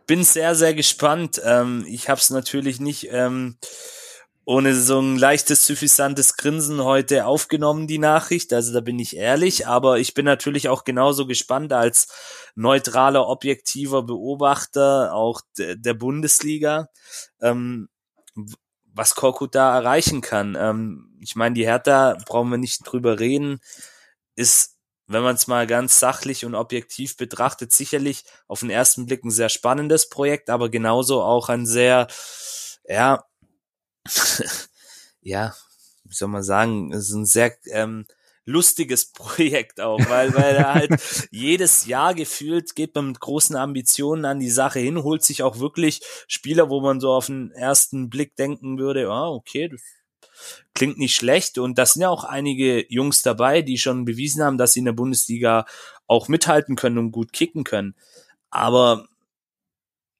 bin 0.07 0.23
sehr, 0.23 0.55
sehr 0.55 0.73
gespannt. 0.73 1.41
Ähm, 1.43 1.85
ich 1.87 2.09
habe 2.09 2.19
es 2.19 2.29
natürlich 2.29 2.79
nicht 2.79 3.09
ähm, 3.11 3.57
ohne 4.45 4.75
so 4.75 4.99
ein 4.99 5.17
leichtes, 5.17 5.65
suffisantes 5.65 6.37
Grinsen 6.37 6.83
heute 6.83 7.25
aufgenommen, 7.25 7.87
die 7.87 7.97
Nachricht. 7.97 8.53
Also 8.53 8.73
da 8.73 8.79
bin 8.79 8.99
ich 8.99 9.17
ehrlich, 9.17 9.67
aber 9.67 9.97
ich 9.97 10.13
bin 10.13 10.25
natürlich 10.25 10.69
auch 10.69 10.83
genauso 10.83 11.25
gespannt 11.25 11.73
als 11.73 12.07
neutraler, 12.53 13.27
objektiver 13.27 14.03
Beobachter 14.03 15.13
auch 15.13 15.41
der 15.57 15.93
Bundesliga, 15.95 16.89
ähm, 17.41 17.89
was 18.93 19.15
Korkut 19.15 19.55
da 19.55 19.75
erreichen 19.75 20.21
kann. 20.21 20.55
Ähm, 20.57 21.17
ich 21.21 21.35
meine, 21.35 21.55
die 21.55 21.65
Hertha, 21.65 22.15
brauchen 22.25 22.51
wir 22.51 22.57
nicht 22.59 22.81
drüber 22.85 23.19
reden, 23.19 23.59
ist, 24.35 24.77
wenn 25.07 25.23
man 25.23 25.35
es 25.35 25.47
mal 25.47 25.65
ganz 25.65 25.99
sachlich 25.99 26.45
und 26.45 26.53
objektiv 26.53 27.17
betrachtet, 27.17 27.71
sicherlich 27.71 28.23
auf 28.47 28.59
den 28.59 28.69
ersten 28.69 29.07
Blick 29.07 29.23
ein 29.23 29.31
sehr 29.31 29.49
spannendes 29.49 30.09
Projekt, 30.09 30.51
aber 30.51 30.69
genauso 30.69 31.23
auch 31.23 31.49
ein 31.49 31.65
sehr, 31.65 32.07
ja, 32.87 33.23
ja, 35.21 35.53
wie 36.03 36.13
soll 36.13 36.29
man 36.29 36.43
sagen, 36.43 36.91
es 36.93 37.09
ist 37.09 37.15
ein 37.15 37.25
sehr 37.25 37.55
ähm, 37.71 38.05
lustiges 38.45 39.05
Projekt 39.13 39.81
auch, 39.81 39.99
weil, 40.07 40.33
weil 40.33 40.55
er 40.55 40.73
halt 40.73 41.27
jedes 41.31 41.85
Jahr 41.85 42.13
gefühlt 42.13 42.75
geht 42.75 42.95
man 42.95 43.07
mit 43.07 43.19
großen 43.19 43.55
Ambitionen 43.55 44.25
an 44.25 44.39
die 44.39 44.49
Sache 44.49 44.79
hin, 44.79 45.03
holt 45.03 45.23
sich 45.23 45.43
auch 45.43 45.59
wirklich 45.59 46.01
Spieler, 46.27 46.69
wo 46.69 46.79
man 46.81 46.99
so 46.99 47.11
auf 47.11 47.25
den 47.25 47.51
ersten 47.51 48.09
Blick 48.09 48.35
denken 48.35 48.77
würde, 48.77 49.09
ah, 49.09 49.29
okay, 49.29 49.67
das 49.67 49.81
klingt 50.73 50.97
nicht 50.97 51.15
schlecht 51.15 51.57
und 51.57 51.77
da 51.77 51.85
sind 51.85 52.01
ja 52.01 52.09
auch 52.09 52.23
einige 52.23 52.85
Jungs 52.91 53.21
dabei, 53.21 53.61
die 53.61 53.77
schon 53.77 54.05
bewiesen 54.05 54.43
haben, 54.43 54.57
dass 54.57 54.73
sie 54.73 54.79
in 54.79 54.85
der 54.85 54.91
Bundesliga 54.91 55.65
auch 56.07 56.27
mithalten 56.27 56.75
können 56.75 56.97
und 56.97 57.11
gut 57.11 57.33
kicken 57.33 57.63
können. 57.63 57.95
Aber 58.49 59.07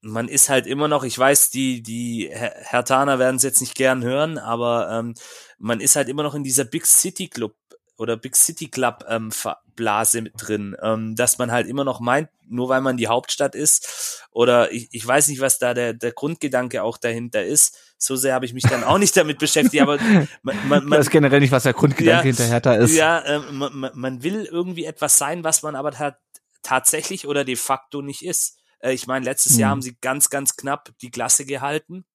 man 0.05 0.27
ist 0.27 0.49
halt 0.49 0.67
immer 0.67 0.87
noch, 0.87 1.03
ich 1.03 1.17
weiß, 1.17 1.49
die, 1.49 1.81
die 1.81 2.29
Hertaner 2.31 3.17
werden 3.17 3.37
es 3.37 3.43
jetzt 3.43 3.61
nicht 3.61 3.75
gern 3.75 4.03
hören, 4.03 4.37
aber 4.37 4.89
ähm, 4.91 5.15
man 5.57 5.79
ist 5.79 5.95
halt 5.95 6.09
immer 6.09 6.23
noch 6.23 6.35
in 6.35 6.43
dieser 6.43 6.63
Big 6.63 6.85
City 6.85 7.27
Club 7.27 7.55
oder 7.97 8.15
Big 8.15 8.35
City 8.35 8.67
Club 8.67 9.03
ähm, 9.09 9.31
Blase 9.75 10.21
mit 10.21 10.33
drin, 10.37 10.75
ähm, 10.81 11.15
dass 11.15 11.37
man 11.37 11.51
halt 11.51 11.67
immer 11.67 11.83
noch 11.83 11.99
meint, 11.99 12.29
nur 12.47 12.69
weil 12.69 12.81
man 12.81 12.97
die 12.97 13.07
Hauptstadt 13.07 13.55
ist 13.55 14.23
oder 14.31 14.71
ich, 14.71 14.89
ich 14.91 15.05
weiß 15.05 15.27
nicht, 15.29 15.41
was 15.41 15.57
da 15.59 15.73
der, 15.73 15.93
der 15.93 16.11
Grundgedanke 16.11 16.83
auch 16.83 16.97
dahinter 16.97 17.43
ist. 17.43 17.77
So 17.97 18.15
sehr 18.15 18.33
habe 18.35 18.45
ich 18.45 18.53
mich 18.53 18.63
dann 18.63 18.83
auch 18.83 18.97
nicht 18.99 19.17
damit 19.17 19.39
beschäftigt, 19.39 19.81
aber 19.81 19.97
man, 20.43 20.55
man, 20.67 20.85
man 20.85 20.99
weiß 20.99 21.09
generell 21.09 21.39
nicht, 21.39 21.51
was 21.51 21.63
der 21.63 21.73
Grundgedanke 21.73 22.29
ja, 22.29 22.35
hinter 22.35 22.45
Hertha 22.45 22.73
ist. 22.75 22.95
Ja, 22.95 23.19
äh, 23.21 23.39
man, 23.51 23.91
man 23.93 24.23
will 24.23 24.45
irgendwie 24.45 24.85
etwas 24.85 25.17
sein, 25.17 25.43
was 25.43 25.63
man 25.63 25.75
aber 25.75 26.15
tatsächlich 26.61 27.27
oder 27.27 27.43
de 27.43 27.55
facto 27.55 28.01
nicht 28.01 28.23
ist. 28.23 28.59
Äh, 28.79 28.93
ich 28.93 29.07
meine, 29.07 29.25
letztes 29.25 29.53
hm. 29.53 29.59
Jahr 29.59 29.69
haben 29.71 29.81
sie 29.81 29.97
ganz, 30.01 30.29
ganz 30.29 30.55
knapp 30.55 30.91
die 31.01 31.11
Klasse 31.11 31.45
gehalten. 31.45 32.05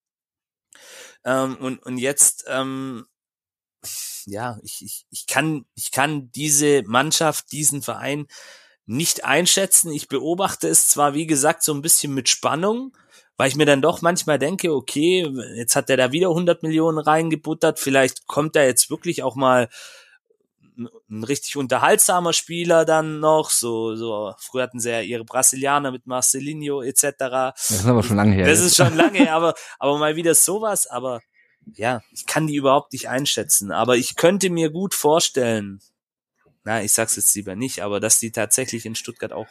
Ähm, 1.25 1.57
und, 1.57 1.83
und 1.85 1.99
jetzt 1.99 2.45
ähm, 2.49 3.07
ja, 4.27 4.59
ich, 4.63 4.83
ich, 4.85 5.07
ich 5.11 5.27
kann, 5.27 5.65
ich 5.75 5.91
kann 5.91 6.31
diese 6.33 6.83
Mannschaft, 6.85 7.53
diesen 7.53 7.83
Verein 7.83 8.27
nicht 8.87 9.25
einschätzen. 9.25 9.93
Ich 9.93 10.09
beobachte 10.09 10.69
es 10.69 10.89
zwar, 10.89 11.15
wie 11.15 11.27
gesagt, 11.27 11.63
so 11.63 11.73
ein 11.73 11.83
bisschen 11.83 12.13
mit 12.13 12.29
Spannung, 12.29 12.97
weil 13.37 13.49
ich 13.49 13.57
mir 13.57 13.67
dann 13.67 13.83
doch 13.83 14.03
manchmal 14.03 14.39
denke, 14.39 14.75
okay, 14.75 15.27
jetzt 15.57 15.77
hat 15.77 15.89
er 15.91 15.97
da 15.97 16.13
wieder 16.13 16.29
100 16.29 16.63
Millionen 16.63 16.99
reingebuttert, 16.99 17.79
vielleicht 17.79 18.27
kommt 18.27 18.57
da 18.57 18.63
jetzt 18.63 18.91
wirklich 18.91 19.23
auch 19.23 19.37
mal 19.37 19.69
ein 21.11 21.25
richtig 21.25 21.57
unterhaltsamer 21.57 22.33
Spieler 22.33 22.85
dann 22.85 23.21
noch, 23.21 23.51
so, 23.51 23.95
so, 23.97 24.35
früher 24.39 24.63
hatten 24.63 24.81
sie 24.81 24.91
ja 24.91 25.01
ihre 25.01 25.25
Brasilianer 25.25 25.91
mit 25.91 26.07
Marcelinho 26.07 26.83
etc. 26.83 27.03
Das 27.19 27.71
ist 27.71 27.87
aber 27.87 28.03
schon 28.03 28.17
lange 28.17 28.35
her. 28.35 28.47
Das 28.47 28.61
ist 28.61 28.77
schon 28.77 28.97
lange 28.97 29.19
her, 29.19 29.35
aber, 29.37 29.55
aber 29.79 29.99
mal 29.99 30.17
wieder 30.17 30.35
sowas, 30.35 30.87
aber 30.87 31.21
ja, 31.75 32.01
ich 32.13 32.27
kann 32.27 32.47
die 32.47 32.57
überhaupt 32.57 32.93
nicht 32.93 33.09
einschätzen, 33.09 33.71
aber 33.71 33.97
ich 33.97 34.17
könnte 34.17 34.51
mir 34.51 34.71
gut 34.71 34.95
vorstellen, 34.95 35.81
na, 36.65 36.83
ich 36.83 36.93
sag's 36.93 37.17
jetzt 37.17 37.35
lieber 37.35 37.57
nicht, 37.57 37.83
aber 37.83 38.01
dass 38.01 38.19
die 38.19 38.33
tatsächlich 38.33 38.87
in 38.87 38.95
Stuttgart 38.95 39.33
auch 39.33 39.49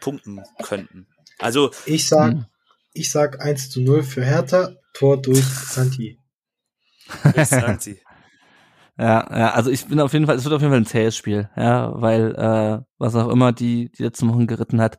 punkten 0.00 0.42
könnten. 0.62 1.06
Also. 1.38 1.70
Ich 1.86 2.08
sag, 2.08 2.32
hm. 2.32 2.46
ich 2.92 3.10
sag 3.10 3.40
1 3.40 3.70
zu 3.70 3.80
0 3.80 4.02
für 4.02 4.24
Hertha, 4.24 4.74
Tor 4.92 5.20
durch 5.20 5.44
Santi. 5.44 6.18
Santi. 7.44 8.00
Ja, 8.98 9.28
ja, 9.36 9.50
also 9.52 9.70
ich 9.70 9.86
bin 9.86 10.00
auf 10.00 10.12
jeden 10.12 10.26
Fall, 10.26 10.36
es 10.36 10.44
wird 10.44 10.54
auf 10.54 10.60
jeden 10.60 10.72
Fall 10.72 10.80
ein 10.80 10.86
zähes 10.86 11.16
Spiel, 11.16 11.48
ja, 11.56 11.92
weil 12.00 12.34
äh, 12.34 12.80
was 12.98 13.14
auch 13.14 13.28
immer 13.28 13.52
die 13.52 13.90
die 13.92 14.02
letzten 14.02 14.28
Wochen 14.28 14.48
geritten 14.48 14.80
hat, 14.80 14.98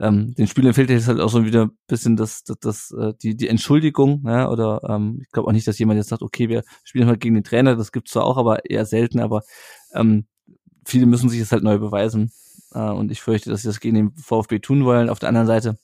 ähm, 0.00 0.34
den 0.34 0.48
Spielern 0.48 0.74
fehlt 0.74 0.90
jetzt 0.90 1.06
halt 1.06 1.20
auch 1.20 1.28
so 1.28 1.44
wieder 1.44 1.66
ein 1.66 1.70
bisschen 1.86 2.16
das, 2.16 2.42
das, 2.42 2.58
das 2.60 2.90
äh, 2.98 3.12
die 3.22 3.36
die 3.36 3.46
Entschuldigung, 3.48 4.24
ja, 4.26 4.48
oder 4.50 4.80
ähm, 4.88 5.20
ich 5.22 5.30
glaube 5.30 5.48
auch 5.48 5.52
nicht, 5.52 5.68
dass 5.68 5.78
jemand 5.78 5.98
jetzt 5.98 6.08
sagt, 6.08 6.22
okay, 6.22 6.48
wir 6.48 6.64
spielen 6.82 7.06
halt 7.06 7.20
gegen 7.20 7.34
den 7.36 7.44
Trainer, 7.44 7.76
das 7.76 7.92
gibt's 7.92 8.10
zwar 8.12 8.24
auch, 8.24 8.38
aber 8.38 8.68
eher 8.68 8.84
selten, 8.86 9.20
aber 9.20 9.42
ähm, 9.94 10.26
viele 10.84 11.06
müssen 11.06 11.28
sich 11.28 11.38
jetzt 11.40 11.52
halt 11.52 11.62
neu 11.64 11.78
beweisen 11.78 12.32
äh, 12.74 12.80
und 12.80 13.12
ich 13.12 13.22
fürchte, 13.22 13.50
dass 13.50 13.62
sie 13.62 13.68
das 13.68 13.80
gegen 13.80 13.94
den 13.96 14.12
VfB 14.16 14.58
tun 14.60 14.84
wollen. 14.84 15.10
Auf 15.10 15.20
der 15.20 15.28
anderen 15.30 15.46
Seite, 15.46 15.78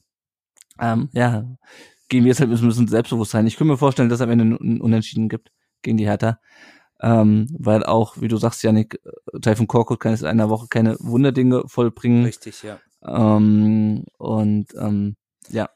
ähm, 0.81 1.09
ja, 1.13 1.45
gehen 2.09 2.25
wir 2.25 2.31
jetzt 2.31 2.41
halt 2.41 2.51
ein 2.51 2.69
bisschen 2.69 2.89
selbstbewusst 2.89 3.33
sein. 3.33 3.47
Ich 3.47 3.57
könnte 3.57 3.73
mir 3.73 3.79
vorstellen, 3.79 4.09
dass 4.09 4.19
es 4.21 4.23
am 4.25 4.31
Ende 4.31 4.45
ein 4.57 4.81
Unentschieden 4.81 5.29
gibt 5.29 5.53
gegen 5.83 5.97
die 5.99 6.07
Hertha 6.07 6.39
ähm, 7.05 7.47
weil 7.59 7.85
auch, 7.85 8.19
wie 8.19 8.29
du 8.29 8.39
sagst, 8.39 8.63
Janik, 8.63 8.99
äh, 9.05 9.41
Taifun 9.41 9.67
Korkut 9.67 10.01
kann 10.01 10.13
jetzt 10.13 10.23
in 10.23 10.27
einer 10.27 10.49
Woche 10.49 10.69
keine 10.71 10.97
Wunderdinge 11.01 11.65
vollbringen. 11.67 12.25
Richtig, 12.25 12.63
ja. 12.63 12.79
Ähm, 13.07 14.05
und 14.17 14.69
ähm, 14.75 15.17
ja. 15.51 15.69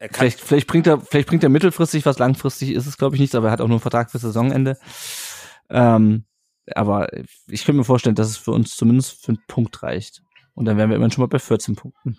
Vielleicht, 0.00 0.40
vielleicht 0.40 0.66
bringt 0.66 0.86
er, 0.86 1.00
vielleicht 1.00 1.28
bringt 1.28 1.42
er 1.42 1.50
mittelfristig 1.50 2.06
was, 2.06 2.18
langfristig 2.18 2.70
ist 2.70 2.86
es, 2.86 2.96
glaube 2.96 3.16
ich, 3.16 3.20
nichts, 3.20 3.34
aber 3.34 3.48
er 3.48 3.52
hat 3.52 3.60
auch 3.60 3.66
nur 3.66 3.74
einen 3.74 3.82
Vertrag 3.82 4.10
für 4.10 4.18
Saisonende. 4.18 4.78
Ähm, 5.68 6.24
aber 6.74 7.08
ich 7.48 7.64
könnte 7.64 7.78
mir 7.78 7.84
vorstellen, 7.84 8.14
dass 8.14 8.28
es 8.28 8.36
für 8.38 8.52
uns 8.52 8.74
zumindest 8.74 9.22
für 9.22 9.32
einen 9.32 9.42
Punkt 9.48 9.82
reicht. 9.82 10.22
Und 10.54 10.64
dann 10.64 10.76
wären 10.78 10.88
wir 10.88 10.96
immerhin 10.96 11.10
schon 11.10 11.22
mal 11.22 11.28
bei 11.28 11.38
14 11.38 11.76
Punkten 11.76 12.16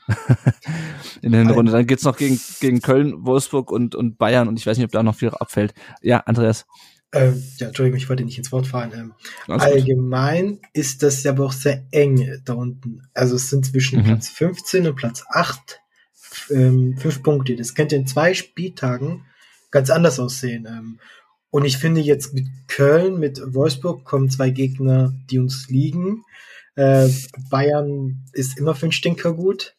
in 1.21 1.32
der 1.32 1.49
Runde. 1.49 1.71
Dann 1.71 1.88
geht's 1.88 2.03
noch 2.03 2.15
gegen, 2.15 2.39
gegen 2.59 2.82
Köln, 2.82 3.25
Wolfsburg 3.25 3.71
und, 3.71 3.95
und 3.95 4.17
Bayern 4.17 4.47
und 4.47 4.59
ich 4.59 4.67
weiß 4.67 4.77
nicht, 4.77 4.86
ob 4.86 4.91
da 4.91 5.01
noch 5.01 5.15
viel 5.15 5.30
abfällt. 5.30 5.73
Ja, 6.01 6.19
Andreas. 6.19 6.65
Ähm, 7.12 7.43
ja, 7.57 7.68
Entschuldigung, 7.68 7.97
ich 7.97 8.07
wollte 8.07 8.24
nicht 8.24 8.38
ins 8.38 8.51
Wort 8.51 8.68
fallen. 8.68 8.91
Ähm, 8.93 9.14
allgemein 9.47 10.60
ist 10.74 11.01
das 11.01 11.24
ja 11.24 11.32
aber 11.32 11.45
auch 11.45 11.51
sehr 11.51 11.86
eng 11.91 12.41
da 12.45 12.53
unten. 12.53 13.07
Also 13.14 13.36
es 13.36 13.49
sind 13.49 13.66
zwischen 13.66 14.01
mhm. 14.01 14.05
Platz 14.05 14.30
15 14.30 14.88
und 14.88 14.95
Platz 14.95 15.24
8 15.32 15.80
ähm, 16.51 16.97
fünf 16.97 17.24
Punkte. 17.24 17.55
Das 17.55 17.74
könnte 17.74 17.95
in 17.95 18.07
zwei 18.07 18.34
Spieltagen 18.34 19.26
ganz 19.72 19.89
anders 19.89 20.20
aussehen. 20.20 20.68
Ähm, 20.68 20.99
und 21.49 21.66
ich 21.66 21.78
finde 21.78 22.01
jetzt 22.01 22.34
mit 22.34 22.47
Köln, 22.68 23.20
mit 23.20 23.41
Wolfsburg 23.43 24.05
kommen 24.05 24.30
zwei 24.30 24.51
Gegner, 24.51 25.14
die 25.32 25.39
uns 25.39 25.68
liegen. 25.68 26.24
Äh, 26.76 27.10
Bayern 27.49 28.24
ist 28.34 28.57
immer 28.60 28.76
für 28.76 28.86
den 28.86 28.91
Stinker 28.91 29.34
gut. 29.34 29.76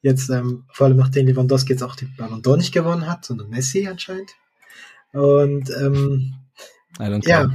Jetzt, 0.00 0.30
ähm, 0.30 0.64
vor 0.72 0.86
allem 0.86 0.96
nachdem 0.96 1.26
Lewandowski 1.26 1.72
jetzt 1.72 1.82
auch 1.82 1.96
den 1.96 2.14
Ballon 2.16 2.42
d'Or 2.42 2.56
nicht 2.56 2.72
gewonnen 2.72 3.08
hat, 3.08 3.24
sondern 3.24 3.50
Messi 3.50 3.88
anscheinend. 3.88 4.30
Und 5.12 5.70
ähm, 5.70 6.34
ja, 7.24 7.50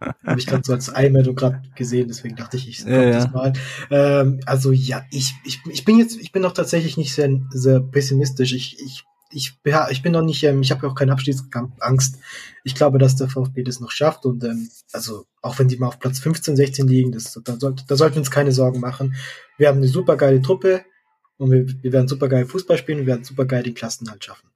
habe 0.24 0.40
ich 0.40 0.46
gerade 0.46 0.62
so 0.64 0.72
als 0.72 0.88
Einmeldung 0.90 1.34
gerade 1.34 1.62
gesehen, 1.74 2.08
deswegen 2.08 2.36
dachte 2.36 2.56
ich, 2.56 2.68
ich 2.68 2.80
ja, 2.80 3.10
das 3.10 3.30
mal. 3.32 3.52
Ähm, 3.90 4.40
also 4.46 4.72
ja, 4.72 5.04
ich, 5.10 5.34
ich, 5.44 5.60
ich 5.70 5.84
bin 5.84 5.98
jetzt, 5.98 6.18
ich 6.18 6.32
bin 6.32 6.42
noch 6.42 6.52
tatsächlich 6.52 6.96
nicht 6.96 7.14
sehr, 7.14 7.30
sehr 7.50 7.80
pessimistisch. 7.80 8.52
Ich, 8.52 8.78
ich, 8.80 9.04
ich, 9.32 9.58
ja, 9.64 9.88
ich 9.90 10.02
bin 10.02 10.12
noch 10.12 10.22
nicht, 10.22 10.42
ähm, 10.44 10.62
ich 10.62 10.70
habe 10.70 10.86
auch 10.86 10.94
keine 10.94 11.12
Abstiegskampfangst. 11.12 12.18
Ich 12.64 12.74
glaube, 12.74 12.98
dass 12.98 13.16
der 13.16 13.28
VfB 13.28 13.62
das 13.62 13.80
noch 13.80 13.90
schafft 13.90 14.26
und 14.26 14.42
ähm, 14.44 14.68
also 14.92 15.26
auch 15.42 15.58
wenn 15.58 15.68
die 15.68 15.76
mal 15.76 15.88
auf 15.88 15.98
Platz 15.98 16.18
15, 16.20 16.56
16 16.56 16.88
liegen, 16.88 17.12
das, 17.12 17.38
da, 17.44 17.56
sollt, 17.58 17.84
da 17.88 17.96
sollten 17.96 18.16
wir 18.16 18.20
uns 18.20 18.30
keine 18.30 18.52
Sorgen 18.52 18.80
machen. 18.80 19.14
Wir 19.58 19.68
haben 19.68 19.78
eine 19.78 19.88
super 19.88 20.16
geile 20.16 20.42
Truppe 20.42 20.84
und 21.36 21.50
wir, 21.50 21.66
wir 21.82 21.92
werden 21.92 22.08
super 22.08 22.28
geil 22.28 22.46
Fußball 22.46 22.78
spielen 22.78 23.00
und 23.00 23.06
wir 23.06 23.12
werden 23.12 23.24
super 23.24 23.44
geil 23.44 23.62
den 23.62 23.74
Klassenhalt 23.74 24.24
schaffen. 24.24 24.49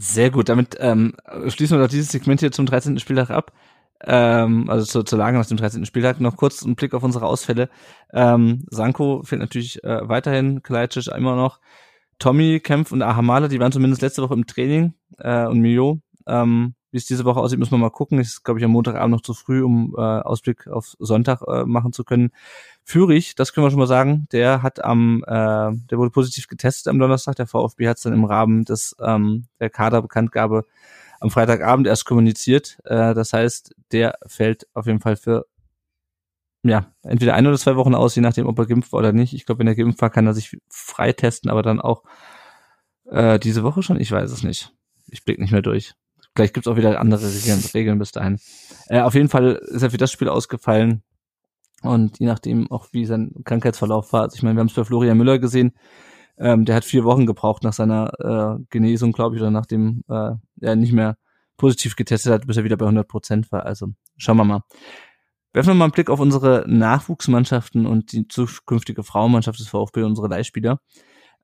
Sehr 0.00 0.30
gut, 0.30 0.48
damit 0.48 0.76
ähm, 0.78 1.14
schließen 1.48 1.76
wir 1.76 1.82
doch 1.82 1.90
dieses 1.90 2.12
Segment 2.12 2.38
hier 2.38 2.52
zum 2.52 2.66
13. 2.66 3.00
Spieltag 3.00 3.30
ab. 3.30 3.52
Ähm, 4.00 4.70
also 4.70 4.86
zur, 4.86 5.04
zur 5.04 5.18
Lage 5.18 5.36
nach 5.36 5.46
dem 5.46 5.56
13. 5.56 5.84
Spieltag. 5.86 6.20
Noch 6.20 6.36
kurz 6.36 6.62
ein 6.62 6.76
Blick 6.76 6.94
auf 6.94 7.02
unsere 7.02 7.26
Ausfälle. 7.26 7.68
Ähm, 8.12 8.64
Sanko 8.70 9.22
fehlt 9.24 9.40
natürlich 9.40 9.82
äh, 9.82 10.08
weiterhin, 10.08 10.62
Kalajdzic 10.62 11.08
immer 11.08 11.34
noch. 11.34 11.58
Tommy, 12.20 12.60
Kempf 12.60 12.92
und 12.92 13.02
Ahamala, 13.02 13.48
die 13.48 13.58
waren 13.58 13.72
zumindest 13.72 14.00
letzte 14.02 14.22
Woche 14.22 14.34
im 14.34 14.46
Training 14.46 14.94
äh, 15.18 15.46
und 15.46 15.58
Mio. 15.58 16.00
Ähm, 16.28 16.74
wie 16.90 16.96
es 16.96 17.06
diese 17.06 17.24
Woche 17.24 17.40
aussieht, 17.40 17.58
müssen 17.58 17.72
wir 17.72 17.78
mal 17.78 17.90
gucken. 17.90 18.18
Ist, 18.18 18.44
glaube 18.44 18.60
ich, 18.60 18.64
am 18.64 18.70
Montagabend 18.72 19.12
noch 19.12 19.20
zu 19.20 19.34
früh, 19.34 19.62
um 19.62 19.94
äh, 19.96 20.00
Ausblick 20.00 20.66
auf 20.68 20.94
Sonntag 20.98 21.42
äh, 21.46 21.64
machen 21.64 21.92
zu 21.92 22.04
können. 22.04 22.30
Führig, 22.82 23.34
das 23.34 23.52
können 23.52 23.66
wir 23.66 23.70
schon 23.70 23.78
mal 23.78 23.86
sagen, 23.86 24.26
der 24.32 24.62
hat 24.62 24.82
am, 24.82 25.22
äh, 25.26 25.30
der 25.30 25.98
wurde 25.98 26.10
positiv 26.10 26.48
getestet 26.48 26.88
am 26.88 26.98
Donnerstag. 26.98 27.36
Der 27.36 27.46
VfB 27.46 27.88
hat 27.88 27.98
es 27.98 28.02
dann 28.04 28.14
im 28.14 28.24
Rahmen 28.24 28.64
des 28.64 28.96
ähm, 29.00 29.46
der 29.60 29.70
Kaderbekanntgabe 29.70 30.64
am 31.20 31.30
Freitagabend 31.30 31.86
erst 31.86 32.04
kommuniziert. 32.04 32.78
Äh, 32.84 33.14
das 33.14 33.32
heißt, 33.32 33.74
der 33.92 34.18
fällt 34.26 34.66
auf 34.74 34.86
jeden 34.86 35.00
Fall 35.00 35.16
für 35.16 35.46
ja, 36.64 36.92
entweder 37.02 37.34
ein 37.34 37.46
oder 37.46 37.56
zwei 37.56 37.76
Wochen 37.76 37.94
aus, 37.94 38.14
je 38.14 38.22
nachdem, 38.22 38.46
ob 38.46 38.58
er 38.58 38.66
geimpft 38.66 38.92
war 38.92 38.98
oder 38.98 39.12
nicht. 39.12 39.32
Ich 39.32 39.46
glaube, 39.46 39.60
wenn 39.60 39.68
er 39.68 39.76
geimpft 39.76 40.00
war, 40.02 40.10
kann 40.10 40.26
er 40.26 40.34
sich 40.34 40.56
freitesten, 40.68 41.50
aber 41.50 41.62
dann 41.62 41.80
auch 41.80 42.02
äh, 43.06 43.38
diese 43.38 43.62
Woche 43.62 43.82
schon. 43.82 44.00
Ich 44.00 44.10
weiß 44.10 44.30
es 44.30 44.42
nicht. 44.42 44.72
Ich 45.06 45.24
blick 45.24 45.38
nicht 45.38 45.52
mehr 45.52 45.62
durch. 45.62 45.94
Vielleicht 46.38 46.54
gibt's 46.54 46.68
auch 46.68 46.76
wieder 46.76 47.00
andere 47.00 47.26
Regeln, 47.26 47.64
Regeln 47.74 47.98
bis 47.98 48.12
dahin. 48.12 48.38
Äh, 48.86 49.00
auf 49.00 49.14
jeden 49.14 49.28
Fall 49.28 49.56
ist 49.56 49.82
er 49.82 49.90
für 49.90 49.96
das 49.96 50.12
Spiel 50.12 50.28
ausgefallen. 50.28 51.02
Und 51.82 52.20
je 52.20 52.28
nachdem 52.28 52.70
auch, 52.70 52.86
wie 52.92 53.06
sein 53.06 53.32
Krankheitsverlauf 53.44 54.12
war. 54.12 54.22
Also 54.22 54.36
ich 54.36 54.44
meine, 54.44 54.54
wir 54.54 54.60
haben 54.60 54.68
es 54.68 54.74
bei 54.74 54.84
Florian 54.84 55.18
Müller 55.18 55.40
gesehen. 55.40 55.72
Ähm, 56.38 56.64
der 56.64 56.76
hat 56.76 56.84
vier 56.84 57.02
Wochen 57.02 57.26
gebraucht 57.26 57.64
nach 57.64 57.72
seiner 57.72 58.12
äh, 58.20 58.62
Genesung, 58.70 59.10
glaube 59.10 59.34
ich, 59.34 59.42
oder 59.42 59.50
nachdem 59.50 60.04
äh, 60.08 60.30
er 60.60 60.76
nicht 60.76 60.92
mehr 60.92 61.16
positiv 61.56 61.96
getestet 61.96 62.32
hat, 62.32 62.46
bis 62.46 62.56
er 62.56 62.62
wieder 62.62 62.76
bei 62.76 62.84
100 62.84 63.08
Prozent 63.08 63.50
war. 63.50 63.66
Also 63.66 63.88
schauen 64.16 64.36
wir 64.36 64.44
mal. 64.44 64.60
Werfen 65.52 65.70
wir 65.70 65.74
mal 65.74 65.86
einen 65.86 65.92
Blick 65.92 66.08
auf 66.08 66.20
unsere 66.20 66.66
Nachwuchsmannschaften 66.68 67.84
und 67.84 68.12
die 68.12 68.28
zukünftige 68.28 69.02
Frauenmannschaft 69.02 69.58
des 69.58 69.66
VfB, 69.66 70.04
unsere 70.04 70.28
Leihspieler. 70.28 70.78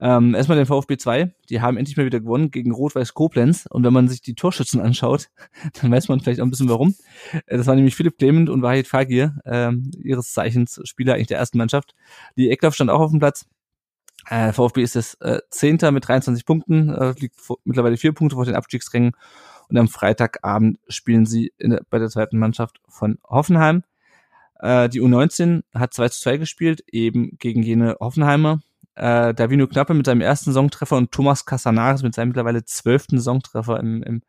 Ähm, 0.00 0.34
erstmal 0.34 0.58
den 0.58 0.66
VfB 0.66 0.96
2, 0.96 1.34
die 1.48 1.60
haben 1.60 1.76
endlich 1.76 1.96
mal 1.96 2.04
wieder 2.04 2.20
gewonnen 2.20 2.50
gegen 2.50 2.72
Rot-Weiß 2.72 3.14
Koblenz. 3.14 3.66
Und 3.70 3.84
wenn 3.84 3.92
man 3.92 4.08
sich 4.08 4.20
die 4.20 4.34
Torschützen 4.34 4.80
anschaut, 4.80 5.28
dann 5.80 5.90
weiß 5.90 6.08
man 6.08 6.20
vielleicht 6.20 6.40
auch 6.40 6.44
ein 6.44 6.50
bisschen 6.50 6.68
warum. 6.68 6.94
Äh, 7.46 7.56
das 7.56 7.66
war 7.66 7.74
nämlich 7.74 7.94
Philipp 7.94 8.18
Clement 8.18 8.50
und 8.50 8.62
Wahid 8.62 8.88
Fagir, 8.88 9.36
ähm, 9.44 9.90
ihres 10.02 10.32
Zeichens 10.32 10.80
Spieler 10.84 11.14
eigentlich 11.14 11.28
der 11.28 11.38
ersten 11.38 11.58
Mannschaft. 11.58 11.94
Die 12.36 12.50
Ecklauf 12.50 12.74
stand 12.74 12.90
auch 12.90 13.00
auf 13.00 13.10
dem 13.10 13.20
Platz. 13.20 13.46
Äh, 14.28 14.52
VfB 14.52 14.82
ist 14.82 14.96
das 14.96 15.14
äh, 15.20 15.40
Zehnter 15.50 15.92
mit 15.92 16.08
23 16.08 16.46
Punkten, 16.46 16.88
äh, 16.88 17.14
liegt 17.18 17.40
vor, 17.40 17.58
mittlerweile 17.64 17.96
vier 17.96 18.12
Punkte 18.12 18.36
vor 18.36 18.44
den 18.44 18.56
Abstiegsrängen. 18.56 19.12
Und 19.68 19.78
am 19.78 19.88
Freitagabend 19.88 20.78
spielen 20.88 21.26
sie 21.26 21.52
der, 21.60 21.82
bei 21.88 21.98
der 21.98 22.08
zweiten 22.08 22.38
Mannschaft 22.38 22.80
von 22.88 23.18
Hoffenheim. 23.24 23.84
Äh, 24.60 24.88
die 24.88 25.00
U19 25.00 25.62
hat 25.74 25.94
2 25.94 26.08
zu 26.08 26.20
2 26.22 26.36
gespielt, 26.38 26.84
eben 26.90 27.36
gegen 27.38 27.62
jene 27.62 27.96
Hoffenheimer 28.00 28.60
äh, 28.94 29.34
Davino 29.34 29.66
Knappe 29.66 29.94
mit 29.94 30.06
seinem 30.06 30.20
ersten 30.20 30.52
Songtreffer 30.52 30.96
und 30.96 31.12
Thomas 31.12 31.44
Casanares 31.46 32.02
mit 32.02 32.14
seinem 32.14 32.28
mittlerweile 32.28 32.64
zwölften 32.64 33.20
Songtreffer 33.20 33.80
im, 33.80 34.02
im 34.02 34.22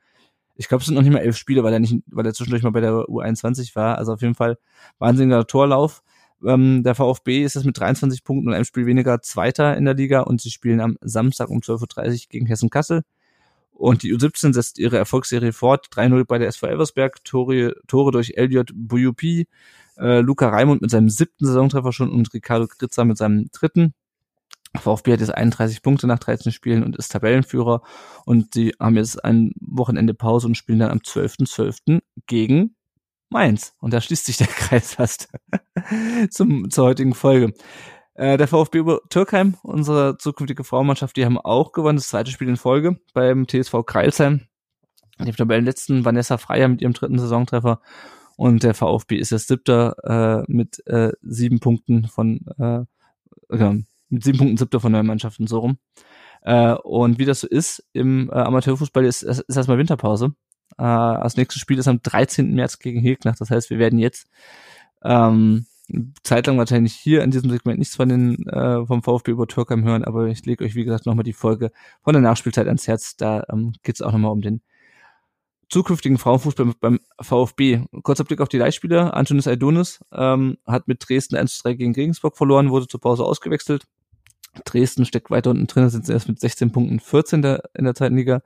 ich 0.55 0.68
glaube, 0.70 0.82
es 0.82 0.86
sind 0.86 0.95
noch 0.95 1.01
nicht 1.01 1.11
mal 1.11 1.20
elf 1.20 1.38
Spiele, 1.38 1.63
weil 1.63 1.74
er 1.74 1.80
nicht, 1.80 1.97
weil 2.07 2.26
er 2.26 2.34
zwischendurch 2.34 2.63
mal 2.63 2.72
bei 2.72 2.80
der 2.80 2.91
U21 2.91 3.76
war. 3.76 3.97
Also 3.97 4.13
auf 4.13 4.22
jeden 4.22 4.36
Fall 4.36 4.57
wahnsinniger 4.99 5.45
Torlauf. 5.47 6.01
Ähm, 6.45 6.84
der 6.84 6.95
VfB 6.95 7.43
ist 7.43 7.55
es 7.55 7.66
mit 7.66 7.78
23 7.78 8.24
Punkten 8.24 8.49
und 8.49 8.53
einem 8.53 8.66
Spiel 8.66 8.86
weniger 8.86 9.22
Zweiter 9.22 9.76
in 9.76 9.86
der 9.86 9.95
Liga 9.95 10.22
und 10.22 10.41
sie 10.41 10.51
spielen 10.51 10.80
am 10.80 10.97
Samstag 11.01 11.49
um 11.49 11.59
12.30 11.59 12.11
Uhr 12.11 12.20
gegen 12.30 12.45
Hessen 12.45 12.70
Kassel. 12.70 13.03
Und 13.72 14.03
die 14.03 14.13
U17 14.13 14.53
setzt 14.53 14.80
ihre 14.80 14.97
Erfolgsserie 14.97 15.51
fort. 15.51 15.88
3-0 15.91 16.24
bei 16.26 16.38
der 16.38 16.47
SV 16.47 16.68
Elversberg, 16.68 17.24
Tore, 17.26 17.76
Tore 17.88 18.11
durch 18.11 18.34
Elliot 18.38 18.72
Buyupi, 18.74 19.47
äh, 19.97 20.22
Luca 20.22 20.47
Raimund 20.47 20.82
mit 20.82 20.91
seinem 20.91 21.09
siebten 21.09 21.45
Saisontreffer 21.45 21.91
schon 21.91 22.09
und 22.09 22.34
Ricardo 22.34 22.68
Kritzer 22.68 23.03
mit 23.03 23.18
seinem 23.18 23.49
dritten. 23.51 23.93
VfB 24.78 25.14
hat 25.14 25.20
jetzt 25.20 25.34
31 25.34 25.82
Punkte 25.82 26.08
nach 26.08 26.20
13 26.20 26.52
Spielen 26.52 26.84
und 26.84 26.96
ist 26.96 27.12
Tabellenführer 27.12 27.82
und 28.26 28.54
sie 28.54 28.74
haben 28.80 28.96
jetzt 28.96 29.24
ein 29.24 29.52
Wochenende 29.60 30.14
Pause 30.14 30.48
und 30.48 30.56
spielen 30.56 30.80
dann 30.80 30.92
am 30.92 31.00
12.12. 31.00 31.48
.12. 31.86 32.02
gegen 32.28 32.76
Mainz. 33.30 33.74
Und 33.80 33.94
da 33.94 34.02
schließt 34.02 34.26
sich 34.26 34.38
der 34.38 34.48
Kreis 34.48 34.96
fast 34.96 35.30
zum, 36.30 36.70
zur 36.70 36.86
heutigen 36.86 37.14
Folge. 37.14 37.54
Äh, 38.14 38.38
der 38.38 38.48
VfB 38.48 38.78
über 38.78 39.02
Türkheim, 39.10 39.58
unsere 39.62 40.18
zukünftige 40.18 40.64
Frauenmannschaft, 40.64 41.18
die 41.18 41.26
haben 41.26 41.38
auch 41.38 41.74
gewonnen, 41.74 41.98
das 41.98 42.08
zweite 42.08 42.32
Spiel 42.32 42.48
in 42.48 42.58
Folge 42.58 42.98
beim 43.14 43.48
TSV 43.48 43.86
Kreilsheim. 43.86 44.42
Die 45.20 45.32
Tabellenletzten 45.32 46.04
Vanessa 46.06 46.38
Freier 46.38 46.68
mit 46.68 46.82
ihrem 46.82 46.94
dritten 46.94 47.20
Saisontreffer 47.20 47.82
und 48.38 48.64
der 48.64 48.74
VfB 48.74 49.16
ist 49.16 49.32
jetzt 49.32 49.48
siebter 49.48 50.44
äh, 50.48 50.52
mit 50.52 50.86
äh, 50.88 51.14
sieben 51.22 51.60
Punkten 51.60 52.08
von 52.08 52.46
äh, 52.58 52.86
mit 54.10 54.24
sieben 54.24 54.38
Punkten 54.38 54.58
siebter 54.58 54.80
von 54.80 54.91
neun 54.91 55.06
Mannschaften 55.06 55.47
so 55.47 55.60
rum. 55.60 55.78
Äh, 56.41 56.74
und 56.74 57.20
wie 57.20 57.26
das 57.26 57.41
so 57.41 57.47
ist 57.47 57.84
im 57.93 58.30
äh, 58.30 58.34
Amateurfußball 58.34 59.06
ist, 59.06 59.24
ist 59.24 59.43
erstmal 59.49 59.78
Winterpause. 59.78 60.34
Äh, 60.78 60.84
das 60.84 61.38
nächste 61.38 61.60
Spiel 61.60 61.80
ist 61.80 61.88
am 61.88 62.01
13. 62.01 62.53
März 62.53 62.80
gegen 62.80 62.99
Hilknach. 62.99 63.36
Das 63.36 63.49
heißt, 63.49 63.70
wir 63.70 63.80
werden 63.80 63.99
jetzt 63.99 64.28
ähm, 65.03 65.66
zeitlang 66.24 66.58
wahrscheinlich 66.58 66.93
hier 66.93 67.24
in 67.24 67.32
diesem 67.32 67.49
Segment 67.49 67.80
nichts 67.80 67.95
von 67.95 68.10
den 68.10 68.47
äh, 68.47 68.86
vom 68.86 69.03
VfB 69.03 69.32
über 69.32 69.47
Türkheim 69.47 69.84
hören, 69.84 70.03
aber 70.03 70.28
ich 70.28 70.45
lege 70.45 70.64
euch 70.64 70.76
wie 70.76 70.84
gesagt 70.84 71.06
nochmal 71.06 71.24
die 71.24 71.34
Folge 71.34 71.72
von 72.03 72.14
der 72.14 72.22
Nachspielzeit 72.22 72.68
ans 72.68 72.88
Herz. 72.88 73.16
Da 73.18 73.43
ähm, 73.51 73.74
geht 73.84 73.95
es 73.95 74.01
auch 74.01 74.12
nochmal 74.12 74.32
um 74.32 74.41
den 74.41 74.62
zukünftigen 75.70 76.18
Frauenfußball 76.18 76.74
beim 76.80 76.99
VfB. 77.20 77.86
Kurzer 78.03 78.24
Blick 78.24 78.41
auf 78.41 78.49
die 78.49 78.58
Leihspieler. 78.58 79.16
Antonis 79.16 79.47
Aidonis 79.47 79.99
ähm, 80.12 80.58
hat 80.66 80.88
mit 80.88 81.08
Dresden 81.08 81.36
1 81.36 81.60
3 81.60 81.74
gegen 81.74 81.95
Regensburg 81.95 82.38
verloren, 82.38 82.70
wurde 82.70 82.88
zur 82.88 83.01
Pause 83.01 83.24
ausgewechselt. 83.24 83.86
Dresden 84.64 85.06
steckt 85.06 85.30
weiter 85.30 85.49
unten 85.49 85.68
drin, 85.68 85.89
sind 85.89 86.06
sie 86.06 86.14
erst 86.14 86.28
mit 86.28 86.39
16 86.39 86.72
Punkten 86.72 86.99
14 86.99 87.41
der, 87.41 87.64
in 87.74 87.86
der 87.86 87.95
zweiten 87.95 88.16
Liga. 88.16 88.41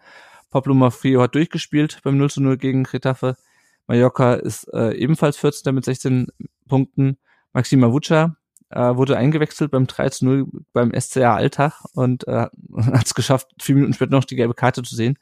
Pablo 0.50 0.74
Mafrio 0.74 1.22
hat 1.22 1.36
durchgespielt 1.36 2.00
beim 2.04 2.18
0 2.18 2.30
zu 2.30 2.42
0 2.42 2.58
gegen 2.58 2.86
Retafe. 2.86 3.36
Mallorca 3.88 4.36
ist 4.36 4.72
äh, 4.74 4.94
ebenfalls 4.96 5.38
14. 5.38 5.74
mit 5.74 5.86
16 5.86 6.28
Punkten. 6.68 7.18
Maxima 7.54 7.92
Vuca 7.92 8.36
äh, 8.70 8.96
wurde 8.96 9.18
eingewechselt 9.18 9.72
beim 9.72 9.88
3 9.88 10.10
zu 10.10 10.26
0 10.26 10.48
beim 10.74 10.92
SCA 11.00 11.36
Alltag 11.36 11.84
und 11.94 12.28
äh, 12.28 12.48
hat 12.78 13.06
es 13.06 13.14
geschafft, 13.14 13.48
vier 13.60 13.76
Minuten 13.76 13.94
später 13.94 14.12
noch 14.12 14.26
die 14.26 14.36
gelbe 14.36 14.54
Karte 14.54 14.84
zu 14.84 14.96
sehen. 14.96 15.18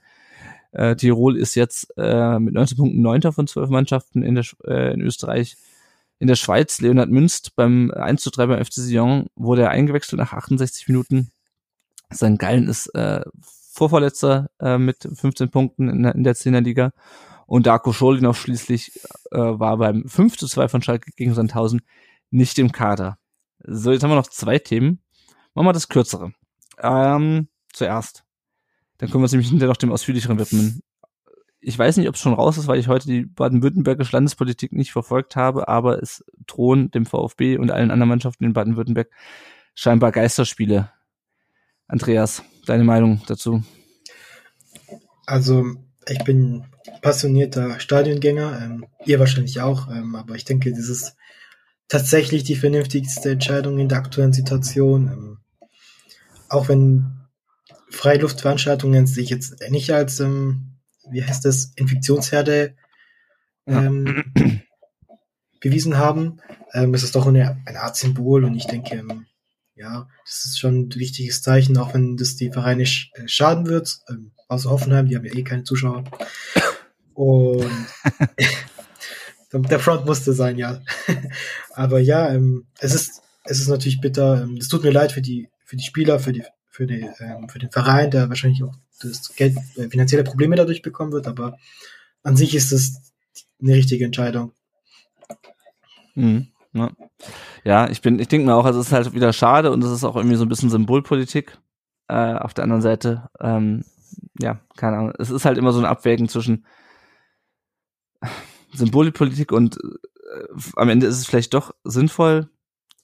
Äh, 0.72 0.96
Tirol 0.96 1.38
ist 1.38 1.56
jetzt 1.56 1.94
äh, 1.98 2.40
mit 2.40 2.54
19 2.54 2.78
Punkten 2.78 3.02
neunter 3.02 3.32
von 3.32 3.48
zwölf 3.48 3.70
Mannschaften 3.70 4.22
in, 4.22 4.36
der, 4.36 4.46
äh, 4.66 4.94
in 4.94 5.02
Österreich. 5.02 5.56
In 6.20 6.28
der 6.28 6.36
Schweiz, 6.36 6.82
Leonhard 6.82 7.10
Münst 7.10 7.56
beim 7.56 7.92
1 7.92 8.22
zu 8.22 8.32
3 8.32 8.48
beim 8.48 8.66
FC 8.66 8.74
Sion 8.74 9.28
wurde 9.36 9.64
er 9.64 9.70
eingewechselt 9.70 10.20
nach 10.20 10.34
68 10.34 10.88
Minuten. 10.88 11.32
Sein 12.10 12.38
Gallen 12.38 12.68
ist 12.68 12.88
äh, 12.96 13.24
Vorvorletzter 13.72 14.50
äh, 14.60 14.78
mit 14.78 15.08
15 15.14 15.52
Punkten 15.52 15.90
in, 15.90 16.06
in 16.06 16.24
der 16.24 16.36
10er 16.36 16.62
Liga. 16.62 16.92
Und 17.46 17.68
Darko 17.68 17.94
Scholinov 17.94 18.40
schließlich 18.40 19.00
äh, 19.32 19.38
war 19.38 19.78
beim 19.78 20.08
5 20.08 20.38
zu 20.38 20.48
2 20.48 20.68
von 20.68 20.82
Schalke 20.82 21.12
gegen 21.16 21.34
Sandhausen 21.34 21.82
nicht 22.32 22.58
im 22.60 22.72
Kader. 22.72 23.18
So, 23.60 23.92
jetzt 23.92 24.04
haben 24.04 24.12
wir 24.12 24.16
noch 24.16 24.28
zwei 24.28 24.60
Themen. 24.60 25.02
Machen 25.54 25.68
wir 25.68 25.74
das 25.74 25.88
kürzere. 25.88 26.34
Ähm, 26.80 27.48
zuerst. 27.72 28.24
Dann 28.98 29.10
können 29.10 29.22
wir 29.22 29.26
uns 29.26 29.32
nämlich 29.32 29.50
hinterher 29.50 29.70
noch 29.70 29.78
dem 29.78 29.92
ausführlicheren 29.92 30.40
widmen. 30.40 30.82
Ich 31.60 31.78
weiß 31.78 31.98
nicht, 31.98 32.08
ob 32.08 32.16
es 32.16 32.22
schon 32.22 32.34
raus 32.34 32.58
ist, 32.58 32.68
weil 32.68 32.80
ich 32.80 32.88
heute 32.88 33.08
die 33.08 33.26
baden-württembergische 33.26 34.16
Landespolitik 34.16 34.74
nicht 34.74 34.92
verfolgt 34.92 35.36
habe, 35.36 35.68
aber 35.68 36.02
es 36.02 36.24
drohen 36.46 36.92
dem 36.92 37.06
VfB 37.06 37.58
und 37.58 37.72
allen 37.72 37.92
anderen 37.92 38.10
Mannschaften 38.10 38.46
in 38.46 38.54
Baden-Württemberg 38.54 39.10
scheinbar 39.74 40.12
Geisterspiele. 40.12 40.92
Andreas, 41.88 42.44
deine 42.66 42.84
Meinung 42.84 43.22
dazu? 43.28 43.64
Also, 45.26 45.66
ich 46.08 46.24
bin 46.24 46.66
passionierter 47.02 47.80
Stadiongänger, 47.80 48.62
ähm, 48.62 48.86
ihr 49.06 49.20
wahrscheinlich 49.20 49.62
auch, 49.62 49.90
ähm, 49.90 50.16
aber 50.16 50.36
ich 50.36 50.46
denke, 50.46 50.72
das 50.72 50.90
ist 50.90 51.16
tatsächlich 51.88 52.44
die 52.44 52.56
vernünftigste 52.56 53.32
Entscheidung 53.32 53.80
in 53.80 53.90
der 53.90 54.00
aktuellen 54.00 54.34
Situation. 54.34 55.08
Ähm, 55.08 55.38
auch 56.50 56.70
wenn 56.70 57.18
Freiluftveranstaltungen 57.90 59.08
sich 59.08 59.30
jetzt 59.30 59.62
nicht 59.70 59.92
als, 59.92 60.20
ähm, 60.20 60.67
wie 61.12 61.24
heißt 61.24 61.46
das, 61.46 61.72
Infektionsherde 61.76 62.76
ähm, 63.66 64.32
ja. 64.36 64.46
bewiesen 65.60 65.98
haben, 65.98 66.40
ähm, 66.74 66.94
ist 66.94 67.04
es 67.04 67.12
doch 67.12 67.28
eine, 67.28 67.62
eine 67.66 67.82
Art 67.82 67.96
Symbol 67.96 68.44
und 68.44 68.56
ich 68.56 68.66
denke, 68.66 68.96
ähm, 68.96 69.26
ja, 69.76 70.08
das 70.26 70.46
ist 70.46 70.60
schon 70.60 70.88
ein 70.88 70.96
wichtiges 70.96 71.42
Zeichen, 71.42 71.78
auch 71.78 71.94
wenn 71.94 72.18
das 72.18 72.36
die 72.36 72.52
Vereine 72.52 72.86
sch 72.86 73.12
äh, 73.14 73.28
schaden 73.28 73.68
wird. 73.68 74.00
Ähm, 74.10 74.32
außer 74.48 74.70
Hoffenheim, 74.70 75.08
die 75.08 75.16
haben 75.16 75.26
ja 75.26 75.34
eh 75.34 75.44
keine 75.44 75.64
Zuschauer. 75.64 76.04
Und 77.14 77.70
der 79.70 79.80
Front 79.80 80.06
musste 80.06 80.34
sein, 80.34 80.58
ja. 80.58 80.82
Aber 81.74 82.00
ja, 82.00 82.34
ähm, 82.34 82.68
es 82.80 82.94
ist 82.94 83.22
es 83.44 83.60
ist 83.60 83.70
natürlich 83.70 84.02
bitter. 84.02 84.44
Ähm, 84.44 84.58
es 84.60 84.68
tut 84.68 84.84
mir 84.84 84.92
leid 84.92 85.12
für 85.12 85.22
die 85.22 85.50
für 85.64 85.76
die 85.76 85.84
Spieler, 85.84 86.20
für 86.20 86.34
die 86.34 86.44
für, 86.78 86.86
die, 86.86 87.10
ähm, 87.22 87.50
für 87.50 87.58
den 87.58 87.72
Verein, 87.72 88.12
der 88.12 88.30
wahrscheinlich 88.30 88.62
auch 88.62 88.76
das 89.02 89.36
Geld, 89.36 89.58
äh, 89.78 89.90
finanzielle 89.90 90.24
Probleme 90.24 90.56
dadurch 90.56 90.84
bekommen 90.84 91.12
wird, 91.12 91.26
aber 91.26 91.58
an 92.22 92.38
sich 92.38 92.54
ist 92.54 92.72
es 92.72 93.02
eine 93.60 93.74
richtige 93.74 94.06
Entscheidung. 94.06 94.52
Mhm, 96.14 96.50
ja. 96.74 96.92
ja. 97.64 97.90
ich 97.90 98.02
bin, 98.04 98.20
ich 98.20 98.28
denke 98.28 98.46
mir 98.46 98.54
auch, 98.54 98.66
also 98.66 98.80
es 98.80 98.88
ist 98.88 98.94
halt 98.94 99.12
wieder 99.16 99.34
schade 99.34 99.72
und 99.72 99.84
es 99.84 99.90
ist 99.90 100.04
auch 100.04 100.16
irgendwie 100.16 100.36
so 100.36 100.46
ein 100.46 100.50
bisschen 100.50 100.70
Symbolpolitik. 100.70 101.58
Äh, 102.10 102.36
auf 102.36 102.54
der 102.54 102.66
anderen 102.66 102.84
Seite, 102.84 103.28
ähm, 103.40 103.84
ja, 104.40 104.60
keine 104.76 104.98
Ahnung, 104.98 105.14
es 105.18 105.32
ist 105.32 105.46
halt 105.46 105.58
immer 105.58 105.74
so 105.74 105.80
ein 105.80 105.86
Abwägen 105.86 106.30
zwischen 106.30 106.64
Symbolpolitik 108.72 109.52
und 109.52 109.78
äh, 109.78 110.62
am 110.76 110.90
Ende 110.90 111.08
ist 111.08 111.18
es 111.18 111.26
vielleicht 111.26 111.56
doch 111.56 111.74
sinnvoll, 111.84 112.52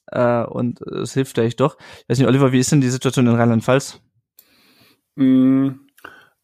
äh, 0.06 0.44
und 0.44 0.80
es 0.82 1.14
hilft 1.14 1.34
vielleicht 1.34 1.60
doch. 1.60 1.76
Ich 2.02 2.08
weiß 2.08 2.18
nicht, 2.18 2.28
Oliver, 2.28 2.52
wie 2.52 2.60
ist 2.60 2.72
denn 2.72 2.80
die 2.80 2.88
Situation 2.88 3.26
in 3.26 3.34
Rheinland-Pfalz? 3.34 4.00
Mm, 5.16 5.70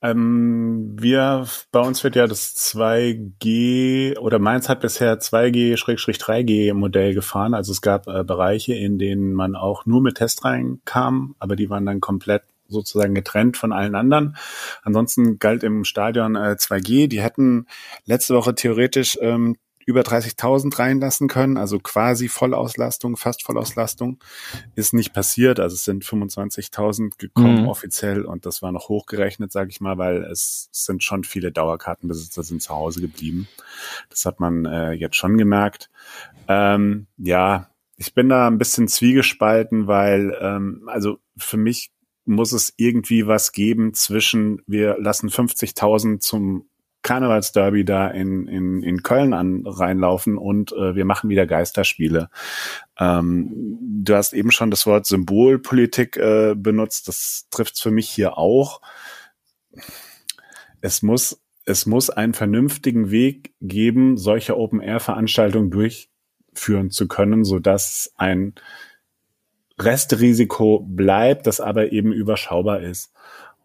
ähm, 0.03 0.97
wir, 0.99 1.47
bei 1.73 1.81
uns 1.81 2.03
wird 2.05 2.17
ja 2.17 2.27
das 2.27 2.57
2G 2.57 4.19
oder 4.19 4.39
Mainz 4.39 4.69
hat 4.69 4.81
bisher 4.81 5.21
2G-3G 5.21 6.73
Modell 6.73 7.15
gefahren. 7.15 7.53
Also 7.53 7.73
es 7.73 7.83
gab 7.83 8.07
äh, 8.07 8.25
Bereiche, 8.25 8.75
in 8.75 8.99
denen 8.99 9.35
man 9.35 9.57
auch 9.57 9.85
nur 9.85 10.01
mit 10.01 10.17
Test 10.17 10.45
reinkam, 10.45 11.35
aber 11.39 11.55
die 11.55 11.69
waren 11.69 11.85
dann 11.85 12.01
komplett 12.01 12.45
sozusagen 12.69 13.15
getrennt 13.15 13.57
von 13.57 13.73
allen 13.73 13.95
anderen. 13.95 14.37
Ansonsten 14.83 15.39
galt 15.39 15.65
im 15.65 15.85
Stadion 15.85 16.37
äh, 16.37 16.57
2G. 16.59 17.09
Die 17.09 17.21
hätten 17.21 17.67
letzte 18.07 18.35
Woche 18.35 18.55
theoretisch 18.55 19.19
ähm, 19.21 19.57
über 19.87 20.03
30.000 20.03 20.78
reinlassen 20.78 21.28
können, 21.28 21.57
also 21.57 21.78
quasi 21.78 22.28
Vollauslastung, 22.28 23.16
fast 23.16 23.43
Vollauslastung, 23.43 24.18
ist 24.74 24.93
nicht 24.93 25.12
passiert. 25.12 25.59
Also 25.59 25.74
es 25.74 25.85
sind 25.85 26.05
25.000 26.05 27.18
gekommen 27.18 27.62
mhm. 27.62 27.68
offiziell 27.68 28.24
und 28.24 28.47
das 28.47 28.62
war 28.62 28.72
noch 28.72 28.89
hochgerechnet, 28.89 29.53
sage 29.53 29.70
ich 29.70 29.81
mal, 29.81 29.99
weil 29.99 30.22
es 30.24 30.68
sind 30.72 31.03
schon 31.03 31.24
viele 31.24 31.53
Dauerkartenbesitzer 31.53 32.43
sind 32.43 32.62
zu 32.62 32.74
Hause 32.74 33.01
geblieben. 33.01 33.49
Das 34.11 34.26
hat 34.26 34.41
man 34.41 34.64
äh, 34.64 34.93
jetzt 34.93 35.16
schon 35.16 35.39
gemerkt. 35.39 35.91
Ähm, 36.49 37.07
ja, 37.16 37.70
ich 37.97 38.15
bin 38.15 38.28
da 38.28 38.47
ein 38.47 38.59
bisschen 38.59 38.89
zwiegespalten, 38.89 39.86
weil 39.86 40.36
ähm, 40.40 40.85
also 40.86 41.19
für 41.36 41.57
mich 41.57 41.90
muss 42.24 42.52
es 42.52 42.73
irgendwie 42.77 43.27
was 43.27 43.52
geben 43.52 43.93
zwischen 43.93 44.62
wir 44.66 44.97
lassen 44.98 45.28
50.000 45.28 46.20
zum 46.20 46.69
Karnevalsderby 47.02 47.85
da 47.85 48.09
in, 48.09 48.47
in, 48.47 48.82
in 48.82 49.02
Köln 49.02 49.32
an, 49.32 49.64
reinlaufen 49.66 50.36
und 50.36 50.72
äh, 50.72 50.94
wir 50.94 51.05
machen 51.05 51.31
wieder 51.31 51.47
Geisterspiele. 51.47 52.28
Ähm, 52.98 53.78
du 53.81 54.14
hast 54.14 54.32
eben 54.32 54.51
schon 54.51 54.70
das 54.70 54.86
Wort 54.86 55.06
Symbolpolitik 55.06 56.16
äh, 56.16 56.55
benutzt, 56.56 57.09
das 57.09 57.47
trifft 57.51 57.81
für 57.81 57.90
mich 57.90 58.09
hier 58.09 58.36
auch. 58.36 58.81
Es 60.81 61.02
muss, 61.02 61.43
es 61.64 61.86
muss 61.86 62.10
einen 62.10 62.35
vernünftigen 62.35 63.10
Weg 63.10 63.55
geben, 63.60 64.16
solche 64.16 64.59
Open-Air-Veranstaltungen 64.59 65.70
durchführen 65.70 66.90
zu 66.90 67.09
können, 67.09 67.44
sodass 67.44 68.12
ein 68.16 68.55
Restrisiko 69.78 70.81
bleibt, 70.86 71.47
das 71.47 71.60
aber 71.60 71.93
eben 71.93 72.12
überschaubar 72.12 72.81
ist. 72.81 73.12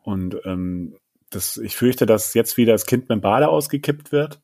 Und 0.03 0.38
ähm, 0.45 0.95
das, 1.30 1.58
ich 1.58 1.76
fürchte, 1.76 2.06
dass 2.06 2.34
jetzt 2.34 2.58
wieder 2.58 2.74
das 2.74 2.86
Kind 2.86 3.04
mit 3.10 3.18
dem 3.18 3.22
Bade 3.22 3.50
ausgekippt 3.50 4.12
wird. 4.12 4.42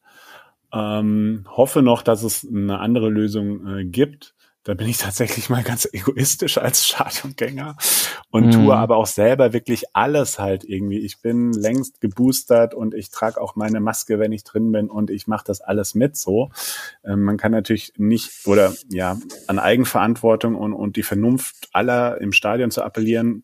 Ähm, 0.73 1.45
hoffe 1.49 1.81
noch, 1.81 2.01
dass 2.01 2.23
es 2.23 2.47
eine 2.47 2.79
andere 2.79 3.09
Lösung 3.09 3.67
äh, 3.67 3.85
gibt. 3.85 4.33
da 4.63 4.73
bin 4.75 4.87
ich 4.87 4.97
tatsächlich 4.99 5.49
mal 5.49 5.63
ganz 5.63 5.87
egoistisch 5.91 6.57
als 6.57 6.85
Stadiongänger 6.87 7.75
und 8.29 8.45
Mhm. 8.45 8.51
tue 8.51 8.75
aber 8.75 8.95
auch 8.97 9.07
selber 9.07 9.53
wirklich 9.53 9.85
alles 9.93 10.39
halt 10.39 10.63
irgendwie. 10.63 10.99
Ich 10.99 11.19
bin 11.21 11.51
längst 11.51 11.99
geboostert 11.99 12.73
und 12.73 12.93
ich 12.93 13.09
trage 13.09 13.41
auch 13.41 13.55
meine 13.55 13.79
Maske, 13.79 14.19
wenn 14.19 14.31
ich 14.31 14.43
drin 14.43 14.71
bin 14.71 14.89
und 14.89 15.09
ich 15.09 15.27
mache 15.27 15.43
das 15.45 15.61
alles 15.61 15.95
mit 15.95 16.15
so. 16.15 16.51
Ähm, 17.03 17.23
man 17.23 17.37
kann 17.37 17.51
natürlich 17.51 17.93
nicht 17.97 18.31
oder 18.45 18.73
ja 18.89 19.17
an 19.47 19.59
Eigenverantwortung 19.59 20.55
und, 20.55 20.73
und 20.73 20.95
die 20.95 21.03
Vernunft 21.03 21.69
aller 21.73 22.21
im 22.21 22.31
Stadion 22.31 22.71
zu 22.71 22.83
appellieren. 22.83 23.43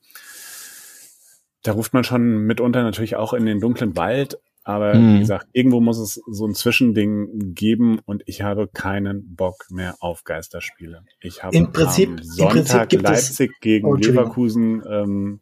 Da 1.67 1.73
ruft 1.73 1.93
man 1.93 2.03
schon 2.05 2.45
mitunter 2.45 2.81
natürlich 2.83 3.15
auch 3.17 3.33
in 3.33 3.45
den 3.45 3.59
dunklen 3.59 3.95
Wald. 3.97 4.39
Aber 4.63 4.95
Mhm. 4.95 5.15
wie 5.15 5.19
gesagt, 5.19 5.47
irgendwo 5.53 5.79
muss 5.79 5.97
es 5.97 6.21
so 6.29 6.45
ein 6.45 6.53
Zwischending 6.53 7.53
geben 7.55 7.99
und 8.05 8.23
ich 8.25 8.41
habe 8.41 8.67
keinen 8.67 9.35
Bock 9.35 9.65
mehr 9.69 9.95
auf 10.01 10.23
Geisterspiele. 10.25 11.03
Ich 11.21 11.43
habe 11.43 11.55
Im 11.55 11.71
Prinzip- 11.71 12.09
am 12.09 12.17
im 12.17 12.23
Sonntag 12.23 12.51
Prinzip 12.53 12.89
gibt 12.89 13.03
es- 13.05 13.09
Leipzig 13.29 13.51
gegen 13.61 13.87
Oh. 13.87 13.95
Leverkusen 13.95 14.83
ähm, 14.89 15.39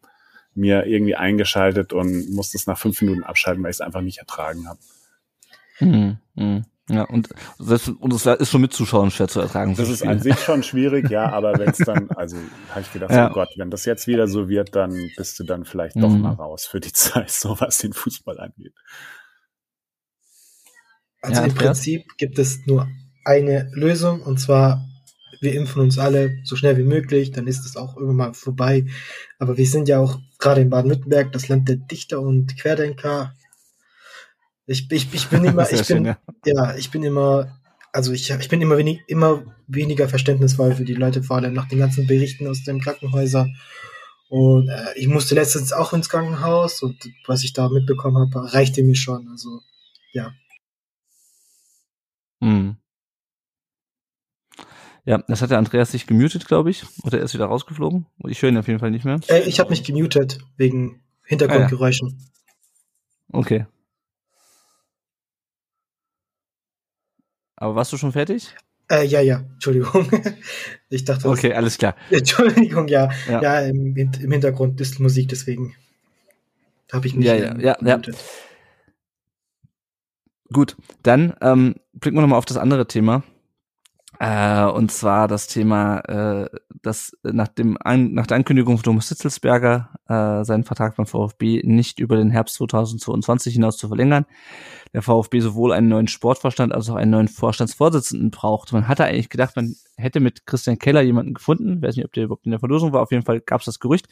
mir 0.54 0.86
irgendwie 0.86 1.16
eingeschaltet 1.16 1.92
und 1.92 2.30
musste 2.32 2.58
es 2.58 2.66
nach 2.68 2.78
fünf 2.78 3.02
Minuten 3.02 3.24
abschalten, 3.24 3.64
weil 3.64 3.72
ich 3.72 3.78
es 3.78 3.82
einfach 3.82 4.02
nicht 4.02 4.20
ertragen 4.20 4.68
habe. 4.68 4.80
Mhm. 5.80 6.18
Mhm. 6.36 6.66
Ja, 6.88 7.04
und 7.06 7.30
das, 7.58 7.88
und 7.88 8.14
das 8.14 8.26
ist 8.40 8.52
schon 8.52 8.62
mit 8.62 8.72
Zuschauern 8.72 9.10
schwer 9.10 9.28
zu 9.28 9.40
ertragen. 9.40 9.76
Das 9.76 9.90
ist 9.90 10.04
an 10.06 10.20
sich 10.20 10.38
schon 10.40 10.62
schwierig, 10.62 11.10
ja, 11.10 11.32
aber 11.32 11.58
wenn 11.58 11.70
es 11.70 11.78
dann, 11.80 12.10
also 12.16 12.38
habe 12.70 12.82
ich 12.82 12.94
gedacht, 12.94 13.12
Ja. 13.12 13.30
oh 13.32 13.34
Gott, 13.34 13.50
wenn 13.58 13.72
das 13.72 13.86
jetzt 13.86 14.06
wieder 14.06 14.28
so 14.28 14.50
wird, 14.50 14.76
dann 14.76 15.10
bist 15.18 15.40
du 15.40 15.44
dann 15.46 15.66
vielleicht 15.66 15.96
doch 15.96 16.10
Mhm. 16.12 16.22
mal 16.22 16.34
raus 16.34 16.66
für 16.68 16.80
die 16.80 16.92
Zeit, 16.94 17.32
so 17.32 17.60
was 17.60 17.80
den 17.80 17.94
Fußball 17.94 18.40
angeht. 18.40 18.74
Also 21.22 21.42
Ja, 21.42 21.48
im? 21.48 21.56
Prinzip 21.56 22.04
gibt 22.18 22.38
es 22.40 22.66
nur 22.68 22.88
eine 23.24 23.70
Lösung 23.74 24.22
und 24.22 24.40
zwar, 24.40 24.86
wir 25.42 25.54
impfen 25.56 25.82
uns 25.82 25.98
alle 25.98 26.38
so 26.44 26.56
schnell 26.56 26.78
wie 26.78 26.84
möglich, 26.84 27.32
dann 27.32 27.48
ist 27.48 27.66
es 27.66 27.76
auch 27.78 27.96
irgendwann 27.96 28.16
mal 28.28 28.34
vorbei. 28.34 28.86
Aber 29.40 29.58
wir 29.58 29.66
sind 29.66 29.88
ja 29.88 30.00
auch 30.00 30.20
gerade 30.38 30.62
in 30.62 30.70
Baden-Württemberg 30.70 31.32
das 31.34 31.48
Land 31.48 31.68
der 31.68 31.78
Dichter 31.78 32.22
und 32.22 32.56
Querdenker. 32.60 33.34
Ich, 34.68 34.92
ich, 34.92 35.14
ich 35.14 35.28
bin 35.28 35.44
immer, 35.46 35.64
ich 35.64 35.78
bin, 35.78 35.86
schön, 35.86 36.06
ja. 36.06 36.18
ja, 36.46 36.76
ich 36.76 36.92
bin 36.92 37.04
immer, 37.04 37.60
also 37.92 38.12
ich, 38.12 38.30
ich 38.30 38.50
bin 38.50 38.62
immer, 38.62 38.78
wenig, 38.78 39.02
immer 39.08 39.44
weniger 39.68 40.10
verständnisvoll 40.10 40.76
für 40.76 40.86
die 40.86 40.96
Leute, 40.96 41.24
vor 41.24 41.38
allem 41.38 41.54
nach 41.54 41.68
den 41.68 41.80
ganzen 41.80 42.08
Berichten 42.08 42.48
aus 42.48 42.64
den 42.64 42.82
Krankenhäusern. 42.82 43.56
Und 44.30 44.70
äh, 44.70 44.98
ich 44.98 45.08
musste 45.08 45.36
letztens 45.36 45.72
auch 45.72 45.94
ins 45.94 46.10
Krankenhaus 46.10 46.82
und 46.82 47.10
was 47.28 47.44
ich 47.44 47.54
da 47.54 47.70
mitbekommen 47.70 48.18
habe, 48.18 48.54
reichte 48.54 48.84
mir 48.84 48.96
schon. 48.96 49.28
Also 49.30 49.62
ja. 50.12 50.34
Mhm. 52.40 52.78
Ja, 55.06 55.20
das 55.28 55.44
hat 55.44 55.52
der 55.52 55.60
Andreas 55.60 55.92
sich 55.92 56.08
gemutet, 56.08 56.48
glaube 56.48 56.72
ich. 56.72 56.84
Oder 57.04 57.20
er 57.20 57.26
ist 57.26 57.36
wieder 57.36 57.46
rausgeflogen. 57.46 58.08
Ich 58.28 58.42
höre 58.42 58.50
ihn 58.50 58.58
auf 58.58 58.68
jeden 58.68 58.80
Fall 58.80 58.90
nicht 58.90 59.06
mehr. 59.06 59.20
Äh, 59.28 59.42
ich 59.42 59.60
habe 59.60 59.70
mich 59.70 59.84
gemutet 59.84 60.40
wegen 60.58 61.04
Hintergrundgeräuschen. 61.24 62.18
Okay. 63.32 63.68
Aber 67.58 67.76
warst 67.76 67.92
du 67.94 67.98
schon 67.98 68.12
fertig? 68.12 68.56
Äh, 68.92 69.06
ja, 69.06 69.22
ja, 69.22 69.44
Entschuldigung. 69.54 70.08
ich 70.90 71.06
dachte, 71.06 71.24
das- 71.24 71.32
Okay, 71.38 71.54
alles 71.54 71.78
klar. 71.78 71.96
Entschuldigung, 72.10 72.88
ja. 72.88 73.10
Ja. 73.28 73.42
Ja, 73.42 73.60
im, 73.62 73.96
im 73.96 74.32
Hintergrund 74.32 74.80
ist 74.82 75.00
Musik, 75.00 75.30
deswegen 75.30 75.76
habe 76.92 77.08
ich 77.08 77.16
mich 77.16 77.26
Ja, 77.26 77.36
ja, 77.36 77.58
ja, 77.60 77.76
ja. 77.84 78.02
Gut, 80.54 80.78
dann 81.02 81.34
ähm, 81.42 81.76
blicken 81.94 82.18
wir 82.18 82.22
nochmal 82.22 82.38
auf 82.38 82.46
das 82.46 82.58
andere 82.58 82.88
Thema. 82.88 83.24
Äh, 84.20 84.66
und 84.66 84.92
zwar 84.92 85.28
das 85.28 85.48
Thema, 85.48 86.00
äh, 86.00 86.50
dass 86.82 87.18
nach, 87.24 87.48
dem 87.48 87.78
An 87.82 88.14
nach 88.14 88.28
der 88.28 88.38
Ankündigung 88.38 88.78
von 88.78 88.84
Thomas 88.84 89.10
Hitzelsberger 89.10 89.90
äh, 90.08 90.44
seinen 90.46 90.64
Vertrag 90.64 90.96
beim 90.96 91.06
VfB 91.06 91.62
nicht 91.64 92.00
über 92.00 92.16
den 92.16 92.30
Herbst 92.30 92.56
2022 92.56 93.54
hinaus 93.54 93.78
zu 93.78 93.88
verlängern, 93.88 94.26
der 94.94 95.02
VfB 95.02 95.40
sowohl 95.40 95.74
einen 95.74 95.90
neuen 95.90 96.08
Sportvorstand 96.08 96.74
als 96.74 96.90
auch 96.90 96.96
einen 96.96 97.12
neuen 97.12 97.28
Vorstandsvorsitzenden 97.28 98.32
braucht. 98.32 98.72
Man 98.72 98.88
hatte 98.88 99.06
eigentlich 99.06 99.30
gedacht, 99.30 99.56
man 99.56 99.76
hätte 99.98 100.20
mit 100.20 100.46
Christian 100.46 100.80
Keller 100.80 101.02
jemanden 101.02 101.34
gefunden. 101.34 101.78
Ich 101.78 101.82
weiß 101.82 101.96
nicht, 101.98 102.06
ob 102.06 102.14
der 102.14 102.26
überhaupt 102.26 102.46
in 102.46 102.52
der 102.52 102.60
Verlosung 102.60 102.94
war. 102.94 103.02
Auf 103.02 103.12
jeden 103.12 103.26
Fall 103.26 103.42
gab 103.42 103.60
es 103.60 103.66
das 103.66 103.80
Gerücht. 103.80 104.08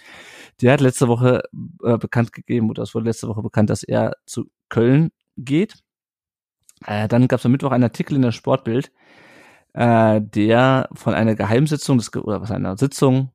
Der 0.62 0.74
hat 0.74 0.82
letzte 0.82 1.08
Woche 1.08 1.44
äh, 1.84 1.98
bekannt 1.98 2.34
gegeben, 2.34 2.70
oder 2.70 2.84
es 2.84 2.94
wurde 2.94 3.06
letzte 3.06 3.28
Woche 3.28 3.42
bekannt, 3.42 3.70
dass 3.70 3.84
er 3.84 4.16
zu 4.26 4.50
Köln 4.70 5.12
geht. 5.38 5.76
Äh, 6.86 7.08
dann 7.08 7.28
gab 7.28 7.40
es 7.40 7.46
am 7.46 7.52
Mittwoch 7.52 7.72
einen 7.72 7.84
Artikel 7.84 8.16
in 8.16 8.22
der 8.22 8.32
Sportbild, 8.32 8.92
äh, 9.74 10.22
der 10.22 10.90
von 10.94 11.14
einer 11.14 11.36
Geheimsitzung 11.36 11.98
des, 11.98 12.14
oder 12.16 12.42
was 12.42 12.52
einer 12.52 12.78
Sitzung, 12.78 13.32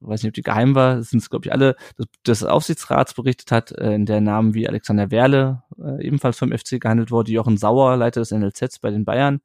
weiß 0.00 0.22
nicht, 0.22 0.30
ob 0.30 0.34
die 0.34 0.42
geheim 0.42 0.74
war, 0.74 0.96
das 0.96 1.10
sind 1.10 1.28
glaube 1.28 1.46
ich 1.46 1.52
alle, 1.52 1.76
des, 1.98 2.06
des 2.26 2.44
Aufsichtsrats 2.44 3.14
berichtet 3.14 3.50
hat, 3.50 3.72
äh, 3.72 3.94
in 3.94 4.06
der 4.06 4.20
Namen 4.20 4.54
wie 4.54 4.68
Alexander 4.68 5.10
Werle 5.10 5.62
äh, 5.78 6.04
ebenfalls 6.04 6.38
vom 6.38 6.52
FC 6.52 6.80
gehandelt 6.80 7.10
wurde, 7.10 7.32
Jochen 7.32 7.56
Sauer, 7.56 7.96
Leiter 7.96 8.20
des 8.20 8.30
NLZs 8.30 8.78
bei 8.80 8.90
den 8.90 9.04
Bayern, 9.04 9.40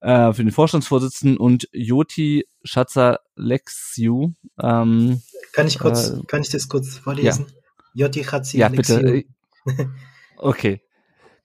äh, 0.00 0.32
für 0.32 0.44
den 0.44 0.52
Vorstandsvorsitzenden 0.52 1.38
und 1.38 1.68
Joti 1.72 2.46
Schatzer 2.62 3.20
Lexiu, 3.36 4.32
ähm, 4.60 5.22
Kann 5.52 5.66
ich 5.66 5.78
kurz, 5.78 6.10
Äh, 6.10 6.22
kann 6.26 6.42
ich 6.42 6.50
das 6.50 6.68
kurz 6.68 6.98
vorlesen? 6.98 7.46
Jotti 7.94 8.24
Hatzi 8.24 8.58
ja 8.58 8.68
bitte, 8.68 9.24
okay, 10.36 10.82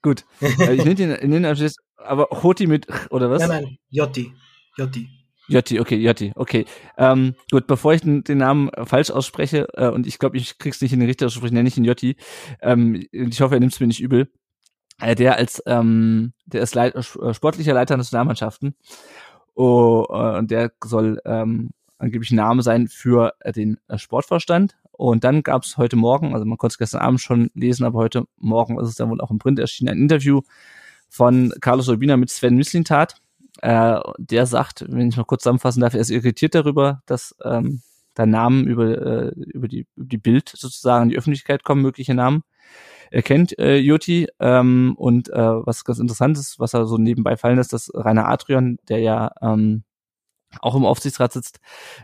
gut, 0.02 0.24
äh, 0.40 0.74
ich 0.74 0.84
nenne 0.84 0.94
den, 0.94 1.10
ich 1.12 1.22
nenne 1.22 1.54
den 1.54 1.70
aber 1.96 2.28
Hoti 2.42 2.66
mit, 2.66 2.86
oder 3.10 3.30
was? 3.30 3.46
Nein, 3.46 3.62
nein, 3.64 3.78
Jotti. 3.90 4.32
Jotti. 4.76 5.08
Jotti, 5.48 5.80
okay, 5.80 5.96
Jotti, 5.96 6.32
okay. 6.36 6.64
Ähm, 6.96 7.34
gut, 7.50 7.66
bevor 7.66 7.92
ich 7.92 8.02
den, 8.02 8.22
den 8.22 8.38
Namen 8.38 8.70
falsch 8.84 9.10
ausspreche, 9.10 9.66
äh, 9.74 9.88
und 9.88 10.06
ich 10.06 10.18
glaube, 10.18 10.36
ich 10.36 10.58
krieg's 10.58 10.80
nicht 10.80 10.92
in 10.92 11.00
den 11.00 11.08
richtig 11.08 11.26
aussprechen, 11.26 11.54
nenne 11.54 11.68
ich 11.68 11.76
ihn 11.76 11.84
Jotti. 11.84 12.16
Ähm, 12.62 13.04
ich 13.10 13.40
hoffe, 13.40 13.54
er 13.56 13.60
nimmt 13.60 13.72
es 13.72 13.80
mir 13.80 13.88
nicht 13.88 14.00
übel. 14.00 14.30
Äh, 15.00 15.16
der 15.16 15.36
als, 15.36 15.62
ähm, 15.66 16.32
der 16.46 16.62
ist 16.62 16.74
Leit 16.74 16.94
äh, 16.94 17.34
sportlicher 17.34 17.74
Leiter 17.74 17.94
der 17.94 17.98
Nationalmannschaften. 17.98 18.76
Oh, 19.54 20.06
äh, 20.08 20.38
und 20.38 20.50
der 20.52 20.70
soll 20.84 21.20
ähm, 21.24 21.70
angeblich 21.98 22.30
ein 22.30 22.36
Name 22.36 22.62
sein 22.62 22.86
für 22.86 23.34
den 23.44 23.78
äh, 23.88 23.98
Sportvorstand. 23.98 24.76
Und 25.00 25.24
dann 25.24 25.42
gab 25.42 25.62
es 25.62 25.78
heute 25.78 25.96
Morgen, 25.96 26.34
also 26.34 26.44
man 26.44 26.58
konnte 26.58 26.74
es 26.74 26.78
gestern 26.78 27.00
Abend 27.00 27.22
schon 27.22 27.50
lesen, 27.54 27.84
aber 27.84 27.98
heute 27.98 28.26
Morgen 28.36 28.78
ist 28.78 28.86
es 28.86 28.96
dann 28.96 29.08
wohl 29.08 29.22
auch 29.22 29.30
im 29.30 29.38
Print 29.38 29.58
erschienen, 29.58 29.88
ein 29.88 29.98
Interview 29.98 30.42
von 31.08 31.54
Carlos 31.62 31.88
Urbina 31.88 32.18
mit 32.18 32.28
Sven 32.28 32.54
Mislintat. 32.54 33.14
Äh, 33.62 33.98
der 34.18 34.44
sagt, 34.44 34.84
wenn 34.86 35.08
ich 35.08 35.16
mal 35.16 35.24
kurz 35.24 35.44
zusammenfassen 35.44 35.80
darf, 35.80 35.94
er 35.94 36.00
ist 36.00 36.10
irritiert 36.10 36.54
darüber, 36.54 37.00
dass 37.06 37.34
ähm, 37.42 37.80
da 38.12 38.26
Namen 38.26 38.66
über, 38.66 38.88
äh, 38.88 39.32
über, 39.36 39.68
die, 39.68 39.86
über 39.96 40.06
die 40.06 40.18
Bild 40.18 40.50
sozusagen 40.50 41.04
in 41.04 41.08
die 41.08 41.16
Öffentlichkeit 41.16 41.64
kommen, 41.64 41.80
mögliche 41.80 42.12
Namen. 42.12 42.42
Er 43.10 43.22
kennt 43.22 43.58
äh, 43.58 43.78
Joti 43.78 44.28
ähm, 44.38 44.96
und 44.98 45.30
äh, 45.30 45.34
was 45.34 45.86
ganz 45.86 45.98
interessant 45.98 46.36
ist, 46.36 46.58
was 46.58 46.74
er 46.74 46.84
so 46.84 46.98
nebenbei 46.98 47.38
fallen 47.38 47.56
lässt, 47.56 47.72
dass 47.72 47.90
Rainer 47.94 48.28
Adrian, 48.28 48.76
der 48.90 48.98
ja 48.98 49.30
ähm, 49.40 49.82
auch 50.60 50.74
im 50.74 50.84
Aufsichtsrat 50.84 51.32
sitzt, 51.32 51.58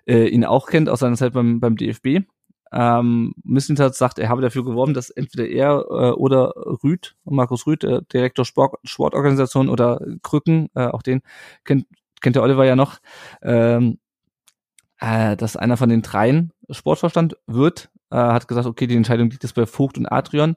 äh, 0.07 0.29
ihn 0.29 0.47
auch 0.47 0.67
kennt 0.69 0.89
aus 0.89 1.01
seiner 1.01 1.17
Zeit 1.17 1.35
beim, 1.35 1.61
beim 1.61 1.77
DFB. 1.77 2.25
Ähm, 2.73 3.35
Mislintat 3.45 3.95
sagt, 3.95 4.19
er 4.19 4.29
habe 4.29 4.43
dafür 4.43 4.65
geworben, 4.65 4.95
dass 4.95 5.11
entweder 5.11 5.49
er 5.49 5.85
äh, 5.89 6.11
oder 6.13 6.53
Rüd, 6.83 7.17
Markus 7.25 7.67
Rüd, 7.67 7.85
äh, 7.85 8.03
Direktor 8.13 8.45
Sport, 8.45 8.75
Sportorganisation 8.85 9.69
oder 9.69 10.01
Krücken, 10.23 10.69
äh, 10.75 10.87
auch 10.87 11.03
den 11.03 11.23
kennt, 11.65 11.87
kennt 12.21 12.37
der 12.37 12.43
Oliver 12.43 12.65
ja 12.65 12.77
noch, 12.77 12.99
ähm, 13.43 13.99
äh, 14.99 15.37
dass 15.37 15.57
einer 15.57 15.77
von 15.77 15.89
den 15.89 16.03
dreien 16.03 16.53
Sportvorstand 16.71 17.37
wird, 17.47 17.91
äh, 18.11 18.17
hat 18.17 18.49
gesagt, 18.49 18.67
okay, 18.67 18.87
die 18.87 18.97
Entscheidung 18.97 19.31
liegt 19.31 19.45
jetzt 19.45 19.55
bei 19.55 19.67
Vogt 19.67 19.99
und 19.99 20.07
Adrian. 20.07 20.57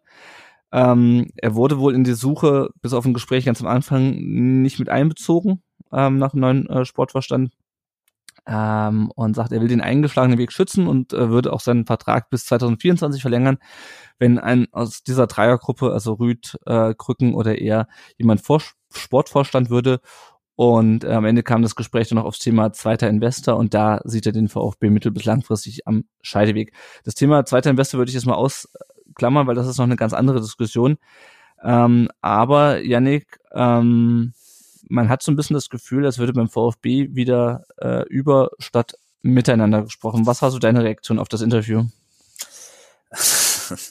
Ähm, 0.71 1.31
er 1.35 1.55
wurde 1.55 1.79
wohl 1.79 1.95
in 1.95 2.03
die 2.03 2.13
Suche 2.13 2.69
bis 2.81 2.93
auf 2.93 3.05
ein 3.05 3.13
Gespräch 3.13 3.45
ganz 3.45 3.61
am 3.61 3.67
Anfang 3.67 4.15
nicht 4.61 4.79
mit 4.79 4.89
einbezogen 4.89 5.63
ähm, 5.91 6.17
nach 6.17 6.31
dem 6.31 6.41
neuen 6.41 6.69
äh, 6.69 6.85
Sportvorstand 6.85 7.51
ähm, 8.49 9.11
und 9.15 9.35
sagt, 9.35 9.51
er 9.51 9.61
will 9.61 9.67
den 9.67 9.81
eingeschlagenen 9.81 10.39
Weg 10.39 10.51
schützen 10.51 10.87
und 10.87 11.13
äh, 11.13 11.29
würde 11.29 11.53
auch 11.53 11.59
seinen 11.59 11.85
Vertrag 11.85 12.29
bis 12.31 12.45
2024 12.45 13.21
verlängern, 13.21 13.59
wenn 14.17 14.39
ein 14.39 14.67
aus 14.71 15.03
dieser 15.03 15.27
Dreiergruppe, 15.27 15.93
also 15.93 16.13
Rüd, 16.13 16.57
äh, 16.65 16.95
Krücken 16.97 17.35
oder 17.35 17.59
er, 17.59 17.87
jemand 18.17 18.41
vor 18.41 18.61
Sportvorstand 18.91 19.69
würde. 19.69 20.01
Und 20.55 21.05
äh, 21.05 21.11
am 21.11 21.25
Ende 21.25 21.43
kam 21.43 21.61
das 21.61 21.75
Gespräch 21.75 22.09
dann 22.09 22.17
noch 22.17 22.25
aufs 22.25 22.39
Thema 22.39 22.73
zweiter 22.73 23.07
Investor 23.07 23.55
und 23.55 23.73
da 23.73 24.01
sieht 24.03 24.25
er 24.25 24.33
den 24.33 24.49
VfB 24.49 24.89
mittel- 24.89 25.11
bis 25.11 25.25
langfristig 25.25 25.87
am 25.87 26.05
Scheideweg. 26.21 26.73
Das 27.05 27.13
Thema 27.15 27.45
zweiter 27.45 27.69
Investor 27.69 27.99
würde 27.99 28.09
ich 28.09 28.15
jetzt 28.15 28.25
mal 28.25 28.33
ausklammern, 28.33 29.47
weil 29.47 29.55
das 29.55 29.67
ist 29.67 29.77
noch 29.77 29.85
eine 29.85 29.95
ganz 29.95 30.11
andere 30.11 30.41
Diskussion. 30.41 30.97
Ähm, 31.63 32.09
aber 32.21 32.81
Yannick, 32.81 33.39
ähm, 33.53 34.33
man 34.87 35.09
hat 35.09 35.21
so 35.23 35.31
ein 35.31 35.35
bisschen 35.35 35.53
das 35.55 35.69
Gefühl, 35.69 36.05
als 36.05 36.17
würde 36.17 36.33
beim 36.33 36.49
VfB 36.49 37.09
wieder 37.13 37.65
äh, 37.77 38.03
über 38.07 38.51
statt 38.59 38.93
miteinander 39.21 39.83
gesprochen. 39.83 40.25
Was 40.25 40.41
war 40.41 40.51
so 40.51 40.59
deine 40.59 40.83
Reaktion 40.83 41.19
auf 41.19 41.27
das 41.27 41.41
Interview? 41.41 41.85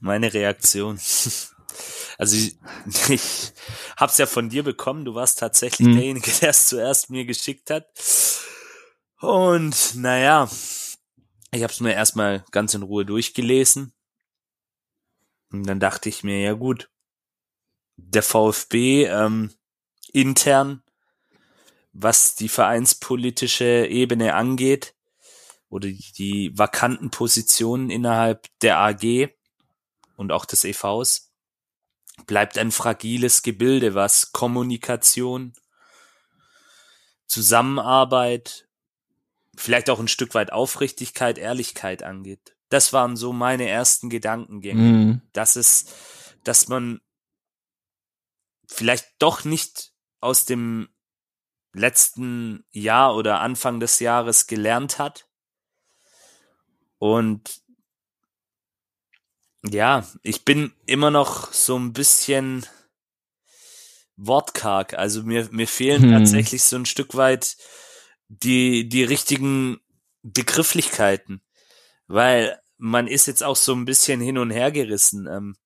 Meine 0.00 0.32
Reaktion. 0.32 0.98
Also 2.18 2.36
ich, 2.36 2.58
ich 3.08 3.52
hab's 3.96 4.18
ja 4.18 4.26
von 4.26 4.50
dir 4.50 4.62
bekommen. 4.62 5.06
Du 5.06 5.14
warst 5.14 5.38
tatsächlich 5.38 5.88
Mhm. 5.88 5.94
derjenige, 5.94 6.30
der 6.42 6.50
es 6.50 6.66
zuerst 6.66 7.08
mir 7.08 7.24
geschickt 7.24 7.70
hat. 7.70 7.86
Und 9.20 9.94
naja, 9.94 10.50
ich 11.52 11.62
habe 11.62 11.72
es 11.72 11.80
mir 11.80 11.94
erstmal 11.94 12.44
ganz 12.50 12.74
in 12.74 12.82
Ruhe 12.82 13.06
durchgelesen. 13.06 13.94
Und 15.50 15.66
dann 15.66 15.80
dachte 15.80 16.10
ich 16.10 16.22
mir, 16.22 16.40
ja 16.42 16.52
gut, 16.52 16.90
der 17.96 18.22
VfB 18.22 19.06
ähm, 19.06 19.50
intern, 20.12 20.82
was 21.92 22.34
die 22.34 22.48
vereinspolitische 22.48 23.86
Ebene 23.86 24.34
angeht, 24.34 24.94
oder 25.68 25.88
die 25.88 26.50
vakanten 26.58 27.10
Positionen 27.10 27.90
innerhalb 27.90 28.48
der 28.60 28.78
AG 28.78 29.28
und 30.16 30.32
auch 30.32 30.44
des 30.44 30.64
EVs, 30.64 31.32
bleibt 32.26 32.58
ein 32.58 32.72
fragiles 32.72 33.42
Gebilde, 33.42 33.94
was 33.94 34.32
Kommunikation, 34.32 35.54
Zusammenarbeit, 37.26 38.68
vielleicht 39.56 39.88
auch 39.90 40.00
ein 40.00 40.08
Stück 40.08 40.34
weit 40.34 40.52
Aufrichtigkeit, 40.52 41.38
Ehrlichkeit 41.38 42.02
angeht. 42.02 42.56
Das 42.68 42.92
waren 42.92 43.16
so 43.16 43.32
meine 43.32 43.68
ersten 43.68 44.10
Gedankengänge. 44.10 44.80
Mhm. 44.80 45.22
Dass 45.32 45.56
es, 45.56 45.86
dass 46.44 46.68
man 46.68 47.00
vielleicht 48.66 49.06
doch 49.18 49.44
nicht 49.44 49.92
aus 50.20 50.44
dem 50.44 50.88
letzten 51.72 52.64
Jahr 52.70 53.16
oder 53.16 53.40
Anfang 53.40 53.80
des 53.80 54.00
Jahres 54.00 54.46
gelernt 54.46 54.98
hat. 54.98 55.28
Und 56.98 57.62
ja, 59.62 60.06
ich 60.22 60.44
bin 60.44 60.72
immer 60.86 61.10
noch 61.10 61.52
so 61.52 61.78
ein 61.78 61.92
bisschen 61.92 62.66
wortkarg. 64.16 64.94
Also 64.94 65.22
mir, 65.22 65.48
mir 65.50 65.66
fehlen 65.66 66.02
Hm. 66.02 66.10
tatsächlich 66.10 66.62
so 66.62 66.76
ein 66.76 66.86
Stück 66.86 67.16
weit 67.16 67.56
die, 68.28 68.88
die 68.88 69.04
richtigen 69.04 69.80
Begrifflichkeiten. 70.22 71.42
Weil 72.06 72.60
man 72.78 73.06
ist 73.06 73.26
jetzt 73.26 73.42
auch 73.42 73.56
so 73.56 73.74
ein 73.74 73.84
bisschen 73.84 74.20
hin 74.20 74.38
und 74.38 74.50
her 74.50 74.72
gerissen. 74.72 75.26
Ähm, 75.26 75.56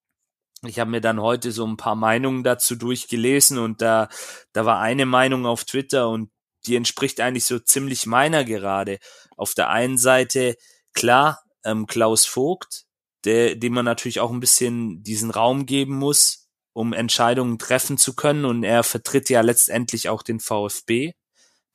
ich 0.68 0.78
habe 0.78 0.90
mir 0.90 1.00
dann 1.00 1.20
heute 1.20 1.52
so 1.52 1.66
ein 1.66 1.76
paar 1.76 1.94
Meinungen 1.94 2.44
dazu 2.44 2.76
durchgelesen 2.76 3.58
und 3.58 3.82
da, 3.82 4.08
da 4.52 4.64
war 4.64 4.80
eine 4.80 5.06
Meinung 5.06 5.46
auf 5.46 5.64
Twitter 5.64 6.08
und 6.08 6.30
die 6.66 6.76
entspricht 6.76 7.20
eigentlich 7.20 7.44
so 7.44 7.58
ziemlich 7.58 8.06
meiner 8.06 8.44
gerade. 8.44 8.98
Auf 9.36 9.54
der 9.54 9.70
einen 9.70 9.98
Seite, 9.98 10.56
klar, 10.92 11.42
ähm, 11.64 11.86
Klaus 11.86 12.24
Vogt, 12.26 12.84
der, 13.24 13.56
dem 13.56 13.74
man 13.74 13.84
natürlich 13.84 14.20
auch 14.20 14.30
ein 14.30 14.40
bisschen 14.40 15.02
diesen 15.02 15.30
Raum 15.30 15.66
geben 15.66 15.96
muss, 15.96 16.48
um 16.72 16.92
Entscheidungen 16.92 17.58
treffen 17.58 17.98
zu 17.98 18.14
können. 18.14 18.44
Und 18.44 18.64
er 18.64 18.82
vertritt 18.82 19.30
ja 19.30 19.40
letztendlich 19.40 20.08
auch 20.08 20.22
den 20.22 20.40
VfB, 20.40 21.12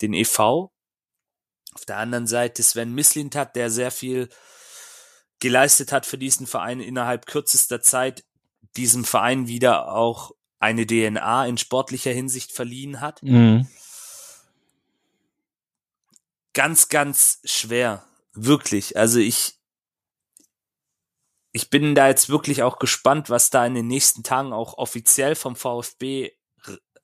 den 0.02 0.14
EV. 0.14 0.70
Auf 1.74 1.86
der 1.88 1.98
anderen 1.98 2.28
Seite 2.28 2.64
Sven 2.64 2.94
Mislintat, 2.94 3.56
der 3.56 3.70
sehr 3.70 3.92
viel 3.92 4.30
geleistet 5.40 5.92
hat 5.92 6.06
für 6.06 6.18
diesen 6.18 6.48
Verein 6.48 6.82
innerhalb 6.82 7.26
kürzester 7.26 7.82
Zeit, 7.82 8.24
diesem 8.78 9.04
Verein 9.04 9.48
wieder 9.48 9.94
auch 9.94 10.32
eine 10.60 10.86
DNA 10.86 11.46
in 11.46 11.58
sportlicher 11.58 12.12
Hinsicht 12.12 12.52
verliehen 12.52 13.00
hat. 13.00 13.24
Mhm. 13.24 13.68
Ganz, 16.54 16.90
ganz 16.90 17.40
schwer. 17.46 18.04
Wirklich. 18.34 18.98
Also 18.98 19.20
ich, 19.20 19.56
ich 21.52 21.70
bin 21.70 21.96
da 21.96 22.08
jetzt 22.08 22.30
wirklich 22.30 22.64
auch 22.64 22.80
gespannt, 22.80 23.30
was 23.30 23.50
da 23.50 23.66
in 23.66 23.76
den 23.76 23.88
nächsten 23.88 24.24
Tagen 24.24 24.54
auch 24.54 24.78
offiziell 24.78 25.36
vom 25.36 25.56
VfB 25.56 26.32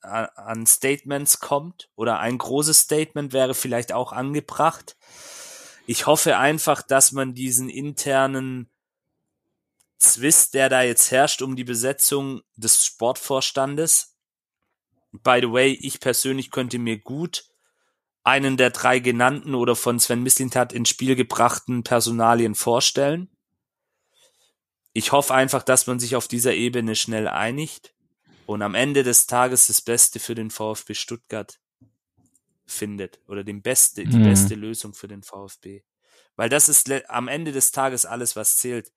an 0.02 0.66
Statements 0.66 1.40
kommt. 1.40 1.90
Oder 1.96 2.20
ein 2.20 2.38
großes 2.38 2.80
Statement 2.80 3.32
wäre 3.32 3.54
vielleicht 3.54 3.92
auch 3.92 4.12
angebracht. 4.12 4.96
Ich 5.86 6.06
hoffe 6.06 6.36
einfach, 6.36 6.82
dass 6.82 7.12
man 7.12 7.34
diesen 7.34 7.68
internen 7.68 8.68
Zwist, 9.98 10.54
der 10.54 10.68
da 10.68 10.82
jetzt 10.82 11.10
herrscht 11.10 11.42
um 11.42 11.56
die 11.56 11.64
Besetzung 11.64 12.42
des 12.56 12.84
Sportvorstandes. 12.84 14.16
By 15.12 15.38
the 15.40 15.50
way, 15.50 15.72
ich 15.72 16.00
persönlich 16.00 16.50
könnte 16.50 16.78
mir 16.78 16.98
gut 16.98 17.44
einen 18.22 18.56
der 18.56 18.70
drei 18.70 18.98
genannten 18.98 19.54
oder 19.54 19.76
von 19.76 20.00
Sven 20.00 20.22
Mislintat 20.22 20.72
ins 20.72 20.88
Spiel 20.88 21.14
gebrachten 21.14 21.84
Personalien 21.84 22.54
vorstellen. 22.54 23.30
Ich 24.92 25.12
hoffe 25.12 25.34
einfach, 25.34 25.62
dass 25.62 25.86
man 25.86 26.00
sich 26.00 26.16
auf 26.16 26.26
dieser 26.26 26.54
Ebene 26.54 26.96
schnell 26.96 27.28
einigt 27.28 27.94
und 28.46 28.62
am 28.62 28.74
Ende 28.74 29.02
des 29.02 29.26
Tages 29.26 29.68
das 29.68 29.80
Beste 29.80 30.18
für 30.18 30.34
den 30.34 30.50
VfB 30.50 30.94
Stuttgart 30.94 31.58
findet 32.66 33.20
oder 33.28 33.44
den 33.44 33.62
beste, 33.62 34.06
die 34.06 34.18
Mhm. 34.18 34.24
beste 34.24 34.54
Lösung 34.54 34.92
für 34.92 35.08
den 35.08 35.22
VfB. 35.22 35.82
Weil 36.34 36.48
das 36.48 36.68
ist 36.68 36.90
am 37.08 37.28
Ende 37.28 37.52
des 37.52 37.70
Tages 37.72 38.06
alles, 38.06 38.36
was 38.36 38.56
zählt. 38.56 38.92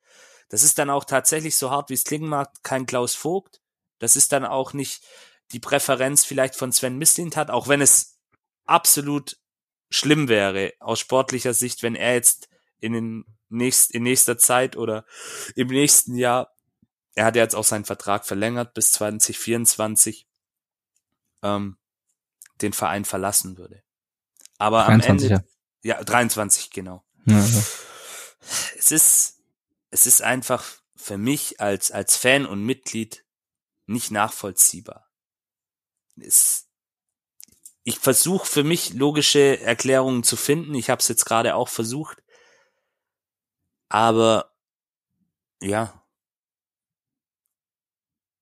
Das 0.49 0.63
ist 0.63 0.77
dann 0.77 0.89
auch 0.89 1.05
tatsächlich 1.05 1.55
so 1.55 1.71
hart, 1.71 1.89
wie 1.89 1.93
es 1.93 2.03
klingen 2.03 2.27
mag, 2.27 2.51
kein 2.63 2.85
Klaus 2.85 3.15
Vogt. 3.15 3.61
Das 3.99 4.15
ist 4.15 4.31
dann 4.31 4.45
auch 4.45 4.73
nicht 4.73 5.03
die 5.51 5.59
Präferenz 5.59 6.25
vielleicht 6.25 6.55
von 6.55 6.71
Sven 6.71 6.97
Mislintat, 6.97 7.49
auch 7.49 7.67
wenn 7.67 7.81
es 7.81 8.19
absolut 8.65 9.37
schlimm 9.89 10.27
wäre 10.27 10.73
aus 10.79 10.99
sportlicher 10.99 11.53
Sicht, 11.53 11.81
wenn 11.83 11.95
er 11.95 12.13
jetzt 12.13 12.49
in 12.79 12.93
den 12.93 13.25
nächst, 13.49 13.91
in 13.91 14.03
nächster 14.03 14.37
Zeit 14.37 14.77
oder 14.77 15.05
im 15.55 15.67
nächsten 15.67 16.15
Jahr, 16.15 16.53
er 17.15 17.25
hat 17.25 17.35
ja 17.35 17.43
jetzt 17.43 17.55
auch 17.55 17.63
seinen 17.63 17.85
Vertrag 17.85 18.25
verlängert 18.25 18.73
bis 18.73 18.91
2024, 18.93 20.27
ähm, 21.41 21.77
den 22.61 22.73
Verein 22.73 23.05
verlassen 23.05 23.57
würde. 23.57 23.83
Aber 24.57 24.83
23, 24.85 25.31
am 25.31 25.37
Ende, 25.37 25.47
ja, 25.83 26.03
23 26.03 26.69
genau. 26.69 27.03
Ja, 27.25 27.39
ja. 27.39 27.63
Es 28.77 28.91
ist, 28.91 29.38
es 29.91 30.05
ist 30.07 30.21
einfach 30.21 30.65
für 30.95 31.17
mich 31.17 31.61
als 31.61 31.91
als 31.91 32.15
Fan 32.17 32.45
und 32.45 32.63
Mitglied 32.65 33.25
nicht 33.87 34.11
nachvollziehbar. 34.11 35.09
Es, 36.21 36.69
ich 37.83 37.99
versuche 37.99 38.45
für 38.45 38.63
mich 38.63 38.93
logische 38.93 39.59
Erklärungen 39.59 40.23
zu 40.23 40.37
finden. 40.37 40.75
Ich 40.75 40.89
habe 40.89 40.99
es 41.01 41.09
jetzt 41.09 41.25
gerade 41.25 41.55
auch 41.55 41.67
versucht. 41.67 42.23
Aber 43.89 44.51
ja, 45.61 45.93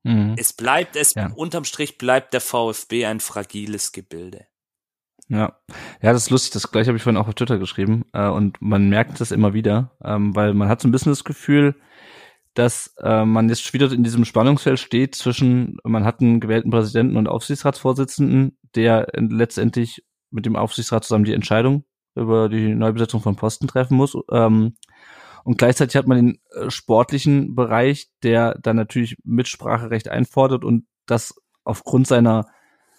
Mhm. 0.03 0.35
es 0.37 0.53
bleibt, 0.53 0.95
es 0.95 1.15
Ja. 1.15 1.27
unterm 1.35 1.65
Strich 1.65 1.97
bleibt 1.97 2.33
der 2.33 2.39
VfB 2.39 3.05
ein 3.05 3.19
fragiles 3.19 3.91
Gebilde. 3.91 4.47
Ja, 5.29 5.57
ja, 6.01 6.13
das 6.13 6.23
ist 6.23 6.29
lustig. 6.29 6.53
Das 6.53 6.71
gleiche 6.71 6.87
habe 6.87 6.97
ich 6.97 7.03
vorhin 7.03 7.21
auch 7.21 7.27
auf 7.27 7.35
Twitter 7.35 7.57
geschrieben. 7.57 8.05
Äh, 8.13 8.29
und 8.29 8.61
man 8.61 8.89
merkt 8.89 9.19
das 9.19 9.31
immer 9.31 9.53
wieder, 9.53 9.91
ähm, 10.03 10.35
weil 10.35 10.53
man 10.53 10.69
hat 10.69 10.81
so 10.81 10.87
ein 10.87 10.91
bisschen 10.91 11.11
das 11.11 11.25
Gefühl, 11.25 11.75
dass 12.53 12.95
äh, 13.03 13.25
man 13.25 13.49
jetzt 13.49 13.71
wieder 13.73 13.91
in 13.91 14.03
diesem 14.03 14.25
Spannungsfeld 14.25 14.79
steht 14.79 15.15
zwischen, 15.15 15.77
man 15.83 16.05
hat 16.05 16.21
einen 16.21 16.39
gewählten 16.39 16.71
Präsidenten 16.71 17.17
und 17.17 17.27
Aufsichtsratsvorsitzenden, 17.27 18.57
der 18.75 19.07
letztendlich 19.15 20.03
mit 20.31 20.45
dem 20.45 20.55
Aufsichtsrat 20.55 21.03
zusammen 21.03 21.25
die 21.25 21.33
Entscheidung 21.33 21.83
über 22.15 22.49
die 22.49 22.73
Neubesetzung 22.73 23.21
von 23.21 23.35
Posten 23.35 23.67
treffen 23.67 23.95
muss. 23.95 24.17
Ähm, 24.31 24.75
und 25.43 25.57
gleichzeitig 25.57 25.95
hat 25.95 26.07
man 26.07 26.17
den 26.17 26.39
äh, 26.51 26.69
sportlichen 26.69 27.53
Bereich, 27.53 28.09
der 28.23 28.57
dann 28.59 28.75
natürlich 28.75 29.17
Mitspracherecht 29.23 30.09
einfordert 30.09 30.65
und 30.65 30.87
das 31.05 31.35
aufgrund 31.63 32.07
seiner 32.07 32.47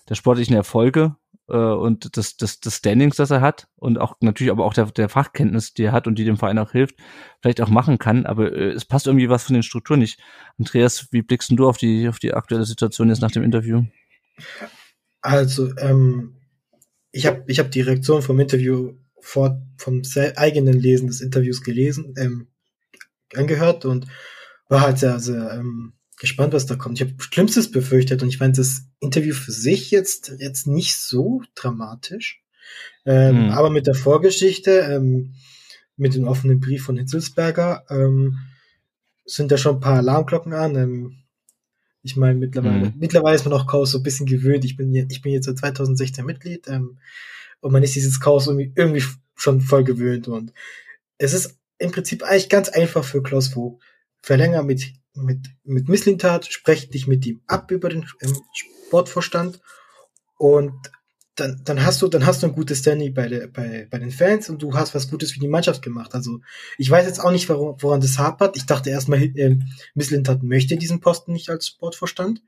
der 0.08 0.14
sportlichen 0.14 0.54
Erfolge 0.54 1.16
äh, 1.48 1.56
und 1.56 2.16
des, 2.16 2.36
des, 2.36 2.60
des 2.60 2.76
Standings, 2.76 3.16
das 3.16 3.30
er 3.30 3.40
hat 3.40 3.68
und 3.76 3.98
auch 3.98 4.16
natürlich 4.20 4.50
aber 4.50 4.64
auch 4.64 4.74
der, 4.74 4.86
der 4.86 5.08
Fachkenntnis, 5.08 5.74
die 5.74 5.84
er 5.84 5.92
hat 5.92 6.06
und 6.06 6.18
die 6.18 6.24
dem 6.24 6.36
Verein 6.36 6.58
auch 6.58 6.72
hilft, 6.72 6.96
vielleicht 7.40 7.60
auch 7.60 7.68
machen 7.68 7.98
kann. 7.98 8.26
Aber 8.26 8.52
äh, 8.52 8.70
es 8.70 8.84
passt 8.84 9.06
irgendwie 9.06 9.28
was 9.28 9.44
von 9.44 9.54
den 9.54 9.62
Strukturen 9.62 10.00
nicht. 10.00 10.20
Andreas, 10.58 11.08
wie 11.10 11.22
blickst 11.22 11.50
du 11.50 11.68
auf 11.68 11.78
die 11.78 12.08
auf 12.08 12.18
die 12.18 12.34
aktuelle 12.34 12.64
Situation 12.64 13.08
jetzt 13.08 13.22
nach 13.22 13.30
dem 13.30 13.42
Interview? 13.42 13.84
Also, 15.20 15.76
ähm, 15.78 16.36
ich 17.10 17.26
habe 17.26 17.44
ich 17.46 17.58
hab 17.58 17.70
die 17.70 17.80
Reaktion 17.80 18.22
vom 18.22 18.38
Interview 18.38 18.94
vor, 19.20 19.60
vom 19.76 20.02
eigenen 20.36 20.78
Lesen 20.78 21.08
des 21.08 21.20
Interviews 21.20 21.62
gelesen, 21.62 22.14
ähm, 22.16 22.48
angehört 23.34 23.84
und 23.84 24.06
war 24.68 24.82
halt 24.82 24.98
sehr, 24.98 25.18
sehr 25.18 25.52
ähm, 25.52 25.94
gespannt, 26.18 26.52
was 26.52 26.66
da 26.66 26.74
kommt. 26.76 27.00
Ich 27.00 27.06
habe 27.08 27.14
Schlimmstes 27.22 27.70
befürchtet 27.70 28.22
und 28.22 28.28
ich 28.28 28.38
fand 28.38 28.58
das 28.58 28.82
Interview 29.00 29.34
für 29.34 29.52
sich 29.52 29.90
jetzt, 29.90 30.32
jetzt 30.38 30.66
nicht 30.66 30.96
so 30.96 31.42
dramatisch. 31.54 32.42
Ähm, 33.06 33.36
Hm. 33.46 33.50
Aber 33.50 33.70
mit 33.70 33.86
der 33.86 33.94
Vorgeschichte, 33.94 34.70
ähm, 34.80 35.34
mit 35.96 36.14
dem 36.14 36.24
offenen 36.24 36.60
Brief 36.60 36.84
von 36.84 36.96
Hitzelsberger, 36.98 37.84
ähm, 37.90 38.38
sind 39.24 39.50
da 39.52 39.58
schon 39.58 39.76
ein 39.76 39.80
paar 39.80 39.96
Alarmglocken 39.98 40.52
an. 40.52 40.74
Ähm, 40.76 41.18
ich 42.02 42.16
meine, 42.16 42.38
mittlerweile, 42.38 42.86
Mhm. 42.86 42.94
mittlerweile 42.98 43.36
ist 43.36 43.44
man 43.44 43.52
auch 43.54 43.66
Chaos 43.66 43.90
so 43.90 43.98
ein 43.98 44.02
bisschen 44.04 44.26
gewöhnt. 44.26 44.64
Ich 44.64 44.76
bin, 44.76 44.94
ich 44.94 45.22
bin 45.22 45.32
jetzt 45.32 45.46
seit 45.46 45.58
2016 45.58 46.24
Mitglied 46.24 46.68
ähm, 46.68 46.98
und 47.60 47.72
man 47.72 47.82
ist 47.82 47.94
dieses 47.94 48.20
Chaos 48.20 48.46
irgendwie, 48.46 48.72
irgendwie 48.76 49.04
schon 49.34 49.60
voll 49.60 49.84
gewöhnt. 49.84 50.28
Und 50.28 50.52
es 51.18 51.32
ist 51.32 51.58
im 51.78 51.90
Prinzip 51.90 52.22
eigentlich 52.22 52.48
ganz 52.48 52.68
einfach 52.68 53.04
für 53.04 53.22
Klaus 53.22 53.48
Vogt. 53.48 53.82
Verlänger 54.22 54.62
mit, 54.62 54.92
mit, 55.24 55.46
mit 55.64 55.88
Misslintat, 55.88 56.46
sprech 56.46 56.90
dich 56.90 57.06
mit 57.06 57.24
ihm 57.26 57.40
ab 57.46 57.70
über 57.70 57.88
den 57.88 58.06
ähm, 58.22 58.36
Sportvorstand 58.52 59.60
und 60.36 60.72
dann, 61.38 61.60
dann 61.64 61.84
hast 61.84 62.02
du, 62.02 62.08
dann 62.08 62.26
hast 62.26 62.42
du 62.42 62.48
ein 62.48 62.54
gutes 62.54 62.80
Standing 62.80 63.14
bei, 63.14 63.28
der, 63.28 63.46
bei, 63.46 63.86
bei 63.90 63.98
den 63.98 64.10
Fans 64.10 64.48
und 64.48 64.62
du 64.62 64.74
hast 64.74 64.94
was 64.94 65.08
Gutes 65.08 65.32
für 65.32 65.40
die 65.40 65.48
Mannschaft 65.48 65.82
gemacht. 65.82 66.14
Also 66.14 66.40
ich 66.78 66.90
weiß 66.90 67.06
jetzt 67.06 67.20
auch 67.20 67.30
nicht, 67.30 67.48
warum, 67.48 67.76
woran 67.80 68.00
das 68.00 68.18
hapert. 68.18 68.56
Ich 68.56 68.66
dachte 68.66 68.90
erstmal, 68.90 69.22
äh, 69.22 69.58
Miss 69.94 70.10
Lintat 70.10 70.42
möchte 70.42 70.76
diesen 70.76 71.00
Posten 71.00 71.32
nicht 71.32 71.48
als 71.48 71.68
Sportvorstand, 71.68 72.42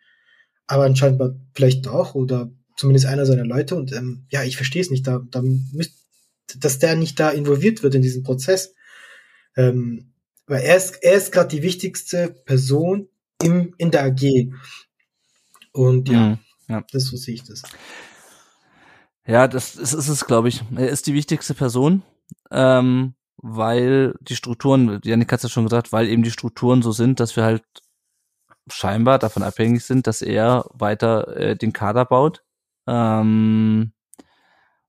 aber 0.66 0.84
anscheinend 0.84 1.22
vielleicht 1.54 1.86
doch 1.86 2.14
oder 2.14 2.50
zumindest 2.76 3.06
einer 3.06 3.26
seiner 3.26 3.44
Leute. 3.44 3.76
Und 3.76 3.92
ähm, 3.92 4.26
ja, 4.30 4.42
ich 4.42 4.56
verstehe 4.56 4.82
es 4.82 4.90
nicht. 4.90 5.06
Da, 5.06 5.20
da 5.30 5.42
müsst, 5.42 5.94
dass 6.58 6.78
der 6.78 6.96
nicht 6.96 7.20
da 7.20 7.30
involviert 7.30 7.82
wird 7.82 7.94
in 7.94 8.02
diesen 8.02 8.22
Prozess. 8.22 8.74
Ähm, 9.56 10.09
weil 10.50 10.62
er 10.62 10.76
ist, 10.76 11.02
er 11.02 11.12
ist 11.12 11.30
gerade 11.30 11.48
die 11.48 11.62
wichtigste 11.62 12.28
Person 12.44 13.08
im, 13.40 13.72
in 13.78 13.92
der 13.92 14.04
AG. 14.04 14.52
Und 15.72 16.08
ja, 16.08 16.20
mhm, 16.20 16.38
ja. 16.68 16.84
das 16.90 17.04
so 17.04 17.16
sehe 17.16 17.34
ich 17.34 17.44
das. 17.44 17.62
Ja, 19.24 19.46
das, 19.46 19.74
das 19.74 19.94
ist 19.94 20.08
es, 20.08 20.26
glaube 20.26 20.48
ich. 20.48 20.62
Er 20.74 20.88
ist 20.88 21.06
die 21.06 21.14
wichtigste 21.14 21.54
Person, 21.54 22.02
ähm, 22.50 23.14
weil 23.36 24.16
die 24.20 24.34
Strukturen, 24.34 25.00
Janik 25.04 25.30
hat 25.30 25.38
es 25.38 25.44
ja 25.44 25.48
schon 25.48 25.66
gesagt, 25.66 25.92
weil 25.92 26.08
eben 26.08 26.24
die 26.24 26.32
Strukturen 26.32 26.82
so 26.82 26.90
sind, 26.90 27.20
dass 27.20 27.36
wir 27.36 27.44
halt 27.44 27.64
scheinbar 28.68 29.20
davon 29.20 29.44
abhängig 29.44 29.84
sind, 29.84 30.08
dass 30.08 30.20
er 30.20 30.64
weiter 30.72 31.36
äh, 31.36 31.56
den 31.56 31.72
Kader 31.72 32.04
baut. 32.04 32.42
Ähm, 32.88 33.92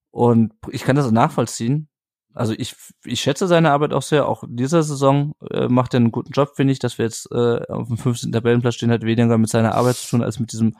und 0.09 0.53
ich 0.71 0.83
kann 0.83 0.95
das 0.95 1.05
auch 1.05 1.11
nachvollziehen. 1.11 1.87
Also 2.33 2.53
ich, 2.57 2.75
ich 3.03 3.19
schätze 3.19 3.47
seine 3.47 3.71
Arbeit 3.71 3.93
auch 3.93 4.01
sehr. 4.01 4.27
Auch 4.27 4.43
in 4.43 4.55
dieser 4.55 4.83
Saison 4.83 5.33
äh, 5.49 5.67
macht 5.67 5.93
er 5.93 5.97
einen 5.97 6.11
guten 6.11 6.31
Job, 6.31 6.51
finde 6.55 6.71
ich, 6.71 6.79
dass 6.79 6.97
wir 6.97 7.05
jetzt 7.05 7.29
äh, 7.31 7.65
auf 7.67 7.87
dem 7.87 7.97
15. 7.97 8.31
Tabellenplatz 8.31 8.75
stehen, 8.75 8.91
hat 8.91 9.03
weniger 9.03 9.37
mit 9.37 9.49
seiner 9.49 9.75
Arbeit 9.75 9.97
zu 9.97 10.09
tun 10.09 10.23
als 10.23 10.39
mit 10.39 10.51
diesem 10.51 10.77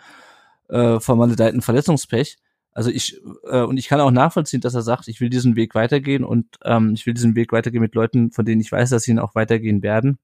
äh, 0.70 1.00
vermaledeiten 1.00 1.62
Verletzungspech. 1.62 2.38
Also 2.74 2.90
ich 2.90 3.20
äh, 3.50 3.62
und 3.62 3.78
ich 3.78 3.88
kann 3.88 4.00
auch 4.00 4.12
nachvollziehen, 4.12 4.62
dass 4.62 4.76
er 4.76 4.82
sagt, 4.82 5.10
ich 5.10 5.20
will 5.20 5.30
diesen 5.30 5.58
Weg 5.58 5.76
weitergehen 5.76 6.24
und 6.24 6.46
ähm, 6.64 6.94
ich 6.94 7.06
will 7.06 7.14
diesen 7.14 7.36
Weg 7.36 7.52
weitergehen 7.52 7.82
mit 7.82 7.96
Leuten, 7.96 8.32
von 8.32 8.46
denen 8.46 8.62
ich 8.62 8.72
weiß, 8.72 8.90
dass 8.90 9.04
sie 9.04 9.12
ihn 9.12 9.20
auch 9.20 9.36
weitergehen 9.36 9.84
werden. 9.84 10.20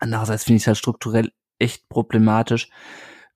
Andererseits 0.00 0.44
finde 0.44 0.56
ich 0.56 0.62
es 0.64 0.66
halt 0.66 0.78
strukturell 0.78 1.30
echt 1.60 1.88
problematisch, 1.88 2.70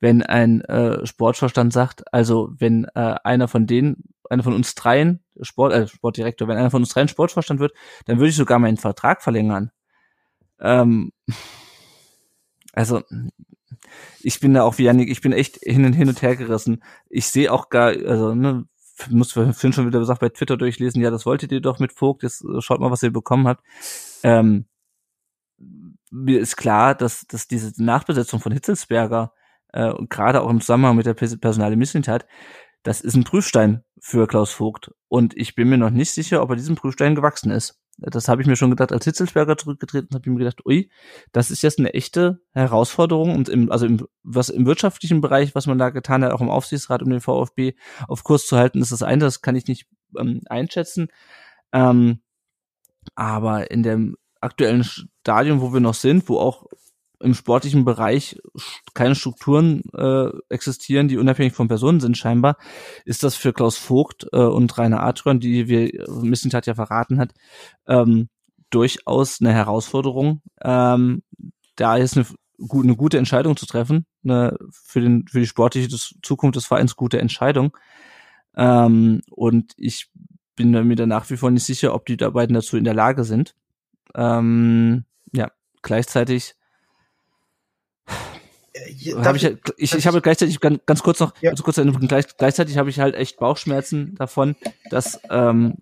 wenn 0.00 0.22
ein 0.22 0.62
äh, 0.62 1.06
Sportvorstand 1.06 1.72
sagt, 1.72 2.12
also 2.12 2.52
wenn 2.58 2.84
äh, 2.94 3.14
einer 3.22 3.46
von 3.46 3.66
denen, 3.66 4.13
einer 4.30 4.42
von 4.42 4.54
uns 4.54 4.74
dreien 4.74 5.24
Sport, 5.40 5.72
äh, 5.72 5.88
Sportdirektor, 5.88 6.48
wenn 6.48 6.56
einer 6.56 6.70
von 6.70 6.82
uns 6.82 6.90
dreien 6.90 7.08
Sportvorstand 7.08 7.60
wird, 7.60 7.72
dann 8.06 8.18
würde 8.18 8.30
ich 8.30 8.36
sogar 8.36 8.58
meinen 8.58 8.76
Vertrag 8.76 9.22
verlängern. 9.22 9.70
Ähm, 10.60 11.12
also 12.72 13.02
ich 14.20 14.40
bin 14.40 14.54
da 14.54 14.62
auch 14.62 14.78
wie 14.78 14.84
Janik, 14.84 15.10
ich 15.10 15.20
bin 15.20 15.32
echt 15.32 15.58
hin 15.62 15.84
und 15.84 15.92
hin 15.92 16.08
und 16.08 16.22
her 16.22 16.36
gerissen. 16.36 16.82
Ich 17.08 17.26
sehe 17.26 17.52
auch 17.52 17.68
gar, 17.68 17.88
also 17.88 18.34
ne, 18.34 18.66
muss 19.10 19.32
Finn 19.32 19.72
schon 19.72 19.86
wieder 19.86 19.98
gesagt 19.98 20.20
bei 20.20 20.28
Twitter 20.28 20.56
durchlesen, 20.56 21.02
ja, 21.02 21.10
das 21.10 21.26
wolltet 21.26 21.52
ihr 21.52 21.60
doch 21.60 21.78
mit 21.78 21.92
Vogt, 21.92 22.22
jetzt 22.22 22.44
äh, 22.44 22.60
schaut 22.60 22.80
mal, 22.80 22.90
was 22.90 23.02
ihr 23.02 23.12
bekommen 23.12 23.48
habt. 23.48 23.62
Ähm, 24.22 24.66
mir 26.10 26.40
ist 26.40 26.56
klar, 26.56 26.94
dass, 26.94 27.26
dass 27.26 27.48
diese 27.48 27.72
Nachbesetzung 27.82 28.40
von 28.40 28.52
Hitzelsberger 28.52 29.32
äh, 29.72 29.90
und 29.90 30.10
gerade 30.10 30.42
auch 30.42 30.50
im 30.50 30.60
Zusammenhang 30.60 30.96
mit 30.96 31.06
der 31.06 31.14
personale 31.14 31.76
Misslintat, 31.76 32.26
das 32.84 33.00
ist 33.00 33.16
ein 33.16 33.24
Prüfstein 33.24 33.82
für 33.98 34.26
Klaus 34.28 34.52
Vogt. 34.52 34.92
Und 35.08 35.36
ich 35.36 35.54
bin 35.54 35.68
mir 35.68 35.78
noch 35.78 35.90
nicht 35.90 36.12
sicher, 36.12 36.42
ob 36.42 36.50
er 36.50 36.56
diesem 36.56 36.76
Prüfstein 36.76 37.14
gewachsen 37.14 37.50
ist. 37.50 37.80
Das 37.96 38.28
habe 38.28 38.42
ich 38.42 38.48
mir 38.48 38.56
schon 38.56 38.70
gedacht, 38.70 38.92
als 38.92 39.04
Hitzelsberger 39.04 39.56
zurückgetreten, 39.56 40.08
habe 40.12 40.22
ich 40.24 40.30
mir 40.30 40.38
gedacht, 40.38 40.66
ui, 40.66 40.90
das 41.32 41.50
ist 41.50 41.62
jetzt 41.62 41.78
eine 41.78 41.94
echte 41.94 42.40
Herausforderung 42.52 43.34
und 43.34 43.48
im, 43.48 43.70
also 43.70 43.86
im, 43.86 44.06
was 44.22 44.48
im 44.48 44.66
wirtschaftlichen 44.66 45.20
Bereich, 45.20 45.54
was 45.54 45.66
man 45.66 45.78
da 45.78 45.90
getan 45.90 46.24
hat, 46.24 46.32
auch 46.32 46.40
im 46.40 46.50
Aufsichtsrat, 46.50 47.02
um 47.02 47.10
den 47.10 47.20
VfB 47.20 47.74
auf 48.08 48.24
Kurs 48.24 48.46
zu 48.46 48.56
halten, 48.56 48.82
ist 48.82 48.92
das 48.92 49.02
eine, 49.02 49.24
das 49.24 49.42
kann 49.42 49.56
ich 49.56 49.66
nicht 49.66 49.86
ähm, 50.18 50.42
einschätzen. 50.46 51.08
Ähm, 51.72 52.20
aber 53.14 53.70
in 53.70 53.82
dem 53.82 54.16
aktuellen 54.40 54.84
Stadium, 54.84 55.60
wo 55.60 55.72
wir 55.72 55.80
noch 55.80 55.94
sind, 55.94 56.28
wo 56.28 56.38
auch 56.38 56.66
im 57.24 57.34
sportlichen 57.34 57.84
Bereich 57.84 58.38
keine 58.92 59.14
Strukturen 59.14 59.82
äh, 59.94 60.28
existieren, 60.50 61.08
die 61.08 61.18
unabhängig 61.18 61.54
von 61.54 61.68
Personen 61.68 62.00
sind 62.00 62.18
scheinbar, 62.18 62.56
ist 63.04 63.22
das 63.22 63.34
für 63.34 63.52
Klaus 63.52 63.76
Vogt 63.76 64.26
äh, 64.32 64.38
und 64.38 64.76
Rainer 64.76 65.02
Adrian, 65.02 65.40
die 65.40 65.68
wir 65.68 65.90
Missentat 66.22 66.66
ja 66.66 66.74
verraten 66.74 67.18
hat, 67.18 67.32
ähm, 67.88 68.28
durchaus 68.70 69.40
eine 69.40 69.52
Herausforderung. 69.52 70.42
Ähm, 70.62 71.22
da 71.76 71.96
ist 71.96 72.16
eine, 72.16 72.26
eine 72.70 72.96
gute 72.96 73.18
Entscheidung 73.18 73.56
zu 73.56 73.66
treffen, 73.66 74.06
eine 74.22 74.56
für, 74.70 75.00
den, 75.00 75.26
für 75.26 75.40
die 75.40 75.46
sportliche 75.46 75.88
Zukunft 76.22 76.56
des 76.56 76.66
Vereins 76.66 76.94
gute 76.94 77.18
Entscheidung. 77.18 77.76
Ähm, 78.54 79.22
und 79.30 79.72
ich 79.76 80.10
bin 80.56 80.70
mir 80.70 80.96
da 80.96 81.06
nach 81.06 81.28
wie 81.30 81.36
vor 81.36 81.50
nicht 81.50 81.64
sicher, 81.64 81.94
ob 81.94 82.06
die 82.06 82.16
beiden 82.16 82.54
dazu 82.54 82.76
in 82.76 82.84
der 82.84 82.94
Lage 82.94 83.24
sind. 83.24 83.56
Ähm, 84.14 85.04
ja, 85.32 85.50
gleichzeitig 85.82 86.50
äh, 86.50 86.63
hab 89.16 89.36
ich, 89.36 89.56
ich, 89.76 89.94
ich 89.94 90.06
habe 90.06 90.20
gleichzeitig 90.20 90.60
ganz, 90.60 90.80
ganz 90.86 91.02
kurz 91.02 91.20
noch, 91.20 91.32
ja. 91.40 91.50
also 91.50 91.62
kurz 91.62 91.80
gleich, 92.08 92.36
gleichzeitig 92.36 92.76
habe 92.76 92.90
ich 92.90 92.98
halt 92.98 93.14
echt 93.14 93.38
Bauchschmerzen 93.38 94.14
davon, 94.16 94.56
dass 94.90 95.20
ähm, 95.30 95.74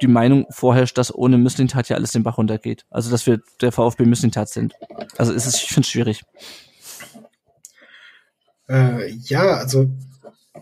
die 0.00 0.08
Meinung 0.08 0.46
vorherrscht, 0.50 0.98
dass 0.98 1.14
ohne 1.14 1.38
Müslintat 1.38 1.88
ja 1.88 1.96
alles 1.96 2.12
den 2.12 2.22
Bach 2.22 2.38
runtergeht. 2.38 2.84
Also 2.90 3.10
dass 3.10 3.26
wir 3.26 3.40
der 3.60 3.72
VfB 3.72 4.04
Müslintat 4.04 4.48
sind. 4.48 4.74
Also 5.16 5.32
ist 5.32 5.46
es, 5.46 5.62
ich 5.62 5.68
finde 5.68 5.82
es 5.82 5.90
schwierig. 5.90 6.22
Äh, 8.68 9.10
ja, 9.10 9.54
also 9.54 9.90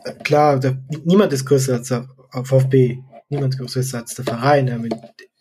äh, 0.04 0.12
klar, 0.22 0.58
der, 0.58 0.78
niemand 1.04 1.32
ist 1.32 1.46
größer 1.46 1.74
als 1.74 1.88
der 1.88 2.08
VfB. 2.44 2.98
Niemand 3.28 3.54
ist 3.54 3.72
größer 3.72 3.98
als 3.98 4.14
der 4.14 4.24
Verein. 4.24 4.88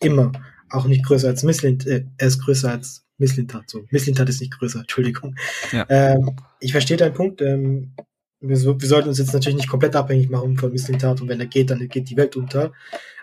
Immer. 0.00 0.32
Auch 0.70 0.86
nicht 0.86 1.04
größer 1.04 1.28
als 1.28 1.42
Misslint. 1.42 1.86
Äh, 1.86 2.04
er 2.16 2.26
ist 2.28 2.42
größer 2.42 2.70
als 2.70 3.04
Misslintat 3.20 3.70
so. 3.70 3.84
Misslintat 3.90 4.28
ist 4.28 4.40
nicht 4.40 4.58
größer, 4.58 4.80
Entschuldigung. 4.80 5.36
Ja. 5.72 5.86
Ähm, 5.88 6.36
ich 6.58 6.72
verstehe 6.72 6.96
deinen 6.96 7.14
Punkt. 7.14 7.40
Ähm, 7.40 7.92
wir, 8.40 8.56
wir, 8.56 8.88
sollten 8.88 9.08
uns 9.08 9.18
jetzt 9.18 9.34
natürlich 9.34 9.56
nicht 9.56 9.68
komplett 9.68 9.94
abhängig 9.94 10.30
machen 10.30 10.56
von 10.56 10.72
Misslintat 10.72 11.20
und 11.20 11.28
wenn 11.28 11.40
er 11.40 11.46
geht, 11.46 11.70
dann 11.70 11.86
geht 11.88 12.08
die 12.08 12.16
Welt 12.16 12.36
unter. 12.36 12.72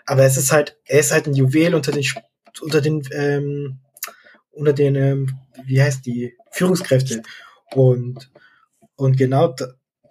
Aber 0.06 0.22
es 0.22 0.36
ist 0.36 0.52
halt, 0.52 0.78
er 0.84 1.00
ist 1.00 1.12
halt 1.12 1.26
ein 1.26 1.34
Juwel 1.34 1.74
unter 1.74 1.92
den 1.92 2.04
unter 2.60 2.80
den 2.80 3.02
ähm, 3.12 3.80
unter 4.50 4.72
den 4.72 4.94
ähm, 4.94 5.38
wie 5.64 5.82
heißt 5.82 6.06
die 6.06 6.34
Führungskräfte 6.50 7.22
und 7.74 8.30
und 8.96 9.16
genau 9.16 9.54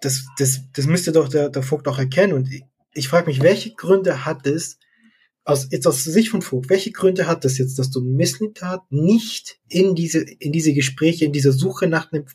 das 0.00 0.26
das 0.38 0.60
das 0.74 0.86
müsste 0.86 1.12
doch 1.12 1.28
der, 1.28 1.48
der 1.48 1.62
Vogt 1.62 1.88
auch 1.88 1.98
erkennen 1.98 2.34
und 2.34 2.52
ich, 2.52 2.64
ich 2.92 3.08
frage 3.08 3.26
mich, 3.26 3.42
welche 3.42 3.74
Gründe 3.74 4.24
hat 4.24 4.46
es, 4.46 4.78
aus, 5.48 5.68
jetzt 5.70 5.86
aus 5.86 6.04
Sicht 6.04 6.28
von 6.28 6.42
Vogt, 6.42 6.68
welche 6.68 6.92
Gründe 6.92 7.26
hat 7.26 7.44
das 7.44 7.56
jetzt, 7.56 7.78
dass 7.78 7.90
du 7.90 8.02
Misslintat 8.02 8.82
nicht 8.90 9.58
in 9.68 9.94
diese, 9.94 10.20
in 10.20 10.52
diese 10.52 10.74
Gespräche, 10.74 11.24
in 11.24 11.32
dieser 11.32 11.52
Suche 11.52 11.86
nach 11.86 12.12
einem, 12.12 12.26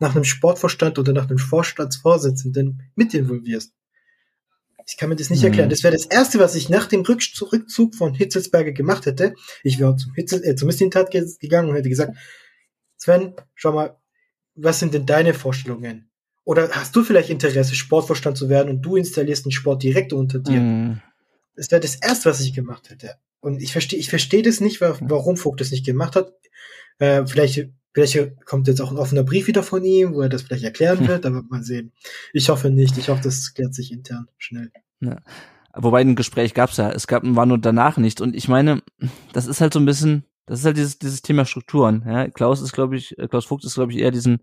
nach 0.00 0.14
einem 0.14 0.24
Sportvorstand 0.24 0.98
oder 0.98 1.12
nach 1.12 1.28
einem 1.28 1.38
Vorstandsvorsitzenden 1.38 2.82
mit 2.94 3.12
involvierst? 3.12 3.72
Ich 4.88 4.96
kann 4.96 5.10
mir 5.10 5.16
das 5.16 5.28
nicht 5.28 5.40
mhm. 5.40 5.48
erklären. 5.48 5.68
Das 5.68 5.82
wäre 5.82 5.92
das 5.92 6.06
Erste, 6.06 6.38
was 6.38 6.54
ich 6.54 6.70
nach 6.70 6.86
dem 6.86 7.02
Rückzug 7.02 7.94
von 7.94 8.14
Hitzelsberger 8.14 8.72
gemacht 8.72 9.04
hätte. 9.04 9.34
Ich 9.62 9.78
wäre 9.78 9.96
zum, 9.96 10.14
Hitzel, 10.14 10.42
äh, 10.42 10.54
zum 10.54 10.66
Misslintat 10.66 11.10
gegangen 11.10 11.68
und 11.68 11.74
hätte 11.74 11.90
gesagt, 11.90 12.16
Sven, 12.96 13.34
schau 13.54 13.72
mal, 13.72 13.98
was 14.54 14.78
sind 14.78 14.94
denn 14.94 15.04
deine 15.04 15.34
Vorstellungen? 15.34 16.08
Oder 16.44 16.70
hast 16.70 16.96
du 16.96 17.02
vielleicht 17.02 17.28
Interesse, 17.28 17.74
Sportvorstand 17.74 18.38
zu 18.38 18.48
werden 18.48 18.70
und 18.70 18.82
du 18.82 18.96
installierst 18.96 19.44
einen 19.44 19.52
Sportdirektor 19.52 20.18
unter 20.18 20.38
dir? 20.38 20.60
Mhm. 20.60 21.02
Das 21.56 21.70
wäre 21.70 21.80
das 21.80 21.96
erste, 21.96 22.28
was 22.28 22.40
ich 22.40 22.52
gemacht 22.52 22.90
hätte. 22.90 23.16
Und 23.40 23.62
ich 23.62 23.72
verstehe, 23.72 23.98
ich 23.98 24.10
verstehe 24.10 24.42
das 24.42 24.60
nicht, 24.60 24.80
warum 24.80 25.36
Vogt 25.36 25.60
das 25.60 25.70
nicht 25.70 25.86
gemacht 25.86 26.16
hat. 26.16 26.32
Äh, 26.98 27.26
vielleicht, 27.26 27.68
vielleicht 27.94 28.44
kommt 28.44 28.68
jetzt 28.68 28.80
auch 28.80 28.90
ein 28.90 28.98
offener 28.98 29.24
Brief 29.24 29.46
wieder 29.46 29.62
von 29.62 29.84
ihm, 29.84 30.14
wo 30.14 30.20
er 30.20 30.28
das 30.28 30.42
vielleicht 30.42 30.64
erklären 30.64 31.00
hm. 31.00 31.08
wird, 31.08 31.26
aber 31.26 31.42
mal 31.42 31.62
sehen. 31.62 31.92
Ich 32.32 32.48
hoffe 32.48 32.70
nicht. 32.70 32.98
Ich 32.98 33.08
hoffe, 33.08 33.22
das 33.22 33.54
klärt 33.54 33.74
sich 33.74 33.92
intern 33.92 34.28
schnell. 34.38 34.70
Ja. 35.00 35.18
Wobei 35.74 36.00
ein 36.00 36.16
Gespräch 36.16 36.54
gab's 36.54 36.78
ja. 36.78 36.90
Es 36.90 37.06
gab, 37.06 37.22
war 37.24 37.46
nur 37.46 37.58
danach 37.58 37.98
nicht. 37.98 38.20
Und 38.20 38.34
ich 38.34 38.48
meine, 38.48 38.82
das 39.32 39.46
ist 39.46 39.60
halt 39.60 39.74
so 39.74 39.78
ein 39.78 39.84
bisschen, 39.84 40.24
das 40.46 40.60
ist 40.60 40.64
halt 40.64 40.78
dieses, 40.78 40.98
dieses 40.98 41.22
Thema 41.22 41.44
Strukturen. 41.44 42.02
Ja? 42.06 42.28
Klaus 42.28 42.62
ist, 42.62 42.72
glaube 42.72 42.96
ich, 42.96 43.14
Klaus 43.30 43.44
Vogt 43.44 43.64
ist, 43.64 43.74
glaube 43.74 43.92
ich, 43.92 43.98
eher 43.98 44.10
diesen, 44.10 44.38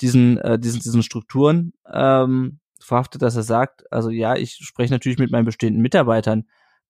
diesen, 0.00 0.38
äh, 0.38 0.58
diesen, 0.58 0.80
diesen 0.80 1.02
Strukturen 1.04 1.74
ähm, 1.92 2.58
verhaftet, 2.84 3.22
dass 3.22 3.36
er 3.36 3.42
sagt, 3.42 3.90
also 3.92 4.10
ja, 4.10 4.36
ich 4.36 4.54
spreche 4.54 4.92
natürlich 4.92 5.18
mit 5.18 5.30
meinen 5.30 5.44
bestehenden 5.44 5.82
Mitarbeitern, 5.82 6.44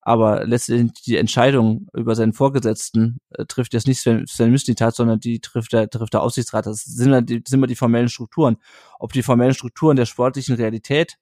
aber 0.07 0.45
letztendlich 0.45 1.03
die 1.03 1.17
Entscheidung 1.17 1.89
über 1.95 2.15
seinen 2.15 2.35
Vorgesetzten 2.35 3.21
äh, 3.31 3.47
trifft 3.47 3.73
jetzt 3.73 3.87
nicht 3.87 4.01
Sven, 4.01 4.27
Sven 4.27 4.51
Mislitat, 4.51 4.95
sondern 4.95 5.19
die 5.19 5.41
trifft 5.41 5.73
der, 5.73 5.89
trifft 5.89 6.13
der 6.13 6.23
Aussichtsrat. 6.23 6.67
Das 6.67 6.85
sind 6.85 7.07
immer, 7.07 7.23
die, 7.23 7.43
sind 7.47 7.55
immer 7.55 7.67
die 7.67 7.75
formellen 7.75 8.11
Strukturen. 8.11 8.59
Ob 8.99 9.15
die 9.15 9.23
formellen 9.23 9.55
Strukturen 9.55 9.97
der 9.97 10.05
sportlichen 10.05 10.57
Realität 10.57 11.17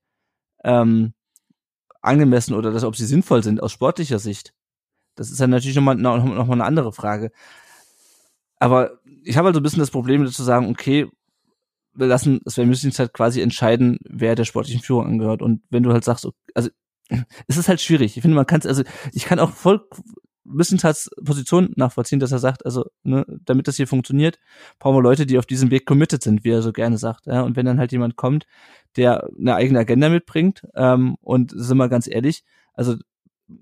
ähm, 0.64 1.14
angemessen 2.00 2.54
oder 2.54 2.72
dass, 2.72 2.82
ob 2.82 2.96
sie 2.96 3.06
sinnvoll 3.06 3.44
sind 3.44 3.62
aus 3.62 3.70
sportlicher 3.70 4.18
Sicht, 4.18 4.52
das 5.14 5.30
ist 5.30 5.40
dann 5.40 5.50
natürlich 5.50 5.76
nochmal 5.76 5.94
noch, 5.94 6.24
noch 6.24 6.46
mal 6.46 6.54
eine 6.54 6.64
andere 6.64 6.92
Frage. 6.92 7.30
Aber 8.58 8.98
ich 9.24 9.36
habe 9.36 9.46
halt 9.46 9.54
so 9.54 9.60
ein 9.60 9.62
bisschen 9.62 9.80
das 9.80 9.90
Problem, 9.90 10.26
zu 10.26 10.42
sagen, 10.42 10.68
okay, 10.70 11.08
wir 11.94 12.06
lassen, 12.06 12.40
wir 12.44 12.66
müssen 12.66 12.88
jetzt 12.88 12.98
halt 12.98 13.12
quasi 13.12 13.40
entscheiden, 13.40 13.98
wer 14.08 14.34
der 14.34 14.44
sportlichen 14.44 14.82
Führung 14.82 15.06
angehört. 15.06 15.42
Und 15.42 15.62
wenn 15.70 15.82
du 15.82 15.92
halt 15.92 16.04
sagst, 16.04 16.28
also 16.54 16.70
es 17.48 17.56
ist 17.56 17.68
halt 17.68 17.80
schwierig. 17.80 18.16
Ich 18.16 18.22
finde, 18.22 18.36
man 18.36 18.46
kann 18.46 18.60
es, 18.60 18.66
also 18.66 18.82
ich 19.12 19.24
kann 19.24 19.38
auch 19.38 19.50
voll 19.50 19.86
Wissenschafts 20.44 21.10
Position 21.24 21.72
nachvollziehen, 21.76 22.18
dass 22.18 22.32
er 22.32 22.38
sagt, 22.38 22.64
also 22.66 22.86
ne, 23.04 23.24
damit 23.44 23.68
das 23.68 23.76
hier 23.76 23.86
funktioniert, 23.86 24.38
brauchen 24.78 24.96
wir 24.96 25.02
Leute, 25.02 25.26
die 25.26 25.38
auf 25.38 25.46
diesem 25.46 25.70
Weg 25.70 25.86
committed 25.86 26.22
sind, 26.22 26.44
wie 26.44 26.50
er 26.50 26.62
so 26.62 26.72
gerne 26.72 26.98
sagt. 26.98 27.26
Ja? 27.26 27.42
Und 27.42 27.56
wenn 27.56 27.66
dann 27.66 27.78
halt 27.78 27.92
jemand 27.92 28.16
kommt, 28.16 28.46
der 28.96 29.28
eine 29.38 29.54
eigene 29.54 29.78
Agenda 29.78 30.08
mitbringt, 30.08 30.62
ähm, 30.74 31.16
und 31.20 31.52
sind 31.54 31.76
wir 31.76 31.88
ganz 31.88 32.08
ehrlich, 32.08 32.42
also 32.74 32.96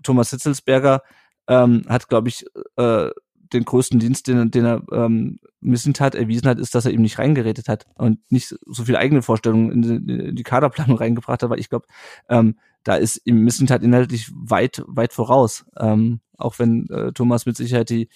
Thomas 0.03 0.31
Hitzelsberger 0.31 1.03
ähm, 1.49 1.83
hat, 1.89 2.09
glaube 2.09 2.29
ich, 2.29 2.47
äh, 2.77 3.11
den 3.53 3.65
größten 3.65 3.99
Dienst, 3.99 4.27
den, 4.29 4.51
den 4.51 4.65
er 4.65 4.83
ähm, 4.93 5.39
Missentat 5.61 6.15
erwiesen 6.15 6.49
hat, 6.49 6.59
ist, 6.59 6.75
dass 6.75 6.87
er 6.87 6.93
eben 6.93 7.03
nicht 7.03 7.19
reingeredet 7.19 7.69
hat 7.69 7.87
und 7.97 8.19
nicht 8.31 8.55
so 8.67 8.85
viel 8.85 8.97
eigene 8.97 9.23
Vorstellungen 9.23 9.71
in 9.71 9.83
die, 9.83 10.13
in 10.13 10.37
die 10.37 10.43
Kaderplanung 10.43 10.97
reingebracht 10.97 11.43
hat, 11.43 11.51
weil 11.51 11.61
ich 11.61 11.69
glaube, 11.69 11.87
ähm, 12.29 12.57
da 12.85 12.97
ist 12.97 13.17
im 13.17 13.43
Missentat 13.45 13.83
inhaltlich 13.83 14.31
weit, 14.33 14.83
weit 14.87 15.13
voraus. 15.13 15.67
Ähm, 15.79 16.21
auch 16.41 16.59
wenn 16.59 16.89
äh, 16.89 17.13
Thomas 17.13 17.47
mit 17.47 17.57
Sicherheit 17.57 17.91
die, 17.91 18.09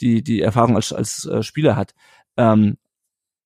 die, 0.00 0.22
die 0.22 0.40
Erfahrung 0.40 0.76
als, 0.76 0.92
als 0.92 1.26
äh, 1.26 1.42
Spieler 1.42 1.76
hat. 1.76 1.94
Ähm, 2.36 2.78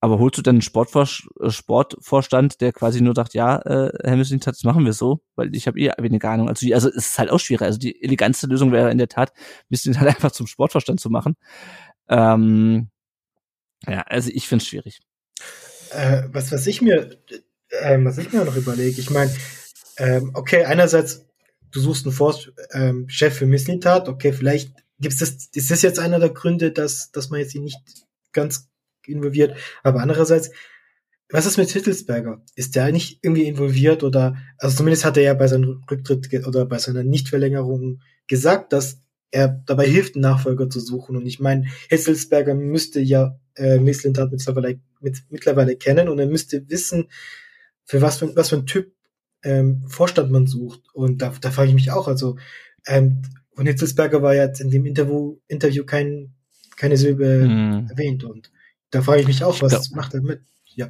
aber 0.00 0.18
holst 0.18 0.38
du 0.38 0.42
dann 0.42 0.56
einen 0.56 0.62
Sportvor 0.62 1.08
äh, 1.40 1.50
Sportvorstand, 1.50 2.60
der 2.60 2.72
quasi 2.72 3.00
nur 3.00 3.14
sagt, 3.14 3.34
ja, 3.34 3.58
äh, 3.58 3.90
Herr 4.04 4.16
Missentat, 4.16 4.54
das 4.54 4.64
machen 4.64 4.84
wir 4.84 4.92
so, 4.92 5.20
weil 5.34 5.54
ich 5.54 5.66
habe 5.66 5.78
eh 5.80 5.90
weniger 5.98 6.30
Ahnung. 6.30 6.48
Also, 6.48 6.72
also 6.72 6.88
es 6.88 7.08
ist 7.08 7.18
halt 7.18 7.30
auch 7.30 7.40
schwierig. 7.40 7.62
Also 7.62 7.78
die 7.78 8.02
eleganteste 8.02 8.46
Lösung 8.46 8.70
wäre 8.70 8.90
in 8.90 8.98
der 8.98 9.08
Tat, 9.08 9.32
Missentat 9.68 10.06
einfach 10.06 10.30
zum 10.30 10.46
Sportvorstand 10.46 11.00
zu 11.00 11.10
machen. 11.10 11.36
Ähm, 12.08 12.90
ja, 13.86 14.02
also 14.02 14.30
ich 14.32 14.46
finde 14.46 14.62
es 14.62 14.68
schwierig. 14.68 15.00
Äh, 15.90 16.24
was, 16.32 16.52
was 16.52 16.66
ich 16.66 16.80
mir, 16.80 17.18
äh, 17.70 17.98
was 18.00 18.18
ich 18.18 18.32
mir 18.32 18.44
noch 18.44 18.56
überlege, 18.56 19.00
ich 19.00 19.10
meine, 19.10 19.34
ähm, 19.96 20.30
okay, 20.34 20.64
einerseits, 20.64 21.24
du 21.70 21.80
suchst 21.80 22.06
einen 22.06 22.14
Forstchef 22.14 22.52
ähm, 22.72 23.08
für 23.08 23.46
Misslintat, 23.46 24.08
okay, 24.08 24.32
vielleicht 24.32 24.72
gibt's 25.00 25.18
das, 25.18 25.48
ist 25.52 25.70
das 25.70 25.82
jetzt 25.82 25.98
einer 25.98 26.20
der 26.20 26.30
Gründe, 26.30 26.70
dass, 26.70 27.10
dass 27.10 27.30
man 27.30 27.40
jetzt 27.40 27.54
ihn 27.54 27.64
nicht 27.64 27.80
ganz 28.32 28.68
involviert, 29.08 29.56
aber 29.82 30.00
andererseits, 30.00 30.50
was 31.30 31.46
ist 31.46 31.58
mit 31.58 31.70
Hittelsberger? 31.70 32.42
Ist 32.56 32.74
der 32.74 32.90
nicht 32.90 33.18
irgendwie 33.22 33.46
involviert 33.46 34.02
oder, 34.02 34.36
also 34.56 34.76
zumindest 34.76 35.04
hat 35.04 35.16
er 35.16 35.24
ja 35.24 35.34
bei 35.34 35.46
seinem 35.46 35.84
Rücktritt 35.90 36.46
oder 36.46 36.64
bei 36.64 36.78
seiner 36.78 37.04
Nichtverlängerung 37.04 38.00
gesagt, 38.26 38.72
dass 38.72 39.02
er 39.30 39.62
dabei 39.66 39.86
hilft, 39.86 40.14
einen 40.14 40.22
Nachfolger 40.22 40.70
zu 40.70 40.80
suchen. 40.80 41.16
Und 41.16 41.26
ich 41.26 41.38
meine, 41.38 41.66
Hitzelsberger 41.90 42.54
müsste 42.54 43.00
ja 43.00 43.38
äh, 43.56 43.78
Misslintat 43.78 44.32
mittlerweile, 44.32 44.80
mit, 45.00 45.22
mittlerweile 45.28 45.76
kennen 45.76 46.08
und 46.08 46.18
er 46.18 46.26
müsste 46.26 46.68
wissen, 46.70 47.08
für 47.84 48.00
was 48.00 48.18
für, 48.18 48.34
was 48.36 48.48
für 48.50 48.56
ein 48.56 48.66
Typ 48.66 48.92
ähm, 49.42 49.84
Vorstand 49.86 50.30
man 50.30 50.46
sucht. 50.46 50.80
Und 50.94 51.22
da, 51.22 51.32
da 51.40 51.50
frage 51.50 51.68
ich 51.68 51.74
mich 51.74 51.90
auch, 51.90 52.08
also 52.08 52.36
ähm, 52.86 53.22
von 53.54 53.66
Hitzelsberger 53.66 54.22
war 54.22 54.34
jetzt 54.34 54.60
in 54.60 54.70
dem 54.70 54.86
Interview, 54.86 55.38
Interview 55.48 55.84
kein, 55.84 56.34
keine 56.76 56.96
Silbe 56.96 57.42
hm. 57.42 57.88
erwähnt. 57.90 58.24
Und 58.24 58.50
da 58.90 59.02
frage 59.02 59.20
ich 59.20 59.26
mich 59.26 59.44
auch, 59.44 59.60
was 59.60 59.70
glaub, 59.70 59.96
macht 59.96 60.14
er 60.14 60.22
mit? 60.22 60.42
Ja. 60.64 60.88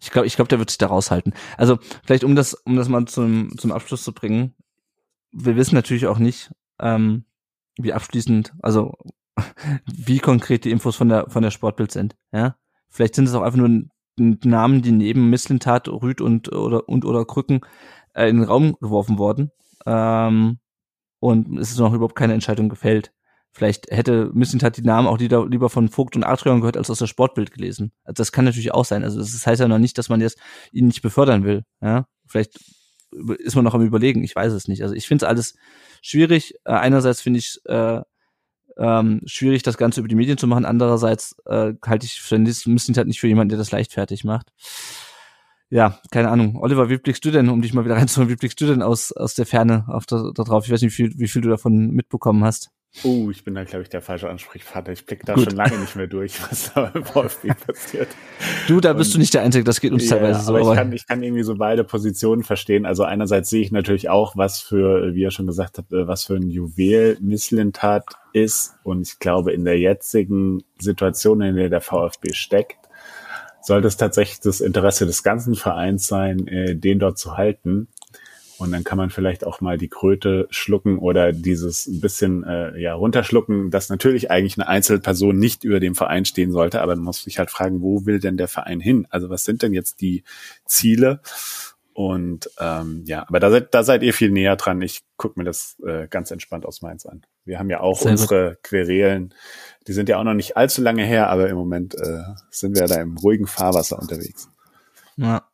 Ich 0.00 0.10
glaube, 0.10 0.26
ich 0.26 0.36
glaube, 0.36 0.48
der 0.48 0.58
wird 0.58 0.70
sich 0.70 0.78
da 0.78 0.86
raushalten. 0.86 1.34
Also 1.56 1.78
vielleicht 2.04 2.24
um 2.24 2.34
das, 2.34 2.54
um 2.54 2.76
das 2.76 2.88
mal 2.88 3.04
zum, 3.06 3.56
zum 3.58 3.72
Abschluss 3.72 4.02
zu 4.02 4.12
bringen. 4.12 4.54
Wir 5.32 5.56
wissen 5.56 5.74
natürlich 5.74 6.06
auch 6.06 6.18
nicht, 6.18 6.50
ähm, 6.80 7.24
wie 7.76 7.92
abschließend, 7.92 8.54
also 8.62 8.94
wie 9.86 10.18
konkret 10.18 10.64
die 10.64 10.70
Infos 10.70 10.96
von 10.96 11.08
der 11.08 11.28
von 11.28 11.42
der 11.42 11.50
Sportbild 11.50 11.92
sind. 11.92 12.16
Ja, 12.32 12.56
vielleicht 12.88 13.14
sind 13.14 13.26
es 13.26 13.34
auch 13.34 13.42
einfach 13.42 13.58
nur 13.58 13.84
Namen, 14.18 14.82
die 14.82 14.92
neben 14.92 15.28
Misslintat, 15.28 15.88
Rüd 15.88 16.20
und 16.20 16.50
oder 16.52 16.88
und 16.88 17.04
oder 17.04 17.24
Krücken 17.26 17.60
äh, 18.14 18.28
in 18.28 18.36
den 18.36 18.44
Raum 18.44 18.76
geworfen 18.80 19.18
worden. 19.18 19.50
Ähm, 19.84 20.58
und 21.20 21.58
es 21.58 21.70
ist 21.70 21.78
noch 21.78 21.92
überhaupt 21.92 22.16
keine 22.16 22.34
Entscheidung 22.34 22.68
gefällt. 22.68 23.12
Vielleicht 23.56 23.90
hätte 23.90 24.30
Misslintat 24.34 24.76
die 24.76 24.82
Namen 24.82 25.08
auch 25.08 25.16
lieber, 25.16 25.48
lieber 25.48 25.70
von 25.70 25.88
Vogt 25.88 26.14
und 26.14 26.24
Adrian 26.24 26.60
gehört 26.60 26.76
als 26.76 26.90
aus 26.90 26.98
der 26.98 27.06
Sportbild 27.06 27.52
gelesen. 27.52 27.90
Also 28.04 28.16
das 28.16 28.30
kann 28.30 28.44
natürlich 28.44 28.74
auch 28.74 28.84
sein. 28.84 29.02
Also 29.02 29.18
das 29.18 29.46
heißt 29.46 29.62
ja 29.62 29.66
noch 29.66 29.78
nicht, 29.78 29.96
dass 29.96 30.10
man 30.10 30.20
jetzt 30.20 30.38
ihn 30.72 30.88
nicht 30.88 31.00
befördern 31.00 31.42
will. 31.42 31.62
Ja, 31.80 32.04
vielleicht 32.26 32.60
ist 33.38 33.54
man 33.54 33.64
noch 33.64 33.72
am 33.72 33.80
überlegen. 33.80 34.22
Ich 34.22 34.36
weiß 34.36 34.52
es 34.52 34.68
nicht. 34.68 34.82
Also 34.82 34.94
ich 34.94 35.08
finde 35.08 35.24
es 35.24 35.28
alles 35.30 35.54
schwierig. 36.02 36.52
Äh, 36.66 36.72
einerseits 36.72 37.22
finde 37.22 37.38
ich 37.38 37.58
äh, 37.64 38.02
ähm, 38.76 39.22
schwierig, 39.24 39.62
das 39.62 39.78
Ganze 39.78 40.00
über 40.00 40.08
die 40.08 40.16
Medien 40.16 40.36
zu 40.36 40.46
machen. 40.46 40.66
Andererseits 40.66 41.34
äh, 41.46 41.72
halte 41.82 42.04
ich 42.04 42.20
für 42.20 42.38
müssen 42.38 42.94
halt 42.94 43.06
nicht 43.06 43.20
für 43.20 43.28
jemanden, 43.28 43.48
der 43.48 43.58
das 43.58 43.70
leichtfertig 43.70 44.24
macht. 44.24 44.52
Ja, 45.70 45.98
keine 46.10 46.28
Ahnung. 46.28 46.58
Oliver, 46.60 46.90
wie 46.90 46.98
blickst 46.98 47.24
du 47.24 47.30
denn, 47.30 47.48
um 47.48 47.62
dich 47.62 47.72
mal 47.72 47.86
wieder 47.86 47.96
reinzuholen, 47.96 48.28
wie 48.28 48.36
blickst 48.36 48.60
du 48.60 48.66
denn 48.66 48.82
aus, 48.82 49.12
aus 49.12 49.32
der 49.32 49.46
Ferne 49.46 49.86
auf 49.88 50.04
da 50.04 50.30
drauf? 50.34 50.66
Ich 50.66 50.70
weiß 50.70 50.82
nicht, 50.82 50.92
wie 50.92 51.08
viel, 51.08 51.18
wie 51.18 51.28
viel 51.28 51.40
du 51.40 51.48
davon 51.48 51.92
mitbekommen 51.92 52.44
hast. 52.44 52.70
Oh, 53.04 53.30
ich 53.30 53.44
bin 53.44 53.54
da, 53.54 53.64
glaube 53.64 53.82
ich, 53.82 53.88
der 53.88 54.00
falsche 54.00 54.28
Ansprechpartner. 54.28 54.92
Ich 54.92 55.04
blicke 55.04 55.26
da 55.26 55.34
Gut. 55.34 55.44
schon 55.44 55.56
lange 55.56 55.78
nicht 55.78 55.96
mehr 55.96 56.06
durch, 56.06 56.40
was 56.50 56.72
da 56.72 56.90
beim 56.92 57.04
VfB 57.04 57.48
passiert. 57.66 58.08
Du, 58.68 58.80
da 58.80 58.94
bist 58.94 59.10
Und, 59.10 59.14
du 59.14 59.18
nicht 59.20 59.34
der 59.34 59.42
Einzige, 59.42 59.64
das 59.64 59.80
geht 59.80 59.92
uns 59.92 60.08
ja, 60.08 60.16
teilweise 60.16 60.40
so. 60.40 60.56
Aber 60.56 60.72
ich 60.72 60.78
kann, 60.78 60.92
ich 60.92 61.06
kann 61.06 61.22
irgendwie 61.22 61.42
so 61.42 61.56
beide 61.56 61.84
Positionen 61.84 62.42
verstehen. 62.42 62.86
Also 62.86 63.04
einerseits 63.04 63.50
sehe 63.50 63.60
ich 63.60 63.70
natürlich 63.70 64.08
auch, 64.08 64.36
was 64.36 64.60
für, 64.60 65.14
wie 65.14 65.24
er 65.24 65.30
schon 65.30 65.46
gesagt 65.46 65.78
hat, 65.78 65.92
äh, 65.92 66.06
was 66.06 66.24
für 66.24 66.36
ein 66.36 66.50
Juwel 66.50 67.18
Misslintat 67.20 68.04
ist. 68.32 68.74
Und 68.82 69.06
ich 69.06 69.18
glaube, 69.18 69.52
in 69.52 69.64
der 69.64 69.78
jetzigen 69.78 70.62
Situation, 70.78 71.42
in 71.42 71.56
der 71.56 71.68
der 71.68 71.82
VfB 71.82 72.32
steckt, 72.32 72.78
sollte 73.60 73.88
es 73.88 73.96
tatsächlich 73.96 74.40
das 74.40 74.60
Interesse 74.60 75.06
des 75.06 75.22
ganzen 75.22 75.54
Vereins 75.54 76.06
sein, 76.06 76.46
äh, 76.46 76.76
den 76.76 76.98
dort 76.98 77.18
zu 77.18 77.36
halten. 77.36 77.88
Und 78.58 78.72
dann 78.72 78.84
kann 78.84 78.96
man 78.96 79.10
vielleicht 79.10 79.46
auch 79.46 79.60
mal 79.60 79.76
die 79.76 79.88
Kröte 79.88 80.46
schlucken 80.50 80.98
oder 80.98 81.32
dieses 81.32 81.86
ein 81.86 82.00
bisschen 82.00 82.42
äh, 82.44 82.78
ja 82.80 82.94
runterschlucken, 82.94 83.70
dass 83.70 83.88
natürlich 83.90 84.30
eigentlich 84.30 84.58
eine 84.58 84.68
Einzelperson 84.68 85.36
nicht 85.36 85.64
über 85.64 85.78
dem 85.78 85.94
Verein 85.94 86.24
stehen 86.24 86.52
sollte, 86.52 86.80
aber 86.80 86.96
man 86.96 87.04
muss 87.04 87.22
sich 87.22 87.38
halt 87.38 87.50
fragen, 87.50 87.82
wo 87.82 88.06
will 88.06 88.18
denn 88.18 88.36
der 88.36 88.48
Verein 88.48 88.80
hin? 88.80 89.06
Also 89.10 89.28
was 89.28 89.44
sind 89.44 89.62
denn 89.62 89.74
jetzt 89.74 90.00
die 90.00 90.24
Ziele? 90.64 91.20
Und 91.92 92.50
ähm, 92.60 93.04
ja, 93.06 93.26
aber 93.26 93.40
da 93.40 93.50
seid, 93.50 93.72
da 93.72 93.82
seid 93.82 94.02
ihr 94.02 94.12
viel 94.12 94.30
näher 94.30 94.56
dran. 94.56 94.82
Ich 94.82 95.02
gucke 95.16 95.38
mir 95.40 95.44
das 95.44 95.76
äh, 95.86 96.08
ganz 96.08 96.30
entspannt 96.30 96.66
aus 96.66 96.82
Mainz 96.82 97.06
an. 97.06 97.22
Wir 97.46 97.58
haben 97.58 97.70
ja 97.70 97.80
auch 97.80 98.00
Sehr 98.00 98.10
unsere 98.10 98.50
gut. 98.50 98.62
Querelen. 98.64 99.32
Die 99.86 99.94
sind 99.94 100.10
ja 100.10 100.18
auch 100.18 100.24
noch 100.24 100.34
nicht 100.34 100.58
allzu 100.58 100.82
lange 100.82 101.04
her, 101.04 101.30
aber 101.30 101.48
im 101.48 101.56
Moment 101.56 101.94
äh, 101.94 102.22
sind 102.50 102.74
wir 102.76 102.86
da 102.86 103.00
im 103.00 103.16
ruhigen 103.16 103.46
Fahrwasser 103.46 103.98
unterwegs. 103.98 104.48
Ja, 105.18 105.44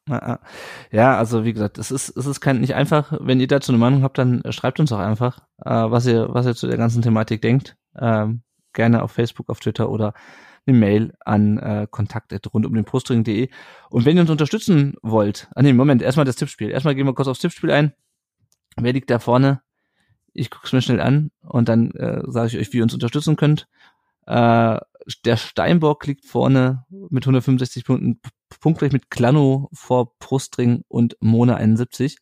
ja, 0.90 1.16
also 1.16 1.44
wie 1.44 1.52
gesagt, 1.52 1.78
es 1.78 1.92
ist, 1.92 2.08
es 2.16 2.26
ist 2.26 2.40
kein, 2.40 2.60
nicht 2.60 2.74
einfach. 2.74 3.12
Wenn 3.20 3.38
ihr 3.38 3.46
dazu 3.46 3.70
eine 3.70 3.78
Meinung 3.78 4.02
habt, 4.02 4.18
dann 4.18 4.42
schreibt 4.50 4.80
uns 4.80 4.90
doch 4.90 4.98
einfach, 4.98 5.38
äh, 5.64 5.70
was 5.70 6.06
ihr, 6.06 6.34
was 6.34 6.46
ihr 6.46 6.56
zu 6.56 6.66
der 6.66 6.76
ganzen 6.76 7.00
Thematik 7.00 7.42
denkt. 7.42 7.76
Ähm, 7.96 8.42
gerne 8.72 9.02
auf 9.02 9.12
Facebook, 9.12 9.50
auf 9.50 9.60
Twitter 9.60 9.88
oder 9.88 10.14
eine 10.66 10.76
Mail 10.76 11.14
an 11.24 11.58
äh, 11.58 11.86
kontakt 11.90 12.32
rund 12.52 12.66
um 12.66 12.74
den 12.74 12.84
Postring.de. 12.84 13.50
Und 13.90 14.04
wenn 14.04 14.16
ihr 14.16 14.22
uns 14.22 14.30
unterstützen 14.30 14.94
wollt, 15.02 15.48
ah 15.54 15.62
nee, 15.62 15.72
Moment, 15.72 16.02
erstmal 16.02 16.26
das 16.26 16.36
Tippspiel. 16.36 16.70
Erstmal 16.70 16.94
gehen 16.94 17.06
wir 17.06 17.14
kurz 17.14 17.28
aufs 17.28 17.40
Tippspiel 17.40 17.70
ein. 17.70 17.92
Wer 18.76 18.92
liegt 18.92 19.10
da 19.10 19.18
vorne? 19.18 19.60
Ich 20.32 20.50
guck's 20.50 20.72
mir 20.72 20.82
schnell 20.82 21.00
an 21.00 21.30
und 21.42 21.68
dann 21.68 21.90
äh, 21.92 22.22
sage 22.26 22.48
ich 22.48 22.58
euch, 22.58 22.72
wie 22.72 22.78
ihr 22.78 22.82
uns 22.82 22.94
unterstützen 22.94 23.36
könnt. 23.36 23.68
Äh, 24.26 24.78
der 25.24 25.36
Steinbock 25.36 26.06
liegt 26.06 26.24
vorne 26.24 26.84
mit 27.10 27.24
165 27.24 27.84
Punkten, 27.84 28.20
punktgleich 28.62 28.92
mit 28.92 29.10
Klano 29.10 29.68
vor 29.74 30.16
Brustring 30.18 30.84
und 30.88 31.16
Mona 31.20 31.56
71. 31.56 32.16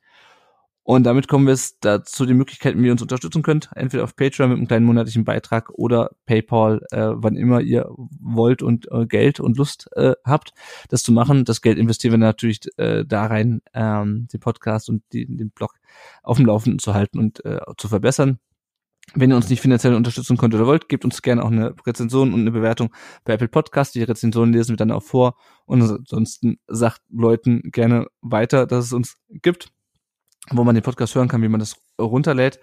Und 0.82 1.04
damit 1.04 1.28
kommen 1.28 1.46
wir 1.46 1.52
jetzt 1.52 1.76
dazu 1.82 2.26
die 2.26 2.34
Möglichkeiten, 2.34 2.82
wie 2.82 2.86
ihr 2.86 2.92
uns 2.92 3.02
unterstützen 3.02 3.42
könnt. 3.42 3.70
Entweder 3.76 4.02
auf 4.02 4.16
Patreon 4.16 4.48
mit 4.48 4.58
einem 4.58 4.66
kleinen 4.66 4.86
monatlichen 4.86 5.24
Beitrag 5.24 5.70
oder 5.70 6.10
PayPal, 6.26 6.80
äh, 6.90 7.10
wann 7.12 7.36
immer 7.36 7.60
ihr 7.60 7.88
wollt 8.18 8.62
und 8.62 8.90
äh, 8.90 9.06
Geld 9.06 9.38
und 9.38 9.56
Lust 9.56 9.88
äh, 9.94 10.14
habt, 10.24 10.52
das 10.88 11.04
zu 11.04 11.12
machen. 11.12 11.44
Das 11.44 11.60
Geld 11.60 11.78
investieren 11.78 12.14
wir 12.14 12.18
natürlich 12.18 12.60
äh, 12.78 13.04
da 13.06 13.26
rein, 13.26 13.60
ähm, 13.72 14.26
den 14.32 14.40
Podcast 14.40 14.88
und 14.88 15.04
die, 15.12 15.26
den 15.26 15.50
Blog 15.50 15.74
auf 16.24 16.38
dem 16.38 16.46
Laufenden 16.46 16.80
zu 16.80 16.94
halten 16.94 17.20
und 17.20 17.44
äh, 17.44 17.60
zu 17.76 17.86
verbessern. 17.86 18.40
Wenn 19.14 19.30
ihr 19.30 19.36
uns 19.36 19.48
nicht 19.48 19.60
finanziell 19.60 19.94
unterstützen 19.94 20.36
könnt 20.36 20.54
oder 20.54 20.66
wollt, 20.66 20.88
gebt 20.88 21.04
uns 21.04 21.22
gerne 21.22 21.42
auch 21.42 21.50
eine 21.50 21.74
Rezension 21.86 22.32
und 22.32 22.40
eine 22.40 22.52
Bewertung 22.52 22.94
bei 23.24 23.32
Apple 23.32 23.48
Podcast. 23.48 23.94
Die 23.94 24.02
Rezension 24.02 24.52
lesen 24.52 24.70
wir 24.70 24.76
dann 24.76 24.92
auch 24.92 25.02
vor. 25.02 25.36
Und 25.66 25.82
ansonsten 25.82 26.58
sagt 26.68 27.00
Leuten 27.08 27.62
gerne 27.72 28.06
weiter, 28.20 28.66
dass 28.66 28.86
es 28.86 28.92
uns 28.92 29.16
gibt, 29.28 29.72
wo 30.50 30.64
man 30.64 30.74
den 30.74 30.84
Podcast 30.84 31.14
hören 31.14 31.28
kann, 31.28 31.42
wie 31.42 31.48
man 31.48 31.60
das 31.60 31.76
runterlädt. 32.00 32.60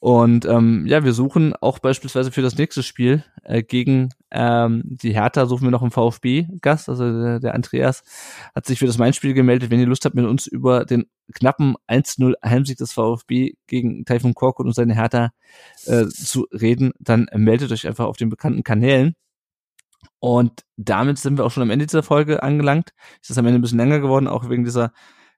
Und 0.00 0.44
ähm, 0.44 0.86
ja, 0.86 1.02
wir 1.04 1.12
suchen 1.12 1.54
auch 1.56 1.78
beispielsweise 1.80 2.30
für 2.30 2.42
das 2.42 2.56
nächste 2.56 2.82
Spiel 2.82 3.24
äh, 3.42 3.62
gegen 3.62 4.10
ähm, 4.30 4.82
die 4.84 5.14
Hertha 5.14 5.46
suchen 5.46 5.64
wir 5.64 5.70
noch 5.70 5.82
einen 5.82 5.90
VfB-Gast. 5.90 6.88
Also 6.88 7.22
der, 7.22 7.40
der 7.40 7.54
Andreas 7.54 8.04
hat 8.54 8.66
sich 8.66 8.78
für 8.78 8.86
das 8.86 8.98
Main-Spiel 8.98 9.34
gemeldet. 9.34 9.70
Wenn 9.70 9.80
ihr 9.80 9.86
Lust 9.86 10.04
habt, 10.04 10.14
mit 10.14 10.26
uns 10.26 10.46
über 10.46 10.84
den 10.84 11.06
knappen 11.34 11.76
1-0 11.88 12.34
Heimsieg 12.44 12.78
des 12.78 12.92
VfB 12.92 13.54
gegen 13.66 14.04
Taifun 14.04 14.34
Korkut 14.34 14.66
und 14.66 14.74
seine 14.74 14.94
Hertha 14.94 15.30
äh, 15.86 16.06
zu 16.06 16.46
reden, 16.52 16.92
dann 16.98 17.26
meldet 17.34 17.72
euch 17.72 17.86
einfach 17.86 18.06
auf 18.06 18.16
den 18.16 18.28
bekannten 18.28 18.62
Kanälen. 18.62 19.14
Und 20.20 20.64
damit 20.76 21.18
sind 21.18 21.38
wir 21.38 21.44
auch 21.44 21.50
schon 21.50 21.62
am 21.62 21.70
Ende 21.70 21.86
dieser 21.86 22.02
Folge 22.02 22.42
angelangt. 22.42 22.90
Ist 23.20 23.36
am 23.38 23.46
Ende 23.46 23.58
ein 23.58 23.62
bisschen 23.62 23.78
länger 23.78 24.00
geworden, 24.00 24.28
auch 24.28 24.48
wegen 24.48 24.64
dieser 24.64 24.92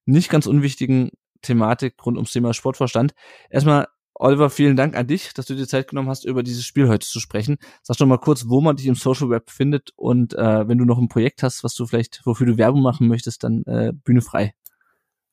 nicht 0.07 0.31
ganz 0.31 0.47
unwichtigen 0.47 1.11
Thematik 1.43 1.95
rund 2.05 2.16
ums 2.16 2.32
Thema 2.32 2.55
Sportvorstand. 2.55 3.12
Erstmal, 3.51 3.89
Oliver, 4.23 4.51
vielen 4.51 4.77
Dank 4.77 4.97
an 4.97 5.07
dich, 5.07 5.33
dass 5.33 5.47
du 5.47 5.55
dir 5.55 5.67
Zeit 5.67 5.89
genommen 5.89 6.11
hast, 6.11 6.27
über 6.27 6.43
dieses 6.43 6.67
Spiel 6.67 6.89
heute 6.89 7.07
zu 7.07 7.21
sprechen. 7.21 7.57
Sag 7.83 7.97
doch 7.97 8.05
mal 8.05 8.19
kurz, 8.19 8.51
wo 8.51 8.61
man 8.61 8.77
dich 8.77 8.87
im 8.87 8.95
Social 8.95 9.31
Web 9.31 9.49
findet 9.49 9.93
und 9.97 10.35
äh, 10.35 10.69
wenn 10.69 10.77
du 10.77 10.85
noch 10.85 10.99
ein 10.99 11.09
Projekt 11.09 11.43
hast, 11.43 11.65
was 11.65 11.75
du 11.75 11.87
vielleicht, 11.87 12.21
wofür 12.27 12.47
du 12.47 12.59
Werbung 12.59 12.83
machen 12.83 13.09
möchtest, 13.09 13.45
dann 13.45 13.65
äh, 13.65 13.95
Bühne 13.95 14.21
frei. 14.21 14.53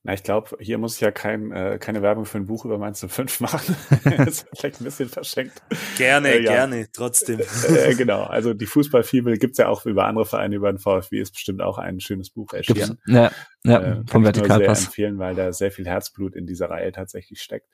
Na, 0.03 0.13
ich 0.13 0.23
glaube, 0.23 0.55
hier 0.59 0.77
muss 0.77 0.95
ich 0.95 1.01
ja 1.01 1.11
kein, 1.11 1.51
äh, 1.51 1.79
keine 1.79 2.01
Werbung 2.01 2.25
für 2.25 2.37
ein 2.37 2.45
Buch 2.45 2.63
über 2.63 2.77
Mainz 2.77 3.05
05 3.05 3.39
machen. 3.41 3.75
das 4.05 4.27
ist 4.27 4.47
vielleicht 4.55 4.79
ein 4.79 4.85
bisschen 4.85 5.09
verschenkt. 5.09 5.61
Gerne, 5.97 6.29
äh, 6.29 6.43
ja. 6.43 6.51
gerne, 6.53 6.87
trotzdem. 6.93 7.41
Äh, 7.67 7.93
genau, 7.95 8.23
also 8.23 8.53
die 8.53 8.67
Fußballfibel 8.67 9.37
gibt's 9.37 9.57
ja 9.57 9.67
auch 9.67 9.85
über 9.85 10.05
andere 10.05 10.25
Vereine, 10.25 10.55
über 10.55 10.71
den 10.71 10.79
VfB 10.79 11.19
ist 11.19 11.31
bestimmt 11.31 11.61
auch 11.61 11.77
ein 11.77 11.99
schönes 11.99 12.29
Buch 12.29 12.53
erschienen. 12.53 12.99
Ja, 13.05 13.31
ja 13.65 13.81
äh, 13.81 14.03
vom 14.07 14.23
Vertikalpass. 14.23 14.79
sehr 14.79 14.87
empfehlen, 14.87 15.19
weil 15.19 15.35
da 15.35 15.51
sehr 15.51 15.71
viel 15.71 15.87
Herzblut 15.87 16.35
in 16.35 16.45
dieser 16.45 16.69
Reihe 16.69 16.91
tatsächlich 16.91 17.41
steckt. 17.41 17.67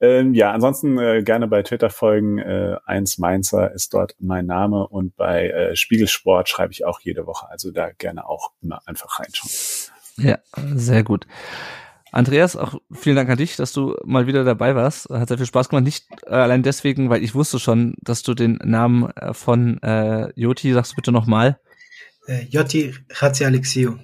Ähm, 0.00 0.34
ja, 0.34 0.50
ansonsten 0.52 0.98
äh, 0.98 1.22
gerne 1.22 1.46
bei 1.46 1.62
Twitter 1.62 1.90
folgen. 1.90 2.38
Äh, 2.38 2.76
eins 2.86 3.18
Mainzer 3.18 3.72
ist 3.72 3.94
dort 3.94 4.16
mein 4.18 4.46
Name 4.46 4.88
und 4.88 5.14
bei 5.16 5.50
äh, 5.50 5.76
Spiegelsport 5.76 6.48
schreibe 6.48 6.72
ich 6.72 6.84
auch 6.84 6.98
jede 7.00 7.26
Woche. 7.26 7.48
Also 7.48 7.70
da 7.70 7.90
gerne 7.92 8.28
auch 8.28 8.52
immer 8.60 8.80
einfach 8.86 9.20
reinschauen. 9.20 9.97
Ja, 10.18 10.38
sehr 10.74 11.04
gut. 11.04 11.26
Andreas, 12.10 12.56
auch 12.56 12.80
vielen 12.90 13.16
Dank 13.16 13.28
an 13.28 13.36
dich, 13.36 13.56
dass 13.56 13.72
du 13.72 13.94
mal 14.04 14.26
wieder 14.26 14.44
dabei 14.44 14.74
warst. 14.74 15.10
Hat 15.10 15.28
sehr 15.28 15.36
viel 15.36 15.46
Spaß 15.46 15.68
gemacht. 15.68 15.84
Nicht 15.84 16.06
äh, 16.26 16.30
allein 16.30 16.62
deswegen, 16.62 17.10
weil 17.10 17.22
ich 17.22 17.34
wusste 17.34 17.58
schon, 17.58 17.94
dass 18.00 18.22
du 18.22 18.34
den 18.34 18.58
Namen 18.64 19.10
äh, 19.10 19.34
von 19.34 19.80
äh, 19.82 20.32
Joti, 20.34 20.72
sagst 20.72 20.96
bitte 20.96 21.12
nochmal. 21.12 21.60
Äh, 22.26 22.46
Joti 22.48 22.94
Hatzi 23.14 23.44
Alexiou. 23.44 23.98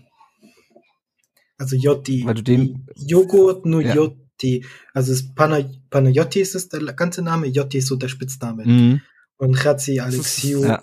Also 1.57 1.77
Joti. 1.77 2.25
Weil 2.27 2.35
du 2.35 2.43
den. 2.43 2.87
Joghurt, 2.95 3.65
nur 3.65 3.81
ja. 3.81 3.95
Joti. 3.95 4.67
Also 4.93 5.13
es 5.13 5.35
Pana, 5.35 5.61
Panayotti 5.89 6.41
ist 6.41 6.73
der 6.73 6.81
ganze 6.93 7.23
Name, 7.23 7.47
Joti 7.47 7.79
ist 7.79 7.87
so 7.87 7.97
der 7.97 8.09
Spitzname. 8.09 8.67
Mhm. 8.67 9.01
Und 9.39 9.65
Hatzi 9.65 9.99
Alexiou. 10.01 10.65
Ja. 10.65 10.83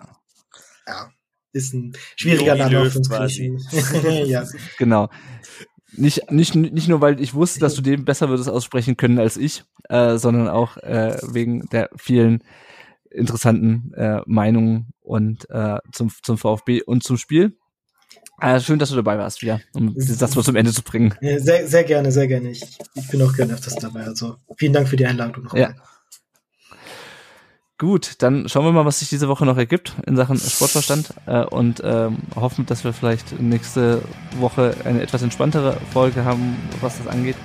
ja 0.88 1.12
ist 1.54 1.74
ein 1.74 1.94
schwieriger 2.16 2.56
Name 2.56 2.82
auf 2.82 2.96
uns 2.96 3.10
Griechen. 3.10 3.60
ja. 4.26 4.46
Genau. 4.78 5.10
Nicht, 5.94 6.32
nicht, 6.32 6.56
nicht 6.56 6.88
nur, 6.88 7.02
weil 7.02 7.20
ich 7.20 7.34
wusste, 7.34 7.60
dass 7.60 7.76
du 7.76 7.82
den 7.82 8.06
besser 8.06 8.30
würdest 8.30 8.50
aussprechen 8.50 8.96
können 8.96 9.20
als 9.20 9.36
ich, 9.36 9.64
äh, 9.90 10.18
sondern 10.18 10.48
auch 10.48 10.78
äh, 10.78 11.18
wegen 11.34 11.68
der 11.72 11.90
vielen 11.98 12.44
interessanten 13.10 13.94
äh, 13.96 14.22
Meinungen 14.26 14.94
und 15.02 15.50
äh, 15.50 15.80
zum, 15.92 16.10
zum 16.24 16.38
VfB 16.38 16.82
und 16.82 17.04
zum 17.04 17.18
Spiel. 17.18 17.58
Äh, 18.40 18.60
schön, 18.60 18.80
dass 18.80 18.90
du 18.90 18.96
dabei 18.96 19.18
warst 19.18 19.42
wieder, 19.42 19.62
um 19.74 19.94
Satz 19.98 20.36
mal 20.36 20.44
zum 20.44 20.56
Ende 20.56 20.72
zu 20.72 20.82
bringen. 20.82 21.14
Sehr, 21.22 21.68
sehr 21.68 21.84
gerne, 21.84 22.12
sehr 22.12 22.28
gerne. 22.28 22.52
Ich, 22.52 22.64
ich 22.96 23.08
bin 23.10 23.22
auch 23.22 23.34
gerne 23.36 23.54
öfters 23.54 23.76
dabei. 23.76 24.06
Also 24.06 24.38
vielen 24.58 24.74
Dank 24.74 24.88
für 24.88 24.96
die 24.96 25.06
Einladung 25.06 25.44
noch. 25.44 25.54
Ja. 25.54 25.76
Gut, 27.82 28.18
dann 28.20 28.48
schauen 28.48 28.64
wir 28.64 28.72
mal, 28.72 28.86
was 28.86 29.00
sich 29.00 29.10
diese 29.10 29.28
Woche 29.28 29.44
noch 29.44 29.58
ergibt 29.58 29.96
in 30.06 30.16
Sachen 30.16 30.38
Sportverstand 30.38 31.16
äh, 31.26 31.44
und 31.46 31.82
ähm, 31.84 32.20
hoffen, 32.36 32.68
dass 32.68 32.84
wir 32.84 32.94
vielleicht 32.94 33.42
nächste 33.42 34.04
Woche 34.38 34.76
eine 34.86 35.02
etwas 35.02 35.24
entspanntere 35.24 35.76
Folge 35.92 36.24
haben, 36.24 36.58
was 36.80 37.00
das 37.00 37.08
angeht. 37.08 37.38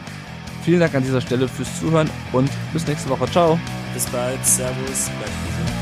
Vielen 0.62 0.80
Dank 0.80 0.94
an 0.94 1.02
dieser 1.02 1.22
Stelle 1.22 1.48
fürs 1.48 1.80
Zuhören 1.80 2.10
und 2.34 2.50
bis 2.74 2.86
nächste 2.86 3.08
Woche. 3.08 3.24
Ciao. 3.30 3.58
Bis 3.94 4.04
bald. 4.10 4.44
Servus. 4.44 5.08
Bleibt 5.08 5.32
gesund. 5.48 5.75